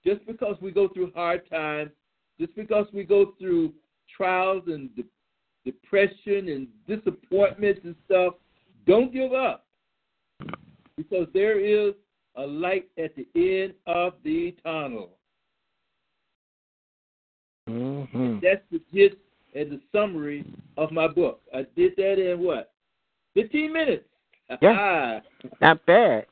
just 0.06 0.26
because 0.26 0.56
we 0.61 0.72
go 0.72 0.88
through 0.88 1.11
hard 1.14 1.49
times, 1.49 1.91
just 2.40 2.56
because 2.56 2.88
we 2.94 3.03
go 3.03 3.34
through 3.38 3.74
trials 4.15 4.64
and 4.68 4.95
de- 4.95 5.03
depression 5.65 6.48
and 6.48 6.68
disappointments 6.88 7.82
and 7.84 7.95
stuff, 8.06 8.36
don't 8.88 9.14
give 9.14 9.34
up 9.34 9.65
because 10.95 11.27
there 11.34 11.59
is 11.59 11.93
a 12.35 12.45
light 12.45 12.88
at 12.97 13.15
the 13.15 13.27
end 13.35 13.73
of 13.85 14.14
the 14.23 14.55
tunnel. 14.64 15.11
Mm-hmm. 17.69 18.39
That's 18.41 18.64
the 18.72 18.81
gist 18.93 19.18
and 19.53 19.72
the 19.72 19.81
summary 19.91 20.45
of 20.77 20.91
my 20.91 21.07
book. 21.07 21.41
I 21.53 21.65
did 21.76 21.93
that 21.97 22.18
in 22.19 22.39
what? 22.39 22.72
15 23.34 23.73
minutes. 23.73 24.05
Yeah. 24.61 25.19
not 25.61 25.85
bad. 25.85 26.26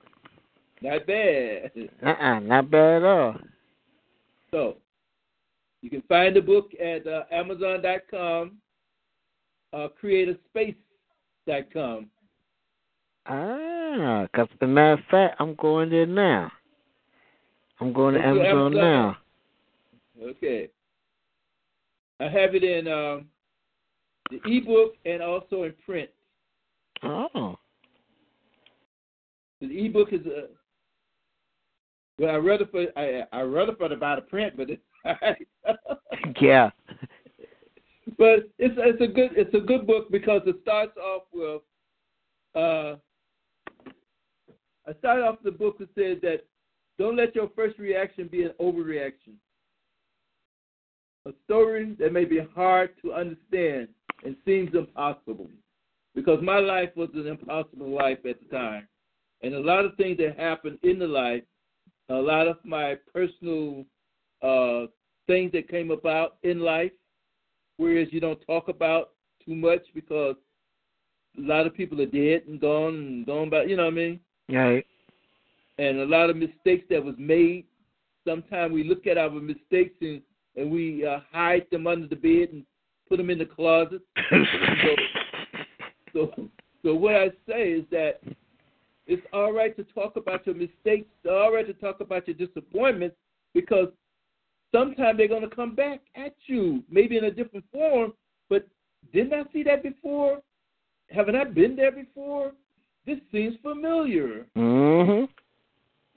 Not 0.82 1.06
bad. 1.06 1.72
Uh-uh, 2.06 2.40
not 2.40 2.72
bad 2.72 3.04
at 3.04 3.04
all. 3.04 3.36
So, 4.52 4.78
you 5.82 5.90
can 5.90 6.02
find 6.04 6.34
the 6.36 6.42
book 6.42 6.72
at 6.82 7.06
uh, 7.06 7.24
Amazon.com, 7.32 8.54
uh, 9.74 9.88
CreatorSpace.com. 10.02 12.10
Ah, 13.28 14.28
because 14.32 14.48
as 14.52 14.58
a 14.62 14.68
matter 14.68 14.94
of 14.94 15.00
fact, 15.10 15.36
I'm 15.40 15.56
going 15.56 15.90
there 15.90 16.06
now. 16.06 16.52
I'm 17.80 17.92
going 17.92 18.16
to 18.16 18.22
Amazon, 18.22 18.48
Amazon. 18.48 18.74
now. 18.74 19.18
Okay. 20.22 20.70
I 22.20 22.26
have 22.26 22.56
it 22.56 22.64
in 22.64 22.88
um, 22.88 23.26
the 24.30 24.40
ebook 24.46 24.94
and 25.06 25.22
also 25.22 25.64
in 25.64 25.74
print. 25.86 26.10
Oh. 27.04 27.58
The 29.60 29.86
ebook 29.86 30.14
is 30.14 30.26
a 30.26 30.48
well, 32.18 32.34
I 32.34 32.38
rather 32.38 32.66
for 32.68 32.86
I 32.96 33.24
I 33.34 33.42
rather 33.42 33.76
for 33.76 33.90
to 33.90 33.98
buy 33.98 34.16
the 34.16 34.22
print, 34.22 34.56
but 34.56 34.70
it's 34.70 34.82
Yeah. 36.42 36.70
but 38.18 38.50
it's 38.58 38.76
it's 38.78 39.02
a 39.02 39.08
good 39.08 39.32
it's 39.36 39.54
a 39.54 39.60
good 39.60 39.86
book 39.86 40.10
because 40.12 40.42
it 40.46 40.56
starts 40.62 40.96
off 40.98 41.24
with 41.34 41.62
uh 42.56 42.96
I 44.88 44.94
start 45.00 45.22
off 45.22 45.38
the 45.44 45.52
book 45.52 45.80
that 45.80 45.90
says 45.96 46.18
that 46.22 46.46
don't 46.98 47.16
let 47.16 47.36
your 47.36 47.50
first 47.56 47.80
reaction 47.80 48.28
be 48.28 48.44
an 48.44 48.54
overreaction. 48.60 49.34
A 51.26 51.32
story 51.46 51.96
that 52.00 52.14
may 52.14 52.26
be 52.26 52.40
hard 52.54 52.92
to 53.02 53.14
understand 53.14 53.88
and 54.24 54.36
seems 54.46 54.74
impossible. 54.76 55.50
Because 56.14 56.40
my 56.42 56.60
life 56.60 56.90
was 56.96 57.10
an 57.14 57.28
impossible 57.28 57.90
life 57.90 58.20
at 58.30 58.40
the 58.40 58.48
time. 58.56 58.88
And 59.42 59.54
a 59.54 59.60
lot 59.60 59.86
of 59.86 59.96
things 59.96 60.18
that 60.18 60.40
happened 60.40 60.80
in 60.84 61.00
the 61.00 61.08
life, 61.08 61.44
a 62.10 62.16
lot 62.16 62.48
of 62.48 62.58
my 62.64 62.96
personal 63.12 63.86
uh, 64.42 64.86
things 65.28 65.52
that 65.52 65.68
came 65.68 65.92
about 65.92 66.38
in 66.44 66.60
life, 66.60 66.92
whereas 67.78 68.08
you 68.12 68.20
don't 68.20 68.40
talk 68.46 68.70
about 68.70 69.12
too 69.46 69.56
much 69.56 69.82
because 69.94 70.36
a 71.38 71.42
lot 71.42 71.68
of 71.68 71.74
people 71.74 72.00
are 72.02 72.06
dead 72.06 72.44
and 72.48 72.62
gone 72.62 72.96
and 72.96 73.26
gone 73.26 73.50
by, 73.50 73.64
you 73.64 73.76
know 73.76 73.84
what 73.84 73.94
I 73.94 73.96
mean? 73.96 74.20
Right. 74.50 74.86
and 75.78 76.00
a 76.00 76.06
lot 76.06 76.30
of 76.30 76.38
mistakes 76.38 76.86
that 76.90 77.04
was 77.04 77.16
made. 77.18 77.66
Sometimes 78.28 78.74
we 78.74 78.84
look 78.84 79.08
at 79.08 79.18
our 79.18 79.30
mistakes 79.30 79.96
and, 80.02 80.22
and 80.56 80.72
we 80.72 81.06
uh, 81.06 81.20
hide 81.32 81.66
them 81.72 81.88
under 81.88 82.08
the 82.08 82.16
bed 82.16 82.54
and 82.54 82.66
put 83.10 83.18
them 83.18 83.30
in 83.30 83.40
the 83.40 83.46
closet. 83.46 84.02
so, 84.30 84.96
so, 86.14 86.50
so 86.84 86.96
what 86.96 87.16
I 87.16 87.30
say 87.48 87.72
is 87.72 87.86
that 87.92 88.22
it's 89.08 89.26
all 89.34 89.54
right 89.54 89.76
to 89.76 89.84
talk 89.84 90.16
about 90.16 90.46
your 90.46 90.56
mistakes. 90.56 91.08
It's 91.24 91.30
all 91.30 91.54
right 91.54 91.68
to 91.68 91.74
talk 91.74 92.00
about 92.00 92.28
your 92.28 92.36
disappointments 92.36 93.16
because 93.54 93.90
sometimes 94.74 95.18
they're 95.18 95.28
going 95.28 95.48
to 95.48 95.56
come 95.56 95.76
back 95.76 96.02
at 96.16 96.34
you, 96.48 96.84
maybe 96.90 97.18
in 97.18 97.26
a 97.26 97.32
different 97.32 97.66
form. 97.72 98.14
But 98.50 98.68
didn't 99.14 99.34
I 99.34 99.44
see 99.54 99.64
that 99.64 99.84
before? 99.84 100.42
Haven't 101.12 101.36
I 101.36 101.44
been 101.44 101.76
there 101.76 101.92
before? 101.92 102.54
This 103.06 103.20
seems 103.32 103.56
familiar. 103.62 104.48
Mm-hmm. 104.58 105.26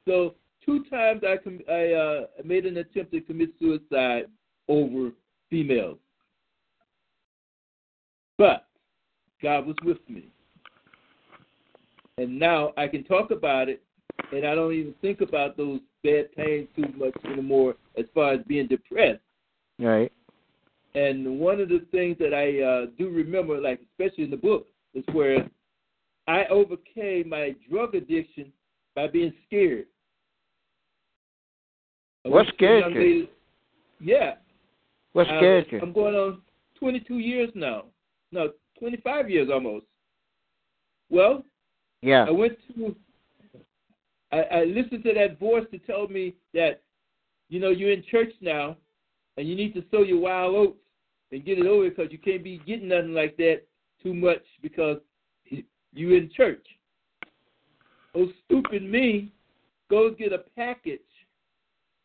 So 0.06 0.34
two 0.64 0.84
times 0.90 1.22
I 1.22 1.36
com- 1.36 1.60
I 1.70 1.92
uh, 1.92 2.26
made 2.44 2.64
an 2.64 2.78
attempt 2.78 3.12
to 3.12 3.20
commit 3.20 3.50
suicide 3.58 4.24
over 4.68 5.10
females, 5.50 5.98
but 8.38 8.66
God 9.42 9.66
was 9.66 9.76
with 9.84 9.98
me, 10.08 10.28
and 12.16 12.38
now 12.38 12.72
I 12.76 12.88
can 12.88 13.04
talk 13.04 13.30
about 13.30 13.68
it, 13.68 13.82
and 14.32 14.46
I 14.46 14.54
don't 14.54 14.72
even 14.72 14.94
think 15.02 15.20
about 15.20 15.56
those 15.56 15.80
bad 16.02 16.34
pains 16.34 16.68
too 16.74 16.86
much 16.96 17.14
anymore 17.24 17.74
as 17.98 18.06
far 18.14 18.32
as 18.32 18.40
being 18.46 18.66
depressed. 18.66 19.20
Right. 19.78 20.12
And 20.94 21.38
one 21.38 21.60
of 21.60 21.68
the 21.68 21.86
things 21.90 22.16
that 22.18 22.34
I 22.34 22.62
uh, 22.62 22.86
do 22.98 23.10
remember, 23.10 23.60
like 23.60 23.80
especially 23.92 24.24
in 24.24 24.30
the 24.30 24.36
book, 24.36 24.66
is 24.94 25.04
where 25.12 25.48
I 26.28 26.44
overcame 26.50 27.30
my 27.30 27.54
drug 27.70 27.94
addiction 27.94 28.52
by 28.94 29.08
being 29.08 29.32
scared. 29.46 29.86
I 32.24 32.28
What 32.28 32.34
went 32.36 32.48
to 32.48 32.52
a 32.52 32.56
scared 32.56 32.94
you? 32.94 33.00
lady- 33.00 33.30
Yeah. 34.00 34.36
What 35.12 35.26
I- 35.28 35.38
scared 35.38 35.72
you? 35.72 35.80
I'm 35.80 35.92
going 35.92 36.14
on 36.14 36.42
22 36.74 37.18
years 37.18 37.50
now. 37.54 37.86
No, 38.30 38.52
25 38.78 39.30
years 39.30 39.48
almost. 39.50 39.86
Well, 41.08 41.44
Yeah. 42.02 42.26
I 42.26 42.30
went 42.30 42.58
to. 42.74 42.94
I, 44.30 44.42
I 44.42 44.64
listened 44.64 45.02
to 45.04 45.14
that 45.14 45.38
voice 45.38 45.66
that 45.70 45.86
told 45.86 46.10
me 46.10 46.34
that, 46.52 46.82
you 47.48 47.58
know, 47.60 47.70
you're 47.70 47.92
in 47.92 48.02
church 48.02 48.34
now, 48.42 48.76
and 49.38 49.48
you 49.48 49.54
need 49.56 49.72
to 49.72 49.82
sow 49.90 50.02
your 50.02 50.18
wild 50.18 50.54
oats 50.54 50.78
and 51.32 51.42
get 51.42 51.58
it 51.58 51.64
over 51.66 51.88
because 51.88 52.12
you 52.12 52.18
can't 52.18 52.44
be 52.44 52.58
getting 52.58 52.88
nothing 52.88 53.14
like 53.14 53.38
that 53.38 53.62
too 54.02 54.12
much 54.12 54.44
because 54.60 55.00
you 55.92 56.14
in 56.14 56.30
church. 56.34 56.64
Oh, 58.14 58.26
stupid 58.44 58.82
me 58.82 59.32
goes 59.90 60.14
get 60.18 60.32
a 60.32 60.38
package 60.56 61.00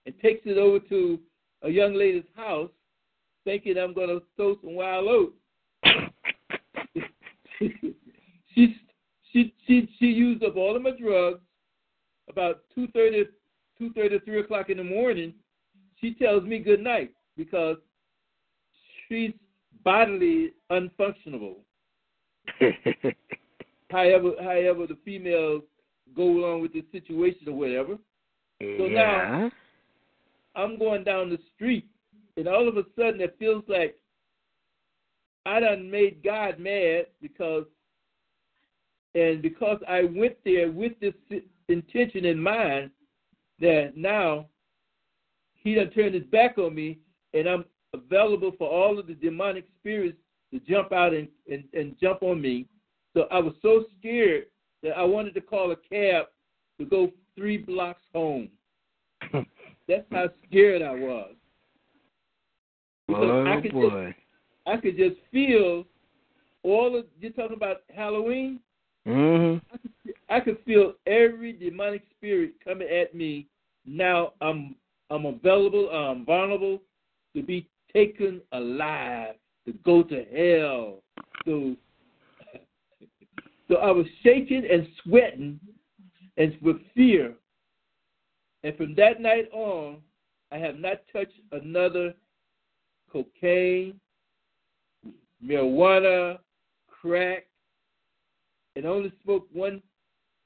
and 0.06 0.14
takes 0.22 0.42
it 0.46 0.58
over 0.58 0.80
to 0.80 1.20
a 1.64 1.70
young 1.70 1.94
lady's 1.94 2.24
house, 2.36 2.70
thinking 3.46 3.78
I'm 3.78 3.94
going 3.94 4.10
to 4.10 4.22
sow 4.38 4.58
some 4.62 4.76
wild 4.76 5.08
oats. 5.08 5.38
she 7.60 8.76
she 9.32 9.54
she 9.66 9.90
she 10.00 10.06
used 10.06 10.44
up 10.44 10.56
all 10.56 10.76
of 10.76 10.82
my 10.82 10.92
drugs. 10.92 11.40
About 12.30 12.62
two 12.74 12.88
thirty, 12.88 13.26
two 13.78 13.92
thirty, 13.94 14.20
three 14.20 14.40
o'clock 14.40 14.70
in 14.70 14.78
the 14.78 14.84
morning, 14.84 15.34
she 16.00 16.14
tells 16.14 16.44
me 16.44 16.60
good 16.60 16.82
night 16.82 17.12
because 17.38 17.78
she's 19.08 19.34
bodily 19.84 20.54
unfunctionable. 20.72 21.56
however, 23.94 24.32
however 24.42 24.88
the 24.88 24.98
females 25.06 25.64
go 26.16 26.24
along 26.24 26.62
with 26.62 26.74
the 26.74 26.84
situation 26.92 27.48
or 27.48 27.54
whatever. 27.54 27.98
So 28.62 28.88
now. 28.88 29.52
I'm 30.56 30.78
going 30.78 31.04
down 31.04 31.30
the 31.30 31.40
street, 31.56 31.88
and 32.38 32.48
all 32.48 32.68
of 32.68 32.78
a 32.78 32.84
sudden 32.96 33.22
it 33.22 33.36
feels 33.40 33.64
like 33.68 33.98
I 35.46 35.60
done 35.60 35.90
made 35.90 36.24
God 36.24 36.60
mad 36.60 37.08
because, 37.22 37.66
and 39.16 39.42
because 39.42 39.80
I 39.88 40.04
went 40.04 40.36
there 40.46 40.72
with 40.72 40.94
this 41.00 41.14
intention 41.70 42.26
in 42.26 42.40
mind 42.40 42.92
that 43.60 43.94
now 43.96 44.48
he 45.56 45.76
done 45.76 45.90
turned 45.90 46.14
his 46.14 46.26
back 46.26 46.58
on 46.58 46.76
me, 46.76 47.00
and 47.34 47.48
I'm 47.48 47.66
available 47.94 48.52
for 48.58 48.70
all 48.70 49.00
of 49.00 49.08
the 49.08 49.16
demonic 49.16 49.66
spirits 49.80 50.18
to 50.52 50.60
jump 50.60 50.92
out 50.92 51.14
and, 51.14 51.28
and, 51.52 51.64
and 51.74 51.96
jump 52.00 52.22
on 52.22 52.42
me. 52.42 52.68
So 53.14 53.28
I 53.32 53.40
was 53.40 53.54
so 53.62 53.86
scared 54.00 54.46
that 54.82 54.98
I 54.98 55.04
wanted 55.04 55.34
to 55.36 55.42
call 55.42 55.72
a 55.72 55.76
cab 55.76 56.26
to 56.80 56.86
go 56.86 57.12
three 57.36 57.58
blocks 57.58 58.02
home. 58.14 58.50
That's 59.88 60.06
how 60.12 60.30
scared 60.48 60.82
I 60.82 60.92
was. 60.92 61.32
Because 63.08 63.30
oh 63.30 63.46
I 63.46 63.62
could 63.62 63.74
boy. 63.74 64.06
Just, 64.08 64.18
I 64.66 64.78
could 64.78 64.98
just 64.98 65.18
feel 65.32 65.86
all 66.64 66.98
of 66.98 67.06
you're 67.20 67.32
talking 67.32 67.58
about 67.58 67.82
Halloween. 67.94 68.60
Mm-hmm. 69.06 70.10
I 70.30 70.40
could 70.40 70.58
feel 70.66 70.94
every 71.06 71.52
demonic 71.54 72.04
spirit 72.18 72.54
coming 72.64 72.88
at 72.88 73.14
me. 73.14 73.48
Now 73.86 74.34
I'm 74.42 74.76
I'm 75.10 75.26
available, 75.26 75.90
I'm 75.90 76.26
vulnerable 76.26 76.82
to 77.36 77.44
be 77.44 77.68
taken 77.94 78.42
alive, 78.52 79.36
to 79.66 79.74
go 79.86 80.04
to 80.04 80.26
hell. 80.36 81.04
So, 81.46 81.76
so 83.74 83.80
I 83.80 83.90
was 83.92 84.06
shaking 84.22 84.64
and 84.72 84.88
sweating 85.04 85.60
and 86.38 86.56
with 86.62 86.78
fear. 86.94 87.34
And 88.64 88.78
from 88.78 88.94
that 88.96 89.20
night 89.20 89.50
on, 89.52 89.98
I 90.52 90.58
have 90.58 90.78
not 90.78 91.02
touched 91.12 91.40
another 91.52 92.14
cocaine, 93.12 94.00
marijuana, 95.44 96.38
crack, 96.88 97.48
and 98.76 98.86
only 98.86 99.12
smoked 99.24 99.54
one 99.56 99.82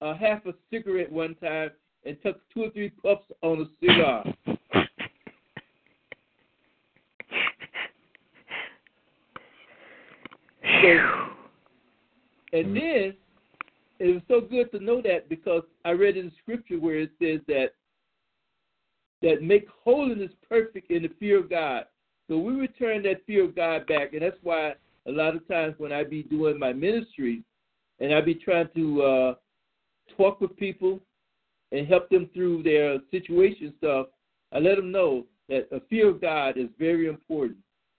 uh, 0.02 0.16
half 0.16 0.46
a 0.46 0.54
cigarette 0.72 1.12
one 1.12 1.36
time 1.36 1.72
and 2.06 2.18
took 2.24 2.38
two 2.54 2.64
or 2.64 2.70
three 2.70 2.90
puffs 2.90 3.26
on 3.42 3.62
a 3.62 3.66
cigar. 3.86 4.24
so, 10.82 11.27
and 12.54 12.76
then 12.76 13.14
it 14.00 14.14
was 14.14 14.22
so 14.28 14.42
good 14.42 14.72
to 14.72 14.84
know 14.84 15.02
that 15.02 15.30
because 15.30 15.64
I 15.84 15.92
read 15.92 16.18
in 16.18 16.32
scripture 16.42 16.80
where 16.80 17.00
it 17.00 17.12
says 17.22 17.42
that 17.48 17.70
that 19.22 19.42
make 19.42 19.68
holiness 19.84 20.32
perfect 20.48 20.92
in 20.92 21.04
the 21.04 21.10
fear 21.20 21.40
of 21.40 21.50
God. 21.50 21.86
So 22.30 22.38
we 22.38 22.54
return 22.54 23.02
that 23.04 23.26
fear 23.26 23.46
of 23.46 23.56
God 23.56 23.88
back, 23.88 24.14
and 24.14 24.22
that's 24.22 24.38
why 24.44 24.74
a 25.08 25.12
lot 25.12 25.36
of 25.36 25.48
times 25.48 25.76
when 25.78 25.92
I 25.92 26.04
be 26.04 26.24
doing 26.24 26.60
my 26.60 26.74
ministry, 26.74 27.44
and 28.00 28.14
I 28.14 28.22
be 28.22 28.36
trying 28.36 28.70
to 28.76 29.02
uh, 29.02 29.34
talk 30.16 30.40
with 30.40 30.56
people 30.58 31.00
and 31.72 31.88
help 31.88 32.10
them 32.10 32.30
through 32.34 32.64
their 32.64 33.00
situation 33.10 33.74
stuff, 33.78 34.08
I 34.54 34.60
let 34.60 34.76
them 34.76 34.92
know 34.92 35.26
that 35.50 35.68
a 35.72 35.80
fear 35.90 36.10
of 36.10 36.22
God 36.22 36.58
is 36.58 36.70
very 36.78 37.08
important. 37.08 37.58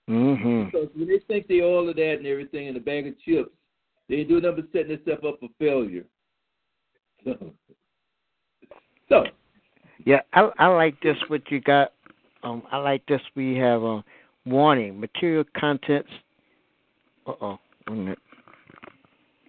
Mm-hmm. 0.09 0.67
Because 0.67 0.89
when 0.95 1.09
they 1.09 1.19
think 1.27 1.49
they 1.49 1.63
all 1.63 1.89
of 1.89 1.97
that 1.97 2.15
and 2.19 2.27
everything 2.27 2.69
in 2.69 2.77
a 2.77 2.81
bag 2.81 3.07
of 3.09 3.21
chips, 3.21 3.51
they 4.09 4.17
ain't 4.17 4.29
doing 4.29 4.43
nothing 4.43 4.63
but 4.63 4.73
setting 4.73 4.97
themselves 4.97 5.25
up 5.27 5.41
for 5.41 5.49
failure. 5.59 6.05
So, 7.25 7.37
so 9.09 9.25
yeah, 10.05 10.21
I 10.33 10.51
I 10.59 10.67
like 10.69 11.01
this. 11.03 11.17
What 11.29 11.43
you 11.51 11.61
got? 11.61 11.93
Um, 12.43 12.63
I 12.71 12.79
like 12.79 13.05
this. 13.07 13.21
We 13.35 13.57
have 13.57 13.83
a 13.83 14.05
warning: 14.47 14.99
material 14.99 15.45
contents. 15.57 16.11
Uh 17.27 17.33
oh, 17.41 17.59
one 17.87 18.05
minute. 18.05 18.19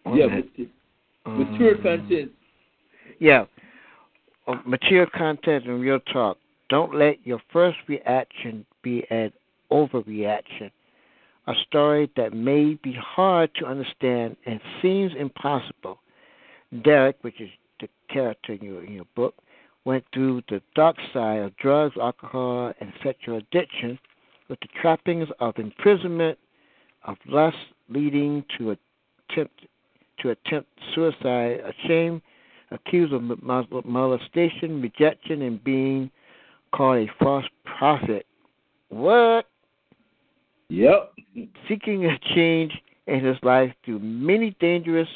One 0.04 0.18
yeah, 0.18 0.26
minute. 0.28 0.50
mature 1.26 1.76
Um, 1.76 1.82
content. 1.84 2.32
Yeah, 3.20 3.46
uh, 4.48 4.56
material 4.66 5.08
content 5.14 5.66
and 5.66 5.80
real 5.80 6.00
talk. 6.12 6.38
Don't 6.70 6.94
let 6.96 7.26
your 7.26 7.40
first 7.52 7.78
reaction 7.88 8.66
be 8.84 9.04
an 9.10 9.32
overreaction. 9.72 10.72
A 11.50 11.56
story 11.68 12.12
that 12.16 12.32
may 12.32 12.76
be 12.76 12.94
hard 12.94 13.50
to 13.56 13.66
understand 13.66 14.38
and 14.46 14.62
seems 14.84 15.14
impossible. 15.18 16.00
Derek, 16.84 17.18
which 17.22 17.42
is 17.42 17.50
the 17.80 17.90
character 18.08 18.54
in 18.54 18.62
your 18.62 18.84
in 18.84 18.94
your 18.94 19.08
book, 19.16 19.34
went 19.84 20.06
through 20.14 20.44
the 20.48 20.62
dark 20.76 20.98
side 21.12 21.40
of 21.40 21.58
drugs, 21.58 21.98
alcohol, 22.00 22.72
and 22.80 22.94
sexual 23.04 23.38
addiction 23.38 23.98
with 24.48 24.60
the 24.60 24.68
trappings 24.80 25.28
of 25.40 25.58
imprisonment, 25.58 26.38
of 27.06 27.18
lust 27.26 27.58
leading 27.90 28.46
to 28.60 28.78
attempt 29.32 29.66
to 30.20 30.30
attempt 30.30 30.70
suicide, 30.94 31.62
ashamed, 31.62 32.22
accused 32.70 33.12
of 33.12 33.24
molestation, 33.86 34.84
rejection, 34.84 35.42
and 35.42 35.64
being 35.64 36.12
called 36.76 37.10
a 37.10 37.24
false 37.24 37.46
prophet. 37.66 38.28
What? 38.90 39.48
Yep. 40.70 41.14
Seeking 41.68 42.06
a 42.06 42.18
change 42.36 42.72
in 43.08 43.24
his 43.26 43.38
life 43.44 43.74
through 43.84 44.00
many 44.00 44.56
dangerous 44.60 45.08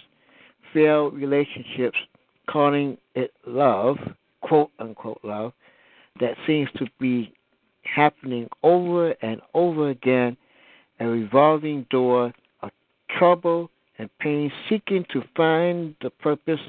failed 0.73 1.13
relationships, 1.13 1.97
calling 2.49 2.97
it 3.15 3.31
love, 3.45 3.97
quote 4.41 4.71
unquote 4.79 5.19
love, 5.23 5.53
that 6.19 6.35
seems 6.47 6.69
to 6.77 6.85
be 6.99 7.33
happening 7.83 8.47
over 8.63 9.11
and 9.21 9.41
over 9.53 9.89
again, 9.89 10.35
a 10.99 11.05
revolving 11.05 11.85
door 11.89 12.33
of 12.61 12.71
trouble 13.17 13.69
and 13.99 14.09
pain, 14.19 14.51
seeking 14.69 15.05
to 15.11 15.21
find 15.35 15.95
the 16.01 16.09
purpose 16.09 16.59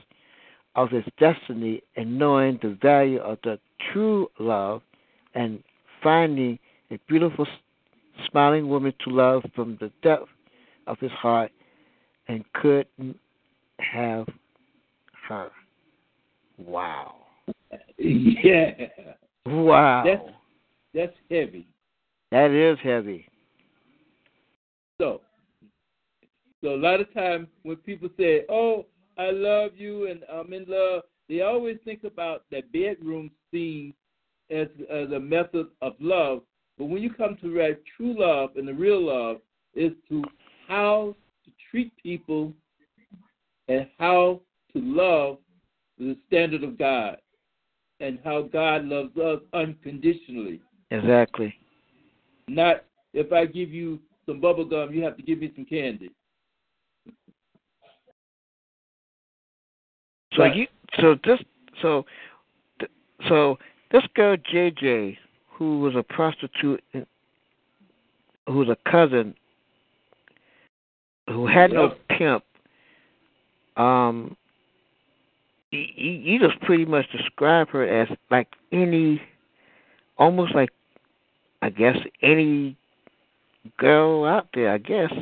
of 0.74 0.90
his 0.90 1.05
destiny 1.19 1.82
and 1.97 2.19
knowing 2.19 2.59
the 2.62 2.77
value 2.82 3.20
of 3.20 3.39
the 3.44 3.59
true 3.93 4.28
love 4.39 4.82
and 5.35 5.62
finding 6.02 6.59
a 6.90 6.98
beautiful, 7.09 7.47
smiling 8.28 8.69
woman 8.69 8.93
to 9.05 9.11
love 9.11 9.43
from 9.55 9.77
the 9.81 9.91
depth 10.03 10.28
of 10.86 10.99
his 10.99 11.11
heart 11.12 11.51
and 12.28 12.45
couldn't 12.55 13.19
have 13.81 14.27
her. 15.28 15.51
Wow. 16.59 17.16
Yeah. 17.99 18.70
Wow. 19.47 20.05
That's 20.05 20.31
that's 20.95 21.16
heavy. 21.31 21.66
That 22.31 22.51
is 22.51 22.78
heavy. 22.82 23.27
So, 24.99 25.20
so 26.62 26.74
a 26.74 26.77
lot 26.77 27.01
of 27.01 27.12
times 27.12 27.49
when 27.62 27.77
people 27.77 28.09
say, 28.16 28.43
"Oh, 28.49 28.86
I 29.19 29.31
love 29.31 29.73
you 29.77 30.09
and 30.09 30.23
I'm 30.32 30.53
in 30.53 30.65
love," 30.69 31.03
they 31.28 31.41
always 31.41 31.78
think 31.85 32.05
about 32.05 32.45
that 32.51 32.70
bedroom 32.73 33.31
scene 33.51 33.93
as 34.51 34.69
as 34.91 35.11
a 35.11 35.20
method 35.20 35.66
of 35.82 35.95
love. 36.01 36.43
But 36.78 36.86
when 36.86 37.02
you 37.02 37.12
come 37.12 37.36
to 37.40 37.55
read 37.55 37.78
true 37.96 38.18
love 38.18 38.51
and 38.56 38.66
the 38.66 38.74
real 38.74 39.05
love, 39.06 39.38
is 39.74 39.92
to 40.09 40.22
how 40.68 41.14
to 41.44 41.51
treat 41.70 41.92
people 42.02 42.52
and 43.68 43.88
how 43.98 44.40
to 44.72 44.80
love 44.80 45.38
the 45.98 46.16
standard 46.26 46.62
of 46.64 46.78
God 46.78 47.16
and 48.01 48.18
how 48.24 48.42
God 48.42 48.84
loves 48.84 49.16
us 49.16 49.40
unconditionally. 49.52 50.60
Exactly. 50.90 51.55
Not 52.48 52.84
if 53.12 53.32
I 53.32 53.46
give 53.46 53.70
you 53.70 54.01
some 54.26 54.40
bubble 54.40 54.64
gum, 54.64 54.92
you 54.92 55.02
have 55.05 55.16
to 55.16 55.22
give 55.22 55.38
me 55.38 55.52
some 55.55 55.64
candy. 55.64 56.10
So 60.34 60.42
Right. 60.42 60.56
you, 60.56 60.66
so 61.01 61.14
this, 61.24 61.38
so, 61.80 62.05
so 63.28 63.56
this 63.92 64.02
girl 64.14 64.36
JJ, 64.36 65.16
who 65.56 65.81
was 65.81 65.94
a 65.97 66.02
prostitute, 66.02 66.82
who 66.93 68.59
was 68.59 68.68
a 68.68 68.90
cousin, 68.90 69.35
who 71.28 71.47
had 71.47 71.72
no 71.72 71.94
pimp, 72.10 72.44
um, 73.76 74.36
you, 75.70 76.10
you 76.10 76.39
just 76.39 76.60
pretty 76.60 76.85
much 76.85 77.06
describe 77.10 77.68
her 77.70 77.86
as 77.86 78.09
like 78.31 78.48
any, 78.72 79.20
almost 80.18 80.55
like, 80.55 80.70
I 81.62 81.70
guess 81.70 81.97
any 82.22 82.76
girl 83.78 84.24
out 84.24 84.48
there. 84.55 84.72
I 84.72 84.78
guess. 84.78 85.12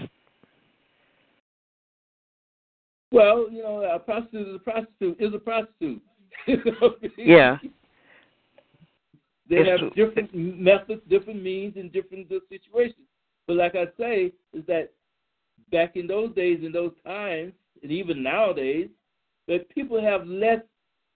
Well, 3.10 3.48
you 3.50 3.62
know, 3.62 3.82
a 3.82 3.98
prostitute 3.98 4.48
is 4.48 4.54
a 4.54 4.58
prostitute 4.58 5.16
is 5.20 5.34
a 5.34 5.38
prostitute. 5.38 6.02
You 6.46 6.56
know 6.56 6.94
I 7.00 7.06
mean? 7.16 7.28
Yeah. 7.28 7.58
They 9.52 9.58
It's 9.58 9.68
have 9.68 9.80
true. 9.80 9.90
different 10.06 10.34
methods, 10.34 11.02
different 11.10 11.42
means, 11.42 11.76
and 11.76 11.92
different 11.92 12.26
situations. 12.48 13.06
But 13.46 13.56
like 13.56 13.74
I 13.74 13.84
say, 13.98 14.32
is 14.54 14.64
that 14.66 14.92
back 15.70 15.94
in 15.94 16.06
those 16.06 16.34
days, 16.34 16.60
in 16.64 16.72
those 16.72 16.94
times, 17.04 17.52
and 17.82 17.92
even 17.92 18.22
nowadays, 18.22 18.88
that 19.48 19.68
people 19.68 20.00
have 20.00 20.26
less 20.26 20.62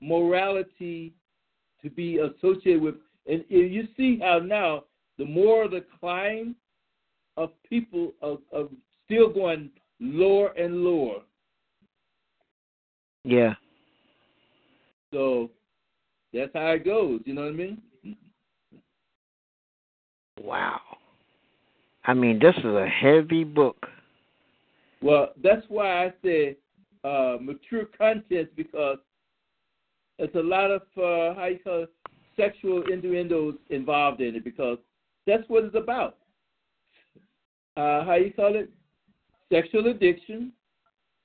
morality 0.02 1.14
to 1.80 1.88
be 1.88 2.18
associated 2.18 2.82
with. 2.82 2.96
And 3.26 3.42
you 3.48 3.88
see 3.96 4.18
how 4.20 4.40
now 4.40 4.84
the 5.16 5.24
more 5.24 5.66
the 5.66 5.86
climb 5.98 6.56
of 7.38 7.50
people 7.66 8.12
are, 8.20 8.36
are 8.54 8.68
still 9.06 9.30
going 9.32 9.70
lower 9.98 10.48
and 10.58 10.84
lower. 10.84 11.20
Yeah. 13.24 13.54
So 15.10 15.50
that's 16.34 16.52
how 16.52 16.72
it 16.72 16.84
goes. 16.84 17.22
You 17.24 17.32
know 17.32 17.42
what 17.44 17.54
I 17.54 17.56
mean? 17.56 17.80
Wow. 20.40 20.80
I 22.04 22.14
mean, 22.14 22.38
this 22.38 22.54
is 22.56 22.64
a 22.64 22.86
heavy 22.86 23.44
book. 23.44 23.86
Well, 25.02 25.30
that's 25.42 25.64
why 25.68 26.06
I 26.06 26.12
say 26.24 26.56
uh, 27.04 27.36
mature 27.40 27.86
content 27.98 28.48
because 28.56 28.98
it's 30.18 30.34
a 30.34 30.40
lot 30.40 30.70
of 30.70 30.82
uh, 30.96 31.38
how 31.38 31.48
you 31.50 31.58
call 31.62 31.82
it, 31.82 31.92
sexual 32.36 32.82
innuendos 32.90 33.54
involved 33.70 34.20
in 34.20 34.34
it 34.36 34.44
because 34.44 34.78
that's 35.26 35.44
what 35.48 35.64
it's 35.64 35.74
about. 35.74 36.16
Uh, 37.76 38.04
how 38.04 38.14
you 38.14 38.32
call 38.32 38.56
it? 38.56 38.70
Sexual 39.52 39.88
addiction, 39.88 40.52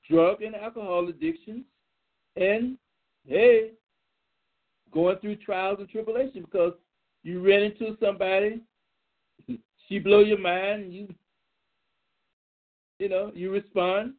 drug 0.09 0.41
and 0.41 0.55
alcohol 0.55 1.07
addictions, 1.07 1.63
and 2.35 2.77
hey, 3.27 3.71
going 4.93 5.17
through 5.17 5.38
trials 5.38 5.77
and 5.79 5.89
tribulation 5.89 6.41
because 6.41 6.73
you 7.23 7.41
ran 7.41 7.61
into 7.63 7.97
somebody, 8.03 8.61
she 9.88 9.99
blow 9.99 10.19
your 10.19 10.39
mind, 10.39 10.93
you 10.93 11.13
you 12.99 13.09
know, 13.09 13.31
you 13.34 13.51
respond, 13.51 14.13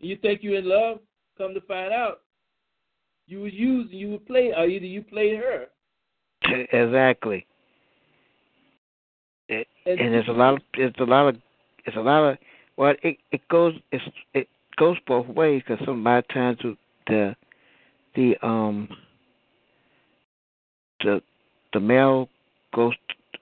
you 0.00 0.16
think 0.16 0.42
you're 0.42 0.58
in 0.58 0.68
love, 0.68 1.00
come 1.36 1.52
to 1.52 1.60
find 1.62 1.92
out 1.92 2.22
you 3.26 3.40
was 3.40 3.52
used 3.52 3.92
you 3.92 4.10
would 4.10 4.26
play 4.26 4.52
or 4.56 4.66
either 4.66 4.86
you 4.86 5.02
played 5.02 5.36
her. 5.36 5.66
Exactly. 6.72 7.46
It, 9.48 9.66
and, 9.86 10.00
and 10.00 10.14
there's 10.14 10.28
a 10.28 10.32
lot 10.32 10.54
of 10.54 10.60
it's 10.74 10.98
a 10.98 11.04
lot 11.04 11.28
of 11.28 11.36
it's 11.84 11.96
a 11.96 12.00
lot 12.00 12.30
of 12.30 12.38
well 12.76 12.94
it 13.02 13.16
it 13.30 13.40
goes 13.48 13.74
it's 13.90 14.04
it 14.34 14.48
goes 14.76 14.96
both 15.06 15.26
ways 15.28 15.62
because 15.66 15.84
some 15.84 16.06
of 16.06 16.28
times 16.28 16.58
the 17.06 17.36
the 18.14 18.34
um 18.42 18.88
the 21.00 21.20
the 21.72 21.80
male 21.80 22.28
goes 22.74 22.94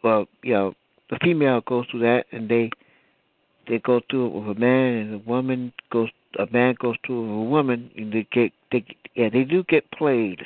well 0.03 0.27
you 0.43 0.55
know 0.55 0.75
the 1.11 1.19
female 1.23 1.61
goes 1.67 1.87
through 1.91 2.01
that 2.01 2.25
and 2.33 2.49
they 2.49 2.71
they 3.69 3.79
go 3.81 4.01
through 4.11 4.27
it 4.27 4.33
with 4.33 4.57
a 4.57 4.61
man 4.61 4.95
and 4.95 5.15
a 5.15 5.29
woman 5.29 5.73
goes 5.93 6.09
a 6.39 6.47
man 6.53 6.75
goes 6.81 6.97
through 7.05 7.25
it 7.25 7.29
with 7.29 7.47
a 7.47 7.51
woman 7.51 7.91
and 7.97 8.13
they 8.13 8.27
get 8.33 8.53
they 8.73 8.85
yeah 9.15 9.29
they 9.29 9.45
do 9.45 9.63
get 9.65 9.91
played 9.93 10.41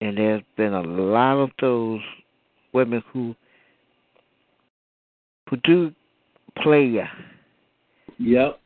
and 0.00 0.18
there's 0.18 0.42
been 0.56 0.74
a 0.74 0.82
lot 0.82 1.38
of 1.38 1.50
those 1.60 2.00
women 2.72 3.02
who 3.12 3.34
who 5.48 5.56
do 5.64 5.92
play 6.62 6.84
you. 6.84 7.04
Yep. 8.18 8.60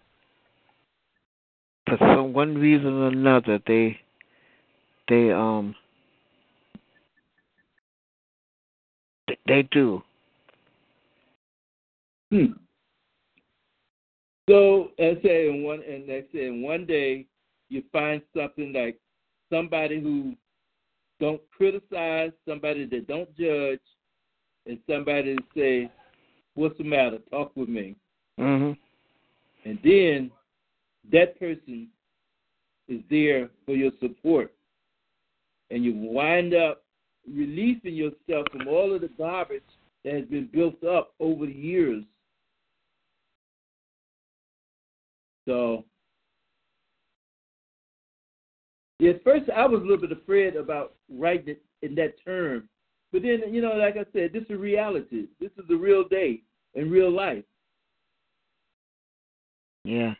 For 1.86 1.98
some 1.98 2.32
one 2.32 2.55
reason 2.55 2.86
or 2.86 3.09
another, 3.09 3.61
they 3.66 3.98
they 5.09 5.31
um 5.32 5.74
they 9.47 9.62
do. 9.70 10.02
Hmm. 12.31 12.52
So, 14.48 14.90
and 14.98 15.19
say 15.23 15.48
in 15.48 15.62
one, 15.62 15.82
and 15.89 16.09
they 16.09 16.24
say 16.32 16.47
in 16.47 16.62
one 16.62 16.86
day, 16.86 17.27
you 17.69 17.82
find 17.93 18.20
something 18.36 18.73
like 18.73 18.98
somebody 19.51 20.01
who 20.01 20.35
don't 21.20 21.40
criticize, 21.57 22.32
somebody 22.48 22.86
that 22.86 23.07
don't 23.07 23.28
judge, 23.36 23.81
and 24.66 24.78
somebody 24.89 25.35
that 25.35 25.44
say, 25.57 25.90
"What's 26.55 26.77
the 26.78 26.85
matter? 26.85 27.19
Talk 27.31 27.52
with 27.55 27.69
me." 27.69 27.97
Mm-hmm. 28.39 28.73
And 29.69 29.78
then 29.85 30.31
that 31.12 31.39
person 31.39 31.89
is 32.89 33.01
there 33.11 33.51
for 33.66 33.74
your 33.74 33.93
support, 34.01 34.52
and 35.70 35.85
you 35.85 35.94
wind 35.94 36.55
up 36.55 36.82
releasing 37.32 37.94
yourself 37.94 38.47
from 38.51 38.66
all 38.66 38.94
of 38.94 39.02
the 39.02 39.11
garbage 39.16 39.62
that 40.05 40.15
has 40.15 40.24
been 40.24 40.48
built 40.52 40.82
up 40.85 41.15
over 41.20 41.47
the 41.47 41.52
years. 41.52 42.02
So 45.51 45.85
Yeah, 49.01 49.10
at 49.10 49.24
first 49.24 49.51
I 49.51 49.66
was 49.66 49.81
a 49.81 49.82
little 49.82 49.97
bit 49.97 50.12
afraid 50.12 50.55
about 50.55 50.94
writing 51.09 51.56
it 51.56 51.62
in 51.82 51.97
that 51.97 52.14
term. 52.24 52.68
But 53.12 53.22
then, 53.22 53.52
you 53.52 53.60
know, 53.60 53.72
like 53.72 53.97
I 53.97 54.05
said, 54.12 54.32
this 54.32 54.44
is 54.48 54.60
reality. 54.60 55.27
This 55.40 55.51
is 55.59 55.64
the 55.68 55.74
real 55.74 56.06
day 56.06 56.43
in 56.74 56.89
real 56.89 57.10
life. 57.10 57.43
Yeah. 59.85 60.14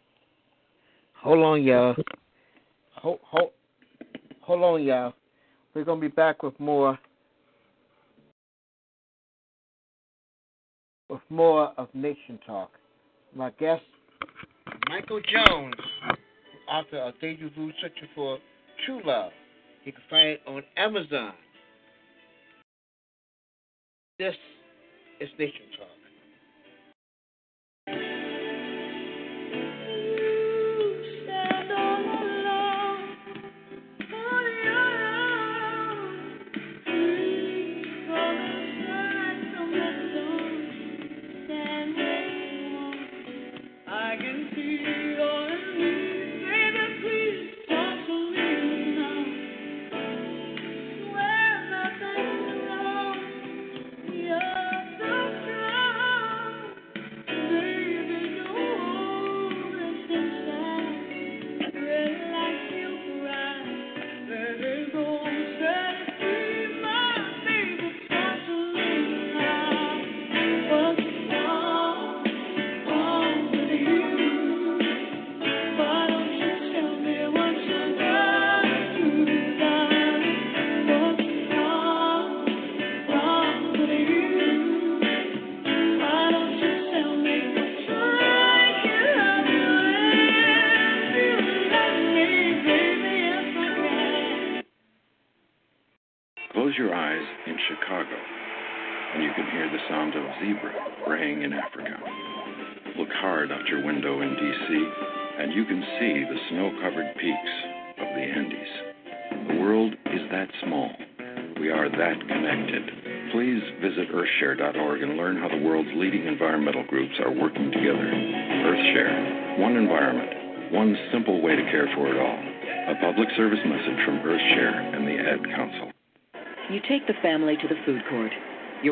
Hold 1.23 1.44
on, 1.44 1.62
y'all. 1.62 1.94
Hold, 2.97 3.20
hold, 3.23 3.51
hold 4.40 4.62
on, 4.65 4.82
y'all. 4.82 5.12
We're 5.74 5.85
going 5.85 6.01
to 6.01 6.09
be 6.09 6.12
back 6.12 6.43
with 6.43 6.59
more 6.59 6.98
with 11.09 11.20
more 11.28 11.73
of 11.77 11.89
Nation 11.94 12.40
Talk. 12.44 12.73
My 13.35 13.51
guest, 13.61 13.82
Michael 14.89 15.20
Jones, 15.32 15.74
author 16.69 16.99
of 16.99 17.15
Deja 17.20 17.49
Vu, 17.57 17.70
Searching 17.81 18.09
for 18.15 18.39
True 18.85 19.01
Love. 19.05 19.32
You 19.85 19.93
can 19.93 20.03
find 20.11 20.28
it 20.28 20.41
on 20.47 20.62
Amazon. 20.77 21.32
This 24.19 24.35
is 25.20 25.28
Nation 25.39 25.62
Talk. 25.78 25.99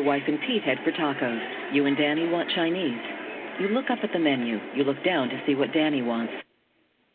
Wife 0.09 0.23
and 0.25 0.39
Pete 0.41 0.63
head 0.63 0.79
for 0.83 0.91
tacos. 0.91 1.39
You 1.71 1.85
and 1.85 1.95
Danny 1.95 2.27
want 2.27 2.49
Chinese. 2.55 2.99
You 3.59 3.67
look 3.67 3.91
up 3.91 3.99
at 4.01 4.09
the 4.11 4.17
menu. 4.17 4.57
You 4.75 4.83
look 4.83 5.03
down 5.05 5.29
to 5.29 5.39
see 5.45 5.53
what 5.53 5.71
Danny 5.71 6.01
wants. 6.01 6.33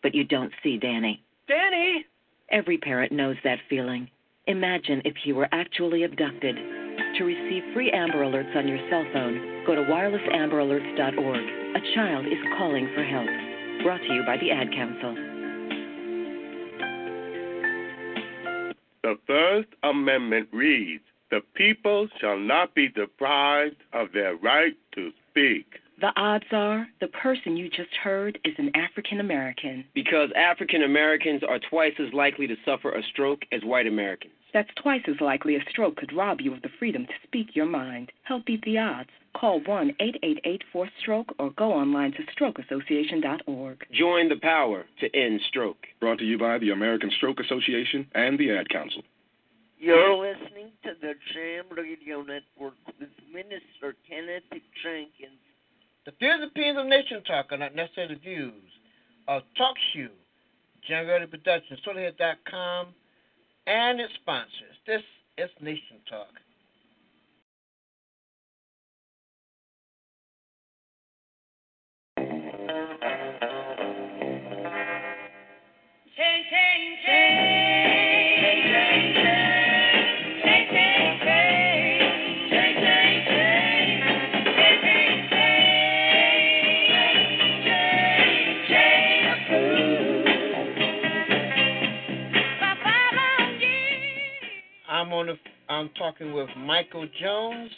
But 0.01 0.15
you 0.15 0.23
don't 0.23 0.53
see 0.63 0.79
Danny. 0.79 1.25
Danny! 1.49 2.07
Every 2.51 2.79
parent 2.79 3.11
knows 3.11 3.35
that 3.43 3.59
feeling. 3.69 4.09
Imagine 4.47 5.03
if 5.05 5.15
you 5.25 5.35
were 5.35 5.49
actually 5.51 6.05
abducted. 6.05 6.55
To 7.19 7.25
receive 7.25 7.65
free 7.75 7.91
Amber 7.91 8.23
Alerts 8.23 8.55
on 8.55 8.69
your 8.69 8.79
cell 8.89 9.05
phone, 9.13 9.65
go 9.67 9.75
to 9.75 9.81
wirelessamberAlerts.org. 9.81 11.43
A 11.75 11.95
child 11.97 12.27
is 12.27 12.39
calling 12.57 12.89
for 12.95 13.03
help. 13.03 13.27
Brought 13.83 14.03
to 14.07 14.15
you 14.15 14.23
by 14.25 14.37
the 14.37 14.53
Ad 14.53 14.71
Council. 14.71 15.17
The 19.03 19.17
First 19.27 19.69
Amendment 19.83 20.49
reads 20.53 21.03
the 21.35 21.41
people 21.55 22.07
shall 22.21 22.39
not 22.39 22.77
be 22.77 22.89
deprived 22.89 23.83
of 23.93 24.13
their 24.13 24.37
right 24.37 24.77
to 24.95 25.11
speak. 25.31 25.67
The 26.01 26.13
odds 26.17 26.45
are 26.53 26.87
the 27.01 27.09
person 27.09 27.57
you 27.57 27.69
just 27.69 27.93
heard 28.03 28.39
is 28.45 28.55
an 28.59 28.71
African 28.77 29.19
American. 29.19 29.85
Because 29.95 30.31
African 30.37 30.85
Americans 30.85 31.43
are 31.43 31.59
twice 31.59 31.95
as 31.99 32.13
likely 32.13 32.47
to 32.47 32.55
suffer 32.65 32.93
a 32.93 33.03
stroke 33.11 33.43
as 33.51 33.63
white 33.65 33.89
Americans. 33.89 34.33
That's 34.53 34.71
twice 34.81 35.03
as 35.09 35.21
likely 35.21 35.57
a 35.57 35.71
stroke 35.71 35.97
could 35.97 36.13
rob 36.13 36.41
you 36.41 36.55
of 36.55 36.63
the 36.63 36.69
freedom 36.79 37.05
to 37.05 37.13
speak 37.27 37.57
your 37.57 37.67
mind. 37.67 38.13
Help 38.23 38.47
beat 38.47 38.63
the 38.63 38.79
odds. 38.79 39.11
Call 39.37 39.61
1 39.65 39.91
888 39.99 40.63
4 40.73 40.89
Stroke 41.01 41.35
or 41.41 41.51
go 41.51 41.73
online 41.73 42.13
to 42.13 42.23
strokeassociation.org. 42.39 43.87
Join 43.91 44.29
the 44.29 44.39
power 44.41 44.85
to 45.01 45.17
end 45.17 45.41
stroke. 45.49 45.85
Brought 45.99 46.19
to 46.21 46.25
you 46.25 46.39
by 46.39 46.59
the 46.59 46.71
American 46.71 47.11
Stroke 47.17 47.41
Association 47.41 48.07
and 48.15 48.39
the 48.39 48.53
Ad 48.53 48.69
Council. 48.69 49.03
You're 49.85 50.17
listening 50.17 50.73
to 50.85 50.93
the 50.99 51.13
Jam 51.35 51.65
Radio 51.77 52.23
Network 52.23 52.73
with 52.99 53.11
Minister 53.31 53.95
Kenneth 54.09 54.43
Jenkins. 54.83 55.37
The 56.07 56.13
views 56.19 56.37
and 56.41 56.45
opinions 56.45 56.79
of 56.79 56.87
Nation 56.87 57.23
Talk 57.25 57.53
are 57.53 57.59
not 57.59 57.75
necessarily 57.75 58.15
the 58.15 58.21
views 58.21 58.71
of 59.29 59.43
Talk 59.59 59.77
Shoe, 59.93 60.09
Jam 60.89 61.07
Radio 61.07 61.27
Productions, 61.27 61.81
SolarHead.com, 61.87 62.95
and 63.67 64.01
its 64.01 64.15
sponsors. 64.23 64.73
This 64.87 65.03
is 65.37 65.51
Nation 65.61 66.01
Talk. 66.09 66.33
I'm 77.07 77.64
on 95.15 95.27
the, 95.27 95.35
I'm 95.69 95.91
talking 95.91 96.33
with 96.33 96.49
Michael 96.57 97.07
Jones, 97.21 97.71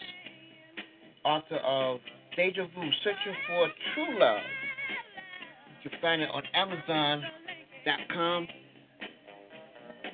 author 1.25 1.57
of 1.57 2.01
Deja 2.35 2.63
Vu, 2.75 2.91
Searching 3.05 3.35
for 3.47 3.69
True 3.95 4.19
Love. 4.19 4.41
You 5.83 5.91
can 5.91 6.01
find 6.01 6.23
it 6.23 6.31
on 6.33 6.43
Amazon.com. 6.55 8.49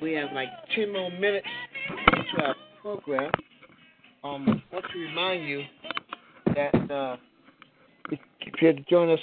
We 0.01 0.13
have 0.13 0.33
like 0.33 0.49
10 0.75 0.91
more 0.91 1.11
minutes 1.11 1.47
to 2.35 2.43
our 2.43 2.55
program. 2.81 3.31
Um, 4.23 4.61
I 4.71 4.75
want 4.75 4.85
to 4.91 4.99
remind 4.99 5.47
you 5.47 5.63
that 6.55 6.91
uh, 6.91 7.17
if 8.09 8.19
you're 8.61 8.73
to 8.73 8.83
join 8.89 9.09
us 9.09 9.19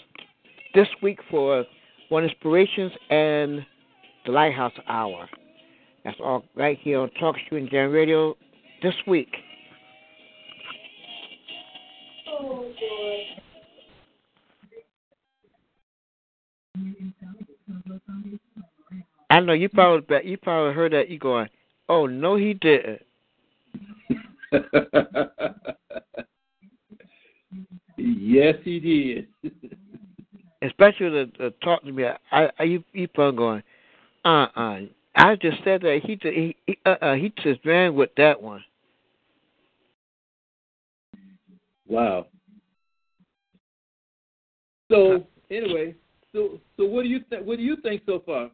this 0.75 0.89
week 1.03 1.19
for 1.31 1.65
One 2.09 2.25
Inspirations 2.25 2.93
and 3.11 3.65
the 4.25 4.33
Lighthouse 4.33 4.73
Hour. 4.89 5.29
That's 6.05 6.19
all 6.21 6.45
right 6.57 6.79
here 6.81 7.01
on 7.01 7.11
Talk 7.21 7.37
Show 7.49 7.57
and 7.57 7.71
Jam 7.71 7.91
Radio 7.91 8.37
this 8.83 8.95
week. 9.07 9.29
Oh. 12.29 12.67
I 19.31 19.39
know 19.41 19.53
you 19.53 19.69
probably 19.69 20.17
you 20.25 20.37
probably 20.37 20.75
heard 20.75 20.93
that 20.93 21.09
you 21.09 21.19
going, 21.19 21.49
Oh 21.89 22.07
no 22.07 22.37
he 22.37 22.55
didn't. 22.55 23.03
yes, 27.97 28.57
he 28.65 28.81
did. 28.81 29.29
Especially 30.63 31.11
the, 31.11 31.31
the 31.39 31.55
talk 31.63 31.83
to 31.85 31.93
me. 31.93 32.05
I, 32.33 32.51
I 32.59 32.65
you 32.65 32.83
you 32.93 33.07
probably 33.07 33.39
going, 33.39 33.63
uh 34.25 34.49
uh 34.57 34.81
I 35.15 35.37
just 35.37 35.59
said 35.65 35.83
that 35.83 36.01
he 36.05 36.19
he, 36.23 36.57
he 36.67 36.79
uh 36.87 36.97
uh 37.03 37.15
he 37.15 37.33
just 37.43 37.65
ran 37.65 37.95
with 37.95 38.11
that 38.17 38.41
one. 38.41 38.63
Wow. 41.87 42.27
So 44.91 45.25
anyway, 45.51 45.95
so 46.33 46.61
so 46.77 46.85
what 46.85 47.03
do 47.03 47.09
you 47.09 47.21
th- 47.29 47.43
what 47.45 47.57
do 47.57 47.63
you 47.63 47.77
think 47.77 48.03
so 48.07 48.23
far? 48.25 48.51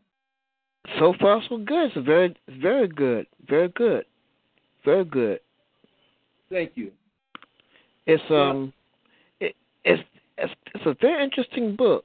So 0.98 1.14
far 1.20 1.42
so 1.48 1.58
good. 1.58 1.92
It's 1.94 2.06
very 2.06 2.34
very 2.60 2.88
good. 2.88 3.26
Very 3.48 3.68
good. 3.68 4.04
Very 4.84 5.04
good. 5.04 5.40
Thank 6.50 6.72
you. 6.76 6.92
It's 8.06 8.22
um 8.30 8.72
it, 9.40 9.54
it's 9.84 10.02
it's 10.38 10.52
it's 10.74 10.86
a 10.86 10.96
very 11.00 11.22
interesting 11.24 11.76
book. 11.76 12.04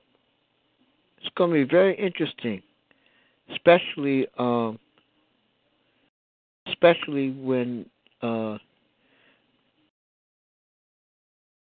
It's 1.19 1.30
going 1.36 1.52
to 1.52 1.65
be 1.65 1.69
very 1.69 1.95
interesting, 1.95 2.64
especially 3.53 4.28
um 4.38 4.80
especially 6.68 7.32
when 7.32 7.86
uh 8.22 8.57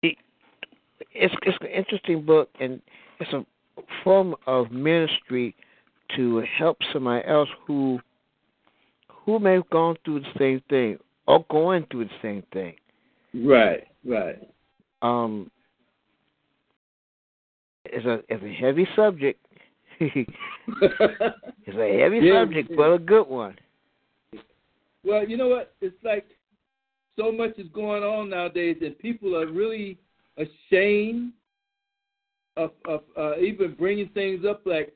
it, 0.02 0.16
it's 1.12 1.34
it's 1.42 1.58
an 1.60 1.68
interesting 1.68 2.24
book 2.24 2.48
and 2.60 2.80
it's 3.20 3.32
a 3.32 3.44
form 4.04 4.34
of 4.46 4.70
ministry 4.70 5.54
to 6.14 6.42
help 6.58 6.78
somebody 6.92 7.26
else 7.26 7.48
who 7.66 7.98
who 9.08 9.38
may 9.38 9.54
have 9.54 9.68
gone 9.70 9.96
through 10.04 10.20
the 10.20 10.32
same 10.38 10.62
thing 10.70 10.98
or 11.26 11.44
going 11.50 11.84
through 11.90 12.04
the 12.04 12.10
same 12.22 12.42
thing. 12.52 12.74
Right, 13.34 13.84
right. 14.04 14.38
Um, 15.02 15.50
it's 17.84 18.06
a 18.06 18.20
it's 18.28 18.42
a 18.42 18.52
heavy 18.52 18.86
subject. 18.96 19.40
it's 20.00 20.28
a 21.68 21.98
heavy 22.00 22.18
Yeah, 22.22 22.42
subject, 22.42 22.70
yeah. 22.70 22.76
but 22.76 22.92
a 22.92 22.98
good 22.98 23.26
one. 23.28 23.56
Well, 25.04 25.26
you 25.28 25.36
know 25.36 25.48
what? 25.48 25.74
It's 25.80 25.96
like 26.04 26.26
so 27.18 27.32
much 27.32 27.58
is 27.58 27.68
going 27.72 28.02
on 28.02 28.30
nowadays 28.30 28.76
that 28.80 28.98
people 28.98 29.36
are 29.36 29.46
really 29.46 29.98
ashamed 30.36 31.32
of 32.56 32.72
of 32.86 33.02
uh, 33.16 33.38
even 33.38 33.74
bringing 33.74 34.08
things 34.10 34.44
up 34.48 34.62
like 34.66 34.92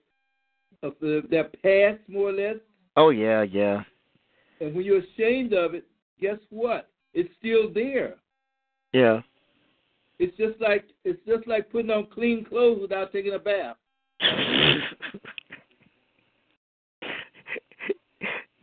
of 0.82 0.94
the, 1.00 1.22
their 1.30 1.44
past, 1.44 2.00
more 2.08 2.30
or 2.30 2.32
less. 2.32 2.56
Oh 2.96 3.10
yeah, 3.10 3.42
yeah. 3.42 3.82
And 4.60 4.74
when 4.74 4.84
you're 4.84 5.02
ashamed 5.16 5.52
of 5.52 5.74
it, 5.74 5.84
guess 6.20 6.38
what? 6.50 6.88
It's 7.14 7.30
still 7.38 7.72
there. 7.72 8.16
Yeah. 8.92 9.20
It's 10.18 10.36
just 10.36 10.60
like 10.60 10.84
it's 11.04 11.20
just 11.26 11.46
like 11.46 11.70
putting 11.70 11.90
on 11.90 12.06
clean 12.12 12.44
clothes 12.44 12.80
without 12.82 13.12
taking 13.12 13.34
a 13.34 13.38
bath. 13.38 13.76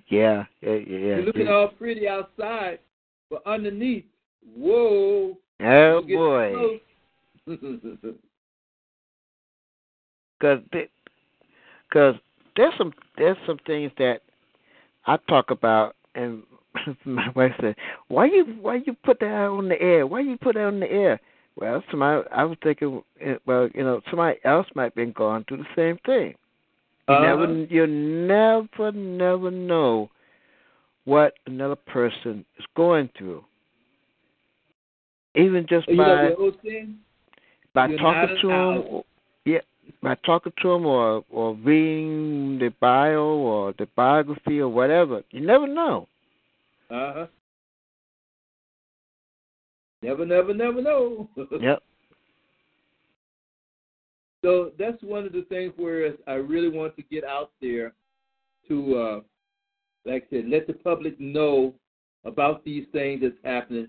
Yeah, 0.10 0.46
yeah, 0.62 0.76
yeah. 0.76 0.98
You're 0.98 1.22
looking 1.24 1.48
all 1.50 1.68
pretty 1.68 2.08
outside, 2.08 2.80
but 3.30 3.46
underneath, 3.46 4.06
whoa. 4.56 5.38
Oh 5.62 6.02
boy. 6.02 6.80
Cause, 10.40 10.60
cause 11.92 12.14
there's 12.56 12.74
some 12.78 12.94
there's 13.18 13.38
some 13.48 13.58
things 13.66 13.92
that 13.98 14.22
I 15.08 15.18
talk 15.28 15.50
about, 15.50 15.96
and 16.14 16.44
my 17.06 17.30
wife 17.36 17.54
said, 17.60 17.76
"Why 18.08 18.26
you 18.28 18.46
why 18.62 18.82
you 18.86 18.96
put 19.04 19.20
that 19.22 19.32
out 19.32 19.58
on 19.58 19.68
the 19.68 19.82
air? 19.82 20.06
Why 20.06 20.20
you 20.20 20.38
put 20.38 20.54
that 20.56 20.66
on 20.66 20.80
the 20.80 20.92
air?" 20.92 21.20
Well, 21.60 21.84
somebody 21.90 22.28
I 22.32 22.44
was 22.44 22.58
thinking, 22.62 23.02
eh, 23.20 23.36
well, 23.48 23.68
you 23.74 23.84
know, 23.84 24.00
somebody 24.10 24.38
else 24.44 24.68
might 24.76 24.84
have 24.86 24.96
been 24.96 25.12
going 25.12 25.44
through 25.46 25.58
the 25.58 25.76
same 25.76 25.98
thing. 26.06 26.36
You 27.08 27.16
Uh-huh. 27.16 27.22
never 27.22 27.66
you 27.70 27.88
never 27.88 28.92
never 28.92 29.50
know 29.50 30.10
what 31.06 31.34
another 31.48 31.76
person 31.76 32.46
is 32.60 32.66
going 32.76 33.10
through. 33.18 33.44
Even 35.36 35.66
just 35.68 35.88
you 35.88 35.96
know 35.96 36.04
by 36.04 36.30
the 36.30 36.36
old 36.36 36.58
saying? 36.64 37.00
by 37.74 37.88
You're 37.88 38.00
talking 38.00 38.38
to 38.42 38.48
them, 38.48 39.02
yeah, 39.46 39.60
by 40.04 40.16
talking 40.26 40.54
to 40.62 40.68
them 40.74 40.86
or 40.86 41.24
or 41.32 41.56
reading 41.56 42.60
the 42.60 42.72
bio 42.80 43.24
or 43.24 43.74
the 43.80 43.88
biography 43.96 44.60
or 44.60 44.68
whatever. 44.70 45.24
You 45.32 45.42
never 45.42 45.66
know. 45.66 46.08
Uh 46.92 47.14
huh. 47.14 47.28
Never, 50.02 50.26
never, 50.26 50.54
never 50.54 50.82
know. 50.82 51.30
Yep. 51.60 51.84
So 54.44 54.72
that's 54.78 55.02
one 55.02 55.26
of 55.26 55.34
the 55.34 55.42
things 55.50 55.74
where 55.78 56.14
I 56.28 56.34
really 56.34 56.70
want 56.70 56.96
to 56.96 57.02
get 57.02 57.24
out 57.24 57.52
there 57.60 57.94
to, 58.68 58.96
uh, 58.96 59.20
like 60.06 60.28
I 60.28 60.36
said, 60.36 60.46
let 60.48 60.68
the 60.68 60.74
public 60.74 61.20
know 61.20 61.74
about 62.24 62.64
these 62.64 62.86
things 62.92 63.22
that's 63.22 63.34
happening, 63.44 63.88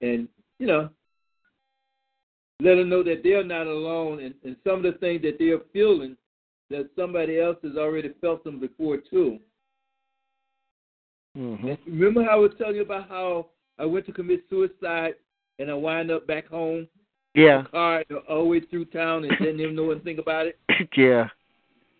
and 0.00 0.28
you 0.58 0.66
know, 0.66 0.90
let 2.60 2.74
them 2.74 2.88
know 2.88 3.04
that 3.04 3.20
they're 3.22 3.44
not 3.44 3.66
alone, 3.66 4.20
and, 4.20 4.34
and 4.42 4.56
some 4.64 4.84
of 4.84 4.92
the 4.92 4.98
things 4.98 5.22
that 5.22 5.36
they're 5.38 5.60
feeling 5.72 6.16
that 6.70 6.90
somebody 6.96 7.38
else 7.38 7.56
has 7.62 7.76
already 7.76 8.12
felt 8.20 8.42
them 8.42 8.58
before 8.58 8.98
too. 8.98 9.38
Mm-hmm. 11.38 11.74
Remember 11.86 12.24
how 12.24 12.30
I 12.30 12.36
was 12.36 12.52
telling 12.58 12.76
you 12.76 12.82
about 12.82 13.08
how 13.08 13.46
I 13.78 13.84
went 13.84 14.06
to 14.06 14.12
commit 14.12 14.44
suicide 14.48 15.14
and 15.58 15.70
I 15.70 15.74
wind 15.74 16.10
up 16.10 16.26
back 16.26 16.46
home? 16.48 16.86
Yeah. 17.34 17.62
The 17.62 17.68
car 17.68 18.04
all 18.28 18.38
the 18.44 18.44
way 18.44 18.60
through 18.60 18.86
town 18.86 19.24
and 19.24 19.32
didn't 19.38 19.60
even 19.60 19.74
know 19.74 19.90
anything 19.90 20.18
about 20.18 20.46
it. 20.46 20.58
yeah. 20.96 21.28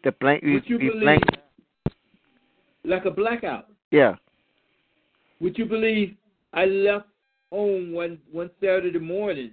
The 0.04 0.12
blank 0.20 0.42
Would 0.44 0.64
you 0.68 0.78
you 0.78 0.90
believe? 0.92 1.02
blank 1.02 1.22
Like 2.84 3.04
a 3.04 3.10
blackout. 3.10 3.68
yeah. 3.90 4.14
would 5.40 5.56
you 5.58 5.64
believe 5.64 6.14
I 6.52 6.66
left 6.66 7.06
home 7.50 7.92
one 7.92 8.18
one 8.30 8.50
Saturday 8.60 8.98
morning, 8.98 9.52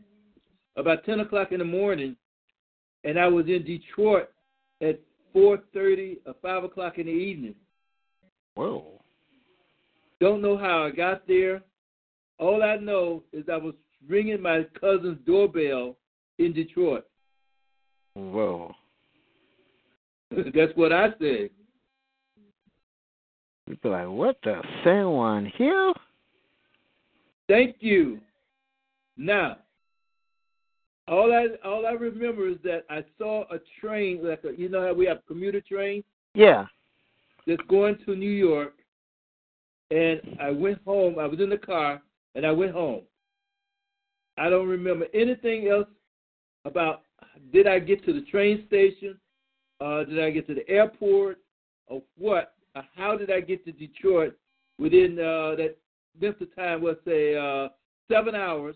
about 0.75 1.03
ten 1.05 1.19
o'clock 1.21 1.51
in 1.51 1.59
the 1.59 1.65
morning, 1.65 2.15
and 3.03 3.17
I 3.19 3.27
was 3.27 3.45
in 3.47 3.63
Detroit 3.63 4.29
at 4.81 4.99
four 5.33 5.59
thirty 5.73 6.19
or 6.25 6.35
five 6.41 6.63
o'clock 6.63 6.97
in 6.99 7.05
the 7.07 7.11
evening. 7.11 7.55
Whoa. 8.55 9.01
Don't 10.19 10.41
know 10.41 10.57
how 10.57 10.83
I 10.85 10.91
got 10.91 11.27
there. 11.27 11.63
All 12.41 12.63
I 12.63 12.75
know 12.75 13.21
is 13.31 13.45
I 13.49 13.57
was 13.57 13.75
ringing 14.09 14.41
my 14.41 14.65
cousin's 14.79 15.19
doorbell 15.27 15.95
in 16.39 16.53
Detroit. 16.53 17.05
Whoa. 18.15 18.73
That's 20.31 20.75
what 20.75 20.91
I 20.91 21.09
said. 21.19 21.51
You'd 23.67 23.81
be 23.81 23.89
like, 23.89 24.07
what 24.09 24.37
the 24.43 24.59
San 24.83 25.07
Juan 25.11 25.51
Hill? 25.55 25.93
Thank 27.47 27.77
you. 27.79 28.19
Now, 29.17 29.57
all 31.07 31.31
I 31.31 31.47
all 31.67 31.85
I 31.85 31.91
remember 31.91 32.47
is 32.47 32.57
that 32.63 32.85
I 32.89 33.03
saw 33.17 33.43
a 33.53 33.59
train, 33.79 34.21
like 34.23 34.43
a, 34.45 34.59
you 34.59 34.67
know 34.67 34.81
how 34.81 34.93
we 34.93 35.05
have 35.05 35.19
commuter 35.27 35.61
trains 35.61 36.05
Yeah. 36.33 36.65
that's 37.45 37.61
going 37.69 37.97
to 38.05 38.15
New 38.15 38.31
York, 38.31 38.73
and 39.91 40.21
I 40.39 40.49
went 40.49 40.79
home. 40.85 41.19
I 41.19 41.27
was 41.27 41.39
in 41.39 41.49
the 41.49 41.57
car, 41.57 42.01
and 42.35 42.45
I 42.45 42.51
went 42.51 42.73
home. 42.73 43.01
I 44.37 44.49
don't 44.49 44.67
remember 44.67 45.05
anything 45.13 45.67
else 45.67 45.87
about 46.65 47.03
did 47.51 47.67
I 47.67 47.79
get 47.79 48.05
to 48.05 48.13
the 48.13 48.21
train 48.21 48.63
station, 48.67 49.17
uh, 49.79 50.03
did 50.03 50.23
I 50.23 50.29
get 50.31 50.47
to 50.47 50.55
the 50.55 50.67
airport, 50.69 51.39
or 51.87 52.01
what? 52.17 52.53
Uh, 52.75 52.81
how 52.95 53.17
did 53.17 53.31
I 53.31 53.41
get 53.41 53.65
to 53.65 53.71
Detroit 53.71 54.35
within 54.77 55.19
uh, 55.19 55.55
that 55.55 55.75
length 56.21 56.41
of 56.41 56.55
time? 56.55 56.83
Let's 56.83 56.99
say 57.05 57.35
uh, 57.35 57.69
seven 58.09 58.35
hours. 58.35 58.75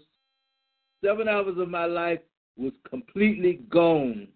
Seven 1.03 1.27
hours 1.27 1.57
of 1.57 1.69
my 1.69 1.86
life 1.86 2.19
was 2.57 2.73
completely 2.90 3.61
gone. 3.69 4.27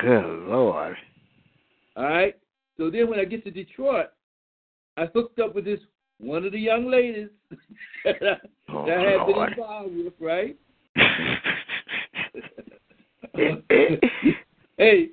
Good 0.00 0.48
Lord. 0.48 0.96
All 1.96 2.04
right. 2.04 2.36
So 2.76 2.90
then 2.90 3.08
when 3.08 3.18
I 3.18 3.24
get 3.24 3.44
to 3.44 3.50
Detroit, 3.50 4.08
I 4.96 5.06
hooked 5.06 5.38
up 5.40 5.54
with 5.54 5.64
this 5.64 5.80
one 6.18 6.44
of 6.44 6.52
the 6.52 6.58
young 6.58 6.86
ladies 6.90 7.28
that 8.04 8.22
I, 8.22 8.36
Oh, 8.68 8.84
that 8.86 9.00
had 9.00 9.26
been 9.26 9.48
involved 9.48 9.94
with, 9.94 10.12
right? 10.20 10.56
hey, 14.78 15.10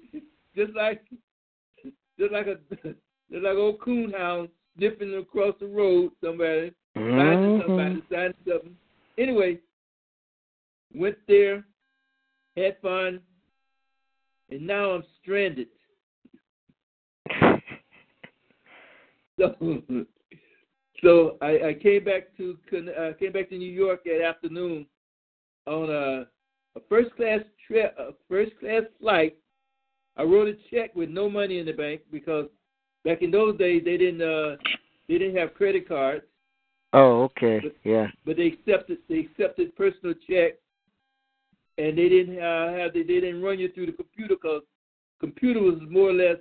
just 0.56 0.74
like 0.76 1.04
just 2.20 2.32
like 2.32 2.48
a 2.48 2.58
just 3.32 3.44
like 3.44 3.56
old 3.56 3.80
coonhound 3.80 4.50
sniffing 4.78 5.16
across 5.16 5.54
the 5.60 5.68
road, 5.68 6.12
somebody 6.24 6.74
finding 6.96 7.60
Mhm. 7.60 7.62
somebody, 7.62 8.02
finding 8.10 8.34
something. 8.48 8.78
Anyway, 9.18 9.60
went 10.94 11.18
there, 11.28 11.64
had 12.56 12.80
fun, 12.82 13.22
and 14.50 14.66
now 14.66 14.92
I'm 14.92 15.04
stranded. 15.22 15.68
So, 19.38 19.56
so 21.04 21.38
I, 21.42 21.70
I 21.70 21.74
came 21.74 22.04
back 22.04 22.36
to 22.38 22.58
Con- 22.70 22.90
uh, 22.90 23.12
came 23.20 23.34
back 23.34 23.50
to 23.50 23.58
New 23.58 23.72
York 23.72 24.04
that 24.06 24.24
afternoon 24.24 24.86
on 25.68 25.90
a, 25.90 26.28
a 26.76 26.82
first 26.90 27.16
class 27.16 27.42
trip, 27.68 27.96
a 28.00 28.12
first 28.30 28.52
class 28.60 28.84
flight. 29.00 29.38
I 30.18 30.24
wrote 30.24 30.48
a 30.48 30.56
check 30.72 30.96
with 30.96 31.10
no 31.10 31.30
money 31.30 31.60
in 31.60 31.66
the 31.66 31.72
bank 31.74 32.02
because 32.12 32.48
back 33.04 33.22
in 33.22 33.32
those 33.32 33.58
days 33.58 33.82
they 33.86 33.98
didn't 33.98 34.22
uh, 34.22 34.56
they 35.08 35.18
didn't 35.18 35.36
have 35.38 35.54
credit 35.54 35.88
cards, 35.88 36.24
Oh, 36.94 37.24
okay. 37.24 37.60
Yeah. 37.84 38.08
but 38.26 38.38
they 38.38 38.48
accepted 38.48 39.00
they 39.10 39.20
accepted 39.20 39.76
personal 39.76 40.14
checks, 40.30 40.58
and 41.78 41.98
they 41.98 42.08
didn't 42.10 42.40
uh, 42.40 42.74
have 42.74 42.94
they, 42.94 43.02
they 43.02 43.20
didn't 43.20 43.42
run 43.42 43.60
you 43.60 43.72
through 43.72 43.88
the 43.88 43.92
computer 43.94 44.36
because 44.36 44.62
computer 45.20 45.60
was 45.60 45.80
more 45.90 46.10
or 46.10 46.14
less 46.14 46.38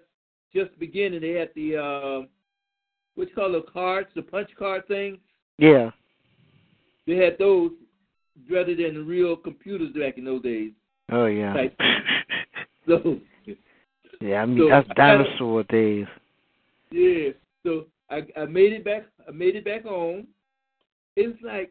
just 0.55 0.79
beginning. 0.79 1.23
They 1.23 1.33
had 1.33 1.49
the 1.57 1.77
uh, 1.77 2.27
what 3.15 3.29
you 3.29 3.35
call 3.35 3.53
the 3.53 3.63
cards, 3.73 4.09
the 4.15 4.23
punch 4.23 4.51
card 4.59 4.87
things. 4.89 5.19
Yeah. 5.59 5.91
They 7.07 7.17
had 7.17 7.39
those 7.39 7.73
rather 8.51 8.75
than 8.75 8.95
the 8.95 9.03
real 9.03 9.37
computers 9.37 9.93
back 9.93 10.19
in 10.19 10.25
those 10.25 10.43
days. 10.43 10.73
Oh, 11.11 11.27
yeah. 11.27 11.55
So 12.89 13.21
Yeah, 14.21 14.43
I 14.43 14.47
mean, 14.47 14.59
So, 14.59 14.69
that's 14.69 14.89
I 14.91 14.95
dinosaur 14.95 15.63
days. 15.65 16.07
yeah, 16.91 17.31
so 17.65 17.87
I 18.11 18.23
I 18.37 18.45
made 18.47 18.73
it 18.73 18.85
back. 18.85 19.05
I 19.29 19.31
made 19.31 19.55
it 19.55 19.65
back 19.65 19.85
home. 19.85 20.27
It's 21.15 21.41
like, 21.43 21.71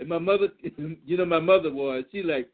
and 0.00 0.08
my 0.08 0.18
mother, 0.18 0.48
you 1.06 1.16
know, 1.16 1.24
my 1.24 1.38
mother 1.38 1.72
was. 1.72 2.02
She 2.10 2.24
like, 2.24 2.48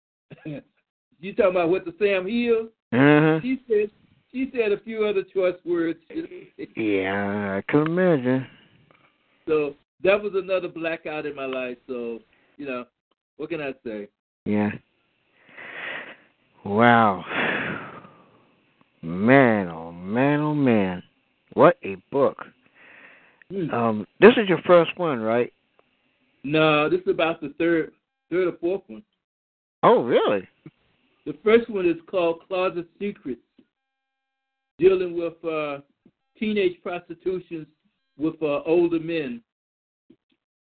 you 0.46 1.34
talking 1.34 1.50
about 1.50 1.68
what 1.68 1.84
the 1.84 1.94
Sam 1.98 2.26
Hill? 2.26 2.68
Uh-huh. 2.92 3.40
She 3.42 3.60
said 3.68 3.90
she 4.32 4.50
said 4.52 4.72
a 4.72 4.80
few 4.80 5.04
other 5.04 5.22
choice 5.22 5.56
words. 5.64 5.98
Yeah, 6.76 7.58
I 7.58 7.70
can 7.70 7.86
imagine. 7.86 8.46
so 9.46 9.74
that 10.02 10.20
was 10.22 10.32
another 10.34 10.68
blackout 10.68 11.26
in 11.26 11.34
my 11.34 11.46
life. 11.46 11.78
So 11.86 12.20
you 12.56 12.66
know, 12.66 12.84
what 13.36 13.48
can 13.50 13.60
I 13.60 13.72
say? 13.84 14.08
Yeah. 14.44 14.70
Wow. 16.64 17.24
Man, 19.02 19.68
oh 19.68 19.92
man, 19.92 20.40
oh 20.40 20.54
man. 20.54 21.02
What 21.54 21.78
a 21.82 21.96
book. 22.12 22.36
Um, 23.72 24.06
this 24.20 24.32
is 24.36 24.48
your 24.48 24.60
first 24.66 24.96
one, 24.98 25.20
right? 25.20 25.52
No, 26.44 26.88
this 26.88 27.00
is 27.00 27.08
about 27.08 27.40
the 27.40 27.52
third, 27.58 27.92
third 28.30 28.48
or 28.48 28.56
fourth 28.58 28.82
one. 28.86 29.02
Oh, 29.82 30.04
really? 30.04 30.46
The 31.26 31.34
first 31.42 31.68
one 31.68 31.86
is 31.86 31.96
called 32.08 32.40
Closet 32.46 32.86
Secrets, 32.98 33.40
dealing 34.80 35.14
with 35.16 35.44
uh, 35.44 35.78
teenage 36.38 36.82
prostitutions 36.82 37.66
with 38.18 38.34
uh, 38.42 38.62
older 38.64 38.98
men 38.98 39.42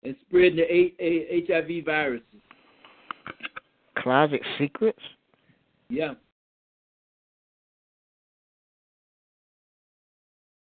and 0.03 0.15
spreading 0.21 0.55
the 0.55 1.45
HIV 1.47 1.85
viruses. 1.85 2.25
Closet 3.97 4.41
Secrets? 4.57 4.99
Yeah. 5.89 6.13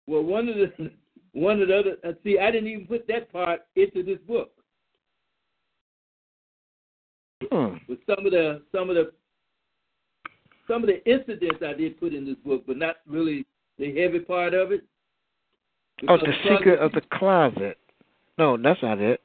Well, 0.06 0.22
one 0.22 0.48
of 0.48 0.56
the 0.56 0.90
one 1.32 1.60
of 1.62 1.68
the 1.68 1.78
other 1.78 1.96
uh, 2.06 2.12
see, 2.24 2.38
I 2.38 2.50
didn't 2.50 2.68
even 2.68 2.86
put 2.86 3.06
that 3.08 3.32
part 3.32 3.62
into 3.76 4.02
this 4.02 4.18
book. 4.26 4.50
Hmm. 7.50 7.76
But 7.88 7.98
some 8.06 8.24
of 8.26 8.32
the 8.32 8.62
some 8.72 8.90
of 8.90 8.96
the 8.96 9.12
some 10.68 10.82
of 10.82 10.88
the 10.88 11.04
incidents 11.10 11.58
I 11.66 11.72
did 11.74 11.98
put 11.98 12.14
in 12.14 12.24
this 12.24 12.36
book, 12.44 12.64
but 12.66 12.76
not 12.76 12.96
really 13.06 13.46
the 13.78 14.00
heavy 14.00 14.20
part 14.20 14.54
of 14.54 14.72
it. 14.72 14.84
Oh, 16.08 16.16
the 16.16 16.32
secret 16.48 16.80
of 16.80 16.92
the 16.92 17.02
closet. 17.12 17.78
No, 18.38 18.56
that's 18.56 18.82
not 18.82 19.00
it. 19.00 19.20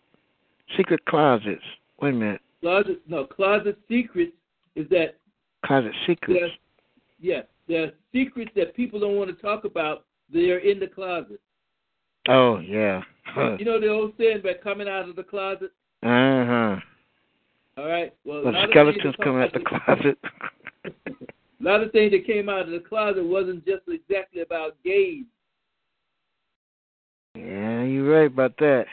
Secret 0.75 1.03
closets. 1.05 1.63
Wait 2.01 2.09
a 2.13 2.17
minute. 2.17 2.41
closet 2.61 3.01
no 3.07 3.25
closet 3.25 3.77
secrets 3.87 4.33
is 4.75 4.87
that 4.89 5.15
Closet 5.65 5.93
secrets. 6.05 6.39
there's 6.39 6.51
yeah 7.19 7.41
there 7.67 7.85
are 7.85 7.91
secrets 8.13 8.51
that 8.55 8.75
people 8.75 8.99
don't 8.99 9.15
want 9.15 9.35
to 9.35 9.41
talk 9.41 9.63
about. 9.65 10.05
They're 10.31 10.59
in 10.59 10.79
the 10.79 10.87
closet. 10.87 11.39
Oh, 12.29 12.59
yeah. 12.59 13.01
You 13.35 13.65
know 13.65 13.79
the 13.79 13.87
old 13.89 14.13
saying 14.17 14.39
about 14.39 14.61
coming 14.61 14.87
out 14.87 15.07
of 15.07 15.15
the 15.15 15.23
closet. 15.23 15.71
Uh 16.03 16.45
huh. 16.45 16.75
All 17.77 17.87
right. 17.87 18.13
Well, 18.25 18.43
The 18.43 18.67
skeletons 18.69 19.15
come 19.23 19.39
out 19.41 19.53
the 19.53 19.59
closet. 19.59 20.17
A 21.67 21.69
lot 21.69 21.83
of 21.83 21.91
things 21.91 22.13
that 22.13 22.25
came 22.25 22.47
out 22.47 22.61
of 22.61 22.69
the 22.69 22.79
closet 22.79 23.25
wasn't 23.25 23.65
just 23.65 23.81
exactly 23.89 24.41
about 24.41 24.77
gays. 24.85 25.25
Yeah, 27.35 27.83
you're 27.83 28.09
right 28.09 28.31
about 28.31 28.55
that. 28.59 28.85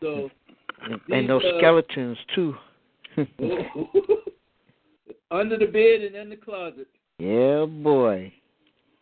So 0.00 0.30
And, 0.80 0.94
These, 0.94 1.00
and 1.10 1.28
those 1.28 1.44
uh, 1.44 1.58
skeletons 1.58 2.16
too. 2.34 2.54
under 5.30 5.58
the 5.58 5.66
bed 5.66 6.00
and 6.00 6.16
in 6.16 6.30
the 6.30 6.36
closet. 6.36 6.88
yeah, 7.18 7.66
boy. 7.66 8.32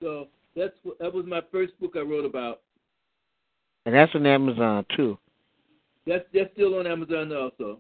So 0.01 0.27
that's 0.57 0.75
what, 0.83 0.99
that 0.99 1.15
was 1.15 1.25
my 1.25 1.41
first 1.53 1.79
book 1.79 1.93
I 1.95 2.01
wrote 2.01 2.25
about. 2.25 2.63
And 3.87 3.95
that's 3.95 4.13
on 4.17 4.27
Amazon 4.27 4.85
too. 4.97 5.17
That's 6.05 6.25
that's 6.35 6.53
still 6.55 6.81
on 6.81 6.89
Amazon 6.89 7.33
also. 7.33 7.79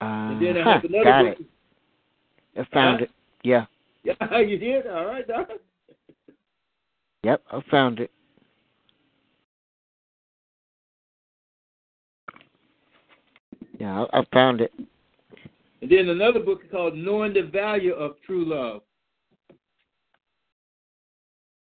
Uh, 0.00 0.04
And 0.04 0.42
then 0.42 0.56
I 0.58 0.62
huh, 0.62 0.70
have 0.74 0.84
another 0.84 1.04
got 1.04 1.24
book. 1.24 1.38
it. 1.40 2.60
I 2.60 2.74
found 2.74 3.00
Huh? 3.00 3.04
it. 3.06 3.10
Yeah. 3.42 3.66
Yeah, 4.04 4.38
you 4.40 4.58
did. 4.58 4.86
All 4.86 5.06
right, 5.06 5.26
Doc. 5.26 5.48
Yep, 7.24 7.42
I 7.50 7.60
found 7.70 8.00
it. 8.00 8.10
Yeah, 13.78 14.04
I, 14.12 14.20
I 14.20 14.24
found 14.32 14.60
it. 14.60 14.72
And 15.82 15.90
then 15.90 16.08
another 16.08 16.40
book 16.40 16.62
called 16.70 16.96
Knowing 16.96 17.34
the 17.34 17.42
Value 17.42 17.92
of 17.92 18.20
True 18.24 18.44
Love. 18.44 18.82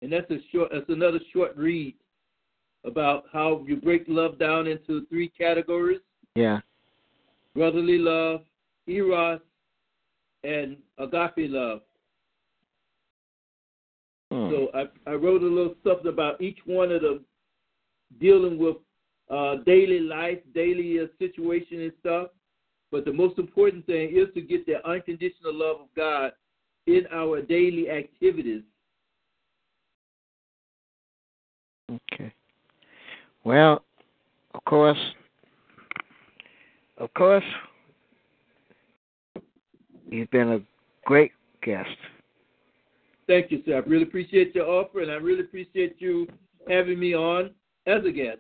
and 0.03 0.13
that's 0.13 0.31
a 0.31 0.39
short. 0.51 0.71
That's 0.73 0.89
another 0.89 1.21
short 1.33 1.57
read 1.57 1.95
about 2.85 3.25
how 3.33 3.65
you 3.67 3.77
break 3.77 4.05
love 4.09 4.39
down 4.39 4.67
into 4.67 5.07
three 5.07 5.29
categories: 5.29 6.01
Yeah. 6.35 6.61
Brotherly 7.55 7.99
love, 7.99 8.43
eros, 8.87 9.41
and 10.45 10.77
agape 10.99 11.51
love. 11.51 11.81
Hmm. 14.31 14.51
So 14.51 14.69
I, 14.75 15.11
I 15.11 15.15
wrote 15.15 15.43
a 15.43 15.47
little 15.47 15.75
something 15.85 16.09
about 16.09 16.41
each 16.41 16.59
one 16.65 16.91
of 16.91 17.03
them 17.03 17.25
dealing 18.21 18.59
with 18.59 18.77
uh, 19.31 19.57
daily 19.65 20.01
life, 20.01 20.39
daily 20.55 21.01
uh, 21.01 21.07
situation 21.19 21.83
and 21.83 21.93
stuff. 22.01 22.29
But 22.91 23.05
the 23.05 23.13
most 23.13 23.39
important 23.39 23.87
thing 23.87 24.11
is 24.11 24.29
to 24.35 24.43
get 24.43 24.67
the 24.67 24.87
unconditional 24.87 25.55
love 25.55 25.83
of 25.83 25.87
God 25.97 26.33
in 26.87 27.07
our 27.13 27.41
daily 27.41 27.89
activities. 27.89 28.63
Okay. 31.91 32.33
Well, 33.45 33.83
of 34.55 34.65
course, 34.65 34.99
of 37.03 37.13
course, 37.15 37.45
you've 40.09 40.31
been 40.31 40.53
a 40.53 40.61
great 41.05 41.33
guest. 41.63 41.89
Thank 43.27 43.51
you, 43.51 43.61
sir. 43.67 43.77
I 43.77 43.79
really 43.89 44.05
appreciate 44.05 44.55
your 44.55 44.69
offer, 44.69 45.01
and 45.03 45.11
I 45.11 45.15
really 45.15 45.41
appreciate 45.41 45.97
you 45.99 46.29
having 46.69 47.01
me 47.01 47.13
on 47.15 47.51
as 47.87 48.05
a 48.07 48.13
guest. 48.13 48.39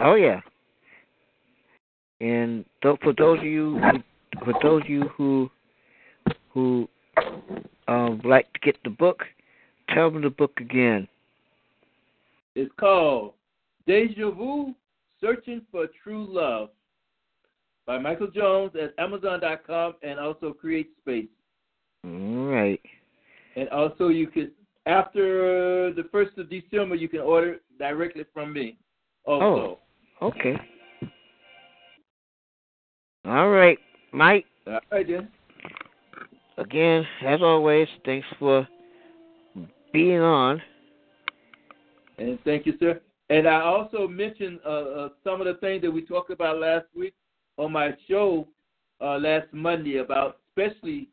Oh 0.00 0.16
yeah. 0.16 0.40
And 2.20 2.64
th- 2.82 2.98
for 3.02 3.12
those 3.12 3.38
of 3.38 3.44
you, 3.44 3.78
who, 3.78 4.44
for 4.44 4.54
those 4.62 4.82
of 4.82 4.90
you 4.90 5.02
who 5.16 5.50
who 6.52 6.88
um, 7.86 8.20
like 8.24 8.52
to 8.54 8.60
get 8.60 8.76
the 8.82 8.90
book, 8.90 9.22
tell 9.90 10.10
them 10.10 10.22
the 10.22 10.30
book 10.30 10.52
again. 10.58 11.06
It's 12.56 12.72
called 12.80 13.34
Deja 13.86 14.30
Vu 14.32 14.74
Searching 15.20 15.62
for 15.70 15.86
True 16.02 16.26
Love 16.28 16.70
by 17.86 17.98
Michael 17.98 18.26
Jones 18.28 18.72
at 18.80 18.92
Amazon.com 18.98 19.94
and 20.02 20.18
also 20.18 20.52
Create 20.52 20.90
Space. 21.00 21.28
All 22.04 22.46
right. 22.46 22.80
And 23.54 23.68
also, 23.70 24.08
you 24.08 24.26
could, 24.26 24.50
after 24.86 25.92
the 25.92 26.02
1st 26.02 26.38
of 26.38 26.50
December, 26.50 26.96
you 26.96 27.08
can 27.08 27.20
order 27.20 27.58
directly 27.78 28.24
from 28.34 28.52
me. 28.52 28.76
Also. 29.24 29.78
Oh, 30.20 30.26
okay. 30.26 30.56
All 33.24 33.50
right, 33.50 33.78
Mike. 34.12 34.44
All 34.66 34.80
right, 34.92 35.06
then. 35.06 35.28
Again, 36.58 37.04
as 37.24 37.40
always, 37.42 37.88
thanks 38.04 38.26
for 38.38 38.66
being 39.92 40.20
on. 40.20 40.62
And 42.18 42.38
thank 42.44 42.66
you, 42.66 42.74
sir. 42.78 43.00
And 43.28 43.48
I 43.48 43.60
also 43.60 44.06
mentioned 44.06 44.60
uh, 44.64 44.68
uh, 44.68 45.08
some 45.24 45.40
of 45.40 45.46
the 45.46 45.54
things 45.54 45.82
that 45.82 45.90
we 45.90 46.02
talked 46.02 46.30
about 46.30 46.58
last 46.60 46.86
week 46.96 47.14
on 47.56 47.72
my 47.72 47.90
show 48.08 48.46
uh, 49.00 49.18
last 49.18 49.46
Monday 49.52 49.98
about 49.98 50.38
especially 50.56 51.08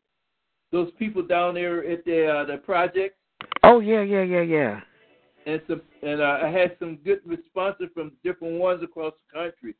those 0.72 0.90
people 0.98 1.22
down 1.22 1.54
there 1.54 1.88
at 1.90 2.04
the 2.04 2.26
uh, 2.26 2.44
the 2.44 2.58
project. 2.58 3.16
Oh 3.62 3.80
yeah, 3.80 4.02
yeah, 4.02 4.22
yeah, 4.22 4.42
yeah. 4.42 4.80
And 5.46 5.60
some 5.68 5.82
and 6.02 6.20
uh, 6.20 6.38
I 6.42 6.48
had 6.48 6.76
some 6.78 6.98
good 7.04 7.20
responses 7.24 7.88
from 7.94 8.12
different 8.22 8.58
ones 8.58 8.82
across 8.82 9.12
the 9.32 9.38
country 9.38 9.74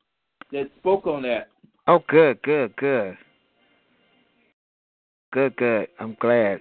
that 0.53 0.71
spoke 0.79 1.07
on 1.07 1.23
that. 1.23 1.49
Oh, 1.87 2.01
good, 2.09 2.41
good, 2.43 2.75
good. 2.77 3.17
Good, 5.33 5.57
good. 5.57 5.89
I'm 5.99 6.17
glad. 6.21 6.61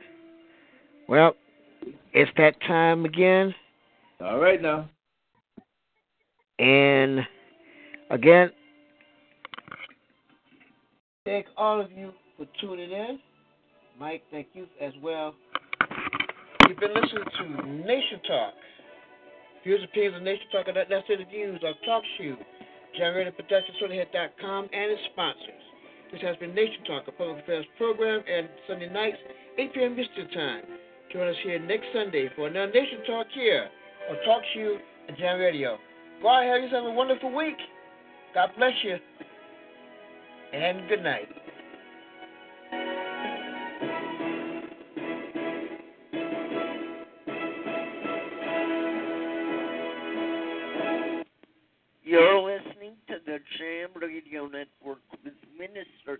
Well, 1.08 1.36
it's 2.14 2.32
that 2.38 2.60
time 2.62 3.06
again. 3.06 3.54
All 4.20 4.40
right 4.40 4.62
now. 4.62 4.90
And 6.60 7.22
again, 8.10 8.52
thank 11.26 11.46
all 11.58 11.80
of 11.80 11.92
you 11.92 12.12
for 12.38 12.46
tuning 12.60 12.92
in. 12.92 13.20
Mike, 14.00 14.24
thank 14.32 14.48
you 14.54 14.68
as 14.82 14.92
well. 15.02 15.34
You've 16.68 16.80
been 16.80 16.94
listening 16.94 17.24
to 17.40 17.68
Nation 17.86 18.20
Talk. 18.28 18.54
Views 19.64 19.80
and 19.80 19.90
opinions 19.90 20.16
of 20.18 20.24
Nation 20.24 20.46
Talk 20.52 20.68
are 20.68 20.74
not 20.74 20.90
necessarily 20.90 21.26
views 21.26 21.62
of 21.64 21.76
Talk 21.86 22.04
Shoe, 22.18 22.36
Generated 22.98 23.38
Productions, 23.38 23.78
SodaHead.com, 23.82 24.70
and 24.74 24.92
its 24.92 25.02
sponsors. 25.14 25.64
This 26.12 26.22
has 26.22 26.36
been 26.38 26.54
Nation 26.54 26.84
Talk, 26.86 27.08
a 27.08 27.12
public 27.12 27.44
affairs 27.44 27.66
program, 27.78 28.22
and 28.28 28.50
Sunday 28.68 28.90
nights, 28.92 29.18
8 29.58 29.74
p.m. 29.74 30.00
Eastern 30.00 30.30
Time. 30.32 30.64
Join 31.14 31.28
us 31.28 31.36
here 31.44 31.60
next 31.60 31.86
Sunday 31.94 32.30
for 32.36 32.48
another 32.48 32.72
Nation 32.72 33.00
Talk 33.08 33.28
here 33.34 33.70
on 34.10 34.16
Talk 34.26 34.42
Shoe 34.54 34.78
and 35.08 35.18
Jam 35.18 35.40
Radio. 35.40 35.78
Go 36.22 36.30
out 36.30 36.44
and 36.44 36.52
have 36.52 36.62
yourself 36.64 36.86
a 36.88 36.92
wonderful 36.92 37.34
week. 37.34 37.58
God 38.34 38.50
bless 38.58 38.74
you. 38.84 38.98
And 40.54 40.88
good 40.88 41.04
night. 41.04 41.30
You're 52.04 52.40
listening 52.40 52.94
to 53.08 53.16
the 53.26 53.40
Jam 53.58 53.90
Radio 54.00 54.44
Network 54.44 55.00
with 55.24 55.34
Minister 55.58 56.20